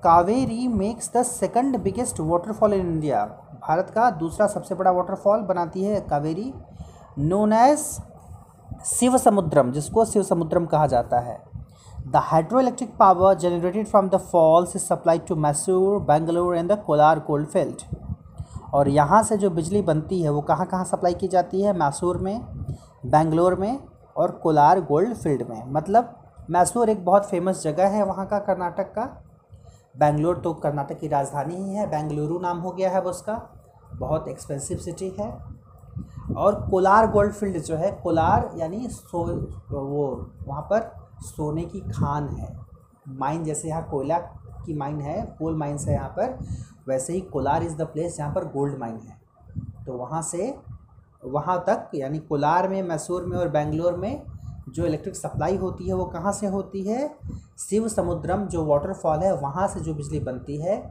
Kaveri 0.03 0.67
makes 0.69 1.11
the 1.15 1.23
second 1.23 1.77
biggest 1.83 2.19
waterfall 2.21 2.73
in 2.73 2.87
India 2.87 3.25
Bharat 3.61 3.91
का 3.95 4.09
दूसरा 4.11 4.47
सबसे 4.47 4.75
बड़ा 4.75 4.91
वाटरफॉल 4.91 5.41
बनाती 5.43 5.83
है 5.83 5.99
कावेरी 6.09 6.53
नोन 7.19 7.53
एज 7.53 7.79
शिव 8.85 9.17
समुद्रम 9.17 9.71
जिसको 9.71 10.05
शिव 10.05 10.23
समुद्रम 10.23 10.65
कहा 10.65 10.87
जाता 10.87 11.19
है। 11.19 11.37
The 12.05 12.21
hydro 12.23 12.59
electric 12.59 12.95
power 12.97 13.33
generated 13.35 13.87
from 13.87 14.09
the 14.09 14.17
falls 14.31 14.75
is 14.75 14.83
supplied 14.83 15.25
to 15.27 15.35
Mysore 15.37 15.99
Bangalore 16.01 16.55
and 16.55 16.71
the 16.71 16.77
Kolar 16.85 17.19
gold 17.19 17.47
field 17.47 17.81
और 18.73 18.89
यहाँ 18.89 19.21
से 19.23 19.37
जो 19.37 19.49
बिजली 19.49 19.81
बनती 19.81 20.21
है, 20.21 20.29
वो 20.29 20.41
कहाँ 20.41 20.65
कहाँ 20.65 20.85
सप्लाई 20.85 21.13
की 21.13 21.27
जाती 21.27 21.61
है? 21.61 21.73
मैसूर 21.77 22.17
में। 22.17 22.39
बेंगलोर 23.05 23.55
में 23.55 23.79
और 24.17 24.31
कोलार 24.31 24.81
गोल्ड 24.81 25.13
फ़ील्ड 25.13 25.49
में। 25.49 25.63
मतलब 25.67 26.31
मैसूर 26.49 26.89
एक 26.89 27.05
बहुत 27.05 27.29
फ़ेमस 27.29 27.63
जगह 27.63 27.87
है 27.87 28.03
वहाँ 28.03 28.25
का 28.27 28.39
कर्नाटक 28.39 28.83
का। 28.83 29.23
बेंगलोर 29.99 30.37
तो 30.37 30.53
कर्नाटक 30.53 30.99
की 30.99 31.07
राजधानी 31.07 31.55
ही 31.55 31.75
है। 31.75 31.89
बेंगलुरु 31.89 32.39
नाम 32.39 32.59
हो 32.59 32.71
गया 32.71 32.91
है 32.91 33.01
उसका। 33.01 33.49
बहुत 33.93 34.27
एक्सपेंसिव 34.27 34.77
सिटी 34.77 35.09
है। 35.19 35.31
और 36.37 36.67
कोलार 36.71 37.11
गोल्ड 37.11 37.33
फ़ील्ड 37.33 37.57
जो 37.57 37.75
है, 37.75 37.91
कोलार 37.91 38.51
यानी 38.57 38.87
सो, 38.87 39.23
वो 39.79 40.31
वहाँ 40.47 40.61
पर 40.61 41.07
सोने 41.19 41.65
की 41.65 41.79
खान 41.79 42.27
है। 42.29 42.59
माइन 43.07 43.43
जैसे 43.43 43.67
यहाँ 43.67 43.87
कोयला 43.91 44.17
की 44.65 44.73
माइन 44.73 45.01
है, 45.01 45.35
कोल 45.39 45.55
माइन्स 45.55 45.87
है 45.87 45.93
यहाँ 45.93 46.09
पर, 46.09 46.39
वैसे 46.87 47.13
ही 47.13 47.21
कोलार 47.21 47.63
इज़ 47.63 47.77
द 47.77 47.81
प्लेस 47.81 48.17
जहाँ 48.17 48.33
पर 48.33 48.45
गोल्ड 48.45 48.79
माइन 48.79 48.95
है। 48.95 49.21
तो 49.85 49.93
वहाँ 49.93 50.21
से 50.21 50.59
वहाँ 51.25 51.63
तक 51.69 51.89
यानी 51.95 52.19
कोलार 52.19 52.67
में 52.69 52.81
मैसूर 52.83 53.25
में 53.25 53.37
और 53.37 53.49
बेंगलोर 53.49 53.97
में 53.97 54.21
जो 54.69 54.85
इलेक्ट्रिक 54.85 55.15
सप्लाई 55.15 55.55
होती 55.57 55.87
है 55.87 55.93
वो 55.93 56.05
कहाँ 56.05 56.31
से 56.31 56.47
होती 56.47 56.83
है? 56.83 57.09
शिव 57.59 57.87
समुद्रम 57.87 58.45
जो 58.47 58.65
वाटरफॉल 58.65 59.19
है 59.19 59.33
वहाँ 59.35 59.67
से 59.67 59.79
जो 59.79 59.93
बिजली 59.93 60.19
बनती 60.19 60.57
है। 60.57 60.81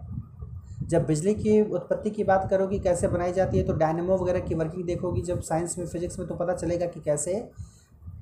जब 0.83 1.07
बिजली 1.07 1.35
की 1.35 1.61
उत्पत्ति 1.63 2.11
की 2.11 2.25
बात 2.25 2.49
करोगी 2.51 2.79
कैसे 2.79 3.09
बनाई 3.09 3.33
जाती 3.33 3.59
है 3.59 3.65
तो 3.65 3.73
डायनेमो 3.73 4.17
वगैरह 4.17 4.41
की 4.41 4.55
वर्किंग 4.55 4.85
देखोगी। 4.85 5.23
जब 5.23 5.41
साइंस 5.41 5.79
में 5.79 5.87
फिजिक्स 5.87 6.19
में 6.19 6.29
तो 6.29 6.35
पता 6.35 6.55
चलेगा 6.55 6.87
कि 6.87 7.01
कैसे 7.01 7.35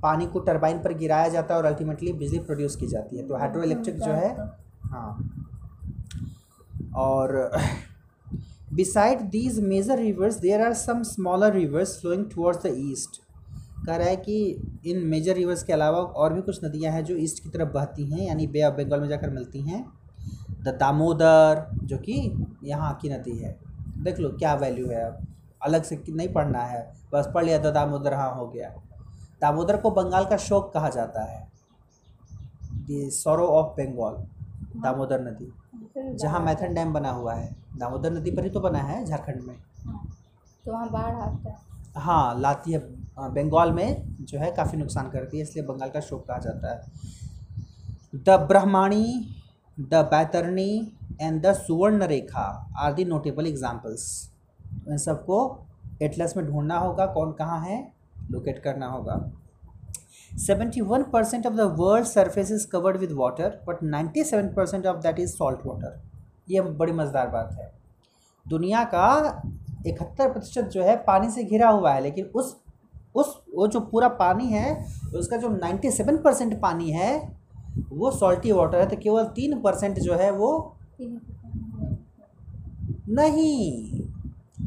पानी 0.02 0.26
को 0.26 0.40
टरबाइन 0.40 0.78
पर 0.78 0.92
गिराया 0.94 1.28
जाता 1.28 1.54
है 1.54 1.60
और 1.60 1.66
अल्टीमेटली 1.66 2.12
बिजली 2.12 2.38
प्रोड्यूस 2.38 2.76
की 2.76 2.86
जाती 2.86 3.16
है। 3.16 3.26
तो 3.28 3.36
हाइड्रो 3.36 3.62
इलेक्ट्रिक 3.62 3.96
जो 3.96 4.12
है। 4.12 4.34
हाँ। 4.84 5.16
और 6.96 7.50
beside 8.74 9.20
these 9.20 9.60
major 9.60 9.98
rivers 9.98 10.36
there 10.36 10.62
are 10.62 10.74
some 10.74 11.02
smaller 11.02 11.52
rivers 11.52 12.00
flowing 12.00 12.24
towards 12.34 12.62
the 12.62 12.74
east 12.76 13.22
कह 13.86 13.96
रहा 13.96 14.08
है 14.08 14.16
कि 14.16 14.62
इन 14.86 14.98
मेजर 14.98 15.34
रिवर्स 15.34 15.62
के 15.62 15.72
अलावा 15.72 15.98
और 15.98 16.32
भी 16.32 16.42
कुछ 16.42 16.64
नदियाँ 16.64 16.92
हैं 16.92 17.04
जो 17.04 17.16
ईस्ट 17.16 17.42
की 17.42 17.48
तरफ़ 17.48 17.68
बहती 17.68 18.04
हैं, 18.04 18.20
यानी 18.20 18.46
बे 18.46 18.62
ऑफ़ 18.62 18.74
बंगाल 18.74 19.00
में 19.00 19.08
जाकर 19.08 19.30
मिलती 19.30 19.60
हैं। 19.60 19.92
द 20.62 20.68
दामोदर 20.68 21.66
जो 21.84 21.98
कि 21.98 22.44
यहाँ 22.64 22.98
की 23.02 23.08
नदी 23.08 23.38
है। 23.38 23.58
देख 24.02 24.18
लो 24.18 24.28
क्या 24.28 24.54
वैल्यू 24.54 24.86
है 24.86 25.04
अब। 25.04 25.26
अलग 25.62 25.82
से 25.82 26.02
नहीं 26.08 26.28
पढ़ना 26.28 26.58
है। 26.58 26.92
बस 27.12 27.28
पढ़ 27.34 27.44
लिया 27.44 27.58
तो 27.58 27.70
दामोदर 27.70 28.14
हाँ 28.14 28.34
हो 28.34 28.46
गया। 28.46 28.68
दामोदर 29.40 29.76
को 29.76 29.90
बंगाल 29.90 30.24
का 30.24 30.36
शोक 30.36 30.72
कहा 30.72 30.88
जाता 30.88 31.24
है। 31.24 31.48
दी 32.74 33.10
सोरो 33.10 33.46
ऑफ़ 33.46 33.80
बंगाल 33.80 34.26
दामोदर 34.80 35.20
नदी। 35.20 35.52
जहाँ 35.96 36.40
मैथन 36.40 36.74
डैम 36.74 36.92
बना 36.92 37.10
हुआ 37.10 37.34
है। 37.34 37.54
दामोदर 37.78 38.12
नदी 38.12 38.30
पर 38.30 38.44
ही 38.44 38.50
तो 38.50 38.60
बना 38.60 38.78
है 38.80 39.04
झारखंड 39.04 39.42
में। 39.42 39.54
हाँ, 39.86 40.06
तो 40.64 40.72
वहाँ 40.72 40.88
बाढ़ 40.90 41.14
आता 41.14 41.50
है। 41.50 41.56
हाँ 41.96 42.40
लाती 42.40 42.72
है 42.72 42.78
बंगाल 43.30 43.72
में 43.72 44.16
जो 44.22 44.38
है 44.38 44.50
काफ़ी 44.52 44.78
नुकसान 44.78 45.10
करती 45.10 45.36
है 45.36 45.42
इसलिए 45.42 45.64
बंगाल 45.66 45.90
का 45.90 46.00
शोक 46.00 46.26
कहा 46.28 46.38
जाता 46.38 46.72
है। 46.72 46.80
The 48.16 48.38
Brahmani 48.48 49.34
the 49.78 49.94
Baitarani 50.12 50.70
and 51.20 51.42
the 51.42 51.52
Subarnarekha 52.06 52.44
are 52.78 52.92
the 52.92 53.04
notable 53.04 53.46
examples. 53.46 54.06
इन 54.88 54.98
सबको 54.98 55.38
एटलस 56.02 56.36
में 56.36 56.46
ढूंढना 56.46 56.78
होगा 56.78 57.06
कौन 57.06 57.32
कहाँ 57.32 57.60
है 57.60 57.80
लोकेट 58.30 58.62
करना 58.62 58.86
होगा। 58.86 59.14
71 60.32 61.02
percent 61.12 61.46
of 61.46 61.54
the 61.54 61.60
world 61.78 62.06
surface 62.06 62.50
is 62.50 62.66
covered 62.68 62.96
with 62.96 63.12
water 63.12 63.60
but 63.68 63.84
97 63.84 64.54
percent 64.54 64.86
of 64.86 64.96
that 64.96 65.18
is 65.18 65.30
salt 65.30 65.66
water 65.66 66.00
ये 66.50 66.60
बड़ी 66.60 66.92
मज़ेदार 66.92 67.28
बात 67.28 67.56
है। 67.60 67.72
दुनिया 68.48 68.84
का 68.84 69.42
इकहत्तर 69.86 70.32
प्रतिशत 70.32 70.64
जो 70.64 70.82
है 70.82 70.96
पानी 70.96 71.30
से 71.30 71.44
घिरा 71.44 71.68
हुआ 71.68 71.92
है, 71.92 72.02
लेकिन 72.02 72.24
उस 72.24 72.56
उस, 73.14 73.42
वो 73.54 73.66
जो 73.66 73.80
पूरा 73.80 74.08
पानी 74.08 74.46
है, 74.46 74.86
उसका 75.14 75.36
जो 75.36 75.48
97 75.48 76.18
परसेंट 76.24 76.60
पानी 76.60 76.90
है, 76.90 77.38
वो 77.92 78.10
सॉल्टी 78.10 78.52
वाटर 78.52 78.80
है 78.80 78.88
तो 78.88 78.96
केवल 78.96 79.24
तीन 79.24 79.60
परसेंट 79.60 79.98
जो 79.98 80.14
है 80.14 80.30
वो 80.30 80.76
नहीं। 83.08 84.00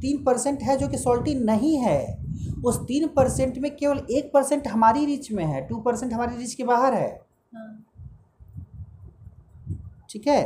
तीन 0.02 0.24
परसेंट 0.24 0.62
है 0.62 0.78
जो 0.78 0.88
कि 0.88 0.98
सॉल्टी 0.98 1.36
नहीं 1.36 1.78
है। 1.78 2.23
उस 2.66 2.80
तीन 2.88 3.08
परसेंट 3.08 3.58
में 3.58 3.76
केवल 3.76 4.06
एक 4.12 4.32
परसेंट 4.34 4.68
हमारी 4.68 5.06
रीच 5.06 5.32
में 5.32 5.44
है 5.46 5.62
टू 5.68 5.78
परसेंट 5.82 6.14
हमारी 6.14 6.38
रीच 6.38 6.54
के 6.54 6.64
बाहर 6.64 6.94
है। 6.94 7.10
हाँ। 7.54 7.86
ठीक 10.10 10.28
है? 10.28 10.42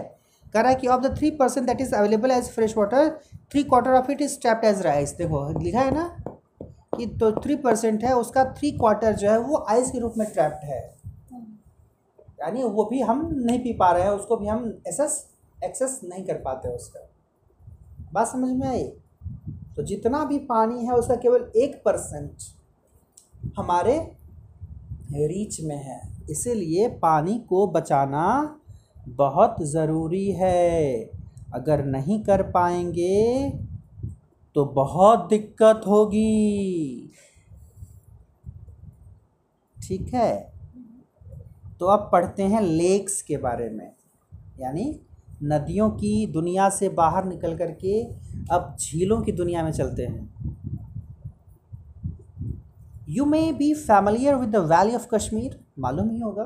कह 0.53 0.61
रहा 0.61 0.69
है 0.69 0.75
कि 0.75 0.87
of 0.87 1.01
the 1.01 1.15
three 1.17 1.29
percent 1.33 1.65
that 1.67 1.81
is 1.81 1.93
available 1.95 2.31
as 2.31 2.49
fresh 2.49 2.77
water 2.77 3.09
three 3.51 3.63
quarter 3.63 3.93
of 3.93 4.11
it 4.11 4.21
is 4.21 4.39
trapped 4.41 4.65
as 4.65 4.81
ice 4.81 5.11
देखो 5.17 5.47
लिखा 5.59 5.81
है 5.81 5.91
ना 5.93 6.07
कि 6.97 7.05
तो 7.19 7.31
थ्री 7.41 7.55
परसेंट 7.57 8.03
है 8.03 8.13
उसका 8.15 8.43
थ्री 8.53 8.71
क्वार्टर 8.71 9.15
जो 9.15 9.29
है 9.29 9.37
वो 9.39 9.65
आइस 9.69 9.91
के 9.91 9.99
रूप 9.99 10.13
में 10.17 10.27
ट्रैप्ड 10.27 10.65
है। 10.65 10.79
हाँ। 11.31 11.41
यानी 12.41 12.63
वो 12.63 12.85
भी 12.85 13.01
हम 13.01 13.27
नहीं 13.35 13.59
पी 13.59 13.73
पा 13.73 13.91
रहे 13.91 14.03
हैं 14.03 14.11
उसको 14.11 14.37
भी 14.37 14.47
हम 14.47 14.65
एक्सेस 14.87 15.25
एक्सेस 15.57 15.99
नहीं 16.03 16.23
कर 16.25 16.41
पाते 16.41 16.69
उसका। 16.69 17.07
बात 18.13 18.27
समझ 18.27 18.49
में 18.51 18.67
आई? 18.67 18.83
तो 19.77 19.83
जितना 19.83 20.25
भी 20.25 20.37
पानी 20.39 20.85
है 20.85 20.91
उसका 20.91 21.15
केवल 21.15 21.51
एक 21.55 21.81
परसेंट 21.85 22.37
हमारे 23.57 23.97
रीच 25.11 25.61
में 25.61 25.77
है। 25.77 26.01
इसीलिए 26.29 26.87
पानी 26.89 27.39
को 27.39 27.67
बचाना 27.67 28.59
बहुत 29.07 29.55
ज़रूरी 29.61 30.31
है। 30.31 30.95
अगर 31.53 31.85
नहीं 31.85 32.23
कर 32.23 32.43
पाएँगे 32.43 33.49
तो 34.55 34.65
बहुत 34.65 35.29
दिक्कत 35.29 35.81
होगी। 35.87 37.11
ठीक 39.87 40.13
है? 40.13 40.53
तो 41.79 41.85
अब 41.85 42.09
पढ़ते 42.11 42.43
हैं 42.43 42.61
लेक्स 42.61 43.21
के 43.21 43.37
बारे 43.37 43.69
में। 43.69 43.91
यानी 44.59 44.99
नदियों 45.43 45.89
की 45.89 46.25
दुनिया 46.27 46.69
से 46.69 46.89
बाहर 46.89 47.25
निकल 47.25 47.57
कर 47.57 47.71
के 47.83 48.01
अब 48.51 48.75
झीलों 48.79 49.21
की 49.21 49.31
दुनिया 49.31 49.63
में 49.63 49.71
चलते 49.71 50.05
हैं। 50.05 50.35
You 53.09 53.25
may 53.25 53.51
be 53.53 53.73
familiar 53.73 54.35
with 54.35 54.49
the 54.49 54.55
valley 54.55 54.95
of 54.95 55.07
Kashmir 55.13 55.59
मालूम 55.79 56.09
ही 56.09 56.19
होगा 56.19 56.43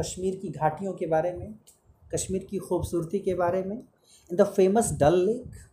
कश्मीर 0.00 0.36
की 0.36 0.48
घाटियों 0.48 0.92
के 0.92 1.06
बारे 1.06 1.32
में 1.32 1.54
कश्मीर 2.14 2.46
की 2.50 2.58
खूबसूरती 2.58 3.18
के 3.18 3.34
बारे 3.34 3.62
में 3.62 3.76
in 3.76 4.36
the 4.36 4.44
famous 4.46 4.92
Dal 4.92 5.18
lake 5.26 5.66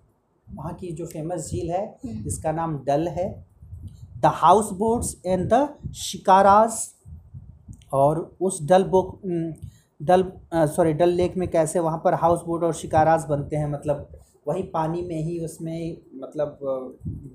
वहाँ 0.47 0.73
की 0.73 0.91
जो 0.91 1.05
फ़ेमस 1.05 1.49
झील 1.49 1.71
है 1.71 1.97
जिसका 2.05 2.51
नाम 2.51 2.77
डल 2.85 3.07
है 3.07 3.29
the 4.21 4.25
houseboats 4.71 5.15
and 5.25 5.47
the 5.53 5.67
shikaras 5.95 6.77
और 7.93 8.19
उस 8.41 8.59
डल 8.63 8.83
बोक 8.83 9.19
डल 10.01 10.23
सॉरी 10.53 10.93
डल 10.93 11.09
लेक 11.09 11.35
में 11.37 11.47
कैसे 11.47 11.79
वहाँ 11.79 12.01
पर 12.03 12.13
हाउस 12.13 12.41
बोट 12.45 12.63
और 12.63 12.73
शिकाराज 12.73 13.25
बनते 13.25 13.55
हैं 13.55 13.67
मतलब 13.67 14.07
वही 14.47 14.63
पानी 14.73 15.01
में 15.01 15.21
ही 15.23 15.39
उसमें 15.45 15.97
मतलब 16.15 16.57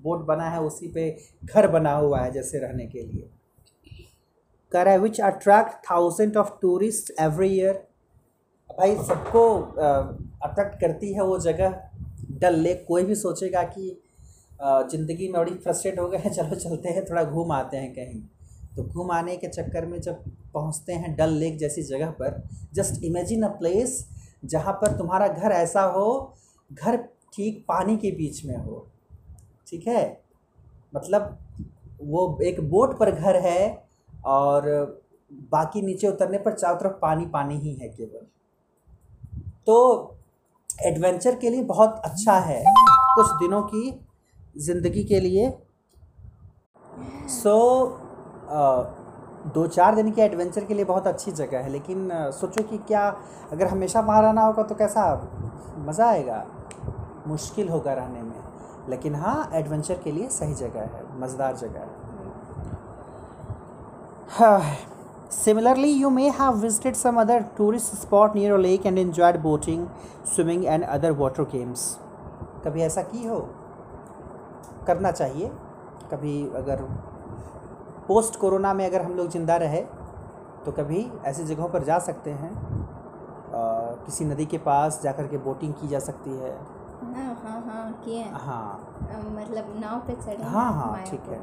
बोट 0.03 0.25
बना 0.27 0.49
है, 0.51 0.61
उसी 0.61 0.89
पे 0.89 1.11
घर 1.45 1.67
बना 1.69 1.93
हुआ 1.93 2.21
है 2.21 2.33
जैसे 2.33 2.59
रहने 2.59 2.87
के 2.87 3.03
लिए। 3.03 3.29
कर 4.73 4.89
है 4.89 4.99
which 4.99 5.21
attract 5.21 5.85
thousand 5.91 6.37
of 6.37 6.51
tourist 6.63 7.13
every 7.21 7.49
year 7.49 7.73
भाई 8.71 8.97
सबको 8.99 9.43
अट्रैक्ट 10.43 10.81
करती 10.81 11.13
है 11.15 11.25
वो 11.25 11.39
जगह। 11.39 11.81
डल 12.41 12.59
लेक 12.59 12.85
कोई 12.89 13.05
भी 13.05 13.15
सोचेगा 13.15 13.63
कि 13.63 13.97
ज़िंदगी 14.63 15.29
में 15.29 15.41
बड़ी 15.41 15.55
फ्रस्ट्रेट 15.55 15.99
हो 15.99 16.09
गए 16.09 16.19
हैं, 16.19 16.33
चलो 16.33 16.55
चलते 16.57 16.89
हैं, 16.89 17.05
थोड़ा 17.05 17.25
घूम 17.25 17.53
आते 17.53 17.77
हैं 17.77 17.93
कहीं। 17.95 18.21
तो 18.77 18.85
घूम 18.85 19.11
आने 19.11 19.37
के 19.37 19.49
चक्कर 19.49 19.87
में 19.87 20.01
जब 20.01 20.23
पहुँचते 20.55 20.93
हैं 20.93 21.15
डल 21.17 21.31
लेक 21.31 21.59
जैसी 21.59 21.83
जगह 21.83 22.11
पर। 22.13 22.43
जस्ट 22.75 23.03
इमेजिन 23.05 23.43
अ 23.43 23.49
प्लेस 23.59 24.05
जहाँ 24.45 24.73
पर 24.73 24.97
तुम्हारा 24.99 25.29
घर 25.29 25.53
ऐसा 25.53 25.83
हो, 25.83 26.35
घर 26.71 26.97
ठीक 27.33 27.65
पानी 27.69 27.97
के 27.97 28.11
बीच 28.11 28.45
में 28.45 28.57
हो। 28.57 28.87
ठीक 29.69 29.87
है? 29.89 30.23
मतलब 30.95 31.39
वो 32.03 32.39
एक 32.43 32.61
बोट 32.71 32.99
पर 32.99 33.11
घर 33.11 33.37
है 33.37 33.85
और 34.27 34.69
बाकी 35.51 35.83
नीचे 35.83 36.09
उतरने 36.09 36.39
पर 36.39 36.55
चारों 36.55 36.79
तरफ़ 36.79 36.93
पानी 36.93 37.27
पानी 37.27 37.59
ही 37.59 37.75
है 37.75 37.89
केवल। 37.89 38.27
तो 39.67 40.17
एडवेंचर 40.87 41.35
के 41.35 41.51
लिए 41.51 41.63
बहुत 41.65 42.01
अच्छा 42.05 42.39
है 42.41 42.63
कुछ 43.15 43.27
दिनों 43.41 43.63
की 43.65 44.01
ज़िंदगी 44.59 45.05
के 45.05 45.21
लिए। 45.21 45.51
सो 47.31 47.57
दो 49.47 49.67
चार 49.67 49.95
दिन 49.95 50.11
के 50.13 50.23
एडवेंचर 50.23 50.65
के 50.65 50.75
लिए 50.75 50.85
बहुत 50.85 51.07
अच्छी 51.07 51.33
जगह 51.33 51.59
है 51.59 51.71
लेकिन 51.71 52.09
सोचो 52.15 52.63
कि 52.63 52.79
क्या 52.79 53.17
अगर 53.53 53.67
हमेशा 53.67 54.01
वहाँ 54.01 54.23
रहना 54.23 54.43
होगा 54.43 54.63
तो 54.63 54.75
कैसा 54.75 55.05
मज़ा 55.87 56.07
आएगा? 56.07 56.45
मुश्किल 57.27 57.69
होगा 57.69 57.93
रहने 57.93 58.23
में 58.23 58.89
लेकिन 58.89 59.15
हाँ 59.15 59.51
एडवेंचर 59.55 59.95
के 59.95 60.13
लिए 60.13 60.29
सही 60.29 60.55
जगह 60.55 60.81
है 60.81 61.03
मज़ेदार 61.21 61.57
जगह 61.57 61.81
है। 61.81 61.89
you 65.87 66.11
may 66.11 66.29
have 66.29 66.57
visited 66.57 66.97
some 66.97 67.19
other 67.19 67.41
tourist 67.59 67.95
spot 68.03 68.35
near 68.35 68.55
a 68.55 68.59
lake 68.59 68.85
and 68.85 68.99
enjoyed 68.99 69.43
boating, 69.43 69.89
swimming 70.25 70.67
and 70.67 70.85
other 70.85 71.13
water 71.15 71.45
games. 71.45 71.81
कभी 72.65 72.83
ऐसा 72.83 73.03
की 73.03 73.27
हो? 73.27 73.49
करना 74.87 75.11
चाहिए? 75.11 75.51
कभी 76.13 76.43
अगर 76.57 76.83
पोस्ट 78.11 78.37
कोरोना 78.37 78.73
में 78.75 78.85
अगर 78.87 79.03
हम 79.03 79.13
लोग 79.15 79.29
ज़िंदा 79.31 79.57
रहे 79.57 79.81
तो 80.65 80.73
कभी 80.73 81.07
ऐसी 81.25 81.45
जगहों 81.45 81.69
पर 81.69 81.83
जा 81.85 81.99
सकते 81.99 82.31
हैं? 82.31 82.51
आ, 82.51 83.61
किसी 84.07 84.25
नदी 84.25 84.47
के 84.47 84.59
पास 84.59 85.01
जाकर 85.03 85.27
के 85.27 85.39
बोटिंग 85.39 85.75
की 85.75 85.89
जा 85.89 85.99
सकती 85.99 86.31
है? 86.31 86.51
हाँ 87.03 87.35
हाँ 87.45 87.61
हाँ 87.63 87.93
किए 88.05 88.23
हाँ। 88.23 88.97
मतलब 89.31 89.73
नाव 89.81 90.01
पे 90.01 90.13
चढ़े 90.13 90.37
हैं 90.37 90.51
हाँ 90.51 90.73
हाँ 90.73 91.03
ठीक 91.05 91.29
है। 91.29 91.39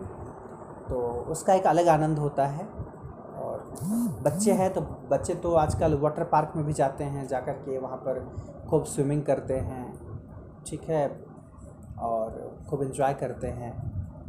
तो 0.90 1.00
उसका 1.32 1.54
एक 1.54 1.68
अलग 1.68 1.88
आनंद 1.88 2.20
होता 2.20 2.46
है। 2.48 2.66
और 3.38 3.64
बच्चे 4.26 4.52
हैं 4.52 4.74
तो 4.74 4.82
बच्चे 5.12 5.36
तो 5.36 5.54
आजकल 5.54 5.94
वाटर 5.94 6.24
पार्क 6.24 6.54
में 6.56 6.66
भी 6.66 6.74
जाते 6.74 7.04
हैं 7.04 7.28
जाकर 7.28 7.54
के 7.54 7.78
वहाँ 7.78 7.98
पर 7.98 8.20
खूब 8.70 8.84
स्विमिंग 8.86 9.24
करते 9.24 9.54
हैं। 9.54 9.86
ठीक 10.68 10.84
है। 10.84 11.08
और 12.00 12.58
खूब 12.70 12.84
इन्जॉय 12.84 13.14
करते 13.14 13.48
हैं। 13.48 13.72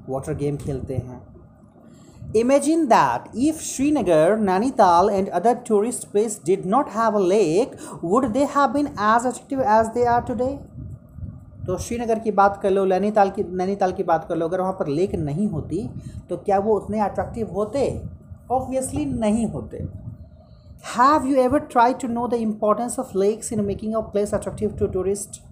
वाटर 0.09 0.35
गेम 0.35 0.57
खेलते 0.57 0.97
हैं। 0.97 1.28
Imagine 2.35 2.89
that 2.89 3.31
if 3.35 3.63
Srinagar, 3.63 4.37
Nainital, 4.37 5.11
and 5.11 5.31
other 5.31 5.55
tourist 5.55 6.13
places 6.13 6.39
did 6.39 6.67
not 6.67 6.91
have 6.91 7.15
a 7.15 7.19
lake, 7.19 7.73
would 8.03 8.35
they 8.35 8.45
have 8.45 8.75
been 8.75 8.89
as 8.99 9.25
attractive 9.25 9.61
as 9.61 9.89
they 9.95 10.05
are 10.07 10.21
today? 10.23 10.59
तो 11.67 11.79
श्रीनगर 11.79 12.19
की 12.19 12.31
बात 12.31 12.59
कर 12.63 12.71
लो 12.71 12.85
नैनीताल 12.85 13.31
की 13.31 13.45
नैनीताल 13.57 13.93
की 13.93 14.03
बात 14.03 14.27
कर 14.29 14.37
लो 14.37 14.49
अगर 14.49 14.61
वहाँ 14.61 14.73
पर 14.73 14.87
लेक 14.89 15.15
नहीं 15.15 15.49
होती 15.49 15.89
तो 16.29 16.37
क्या 16.37 16.59
वो 16.59 16.77
उतने 16.77 17.01
अट्रैक्टिव 17.01 17.51
होते? 17.55 17.89
ऑब्वियसली 18.51 19.05
नहीं 19.07 19.47
होते। 19.47 19.85
Have 20.97 21.27
you 21.27 21.37
ever 21.43 21.59
try 21.73 21.95
to 21.95 22.09
know 22.09 22.29
the 22.29 22.35
importance 22.35 22.99
of 22.99 23.19
lakes 23.19 23.53
in 23.53 23.65
making 23.65 23.95
a 23.95 24.01
place 24.13 24.35
attractive 24.35 24.77
to 24.79 24.87
tourist 24.87 25.43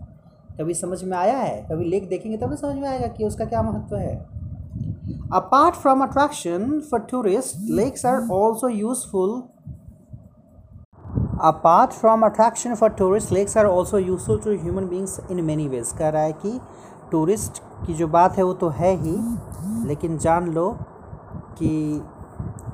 कभी 0.61 0.74
समझ 0.74 1.03
में 1.05 1.16
आया 1.16 1.39
है? 1.39 1.66
कभी 1.70 1.85
लेक 1.85 2.09
देखेंगे 2.09 2.39
तभी 2.39 2.57
समझ 2.57 2.77
में 2.77 2.89
आएगा 2.89 3.07
कि 3.07 3.24
उसका 3.24 3.44
क्या 3.44 3.62
महत्व 3.62 3.97
है। 3.97 4.16
Apart 5.32 5.77
from 5.77 6.03
attraction 6.03 6.82
for 6.82 7.01
tourists, 7.01 7.57
lakes 7.69 8.05
are 8.05 8.27
also 8.31 8.69
useful. 8.69 9.51
Apart 11.43 11.93
from 11.93 12.23
attraction 12.23 12.77
for 12.77 12.90
tourists, 12.90 13.31
lakes 13.31 13.57
are 13.57 13.66
also 13.66 13.97
useful 13.97 14.39
to 14.39 14.57
human 14.57 14.89
beings 14.89 15.19
in 15.28 15.44
many 15.44 15.69
ways. 15.69 15.93
कह 15.93 16.09
रहा 16.09 16.23
है 16.23 16.32
कि 16.32 16.61
टूरिस्ट 17.11 17.62
की 17.86 17.94
जो 17.94 18.09
बात 18.09 18.36
है 18.36 18.44
वो 18.44 18.53
तो 18.55 18.69
है 18.78 18.94
ही 19.03 19.16
लेकिन 19.86 20.16
जान 20.19 20.53
लो 20.53 20.70
कि 21.59 22.03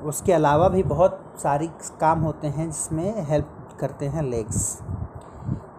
उसके 0.03 0.33
अलावा 0.33 0.69
भी 0.69 0.83
बहुत 0.83 1.19
सारी 1.43 1.69
काम 1.99 2.19
होते 2.19 2.47
हैं 2.47 2.69
जिसमें 2.69 3.25
हेल्प 3.25 3.77
करते 3.79 4.07
हैं 4.07 4.23
lakes 4.23 4.65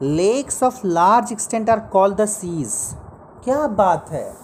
lakes 0.02 0.62
of 0.62 0.86
large 0.86 1.32
extent 1.32 1.70
are 1.70 1.80
called 1.92 2.16
the 2.20 2.26
seas 2.28 2.74
क्या 3.44 3.66
बात 3.80 4.10
है 4.10 4.43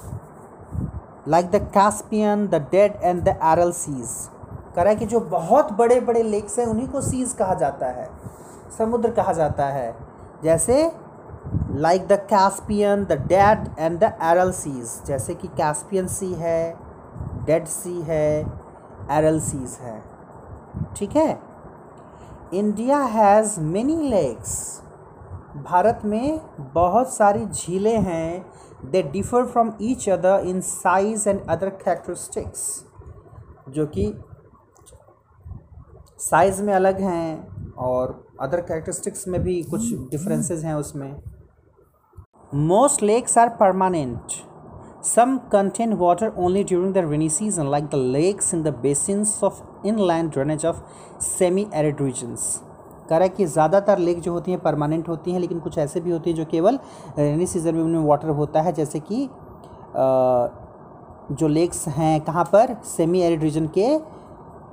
like 1.28 1.50
the 1.50 1.56
Caspian 1.56 2.46
the 2.46 2.54
Dead 2.70 2.94
and 3.02 3.22
the 3.22 3.28
Aral 3.28 3.72
seas 3.72 4.08
कह 4.76 4.82
रहा 4.82 4.92
है 4.92 4.96
कि 4.96 5.06
जो 5.06 5.20
बहुत 5.20 5.72
बड़े 5.72 6.00
बड़े 6.00 6.22
लेक्स 6.22 6.58
हैं, 6.58 6.66
उन्हीं 6.66 6.88
को 6.88 7.00
सीज 7.00 7.32
कहा 7.32 7.54
जाता 7.54 7.86
है। 7.86 8.08
समुद्र 8.78 9.10
कहा 9.10 9.32
जाता 9.32 9.66
है। 9.66 9.94
जैसे 10.44 10.92
like 11.70 12.06
the 12.06 12.12
Caspian 12.12 13.04
the 13.04 13.12
Dead 13.12 13.68
and 13.78 13.98
the 13.98 14.12
Aral 14.22 14.52
seas 14.52 15.00
जैसे 15.06 15.34
कि 15.34 15.48
कैस्पियन 15.48 16.06
सी 16.06 16.32
है 16.34 16.76
डेड 17.46 17.66
सी 17.66 18.00
है 18.00 18.40
एरल 19.10 19.40
सीज 19.40 19.78
है। 19.80 20.02
ठीक 20.96 21.16
है? 21.16 21.40
India 22.54 22.98
has 22.98 23.60
many 23.60 23.96
lakes 24.10 24.80
Bharat 25.56 26.00
में 26.04 26.40
बहुत 26.74 27.12
सारी 27.14 27.46
झीलें 27.46 28.00
हैं 28.00 28.46
they 28.84 29.02
differ 29.12 29.46
from 29.46 29.72
each 29.82 30.08
other 30.08 30.46
in 30.48 30.60
size 30.60 31.28
and 31.28 31.40
other 31.50 31.68
characteristics 31.84 32.62
जो 33.68 33.86
कि 33.96 34.12
साइज़ 36.20 36.62
में 36.62 36.72
अलग 36.74 37.00
हैं 37.00 37.74
और 37.88 38.22
अदर 38.40 38.60
कैरेक्टरिस्टिक्स 38.60 39.28
में 39.28 39.42
भी 39.42 39.62
कुछ 39.62 39.92
डिफरेंसेस 40.10 40.64
हैं 40.64 40.74
उसमें 40.74 41.12
Most 42.52 43.00
lakes 43.00 43.36
are 43.36 43.50
permanent. 43.50 44.42
Some 45.02 45.48
contain 45.50 45.96
water 45.98 46.32
only 46.36 46.64
during 46.64 46.94
the 46.94 47.06
rainy 47.06 47.28
season, 47.28 47.68
like 47.68 47.90
the 47.90 47.96
lakes 47.96 48.52
in 48.52 48.64
the 48.64 48.72
basins 48.72 49.38
of 49.40 49.62
inland 49.84 50.32
drainage 50.32 50.64
of 50.64 50.82
semi-arid 51.20 52.00
regions. 52.00 52.60
कह 53.10 53.16
रहा 53.16 53.22
है 53.22 53.28
कि 53.28 53.46
ज़्यादातर 53.46 53.98
लेक 53.98 54.20
जो 54.20 54.32
होती 54.32 54.50
हैं 54.50 54.60
परमानेंट 54.60 55.08
होती 55.08 55.32
हैं, 55.32 55.40
लेकिन 55.40 55.60
कुछ 55.60 55.78
ऐसे 55.78 56.00
भी 56.00 56.10
होती 56.10 56.30
हैं 56.30 56.36
जो 56.36 56.44
केवल 56.50 56.78
रेनी 57.18 57.46
सीज़न 57.46 57.74
में 57.74 57.82
उनमें 57.82 58.04
वाटर 58.04 58.28
होता 58.30 58.60
है, 58.60 58.72
जैसे 58.72 59.00
कि 59.02 59.28
जो 61.32 61.48
लेक्स 61.48 61.86
हैं 61.88 62.20
कहाँ 62.20 62.44
पर? 62.44 62.76
सेमी 62.86 63.20
एरिड 63.22 63.42
रीजन 63.42 63.66
के 63.76 63.88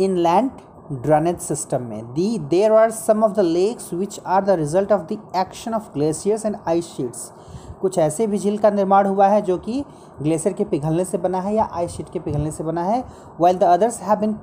इनलैंड 0.04 0.50
ड्रेनेज 0.94 1.38
सिस्टम 1.40 1.82
में। 1.84 2.14
The 2.14 2.38
there 2.50 2.72
are 2.74 2.92
some 2.92 3.24
of 3.24 3.32
the 3.34 3.40
lakes 3.40 3.94
which 3.94 4.20
are 4.26 4.44
the 4.46 4.50
result 4.60 4.92
of 4.92 5.02
the 5.04 5.18
action 5.38 5.74
of 5.74 5.92
glaciers 5.94 6.46
and 6.46 6.56
ice 6.68 6.86
sheets. 6.96 7.32
कुछ 7.82 7.98
ऐसे 8.00 8.28
भी 8.28 8.38
झील 8.38 8.58
का 8.58 8.70
निर्माण 8.72 9.08
हुआ 9.08 9.28
है 9.28 9.42
जो 9.42 9.58
कि 9.58 9.84
ग्लेशियर 10.22 10.54
के 10.56 10.64
पिघलने 10.66 11.06
से 11.06 11.18
बना 11.18 11.40
है 11.42 11.54
या 11.56 11.70
आइस 11.74 11.92
शीट 11.92 12.10
के 12.14 12.20
पिघलने 12.20 12.52
से 12.52 12.64
बना 12.64 12.84
है 12.84 13.04
while 13.40 13.58
the 13.58 13.64
others 13.64 14.00
have 14.02 14.20
been 14.20 14.36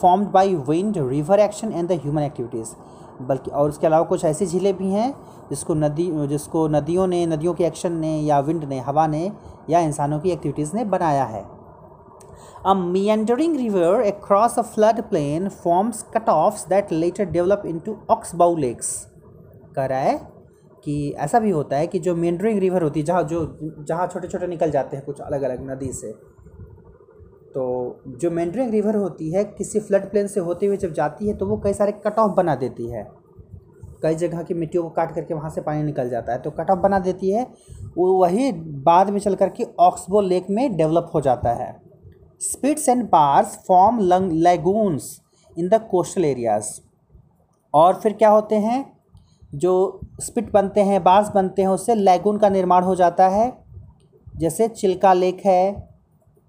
formed 0.00 0.28
by 0.30 0.54
wind 0.68 0.98
river 1.08 1.40
action 1.40 1.72
and 1.72 1.88
the 1.88 2.00
human 2.02 2.22
activities 2.22 2.74
बल्कि, 3.22 3.50
और 3.50 3.68
उसके 3.68 3.86
अलावा 3.86 4.04
कुछ 4.04 4.24
ऐसी 4.24 4.46
झीलें 4.46 4.76
भी 4.76 4.90
हैं 4.90 5.14
जिसको 5.50 5.74
नदी, 5.74 6.26
जिसको 6.26 6.68
नदियों 6.68 7.06
ने, 7.06 7.26
नदियों 7.26 7.54
के 7.54 7.64
एक्शन 7.64 7.92
ने 7.92 8.20
या 8.20 8.40
विंड 8.40 8.64
ने, 8.64 8.80
हवा 8.80 9.06
ने 9.06 9.32
या 9.70 9.80
इंसानों 9.80 10.20
की 10.20 10.30
एक्टिविटीज़ 10.30 10.76
ने 10.76 10.84
बनाया 10.84 11.24
है 11.24 11.58
a 12.66 12.74
meandering 12.74 13.56
river 13.56 13.80
A 13.80 13.82
meandering 13.82 14.08
river 14.08 14.12
across 14.12 14.58
a 14.58 14.64
floodplain 14.74 15.52
forms 15.64 16.04
cutoffs 16.16 16.66
that 16.68 16.92
later 16.92 17.26
develop 17.32 17.66
into 17.74 17.92
oxbow 18.10 18.58
lakes. 18.58 18.86
कह 19.76 19.86
रहा 19.86 19.98
है 19.98 20.32
कि 20.84 21.14
ऐसा 21.18 21.38
भी 21.38 21.50
होता 21.50 21.76
है 21.76 21.86
कि 21.86 21.98
जो 21.98 22.16
मेंडरिंग 22.16 22.58
रिवर 22.58 22.82
होती 22.82 23.00
है, 23.00 23.06
जहाँ 23.06 23.22
जो, 23.22 23.58
जहाँ 23.62 24.06
छोटे 24.06 24.28
छोटे 24.28 24.46
निकल 24.46 24.70
जाते 24.70 24.96
हैं 24.96 25.06
कुछ 25.06 25.20
अलग 25.20 25.42
अलग 25.42 25.70
नदी 25.70 25.92
से 25.92 26.27
तो 27.58 28.02
जो 28.08 28.30
मेंडरिंग 28.30 28.70
रिवर 28.70 28.96
होती 28.96 29.30
है, 29.32 29.42
किसी 29.44 29.80
फ्लड 29.80 30.10
प्लेन 30.10 30.26
से 30.26 30.40
होते 30.40 30.66
हुए 30.66 30.76
जब 30.76 30.92
जाती 30.92 31.28
है 31.28 31.34
तो 31.36 31.46
वो 31.46 31.56
कई 31.56 31.72
सारे 31.72 31.92
कट 32.06 32.18
ऑफ़ 32.18 32.32
बना 32.32 32.54
देती 32.54 32.86
है। 32.90 33.02
कई 34.02 34.14
जगह 34.14 34.42
की 34.42 34.54
मिट्टियों 34.54 34.82
को 34.82 34.90
काट 34.90 35.14
करके 35.14 35.34
वहाँ 35.34 35.50
से 35.50 35.60
पानी 35.60 35.82
निकल 35.82 36.10
जाता 36.10 36.32
है 36.32 36.38
तो 36.38 36.50
कट 36.50 36.70
ऑफ़ 36.70 36.78
बना 36.78 36.98
देती 36.98 37.30
है। 37.30 37.42
वो 37.96 38.12
वही 38.12 38.52
बाद 38.82 39.10
में 39.10 39.18
चल 39.20 39.34
करके 39.34 39.64
ऑक्सबो 39.80 40.20
लेक 40.20 40.46
में 40.50 40.76
डेवलप 40.76 41.10
हो 41.14 41.20
जाता 41.20 41.52
है। 41.52 41.74
Spits 42.40 42.88
and 42.88 43.04
bars 43.04 43.58
form 43.68 43.98
lung 43.98 44.32
lagoons 44.32 45.10
in 45.56 45.68
the 45.68 45.80
coastal 45.90 46.24
areas 46.24 46.70
और 47.74 47.94
फिर 47.94 48.12
क्या 48.12 48.30
होते 48.30 48.56
हैं? 48.56 48.84
जो 49.54 50.00
स्पिट 50.20 50.52
बनते 50.52 50.82
हैं 50.82 51.02
बार्स 51.04 51.32
बनते 51.34 51.62
हैं, 51.62 51.68
उससे 51.68 51.94
लेगून 51.94 52.38
का 52.38 52.48
निर्माण 52.48 52.84
हो 52.84 52.94
जाता 52.94 53.28
है। 53.28 53.52
जैसे 54.36 54.68
चिल्का 54.68 55.12
लेक 55.12 55.42
है 55.46 55.87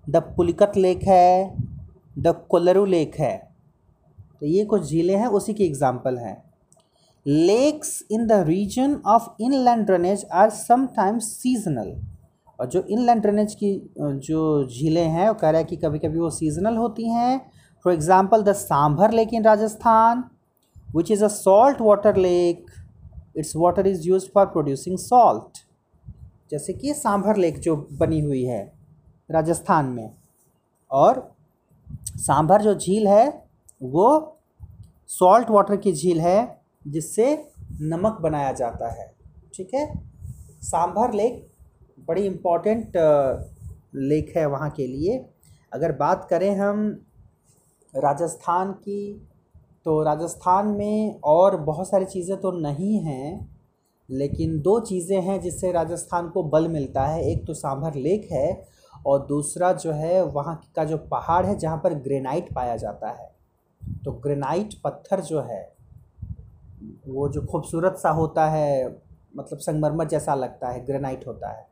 द 0.06 0.18
पुलिकत 0.38 0.78
लेक 0.78 1.04
है, 1.04 1.56
द 2.16 2.34
कोलरू 2.50 2.86
लेक 2.88 3.16
है। 3.16 3.38
तो 4.40 4.46
ये 4.46 4.66
कुछ 4.66 4.84
झीलें 4.84 5.16
हैं, 5.16 5.28
उसी 5.28 5.54
की 5.54 5.66
एग्ज़ाम्पल 5.66 6.18
हैं। 6.18 6.38
Lakes 7.26 8.02
in 8.12 8.26
the 8.28 8.44
region 8.48 8.96
of 9.08 9.28
inland 9.42 9.86
drainage 9.86 10.26
are 10.34 10.50
sometimes 10.50 11.26
seasonal 11.34 11.96
और 12.60 12.68
जो 12.68 12.84
इनलैंड 12.84 13.22
ड्रेनेज 13.22 13.54
की, 13.56 13.74
जो 14.00 14.66
झीलें 14.66 15.08
हैं, 15.08 15.28
वो 15.28 15.34
कह 15.34 15.50
रहा 15.50 15.58
है 15.58 15.66
कि 15.66 15.76
कभी 15.78 16.00
कभी 16.00 16.20
वो 16.20 16.30
सीजनल 16.32 16.78
होती 16.78 17.10
हैं। 17.10 17.40
For 17.86 17.94
example 17.94 18.44
the 18.44 18.54
Sambhar 18.56 19.12
lake 19.12 19.34
in 19.34 19.44
Rajasthan 19.44 20.24
which 20.96 21.12
is 21.12 21.24
a 21.24 21.28
salt 21.28 21.82
water 21.82 22.16
lake 22.18 22.66
its 23.38 23.56
water 23.56 23.88
is 23.88 24.08
use 24.08 24.30
for 24.34 24.46
producing 24.48 24.98
salt 24.98 25.58
जैसे 26.52 26.74
कि 26.74 26.94
सांभर 26.96 27.38
लेक 27.38 27.60
जो 27.60 27.76
बनी 27.94 28.20
हुई 28.22 28.44
है। 28.44 28.62
राजस्थान 29.30 29.86
में। 29.86 30.12
और 30.92 31.32
सांभर 32.18 32.62
जो 32.62 32.74
झील 32.76 33.08
है, 33.08 33.28
वो 33.82 34.38
सॉल्ट 35.10 35.50
वाटर 35.50 35.76
की 35.76 35.94
झील 35.94 36.20
है, 36.22 36.62
जिससे 36.88 37.34
नमक 37.82 38.18
बनाया 38.22 38.52
जाता 38.52 38.92
है। 38.92 39.12
ठीक 39.54 39.74
है? 39.74 39.86
सांभर 40.62 41.14
लेक 41.14 41.46
बड़ी 42.08 42.26
इम्पोर्टेंट 42.26 42.98
लेक 43.96 44.34
है 44.38 44.46
वहाँ 44.46 44.70
के 44.70 44.88
लिए। 44.88 45.18
अगर 45.72 45.92
बात 45.92 46.28
करें 46.30 46.56
हम 46.56 46.88
राजस्थान 47.94 48.72
की 48.74 49.28
तो 49.86 50.02
राजस्थान 50.04 50.68
में 50.68 51.20
और 51.24 51.56
बहुत 51.58 51.90
सारी 51.90 52.06
चीज़ें 52.06 52.40
तो 52.42 52.52
नहीं 52.52 53.00
हैं, 53.00 53.50
लेकिन 54.10 54.60
दो 54.62 54.80
चीज़ें 54.80 55.22
हैं 55.22 55.40
जिससे 55.42 55.72
राजस्थान 55.72 56.30
को 56.30 56.44
बल 56.44 56.68
मिलता 56.68 57.06
है। 57.06 57.24
एक 57.24 57.46
तो 57.48 57.54
सांभर 57.54 57.96
लेक 57.96 58.28
है 58.32 58.52
और 59.06 59.26
दूसरा 59.26 59.74
जो 59.74 59.92
है, 59.92 60.24
वहाँ 60.24 60.62
का 60.76 60.84
जो 60.84 60.98
पहाड़ 60.98 61.46
है, 61.46 61.58
जहाँ 61.58 61.78
पर 61.78 61.94
ग्रेनाइट 61.94 62.54
पाया 62.56 62.76
जाता 62.76 63.10
है। 63.10 63.32
तो 64.06 64.12
ग्रेनाइट 64.12 64.74
पत्थर 64.84 65.22
जो 65.22 65.42
है, 65.42 65.76
वो 67.08 67.30
जो 67.30 67.42
खूबसूरत 67.42 67.98
सा 67.98 68.10
होता 68.10 68.48
है 68.50 69.02
मतलब 69.36 69.60
संगमरमर 69.60 70.08
जैसा 70.08 70.36
लगता 70.36 70.70
है, 70.70 70.86
ग्रेनाइट 70.86 71.28
होता 71.28 71.50
है। 71.50 71.68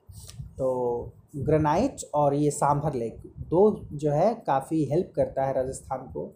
तो 0.58 1.14
ग्रेनाइट 1.36 1.98
और 2.14 2.34
ये 2.34 2.52
सांभर 2.52 2.94
लेक, 2.94 3.22
दो 3.40 3.86
जो 3.94 4.12
है, 4.12 4.34
काफ़ी 4.36 4.84
हेल्प 4.86 5.12
करता 5.16 5.46
है 5.46 5.54
राजस्थान 5.54 6.00
को। 6.00 6.36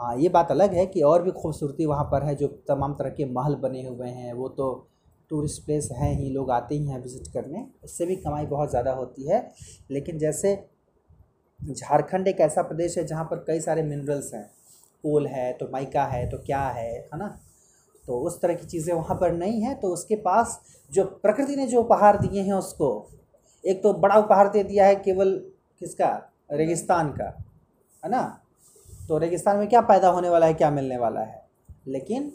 हाँ 0.00 0.16
ये 0.16 0.28
बात 0.28 0.50
अलग 0.50 0.74
है 0.74 0.86
कि 0.86 1.02
और 1.02 1.22
भी 1.22 1.30
खूबसूरती 1.30 1.86
वहाँ 1.86 2.04
पर 2.04 2.22
है, 2.22 2.34
जो 2.34 2.48
तमाम 2.48 2.94
तरह 2.94 3.10
के 3.10 3.24
महल 3.24 3.54
बने 3.54 3.86
हुए 3.86 4.08
हैं, 4.08 4.32
वो 4.32 4.48
तो 4.48 4.88
टूरिस्ट 5.32 5.64
प्लेस 5.64 5.88
हैं 5.92 6.12
ही, 6.14 6.28
लोग 6.30 6.50
आते 6.50 6.74
ही 6.74 6.86
हैं 6.86 6.98
विज़िट 7.02 7.32
करने 7.34 7.64
उससे 7.84 8.06
भी 8.06 8.16
कमाई 8.18 8.46
बहुत 8.46 8.70
ज़्यादा 8.70 8.92
होती 8.92 9.28
है। 9.28 9.38
लेकिन 9.90 10.18
जैसे 10.18 10.54
झारखंड 11.60 12.28
एक 12.28 12.40
ऐसा 12.40 12.62
प्रदेश 12.62 12.96
है 12.98 13.04
जहाँ 13.06 13.24
पर 13.24 13.44
कई 13.46 13.60
सारे 13.60 13.82
मिनरल्स 13.82 14.32
हैं, 14.34 14.44
कोल 15.04 15.26
है 15.26 15.52
तो 15.52 15.68
माइका 15.72 16.04
है 16.06 16.28
तो 16.30 16.38
क्या 16.38 16.60
है 16.60 16.90
है 16.90 17.18
ना? 17.18 17.28
तो 18.04 18.18
उस 18.20 18.40
तरह 18.40 18.54
की 18.54 18.66
चीज़ें 18.66 18.94
वहाँ 18.94 19.16
पर 19.16 19.32
नहीं 19.32 19.60
हैं 19.62 19.78
तो 19.80 19.88
उसके 19.88 20.16
पास 20.18 20.60
जो 20.90 21.04
प्रकृति 21.04 21.56
ने 21.56 21.66
जो 21.66 21.80
उपहार 21.80 22.18
दिए 22.18 22.42
हैं 22.42 22.52
उसको, 22.54 23.08
एक 23.64 23.82
तो 23.82 23.92
बड़ा 23.94 24.16
उपहार 24.16 24.48
दे 24.48 24.62
दिया 24.64 24.86
है 24.86 24.96
केवल 24.98 25.34
किसका? 25.80 26.10
रेगिस्तान 26.52 27.10
का, 27.10 27.26
है 28.02 28.10
ना? 28.10 28.22
तो 29.08 29.18
रेगिस्तान 29.18 29.56
में 29.56 29.68
क्या 29.68 29.80
पैदा 29.82 30.08
होने 30.08 30.28
वाला 30.28 30.46
है, 30.46 30.54
क्या 30.54 30.70
मिलने 30.70 30.96
वाला 30.98 31.20
है? 31.20 31.42
लेकिन 31.88 32.32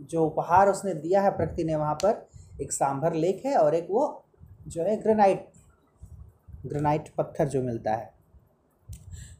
जो 0.00 0.24
उपहार 0.26 0.68
उसने 0.68 0.94
दिया 0.96 1.22
है 1.22 1.30
प्रकृति 1.30 1.64
ने 1.64 1.76
वहाँ 1.76 1.94
पर, 1.94 2.26
एक 2.60 2.72
सांभर 2.72 3.14
लेक 3.14 3.42
है 3.46 3.56
और 3.56 3.74
एक 3.74 3.86
वो 3.90 4.24
जो 4.66 4.82
है 4.82 4.96
ग्रेनाइट 5.02 5.46
ग्रेनाइट 6.66 7.08
पत्थर 7.18 7.48
जो 7.48 7.62
मिलता 7.62 7.94
है। 7.94 8.12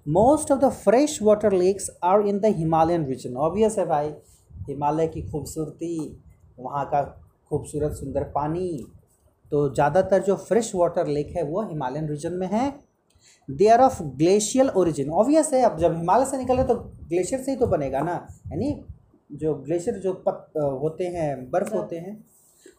Most 0.09 0.51
of 0.53 0.61
the 0.61 0.69
fresh 0.75 1.19
water 1.23 1.53
lakes 1.53 1.91
are 2.05 2.21
in 2.21 2.39
the 2.41 2.55
Himalayan 2.57 3.07
region 3.07 3.37
obvious 3.37 3.79
है 3.79 3.85
भाई, 3.87 4.13
हिमालय 4.69 5.07
की 5.07 5.23
खूबसूरती, 5.23 6.23
वहाँ 6.59 6.85
का 6.87 7.03
खूबसूरत 7.51 7.93
सुंदर 7.93 8.25
पानी। 8.35 8.87
तो 9.53 9.69
ज़्यादातर 9.75 10.23
जो 10.23 10.37
फ्रेश 10.39 10.75
वाटर 10.75 11.07
लेक 11.09 11.33
है 11.37 11.43
वो 11.43 11.63
हिमालयन 11.63 12.09
रीजन 12.09 12.33
में 12.33 12.47
है। 12.49 12.69
They 13.49 13.69
are 13.69 13.81
of 13.81 14.03
glacial 14.03 14.69
origin 14.71 15.11
obvious 15.11 15.53
है, 15.53 15.63
अब 15.63 15.79
जब 15.79 15.97
हिमालय 15.97 16.25
से 16.25 16.39
निकले 16.39 16.65
तो 16.65 16.75
ग्लेशियर 16.75 17.43
से 17.43 17.51
ही 17.51 17.57
तो 17.57 17.67
बनेगा 17.67 18.01
ना 18.01 18.13
यानी 18.47 18.73
जो 19.31 19.55
ग्लेशियर 19.57 19.99
जो 19.99 20.13
पत 20.27 20.53
होते 20.83 21.05
हैं 21.07 21.51
बर्फ़ 21.51 21.75
होते 21.75 21.97
हैं 21.99 22.17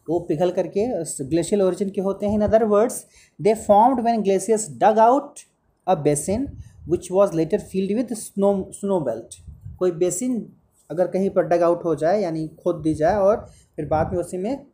वो 0.08 0.18
पिघल 0.28 0.50
करके 0.50 0.86
ग्लेशियल 1.24 1.62
ओरिजिन 1.62 1.90
के 1.90 2.00
होते 2.00 2.26
हैं। 2.26 2.34
In 2.34 2.42
other 2.42 2.64
words 2.66 3.04
they 3.40 3.54
formed 3.56 4.00
when 4.00 4.22
glaciers 4.22 4.68
dug 4.78 4.98
out 4.98 5.40
a 5.86 5.94
basin 6.02 6.46
which 6.88 7.10
was 7.12 7.36
later 7.36 7.58
filled 7.70 7.96
with 7.96 8.14
snow 8.14 8.52
snow 8.74 9.00
belt 9.00 9.34
कोई 9.78 9.90
बेसिन 9.98 10.46
अगर 10.90 11.06
कहीं 11.06 11.30
पर 11.30 11.46
डग 11.48 11.62
आउट 11.62 11.84
हो 11.84 11.94
जाए 11.94 12.20
यानी 12.22 12.46
खोद 12.62 12.76
दी 12.82 12.94
जाए 12.94 13.16
और 13.16 13.46
फिर 13.76 13.86
बाद 13.86 14.12
में 14.12 14.18
उसी 14.18 14.38
में 14.38 14.66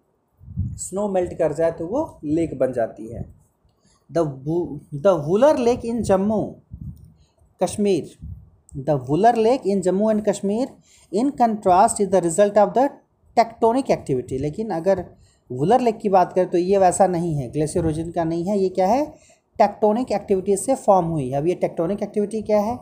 स्नो 0.78 1.08
मेल्ट 1.08 1.32
कर 1.38 1.52
जाए 1.52 1.72
तो 1.72 1.86
वो 1.86 2.02
लेक 2.24 2.58
बन 2.58 2.72
जाती 2.72 3.08
है। 3.08 3.24
The 4.10 4.18
the 4.94 5.06
Wular 5.26 5.58
lake 5.58 5.84
in 5.84 6.02
Jammu 6.02 6.42
Kashmir 7.60 8.16
the 8.72 9.00
Wular 9.08 9.36
lake 9.36 9.66
in 9.66 9.80
Jammu 9.80 10.10
and 10.10 10.24
Kashmir 10.28 10.68
in 11.12 11.30
contrast 11.30 12.00
is 12.00 12.10
the 12.10 12.14
result 12.24 12.58
of 12.58 12.70
the 12.70 12.88
tectonic 13.36 13.90
activity 13.90 14.38
लेकिन 14.38 14.70
अगर 14.70 15.04
वुलर 15.50 15.80
लेक 15.80 15.98
की 15.98 16.08
बात 16.08 16.32
करें 16.32 16.48
तो 16.50 16.58
ये 16.58 16.78
वैसा 16.78 17.06
नहीं 17.06 17.34
है। 17.34 17.50
ग्लेशियर 17.50 18.12
का 18.14 18.24
नहीं 18.24 18.44
है। 18.44 18.58
ये 18.58 18.68
क्या 18.68 18.86
है? 18.86 19.04
टेक्टोनिक 19.58 20.12
एक्टिविटी 20.12 20.56
से 20.56 20.74
फॉर्म 20.74 21.06
हुई। 21.06 21.30
अब 21.32 21.46
ये 21.46 21.54
टेक्टोनिक 21.54 22.02
एक्टिविटी 22.02 22.42
क्या 22.42 22.60
है? 22.60 22.76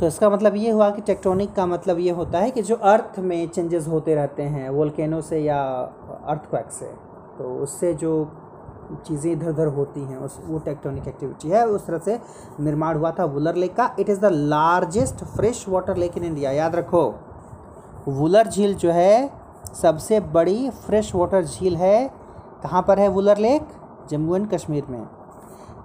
तो 0.00 0.06
इसका 0.06 0.30
मतलब 0.30 0.56
ये 0.56 0.70
हुआ 0.70 0.88
कि 0.90 1.02
टेक्टोनिक 1.02 1.52
का 1.52 1.66
मतलब 1.66 1.98
ये 1.98 2.10
होता 2.10 2.38
है 2.38 2.50
कि 2.50 2.62
जो 2.62 2.74
अर्थ 2.74 3.18
में 3.18 3.48
चेंजेस 3.48 3.86
होते 3.86 4.14
रहते 4.14 4.42
हैं 4.42 4.68
वोल्केनो 4.70 5.20
से 5.20 5.38
या 5.38 5.60
अर्थक्वैक 6.28 6.70
से 6.70 6.86
तो 7.38 7.54
उससे 7.62 7.92
जो 7.94 8.12
चीज़ें 9.06 9.30
इधर 9.32 9.48
उधर 9.48 9.66
होती 9.66 10.00
हैं, 10.00 10.16
उस, 10.16 10.38
वो 10.46 10.58
टेक्टोनिक 10.58 11.08
एक्टिविटी 11.08 11.48
है, 11.48 11.66
उस 11.66 11.86
तरह 11.86 11.98
से 11.98 12.18
निर्माण 12.60 12.98
हुआ 12.98 13.10
था 13.10 13.24
वुलर 13.24 13.54
लेक 13.54 13.74
का। 13.76 13.90
It 13.98 14.08
is 14.08 14.20
the 14.20 14.30
largest 14.32 15.24
fresh 15.26 15.64
water 15.68 15.96
lake 15.96 16.16
in 16.18 16.24
India 16.24 16.50
याद 16.50 16.76
रखो। 16.76 17.02
वुलर 18.08 18.48
झील 18.48 18.74
जो 18.74 18.90
है, 18.90 19.30
सबसे 19.82 20.20
बड़ी 20.20 20.70
फ्रेश 20.86 21.14
वाटर 21.14 21.44
झील 21.44 21.76
है। 21.76 22.08
कहाँ 22.62 22.82
पर 22.82 22.98
है 22.98 23.08
वुलर 23.08 23.38
लेक? 23.38 23.68
जम्मू 24.10 24.36
एंड 24.36 24.48
कश्मीर 24.50 24.84
में। 24.88 25.02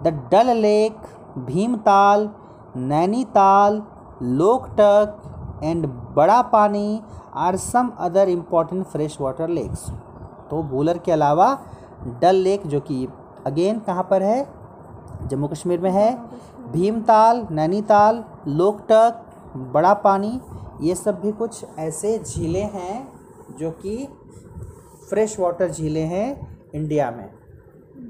The 0.04 0.08
Dal 0.32 0.56
lake 0.58 0.98
Bhimtal, 1.38 2.30
Nainital, 2.78 3.82
Loktak 4.22 5.62
and 5.64 5.86
Barapani 6.42 7.02
are 7.36 7.56
some 7.56 7.92
other 8.00 8.30
important 8.30 8.86
fresh 8.86 9.18
water 9.22 9.48
lakes 9.48 9.90
तो 10.50 10.62
वुलर 10.72 10.98
के 10.98 11.12
अलावा 11.12 11.48
डल 12.22 12.36
लेक, 12.36 12.68
जो 12.68 12.80
कि 12.80 13.08
अगेन 13.46 13.80
कहाँ 13.80 14.08
पर 14.10 14.24
है? 14.24 14.48
जम्मू 15.28 15.48
कश्मीर 15.48 15.80
में 15.80 15.92
है। 15.92 16.12
भीमताल, 16.72 17.48
नैनीताल, 17.52 18.24
लोकटक, 18.48 19.22
बड़ा 19.74 19.94
पानी, 19.94 20.40
ये 20.82 20.96
सब 20.96 21.20
भी 21.22 21.32
कुछ 21.32 21.66
ऐसे 21.80 22.18
झीलें 22.20 22.70
हैं, 22.74 23.08
जो 23.60 23.72
कि 23.72 24.08
फ्रेश 25.10 25.40
वाटर 25.40 25.72
झीलें 25.72 26.06
हैं 26.06 26.28
इंडिया 26.76 27.12
में। 27.12 27.30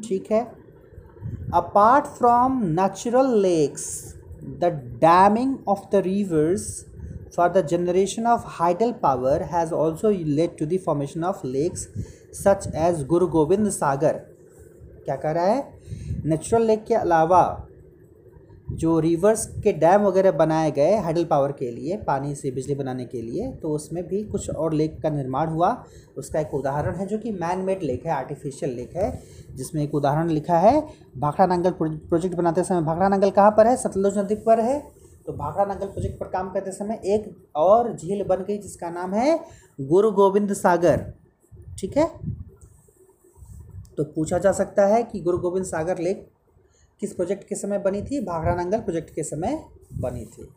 ठीक 0.01 0.31
है? 0.31 0.41
Apart 1.53 2.05
from 2.05 2.61
natural 2.65 3.33
lakes 3.41 3.85
the 4.43 4.65
damming 5.01 5.55
of 5.67 5.79
the 5.91 5.95
rivers 5.95 6.85
for 7.35 7.49
the 7.49 7.65
generation 7.67 8.27
of 8.27 8.43
hydel 8.47 8.91
power 8.91 9.43
has 9.43 9.73
also 9.73 10.09
led 10.09 10.57
to 10.57 10.65
the 10.65 10.79
formation 10.85 11.23
of 11.23 11.45
lakes 11.47 11.87
such 12.35 12.67
as 12.77 13.05
Guru 13.07 13.27
Gobind 13.27 13.69
Sagar 13.71 14.13
क्या 15.05 15.15
कह 15.15 15.31
रहा 15.31 15.45
है? 15.45 15.63
Natural 16.25 16.63
lake 16.63 16.83
के 16.83 16.93
अलावा 16.95 17.67
जो 18.73 18.99
रिवर्स 18.99 19.45
के 19.63 19.71
dam 19.73 20.01
वगैरह 20.01 20.31
बनाए 20.33 20.69
गए 20.71 20.95
हाइडल 20.97 21.25
पावर 21.25 21.51
के 21.51 21.69
लिए, 21.71 21.97
पानी 21.97 22.33
से 22.35 22.51
बिजली 22.51 22.75
बनाने 22.75 23.05
के 23.05 23.21
लिए 23.21 23.51
तो 23.53 23.69
उसमें 23.69 24.03
भी 24.07 24.23
कुछ 24.23 24.49
और 24.49 24.73
लेक 24.73 25.01
का 25.01 25.09
निर्माण 25.09 25.49
हुआ। 25.49 25.69
उसका 26.17 26.39
एक 26.39 26.53
उदाहरण 26.53 26.95
है 26.95 27.05
जो 27.07 27.17
कि 27.17 27.31
मैन 27.33 27.59
मेड 27.59 27.83
लेक 27.83 28.05
है 28.05 28.11
आर्टिफिशियल 28.11 28.71
लेक 28.71 28.95
है, 28.95 29.11
जिसमें 29.55 29.81
एक 29.83 29.95
उदाहरण 29.95 30.29
लिखा 30.29 30.57
है, 30.59 30.81
भाखड़ा 31.17 31.45
नंगल 31.45 31.73
प्रोजेक्ट 31.79 32.35
बनाते 32.35 32.63
समय। 32.63 32.81
भाखड़ा 32.81 33.09
नंगल 33.09 33.29
कहाँ 33.31 33.51
पर 33.51 33.67
है? 33.67 33.75
सतलुज 33.77 34.17
नदी 34.17 34.35
पर 34.37 34.59
है। 34.59 34.79
तो 35.25 35.33
भाखड़ा 35.33 35.65
नंगल 35.65 35.87
प्रोजेक्ट 35.87 36.19
पर 36.19 36.27
काम 36.29 36.49
करते 36.51 36.71
समय 36.71 36.99
एक 37.05 37.29
और 37.55 37.93
झील 37.93 38.23
बन 38.23 38.43
गई, 38.43 38.57
जिसका 38.57 38.89
नाम 38.91 39.13
है 39.13 39.39
गुरु 39.79 40.11
गोविंद 40.11 40.53
सागर 40.55 41.05
ठीक 41.79 41.97
है? 41.97 42.07
तो 43.97 44.03
पूछा 44.05 44.37
जा 44.37 44.51
सकता 44.51 44.85
है 44.85 45.03
कि 45.03 45.19
गुरु 45.19 45.37
गोविंद 45.37 45.65
सागर 45.65 45.99
लेक 45.99 46.27
किस 46.99 47.13
प्रोजेक्ट 47.13 47.47
के 47.47 47.55
समय 47.55 47.79
बनी 47.79 48.01
थी? 48.01 48.19
भाखड़ा 48.21 48.55
नंगल 48.55 48.79
प्रोजेक्ट 48.79 49.13
के 49.15 49.23
समय 49.23 49.63
बनी 49.93 50.25
थी। 50.25 50.47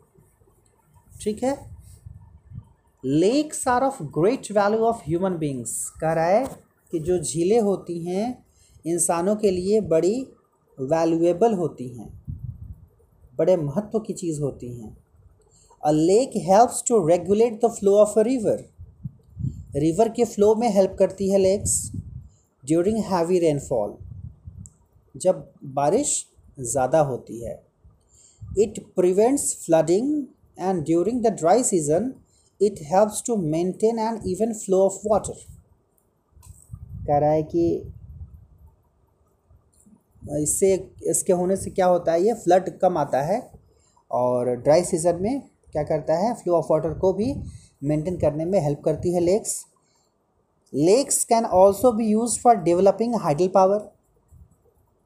ठीक 1.21 1.43
है? 1.43 1.57
Lakes 3.03 3.67
are 3.67 3.83
of 3.83 4.01
great 4.03 4.51
value 4.51 4.79
of 4.79 5.03
human 5.03 5.37
beings 5.37 5.89
कह 6.01 6.13
रहा 6.13 6.25
है 6.25 6.45
कि 6.93 6.99
जो 6.99 7.17
झीलें 7.19 7.59
होती 7.61 7.99
हैं, 8.03 8.45
इंसानों 8.85 9.35
के 9.35 9.51
लिए 9.51 9.81
बड़ी 9.81 10.21
वैल्यूएबल 10.77 11.53
होती 11.53 11.87
हैं, 11.89 12.09
बड़े 13.37 13.55
महत्व 13.57 13.99
की 13.99 14.13
चीज़ 14.13 14.41
होती 14.41 14.73
हैं। 14.73 14.97
A 15.83 15.91
lake 15.91 16.31
helps 16.37 16.83
to 16.87 17.07
regulate 17.07 17.65
the 17.65 17.69
flow 17.69 17.95
of 17.97 18.19
a 18.19 18.23
river 18.23 18.63
river 19.69 20.09
के 20.09 20.25
फ्लो 20.25 20.53
में 20.55 20.69
हेल्प 20.69 20.95
करती 20.99 21.29
है 21.29 21.37
लेक्स 21.37 21.91
ड्यूरिंग 22.63 22.97
हैवी 23.03 23.39
रेनफॉल 23.39 23.97
जब 25.15 25.51
बारिश 25.75 26.13
ज़्यादा 26.59 26.99
होती 26.99 27.43
है 27.45 27.61
it 28.59 28.79
prevents 28.95 29.53
flooding 29.65 30.25
and 30.59 30.83
during 30.85 31.21
the 31.23 31.33
dry 31.33 31.63
season 31.63 32.13
it 32.61 32.79
helps 32.83 33.23
to 33.27 33.35
maintain 33.35 33.99
an 33.99 34.19
even 34.27 34.53
flow 34.53 34.81
of 34.85 34.99
water 35.07 35.45
कह 37.07 37.17
रहा 37.17 37.31
है 37.31 37.43
कि 37.43 37.93
इससे, 40.41 40.73
इसके 41.03 41.33
होने 41.33 41.55
से 41.55 41.69
क्या 41.69 41.85
होता 41.85 42.11
है? 42.11 42.21
ये 42.23 42.33
फ्लड 42.33 42.69
कम 42.79 42.97
आता 42.97 43.21
है 43.21 43.39
और 44.11 44.55
ड्राई 44.55 44.83
सीज़न 44.83 45.21
में 45.21 45.41
क्या 45.71 45.83
करता 45.83 46.17
है? 46.17 46.33
फ्लो 46.33 46.55
ऑफ़ 46.55 46.71
वाटर 46.71 46.93
को 46.99 47.13
भी 47.13 47.33
मेंटेन 47.81 48.17
करने 48.17 48.45
में 48.45 48.59
हेल्प 48.59 48.81
करती 48.85 49.13
है 49.13 49.19
lakes. 49.19 49.63
Lakes 50.73 51.23
can 51.23 51.45
also 51.45 51.91
be 51.91 52.07
use 52.07 52.39
for 52.39 52.55
developing 52.57 53.15
hydel 53.15 53.47
power. 53.47 53.77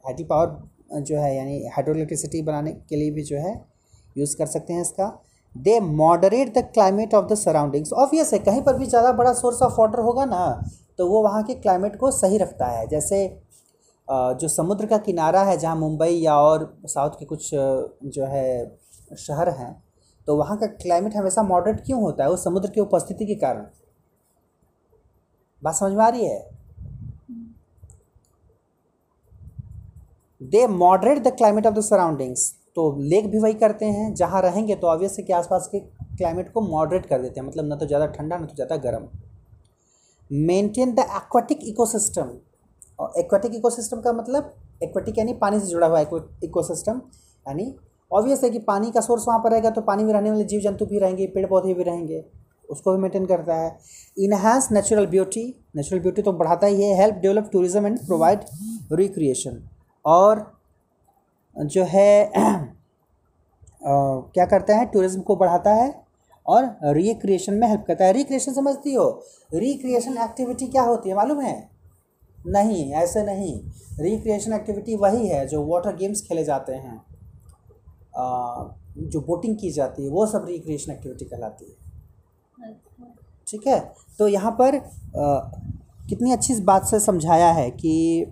Hydel 0.06 0.24
power 0.24 1.02
जो 1.02 1.18
है, 1.18 1.36
यानी 1.36 1.66
हाइड्रो 1.68 1.94
इलेक्ट्रिसिटी 1.96 2.42
बनाने 2.42 2.72
के 2.90 2.96
लिए 2.96 3.12
भी 3.12 3.24
जो 3.24 3.38
है, 3.38 3.54
यूज़ 4.16 4.36
कर 4.38 4.46
सकते 4.48 4.74
हैं 4.74 4.82
इसका। 4.82 5.08
They 5.56 5.80
moderate 5.80 6.54
the 6.54 6.64
climate 6.74 7.14
of 7.14 7.26
the 7.28 7.36
surroundings. 7.36 7.94
Obvious 7.94 8.34
है, 8.34 8.40
कहीं 8.40 8.62
पर 8.62 8.78
भी 8.78 8.86
ज़्यादा 8.86 9.12
बड़ा 9.14 9.34
सोर्स 9.34 9.62
ऑफ़ 9.62 9.80
वाटर 9.80 10.00
होगा 10.02 10.26
ना 10.26 10.64
तो 11.00 11.08
वो 11.08 11.22
वहाँ 11.24 11.44
के 11.44 11.54
क्लाइमेट 11.56 11.96
को 11.96 12.12
सही 12.12 12.38
रखता 12.38 12.66
है। 12.68 12.88
जैसे 12.88 13.28
जो 14.08 14.48
समुद्र 14.48 14.86
का 14.86 14.98
किनारा 15.00 15.44
है, 15.44 15.58
जहाँ 15.58 15.76
मुंबई 15.76 16.10
या 16.12 16.36
और 16.38 16.74
साउथ 16.86 17.12
के 17.20 17.26
कुछ 17.26 17.50
जो 17.54 18.26
है, 18.26 18.78
शहर 19.18 19.50
हैं 19.52 19.83
तो 20.28 20.36
वहाँ 20.38 20.58
का 20.58 20.68
क्लाइमेट 20.68 21.16
हमेशा 21.16 21.44
मॉडरेट 21.44 21.80
क्यों 21.86 22.02
होता 22.02 22.24
है? 22.24 22.30
वो 22.30 22.38
समुद्र 22.38 22.70
की 22.70 22.82
उपस्थिति 22.82 23.26
के 23.26 23.36
कारण। 23.38 23.66
बात 25.64 25.76
समझ 25.76 25.92
में 25.94 26.04
आ 26.04 26.08
रही 26.10 26.26
है? 26.26 26.50
They 30.42 30.66
moderate 30.70 31.24
the 31.24 31.36
climate 31.38 31.68
of 31.68 31.74
the 31.76 31.82
surroundings 31.82 32.54
तो 32.76 32.96
लेक 33.02 33.30
भी 33.32 33.40
वही 33.40 33.54
करते 33.56 33.86
हैं, 33.88 34.14
जहाँ 34.14 34.42
रहेंगे 34.42 34.76
तो 34.76 34.88
ऑब्वियस 34.88 35.16
कि 35.18 35.34
आसपास 35.34 35.68
के 35.72 35.80
क्लाइमेट 35.80 36.52
को 36.54 36.62
मॉडरेट 36.62 37.06
कर 37.06 37.22
देते 37.22 37.40
हैं। 37.40 37.48
मतलब 37.48 37.66
ना 37.66 37.76
तो 37.76 37.86
ज़्यादा 37.88 38.06
ठंडा, 38.08 38.38
ना 38.38 38.46
तो 38.46 38.56
ज़्यादा 38.56 38.76
गर्म। 38.80 39.08
मेंटेन 40.32 40.94
द 40.96 41.00
एक्वाटिक 41.00 41.60
इकोसिस्टम 41.64 42.30
और 43.00 43.14
एक्वाटिक 43.20 43.56
इकोसिस्टम 43.56 44.02
का 44.02 44.14
मतलब 44.14 44.54
एक्वाटिक 44.84 45.18
यानी 45.18 45.34
पानी 45.36 45.60
से 45.60 45.68
जुड़ा 45.68 45.88
हुआ 45.88 46.00
इकोसिस्टम 46.00 47.02
यानी 47.46 47.74
ऑब्वियस 48.14 48.44
है 48.44 48.50
कि 48.50 48.60
पानी 48.62 48.92
का 48.92 49.02
सोर्स 49.02 49.26
वहाँ 49.28 49.40
पर 49.40 49.52
रहेगा 49.52 49.70
तो 49.70 49.82
पानी 49.84 50.04
में 50.04 50.14
रहने 50.14 50.32
वाले 50.32 50.44
जीव 50.46 50.62
जंतु 50.62 50.86
भी 50.86 51.00
रहेंगे 51.00 51.28
पेड़ 51.28 51.46
पौधे 51.48 51.74
भी 51.74 51.84
रहेंगे, 51.84 52.24
उसको 52.70 52.92
भी 52.92 53.02
मेंटेन 53.02 53.26
करता 53.26 53.56
है। 53.56 53.78
Enhance 54.18 54.68
natural 54.72 55.06
beauty 55.08 55.46
natural 55.76 56.02
beauty 56.02 56.22
तो 56.22 56.32
बढ़ाता 56.34 56.68
ही 56.68 56.82
है 56.82 56.96
help 56.98 57.16
develop 57.18 57.50
tourism 57.54 57.88
and 57.88 57.98
provide 58.06 58.40
recreation 58.94 59.62
और 60.06 60.46
जो 61.56 61.84
है 61.86 62.32
क्या 63.84 64.46
करता 64.48 64.76
है 64.76 64.86
टूरिज़्म 64.88 65.22
को 65.22 65.36
बढ़ाता 65.36 65.74
है 65.74 65.94
और 66.46 66.66
रिक्रिएशन 66.96 67.54
में 67.54 67.68
हेल्प 67.68 67.84
करता 67.88 68.06
है। 68.06 68.14
रिक्रिएशन 68.14 68.54
समझती 68.54 68.94
हो? 68.94 69.10
रिक्रिएशन 69.54 70.18
एक्टिविटी 70.20 70.68
क्या 70.68 70.82
होती 70.84 71.10
है, 71.10 71.16
मालूम 71.16 71.42
है? 71.42 71.70
नहीं, 72.38 72.92
ऐसे 72.94 73.24
नहीं। 73.26 73.54
रिक्रिएशन 74.00 74.54
एक्टिविटी 74.54 74.96
वही 74.98 75.28
है 75.28 75.46
जो 75.48 75.64
वाटर 75.66 75.96
गेम्स 75.96 76.22
खेले 76.22 76.44
जाते 76.44 76.74
हैं। 76.74 77.02
जो 78.18 79.22
बोटिंग 79.22 79.58
की 79.58 79.72
जाती 79.72 80.04
है 80.04 80.10
वो 80.10 80.26
सब 80.26 80.46
रिक्रिएशन 80.50 80.92
एक्टिविटी 80.92 81.26
कहलाती 81.26 81.66
है। 81.66 81.72
अच्छा। 82.70 83.14
ठीक 83.48 83.68
है? 83.68 83.80
तो 84.20 84.28
यहाँ 84.28 84.52
पर 84.62 84.76
आ, 84.76 85.40
कितनी 86.10 86.32
अच्छी 86.32 86.56
बात 86.62 86.86
से 86.86 87.00
समझाया 87.00 87.52
है 87.52 87.70
कि 87.72 88.26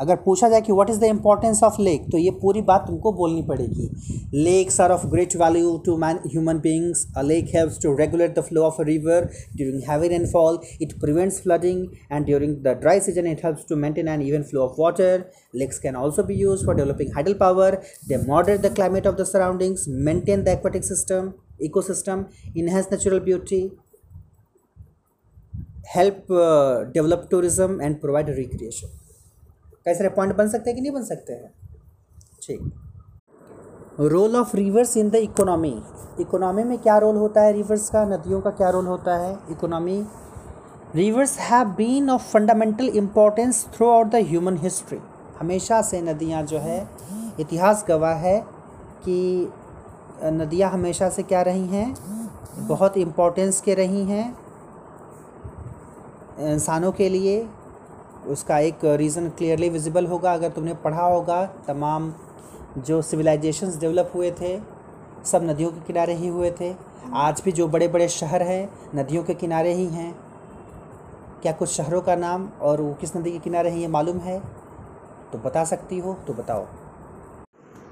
अगर 0.00 0.16
पूछा 0.24 0.48
जाए 0.48 0.60
कि 0.60 0.72
what 0.72 0.90
is 0.90 0.98
the 1.00 1.04
importance 1.04 1.62
of 1.62 1.80
lake 1.82 2.06
तो 2.12 2.18
ये 2.18 2.30
पूरी 2.40 2.62
बात 2.68 2.84
तुमको 2.86 3.12
बोलनी 3.12 3.42
पड़ेगी। 3.48 3.88
Lakes 4.34 4.80
are 4.80 4.90
of 4.92 5.06
great 5.08 5.36
value 5.36 5.76
to 5.86 5.96
man 5.96 6.18
human 6.26 6.58
beings 6.60 7.06
a 7.16 7.22
lake 7.22 7.50
helps 7.54 7.80
to 7.82 7.94
regulate 7.96 8.34
the 8.38 8.42
flow 8.44 8.62
of 8.62 8.80
a 8.82 8.84
river 8.84 9.28
during 9.56 9.82
heavy 9.88 10.08
rainfall 10.08 10.58
it 10.82 10.92
prevents 11.00 11.40
flooding 11.42 11.86
and 12.12 12.26
during 12.26 12.56
the 12.64 12.76
dry 12.80 13.00
season 13.00 13.26
it 13.26 13.44
helps 13.44 13.66
to 13.68 13.76
maintain 13.76 14.08
an 14.08 14.22
even 14.22 14.42
flow 14.50 14.62
of 14.62 14.80
water 14.80 15.24
lakes 15.54 15.78
can 15.78 15.96
also 15.96 16.22
be 16.22 16.40
use 16.40 16.66
for 16.66 16.76
developing 16.76 17.12
hydel 17.14 17.34
power 17.40 17.78
they 18.08 18.16
moderate 18.26 18.58
the 18.58 18.74
climate 18.74 19.06
of 19.06 19.16
the 19.16 19.24
surroundings 19.26 19.86
maintain 20.10 20.42
the 20.42 20.48
aquatic 20.48 20.84
system 20.84 21.32
ecosystem 21.82 22.24
enhance 22.56 22.88
natural 22.92 23.20
beauty 23.20 23.62
help 25.94 26.26
develop 26.94 27.26
tourism 27.30 27.80
and 27.82 28.00
provide 28.00 28.30
recreation 28.36 29.00
कई 29.86 29.94
सारे 29.94 30.08
point 30.08 30.34
बन 30.36 30.48
सकते 30.48 30.70
हैं 30.70 30.74
कि 30.76 30.82
नहीं 30.82 30.92
बन 30.92 31.02
सकते 31.04 31.32
हैं? 31.32 31.50
ठीक। 32.42 34.00
Role 34.12 34.36
of 34.36 34.56
rivers 34.56 34.96
in 34.96 35.10
the 35.10 35.14
economy 35.16 35.74
economy 36.20 36.62
में 36.64 36.76
क्या 36.78 36.96
रोल 36.98 37.16
होता 37.16 37.40
है 37.40 37.52
रिवर्स 37.52 37.88
का? 37.90 38.04
नदियों 38.06 38.40
का 38.40 38.50
क्या 38.50 38.70
रोल 38.70 38.86
होता 38.86 39.16
है? 39.16 39.32
Economy 39.50 40.04
rivers 40.94 41.38
have 41.38 41.68
been 41.76 42.10
of 42.10 42.22
fundamental 42.32 42.88
importance 42.96 43.64
throughout 43.90 44.06
the 44.06 44.24
human 44.28 44.56
history 44.56 44.98
हमेशा 45.38 45.80
से 45.82 46.00
नदियाँ 46.02 46.42
जो 46.42 46.58
है, 46.58 46.88
इतिहास 47.40 47.84
गवाह 47.88 48.14
है 48.18 48.38
कि 49.04 49.52
नदियाँ 50.24 50.70
हमेशा 50.70 51.08
से 51.08 51.22
क्या 51.22 51.42
रही 51.42 51.66
हैं? 51.66 51.94
बहुत 52.68 52.96
इम्पोर्टेंस 52.96 53.60
के 53.60 53.74
रही 53.74 54.04
हैं, 54.04 54.36
इंसानों 56.52 56.92
के 56.92 57.08
लिए 57.08 57.46
उसका 58.26 58.58
एक 58.58 58.84
रीज़न 58.84 59.28
क्लियरली 59.28 59.68
विजिबल 59.68 60.06
होगा। 60.06 60.32
अगर 60.34 60.48
तुमने 60.48 60.74
पढ़ा 60.74 61.04
होगा, 61.04 61.44
तमाम 61.66 62.12
जो 62.78 63.00
सिविलाइजेशंस 63.02 63.78
डेवलप 63.80 64.12
हुए 64.14 64.30
थे, 64.30 64.58
सब 65.24 65.44
नदियों 65.44 65.70
के 65.70 65.80
किनारे 65.80 66.14
ही 66.14 66.28
हुए 66.28 66.50
थे। 66.50 66.74
आज 67.14 67.42
भी 67.44 67.52
जो 67.52 67.68
बड़े 67.68 67.88
बड़े 67.88 68.08
शहर 68.08 68.42
हैं, 68.42 68.68
नदियों 68.94 69.22
के 69.24 69.34
किनारे 69.34 69.72
ही 69.72 69.86
हैं। 69.86 70.14
क्या 71.42 71.52
कुछ 71.52 71.68
शहरों 71.68 72.00
का 72.02 72.16
नाम 72.16 72.48
और 72.62 72.80
वो 72.80 72.92
किस 72.94 73.16
नदी 73.16 73.32
के 73.32 73.38
किनारे 73.38 73.70
हैं, 73.70 73.78
ये 73.78 73.88
मालूम 73.88 74.18
है? 74.18 74.40
तो 75.32 75.38
बता 75.38 75.64
सकती 75.64 75.98
हो 75.98 76.16
तो 76.26 76.32
बताओ। 76.32 76.66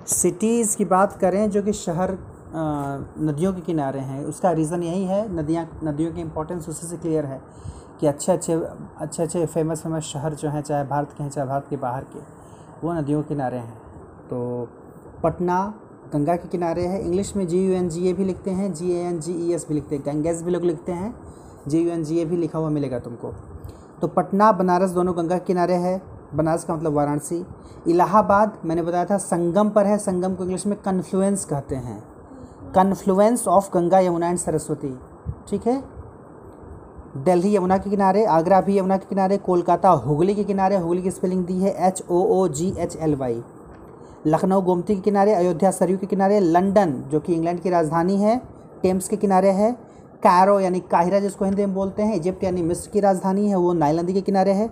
सिटीज़ 0.07 0.77
की 0.77 0.85
बात 0.85 1.13
करें, 1.13 1.51
जो 1.51 1.63
कि 1.63 1.73
शहर 1.73 2.19
नदियों 2.55 3.53
के 3.53 3.61
किनारे 3.61 4.01
हैं, 4.01 4.25
उसका 4.25 4.51
रीज़न 4.51 4.83
यही 4.83 5.05
है, 5.05 5.37
नदियाँ, 5.37 5.69
नदियों 5.85 6.13
की 6.13 6.21
इम्पोर्टेंस 6.21 6.69
उसी 6.69 6.87
से 6.87 6.97
क्लियर 6.97 7.27
है। 7.27 7.41
कि 8.03 8.09
अच्छे 8.09 8.33
अच्छे 8.33 8.53
अच्छे 8.99 9.23
अच्छे 9.23 9.47
फ़ेमस 9.47 9.83
फ़ेमस 9.83 10.03
शहर 10.03 10.35
जो 10.35 10.49
हैं, 10.49 10.63
चाहे 10.63 10.85
भारत 10.85 11.09
के 11.19 11.23
हैं, 11.23 11.31
चाहे 11.31 11.49
भारत 11.49 11.67
के 11.71 11.77
बाहर 11.77 12.05
के, 12.05 12.19
वो 12.87 12.93
नदियों 12.93 13.23
के 13.23 13.29
किनारे 13.29 13.57
हैं। 13.57 13.79
तो 14.31 14.69
पटना, 15.23 15.75
गंगा 16.13 16.37
के 16.37 16.49
किनारे 16.49 16.87
है। 16.87 17.03
इंग्लिश 17.03 17.37
में 17.37 17.49
जी 17.49 17.67
यू 17.67 17.73
एन 17.73 17.89
जी 17.89 18.09
ए 18.09 18.13
भी 18.13 18.25
लिखते 18.25 18.51
हैं 18.51 18.73
जी 18.75 18.93
ए 18.93 18.99
एन 18.99 19.21
जी 19.21 19.33
ई 19.33 19.53
एस 19.53 19.67
भी 19.69 19.75
लिखते 19.75 19.97
हैं। 19.97 20.05
गंगेज 20.07 20.43
भी 20.43 20.51
लोग 20.51 20.63
लिखते 20.63 20.93
हैं। 20.93 21.15
जी 21.69 21.81
यू 21.81 21.91
एन 21.91 22.05
जी 22.05 22.19
ए 22.19 22.25
भी 22.25 22.37
लिखा 22.37 22.59
हुआ 22.59 22.69
मिलेगा 22.69 22.99
तुमको। 22.99 23.35
तो 24.01 24.09
पटना, 24.09 24.53
बनारस 24.53 24.91
दोनों 24.91 25.17
गंगा 25.17 25.39
के 25.39 25.45
किनारे 25.45 25.75
है। 25.75 26.03
बनारस 26.35 26.65
का 26.65 26.77
मतलब 26.77 26.93
वाराणसी। 26.93 27.47
इलाहाबाद, 27.89 28.59
मैंने 28.65 28.83
बताया 28.83 29.05
था, 29.05 29.19
संगम 29.19 29.71
पर 29.71 29.87
है। 29.87 29.99
संगम 29.99 30.35
को 30.35 30.43
इंग्लिश 30.43 30.67
में 30.67 30.79
कन्फ्लुएंस 30.79 31.45
कहते 31.45 31.77
हैं। 31.77 32.05
Confluence 32.75 33.49
of 33.49 33.75
Ganga 33.75 33.99
Yamuna 33.99 34.29
and 34.29 34.39
Saraswati. 34.39 34.99
ठीक 35.49 35.67
है? 35.67 36.02
दिल्ली 37.17 37.55
यमुना 37.57 37.77
के 37.79 37.91
किनारे, 37.91 38.25
आगरा 38.25 38.61
भी 38.61 38.79
यमुना 38.79 38.97
के 38.97 39.07
किनारे, 39.09 39.37
कोलकाता 39.39 39.89
हुगली 39.89 40.35
के 40.35 40.45
किनारे, 40.45 40.77
हुगली 40.77 41.03
की 41.03 41.11
स्पेलिंग 41.11 41.45
दी 41.47 41.59
है 41.61 41.75
H 41.87 42.03
O 42.11 42.21
O 42.35 42.47
G 42.49 42.73
H 42.79 42.97
L 42.97 43.15
Y 43.15 43.43
Lucknow 44.27 44.61
Gomti 44.61 44.95
के 44.95 45.01
किनारे, 45.01 45.33
अयोध्या 45.35 45.71
सरयू 45.71 45.99
के 45.99 46.07
किनारे, 46.07 46.39
लंदन 46.41 46.93
जो 47.11 47.21
कि 47.21 47.35
इंग्लैंड 47.35 47.61
की 47.61 47.71
राजधानी 47.71 48.17
है, 48.17 48.41
टेम्स 48.83 49.09
के 49.09 49.17
किनारे 49.17 49.51
है, 49.51 49.73
कैरो 50.23 50.59
यानी 50.61 50.81
काहिरा 50.81 51.19
जिसको 51.21 51.45
हिंदी 51.45 51.67
में 51.67 51.75
बोलते 51.75 52.03
हैं, 52.03 52.15
इजिप्ट 52.15 52.45
यानी 52.45 52.63
मिस्र 52.63 52.91
की 52.91 53.01
राजधानी 53.01 53.49
है, 53.49 53.57
वो 53.57 53.73
नाइल 53.73 54.01
नदी 54.01 54.13
के 54.13 54.21
किनारे 54.21 54.53
है, 54.53 54.69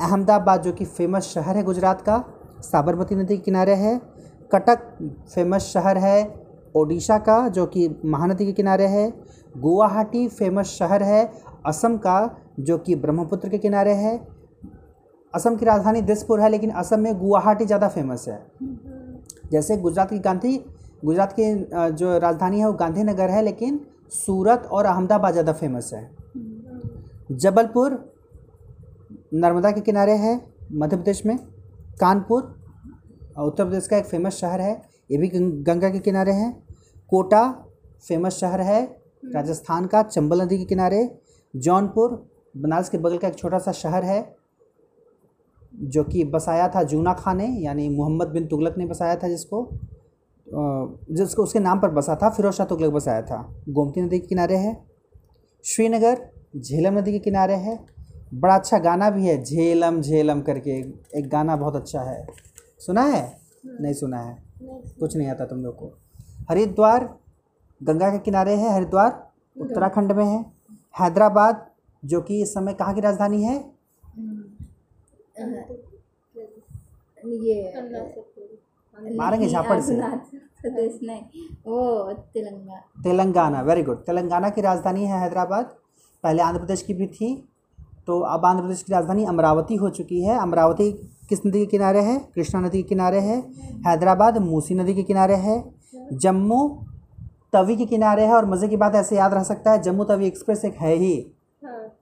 अहमदाबाद 0.00 0.62
जो 0.62 0.72
कि 0.72 0.84
फ़ेमस 0.84 1.22
शहर 1.24 1.56
है 1.56 1.62
गुजरात 1.62 2.00
का, 2.00 2.22
साबरमती 2.62 3.14
नदी 3.14 3.36
के 3.36 3.42
किनारे 3.42 3.74
है, 3.74 4.00
कटक 4.52 4.88
फ़ेमस 5.34 5.62
शहर 5.62 5.98
है, 5.98 6.44
ओडिशा 6.76 7.18
का 7.18 7.36
जो 7.48 7.66
कि 7.66 7.88
महानदी 8.04 8.46
के 8.46 8.52
किनारे 8.52 8.86
है, 8.86 9.12
गुवाहाटी 9.58 10.26
फ़ेमस 10.28 10.66
शहर 10.66 11.02
है 11.02 11.22
असम 11.64 11.96
का, 11.96 12.36
जो 12.60 12.78
कि 12.78 12.94
ब्रह्मपुत्र 12.96 13.48
के 13.48 13.58
किनारे 13.58 13.92
है। 13.94 14.16
असम 15.34 15.56
की 15.56 15.64
राजधानी 15.66 16.00
दिसपुर 16.02 16.40
है, 16.40 16.48
लेकिन 16.48 16.70
असम 16.72 17.00
में 17.00 17.18
गुवाहाटी 17.18 17.64
ज़्यादा 17.66 17.88
फ़ेमस 17.88 18.24
है। 18.28 18.40
जैसे 19.52 19.76
गुजरात 19.76 20.10
की 20.10 20.18
गांधी, 20.18 20.56
गुजरात 21.04 21.34
की 21.38 21.52
जो 21.94 22.16
राजधानी 22.18 22.60
है 22.60 22.66
वो 22.66 22.72
गांधीनगर 22.74 23.30
है, 23.30 23.42
लेकिन 23.42 23.80
सूरत 24.12 24.68
और 24.72 24.84
अहमदाबाद 24.86 25.32
ज़्यादा 25.32 25.52
फ़ेमस 25.52 25.90
है। 25.94 26.10
जबलपुर, 27.32 27.98
नर्मदा 29.34 29.70
के 29.70 29.80
किनारे 29.80 30.12
है, 30.14 30.40
मध्य 30.72 30.96
प्रदेश 30.96 31.24
में। 31.26 31.36
कानपुर, 32.00 32.42
उत्तर 33.38 33.64
प्रदेश 33.64 33.86
का 33.86 33.96
एक 33.96 34.04
फ़ेमस 34.06 34.34
शहर 34.34 34.60
है, 34.60 34.80
ये 35.10 35.18
भी 35.18 35.28
गंगा 35.28 35.88
के 35.90 35.98
किनारे 36.00 36.32
है। 36.32 36.50
कोटा 37.10 37.50
फ़ेमस 38.08 38.32
शहर 38.34 38.60
है। 38.60 38.82
राजस्थान 39.26 39.86
का 39.86 40.02
चंबल 40.04 40.42
नदी 40.42 40.58
के 40.58 40.64
किनारे। 40.64 41.04
जौनपुर, 41.54 42.26
बनारस 42.56 42.88
के 42.88 42.98
बगल 42.98 43.18
का 43.18 43.28
एक 43.28 43.34
छोटा 43.34 43.58
सा 43.58 43.72
शहर 43.72 44.04
है, 44.04 44.36
जो 45.74 46.04
कि 46.04 46.24
बसाया 46.24 46.68
था 46.68 46.82
जूना 46.82 47.12
खान 47.12 47.36
ने 47.36 47.46
यानी 47.46 47.88
मोहम्मद 47.88 48.28
बिन 48.28 48.46
तुगलक 48.46 48.78
ने 48.78 48.86
बसाया 48.86 49.16
था 49.16 49.28
जिसको 49.28 49.68
जिसको 50.46 51.42
उसके 51.42 51.58
नाम 51.58 51.80
पर 51.80 51.90
बसा 51.90 52.14
था, 52.22 52.28
फिरोज 52.30 52.54
शाह 52.54 52.66
तुगलक 52.66 52.92
बसाया 52.92 53.22
था। 53.22 53.54
गोमती 53.68 54.02
नदी 54.02 54.18
के 54.18 54.26
किनारे 54.26 54.56
है, 54.56 54.76
श्रीनगर, 55.64 56.20
झेलम 56.56 56.98
नदी 56.98 57.12
के 57.12 57.18
किनारे 57.18 57.54
है, 57.54 57.78
बड़ा 58.34 58.54
अच्छा 58.54 58.78
गाना 58.78 59.10
भी 59.10 59.26
है, 59.26 59.42
झेलम 59.44 60.00
झेलम 60.00 60.40
करके, 60.40 60.70
एक 61.18 61.28
गाना 61.28 61.56
बहुत 61.56 61.76
अच्छा 61.76 62.00
है। 62.00 62.26
सुना 62.78 63.02
है? 63.02 63.38
नहीं 63.80 63.92
सुना 63.92 64.20
है। 64.20 64.36
कुछ 65.00 65.16
नहीं 65.16 65.28
आता 65.28 65.44
तुम 65.44 65.58
लोग 65.58 65.76
को। 65.76 65.92
हरिद्वार, 66.50 67.18
गंगा 67.82 68.10
के 68.10 68.18
किनारे 68.18 68.54
है 68.54 68.72
हरिद्वार, 68.72 69.30
उत्तराखंड 69.60 70.12
में 70.12 70.24
है। 70.24 70.44
हैदराबाद 70.94 71.66
जो 72.02 72.20
कि 72.20 72.40
इस 72.42 72.54
समय 72.54 72.74
कहाँ 72.74 72.94
की 72.94 73.00
राजधानी 73.00 73.42
है? 73.42 73.54
ये 77.24 77.72
मारेंगे 79.16 79.48
झापड़ 79.48 79.80
से। 79.80 79.96
प्रदेश 80.62 80.98
नहीं 81.02 81.46
वो 81.66 82.12
तेलंगाना। 82.34 83.02
तेलंगाना 83.02 83.60
वेरी 83.62 83.82
गुड 83.82 84.04
तेलंगाना 84.04 84.48
की 84.50 84.60
राजधानी 84.60 85.04
है 85.04 85.20
हैदराबाद। 85.20 85.74
पहले 86.24 86.42
आंध्र 86.42 86.60
प्रदेश 86.60 86.82
की 86.82 86.94
भी 86.94 87.06
थी 87.06 87.34
तो 88.06 88.18
अब 88.20 88.44
आंध्र 88.46 88.62
प्रदेश 88.62 88.82
की 88.82 88.92
राजधानी 88.92 89.24
अमरावती 89.24 89.76
हो 89.76 89.90
चुकी 89.90 90.22
है। 90.22 90.38
अमरावती 90.38 90.90
किस 91.28 91.44
नदी 91.46 91.58
के 91.58 91.66
किनारे 91.66 92.00
है? 92.00 92.18
कृष्णा 92.34 92.60
नदी 92.60 92.82
के 92.82 92.88
किनारे 92.88 93.20
है। 93.20 93.38
हैदराबाद 93.86 94.38
मूसी 94.38 94.74
नदी 94.74 94.94
के 94.94 95.02
किनारे 95.02 95.34
है। 95.36 95.62
जम्मू 96.12 96.58
तवी 97.54 97.76
के 97.76 97.86
किनारे 97.86 98.24
है 98.24 98.34
और 98.34 98.46
मज़े 98.46 98.68
की 98.68 98.76
बात 98.78 98.94
ऐसे 98.96 99.16
याद 99.16 99.34
रह 99.34 99.42
सकता 99.44 99.72
है 99.72 99.82
जम्मू 99.82 100.04
तवी 100.04 100.26
एक्सप्रेस 100.26 100.64
एक 100.64 100.76
है 100.78 100.94
ही। 100.96 101.14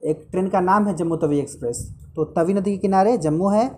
एक 0.04 0.26
ट्रेन 0.30 0.48
का 0.48 0.60
नाम 0.62 0.86
है 0.86 0.94
जम्मू 0.96 1.16
तवी 1.18 1.38
एक्सप्रेस। 1.38 1.86
तो 2.16 2.24
तवी 2.32 2.54
नदी 2.54 2.70
के 2.70 2.78
किनारे 2.78 3.16
जम्मू 3.20 3.48
है 3.50 3.70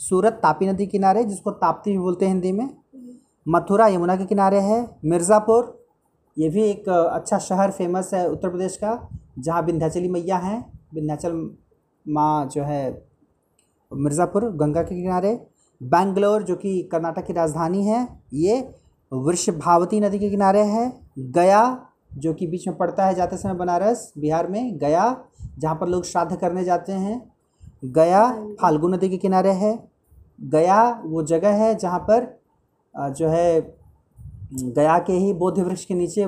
सूरत 0.00 0.40
तापी 0.42 0.66
नदी 0.66 0.86
के 0.86 0.90
किनारे 0.90 1.24
जिसको 1.24 1.50
ताप्ती 1.58 1.90
भी 1.90 1.98
बोलते 1.98 2.26
हैं 2.26 2.32
हिंदी 2.32 2.52
में। 2.52 2.68
मथुरा 3.46 3.86
यमुना 3.88 4.16
के 4.16 4.24
किनारे 4.26 4.60
है 4.62 4.78
मिर्ज़ापुर 5.06 5.76
ये 6.36 6.48
भी 6.48 6.62
एक 6.64 6.88
अच्छा 6.88 7.38
शहर 7.40 7.70
फ़ेमस 7.72 8.10
है 8.14 8.26
उत्तर 8.30 8.48
प्रदेश 8.48 8.76
का 8.76 8.98
जहाँ 9.38 9.62
विंध्याचली 9.62 10.08
मैया 10.08 10.36
हैं। 10.38 10.58
विंध्याचल 10.94 11.32
माँ 12.06 12.48
जो 12.48 12.62
है 12.64 12.82
मिर्ज़ापुर 13.92 14.44
गंगा 14.56 14.82
के 14.82 14.94
किनारे। 14.94 15.38
बैंगलोर 15.80 16.42
जो 16.42 16.54
कि 16.56 16.82
कर्नाटक 16.92 17.26
की 17.26 17.32
राजधानी 17.32 17.84
है 17.84 18.06
ये 18.34 18.58
वृषभावती 19.12 20.00
नदी 20.00 20.18
के 20.18 20.30
किनारे 20.30 20.62
है। 20.66 20.86
गया, 21.16 21.86
जो 22.12 22.32
कि 22.34 22.46
बीच 22.46 22.66
में 22.68 22.76
पड़ता 22.76 23.06
है, 23.06 23.14
जाते 23.14 23.36
समय 23.36 23.54
बनारस, 23.54 24.12
बिहार 24.18 24.46
में 24.46 24.76
गया, 24.78 25.24
जहाँ 25.58 25.74
पर 25.74 25.88
लोग 25.88 26.04
श्राद्ध 26.04 26.36
करने 26.36 26.64
जाते 26.64 26.92
हैं। 26.92 27.20
गया 27.84 28.28
फाल्गु 28.60 28.88
नदी 28.88 29.08
के 29.08 29.16
किनारे 29.16 29.52
है। 29.52 29.78
गया 30.42 30.82
वो 31.04 31.22
जगह 31.22 31.54
है 31.54 31.74
जहाँ 31.74 31.98
पर 32.00 32.26
जो 32.94 33.28
है, 33.28 33.60
गया 34.54 34.98
के 34.98 35.12
ही 35.12 35.32
बोध 35.32 35.58
वृक्ष 35.58 35.84
के 35.84 35.94
नीचे 35.94 36.26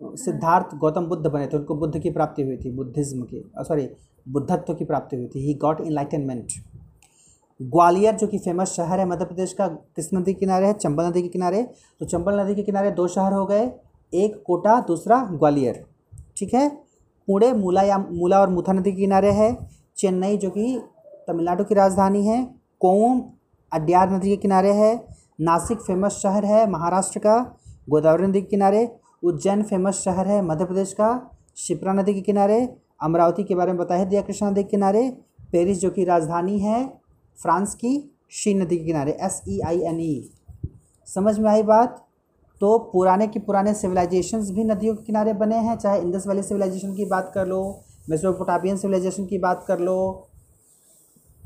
सिद्धार्थ 0.00 0.74
गौतम 0.76 1.06
बुद्ध 1.06 1.26
बने 1.26 1.46
थे। 1.46 1.56
उनको 1.56 1.74
बुद्ध 1.74 1.98
की 1.98 2.10
प्राप्ति 2.10 2.42
हुई 2.42 2.56
थी, 2.56 2.70
बुद्धिज्म 2.70 3.22
की 3.22 3.42
सॉरी 3.58 3.88
बुद्धत्व 4.26 4.74
की 4.74 4.84
प्राप्ति 4.84 5.16
हुई 5.16 5.26
थी। 5.26 5.46
ही 5.46 5.54
गॉट 5.54 5.80
इनलाइटनमेंट 5.80 6.52
ग्वालियर, 7.60 8.14
जो 8.14 8.26
कि 8.26 8.38
फ़ेमस 8.38 8.68
शहर 8.68 9.00
है, 9.00 9.06
मध्य 9.06 9.24
प्रदेश 9.24 9.52
का, 9.52 9.66
किस 9.68 10.12
नदी 10.14 10.32
के 10.34 10.40
किनारे 10.40 10.66
है? 10.66 10.72
चंबल 10.72 11.04
नदी 11.04 11.22
के 11.22 11.28
किनारे। 11.28 11.62
तो 12.00 12.06
चंबल 12.06 12.40
नदी 12.40 12.54
के 12.54 12.62
किनारे 12.62 12.90
दो 12.90 13.06
शहर 13.08 13.32
हो 13.32 13.44
गए। 13.46 13.66
एक 14.14 14.42
कोटा, 14.46 14.80
दूसरा 14.80 15.24
ग्वालियर। 15.24 15.84
ठीक 16.36 16.54
है? 16.54 16.68
पुणे, 17.26 17.52
मूला 17.52 17.82
या 17.82 17.98
मूला 17.98 18.40
और 18.40 18.48
मुथा 18.48 18.72
नदी 18.72 18.92
के 18.92 18.96
किनारे 18.96 19.30
है। 19.30 19.70
चेन्नई, 19.96 20.36
जो 20.36 20.50
कि 20.50 20.82
तमिलनाडु 21.28 21.64
की 21.64 21.74
राजधानी 21.74 22.26
है। 22.26 22.44
कोम 22.80 23.22
अड्यार 23.72 24.10
नदी 24.10 24.28
के 24.28 24.36
किनारे 24.36 24.72
है। 24.72 25.06
नासिक 25.40 25.78
फ़ेमस 25.78 26.12
शहर 26.12 26.44
है 26.44 26.70
महाराष्ट्र 26.70 27.18
का, 27.18 27.56
गोदावरी 27.90 28.26
नदी 28.26 28.40
के 28.40 28.46
किनारे। 28.46 28.96
उज्जैन 29.24 29.62
फ़ेमस 29.62 29.94
शहर 29.94 30.28
है 30.28 30.42
मध्य 30.42 30.64
प्रदेश 30.64 30.92
का, 30.92 31.38
शिप्रा 31.56 31.92
नदी 31.92 32.14
के 32.14 32.20
किनारे। 32.20 32.76
अमरावती 33.02 33.44
के 33.44 33.54
बारे 33.54 33.72
में 33.72 33.80
बताया 33.80 34.04
दिया 34.04 34.22
कृष्णा 34.22 34.50
नदी 34.50 34.62
के 34.62 34.68
किनारे। 34.68 35.10
पेरिस, 35.52 35.80
जो 35.80 35.90
कि 35.90 36.04
राजधानी 36.04 36.58
है 36.58 36.88
फ्रांस 37.42 37.74
की, 37.74 38.16
शी 38.30 38.54
नदी 38.54 38.76
के 38.78 38.84
किनारे 38.84 39.12
S 39.12 39.42
E 39.48 39.60
I 39.60 39.80
N 39.80 40.00
E 40.00 40.30
समझ 41.06 41.38
में 41.38 41.50
आई 41.50 41.62
बात? 41.62 42.06
तो 42.60 42.78
पुराने 42.92 43.26
के 43.26 43.40
पुराने 43.40 43.72
सिविलाइजेशंस 43.74 44.50
भी 44.50 44.64
नदियों 44.64 44.94
के 44.94 45.04
किनारे 45.04 45.32
बने 45.34 45.56
हैं, 45.58 45.76
चाहे 45.76 46.00
इंडस 46.00 46.24
वैली 46.28 46.42
सिविलाइजेशन 46.42 46.94
की 46.94 47.04
बात 47.06 47.30
कर 47.34 47.46
लो 47.46 47.60
मेसोपोटामियन 48.10 48.76
सिविलाइजेशन 48.76 49.26
की 49.26 49.38
बात 49.38 49.64
कर 49.68 49.78
लो, 49.80 50.26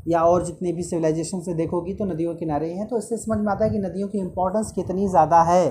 या 0.09 0.23
और 0.23 0.45
जितने 0.47 0.73
भी 0.73 0.83
सिविलाइजेशन 0.83 1.41
से 1.41 1.55
देखोगी 1.55 1.95
तो 1.95 2.05
नदियों 2.05 2.33
के 2.35 2.39
किनारे 2.39 2.67
ही 2.69 2.79
हैं। 2.79 2.87
तो 2.89 2.99
इससे 2.99 3.17
समझ 3.17 3.39
में 3.39 3.53
आता 3.53 3.65
है 3.65 3.71
कि 3.71 3.79
नदियों 3.79 4.09
की 4.09 4.19
इम्पोर्टेंस 4.19 4.73
कितनी 4.73 5.09
ज़्यादा 5.09 5.43
है। 5.43 5.69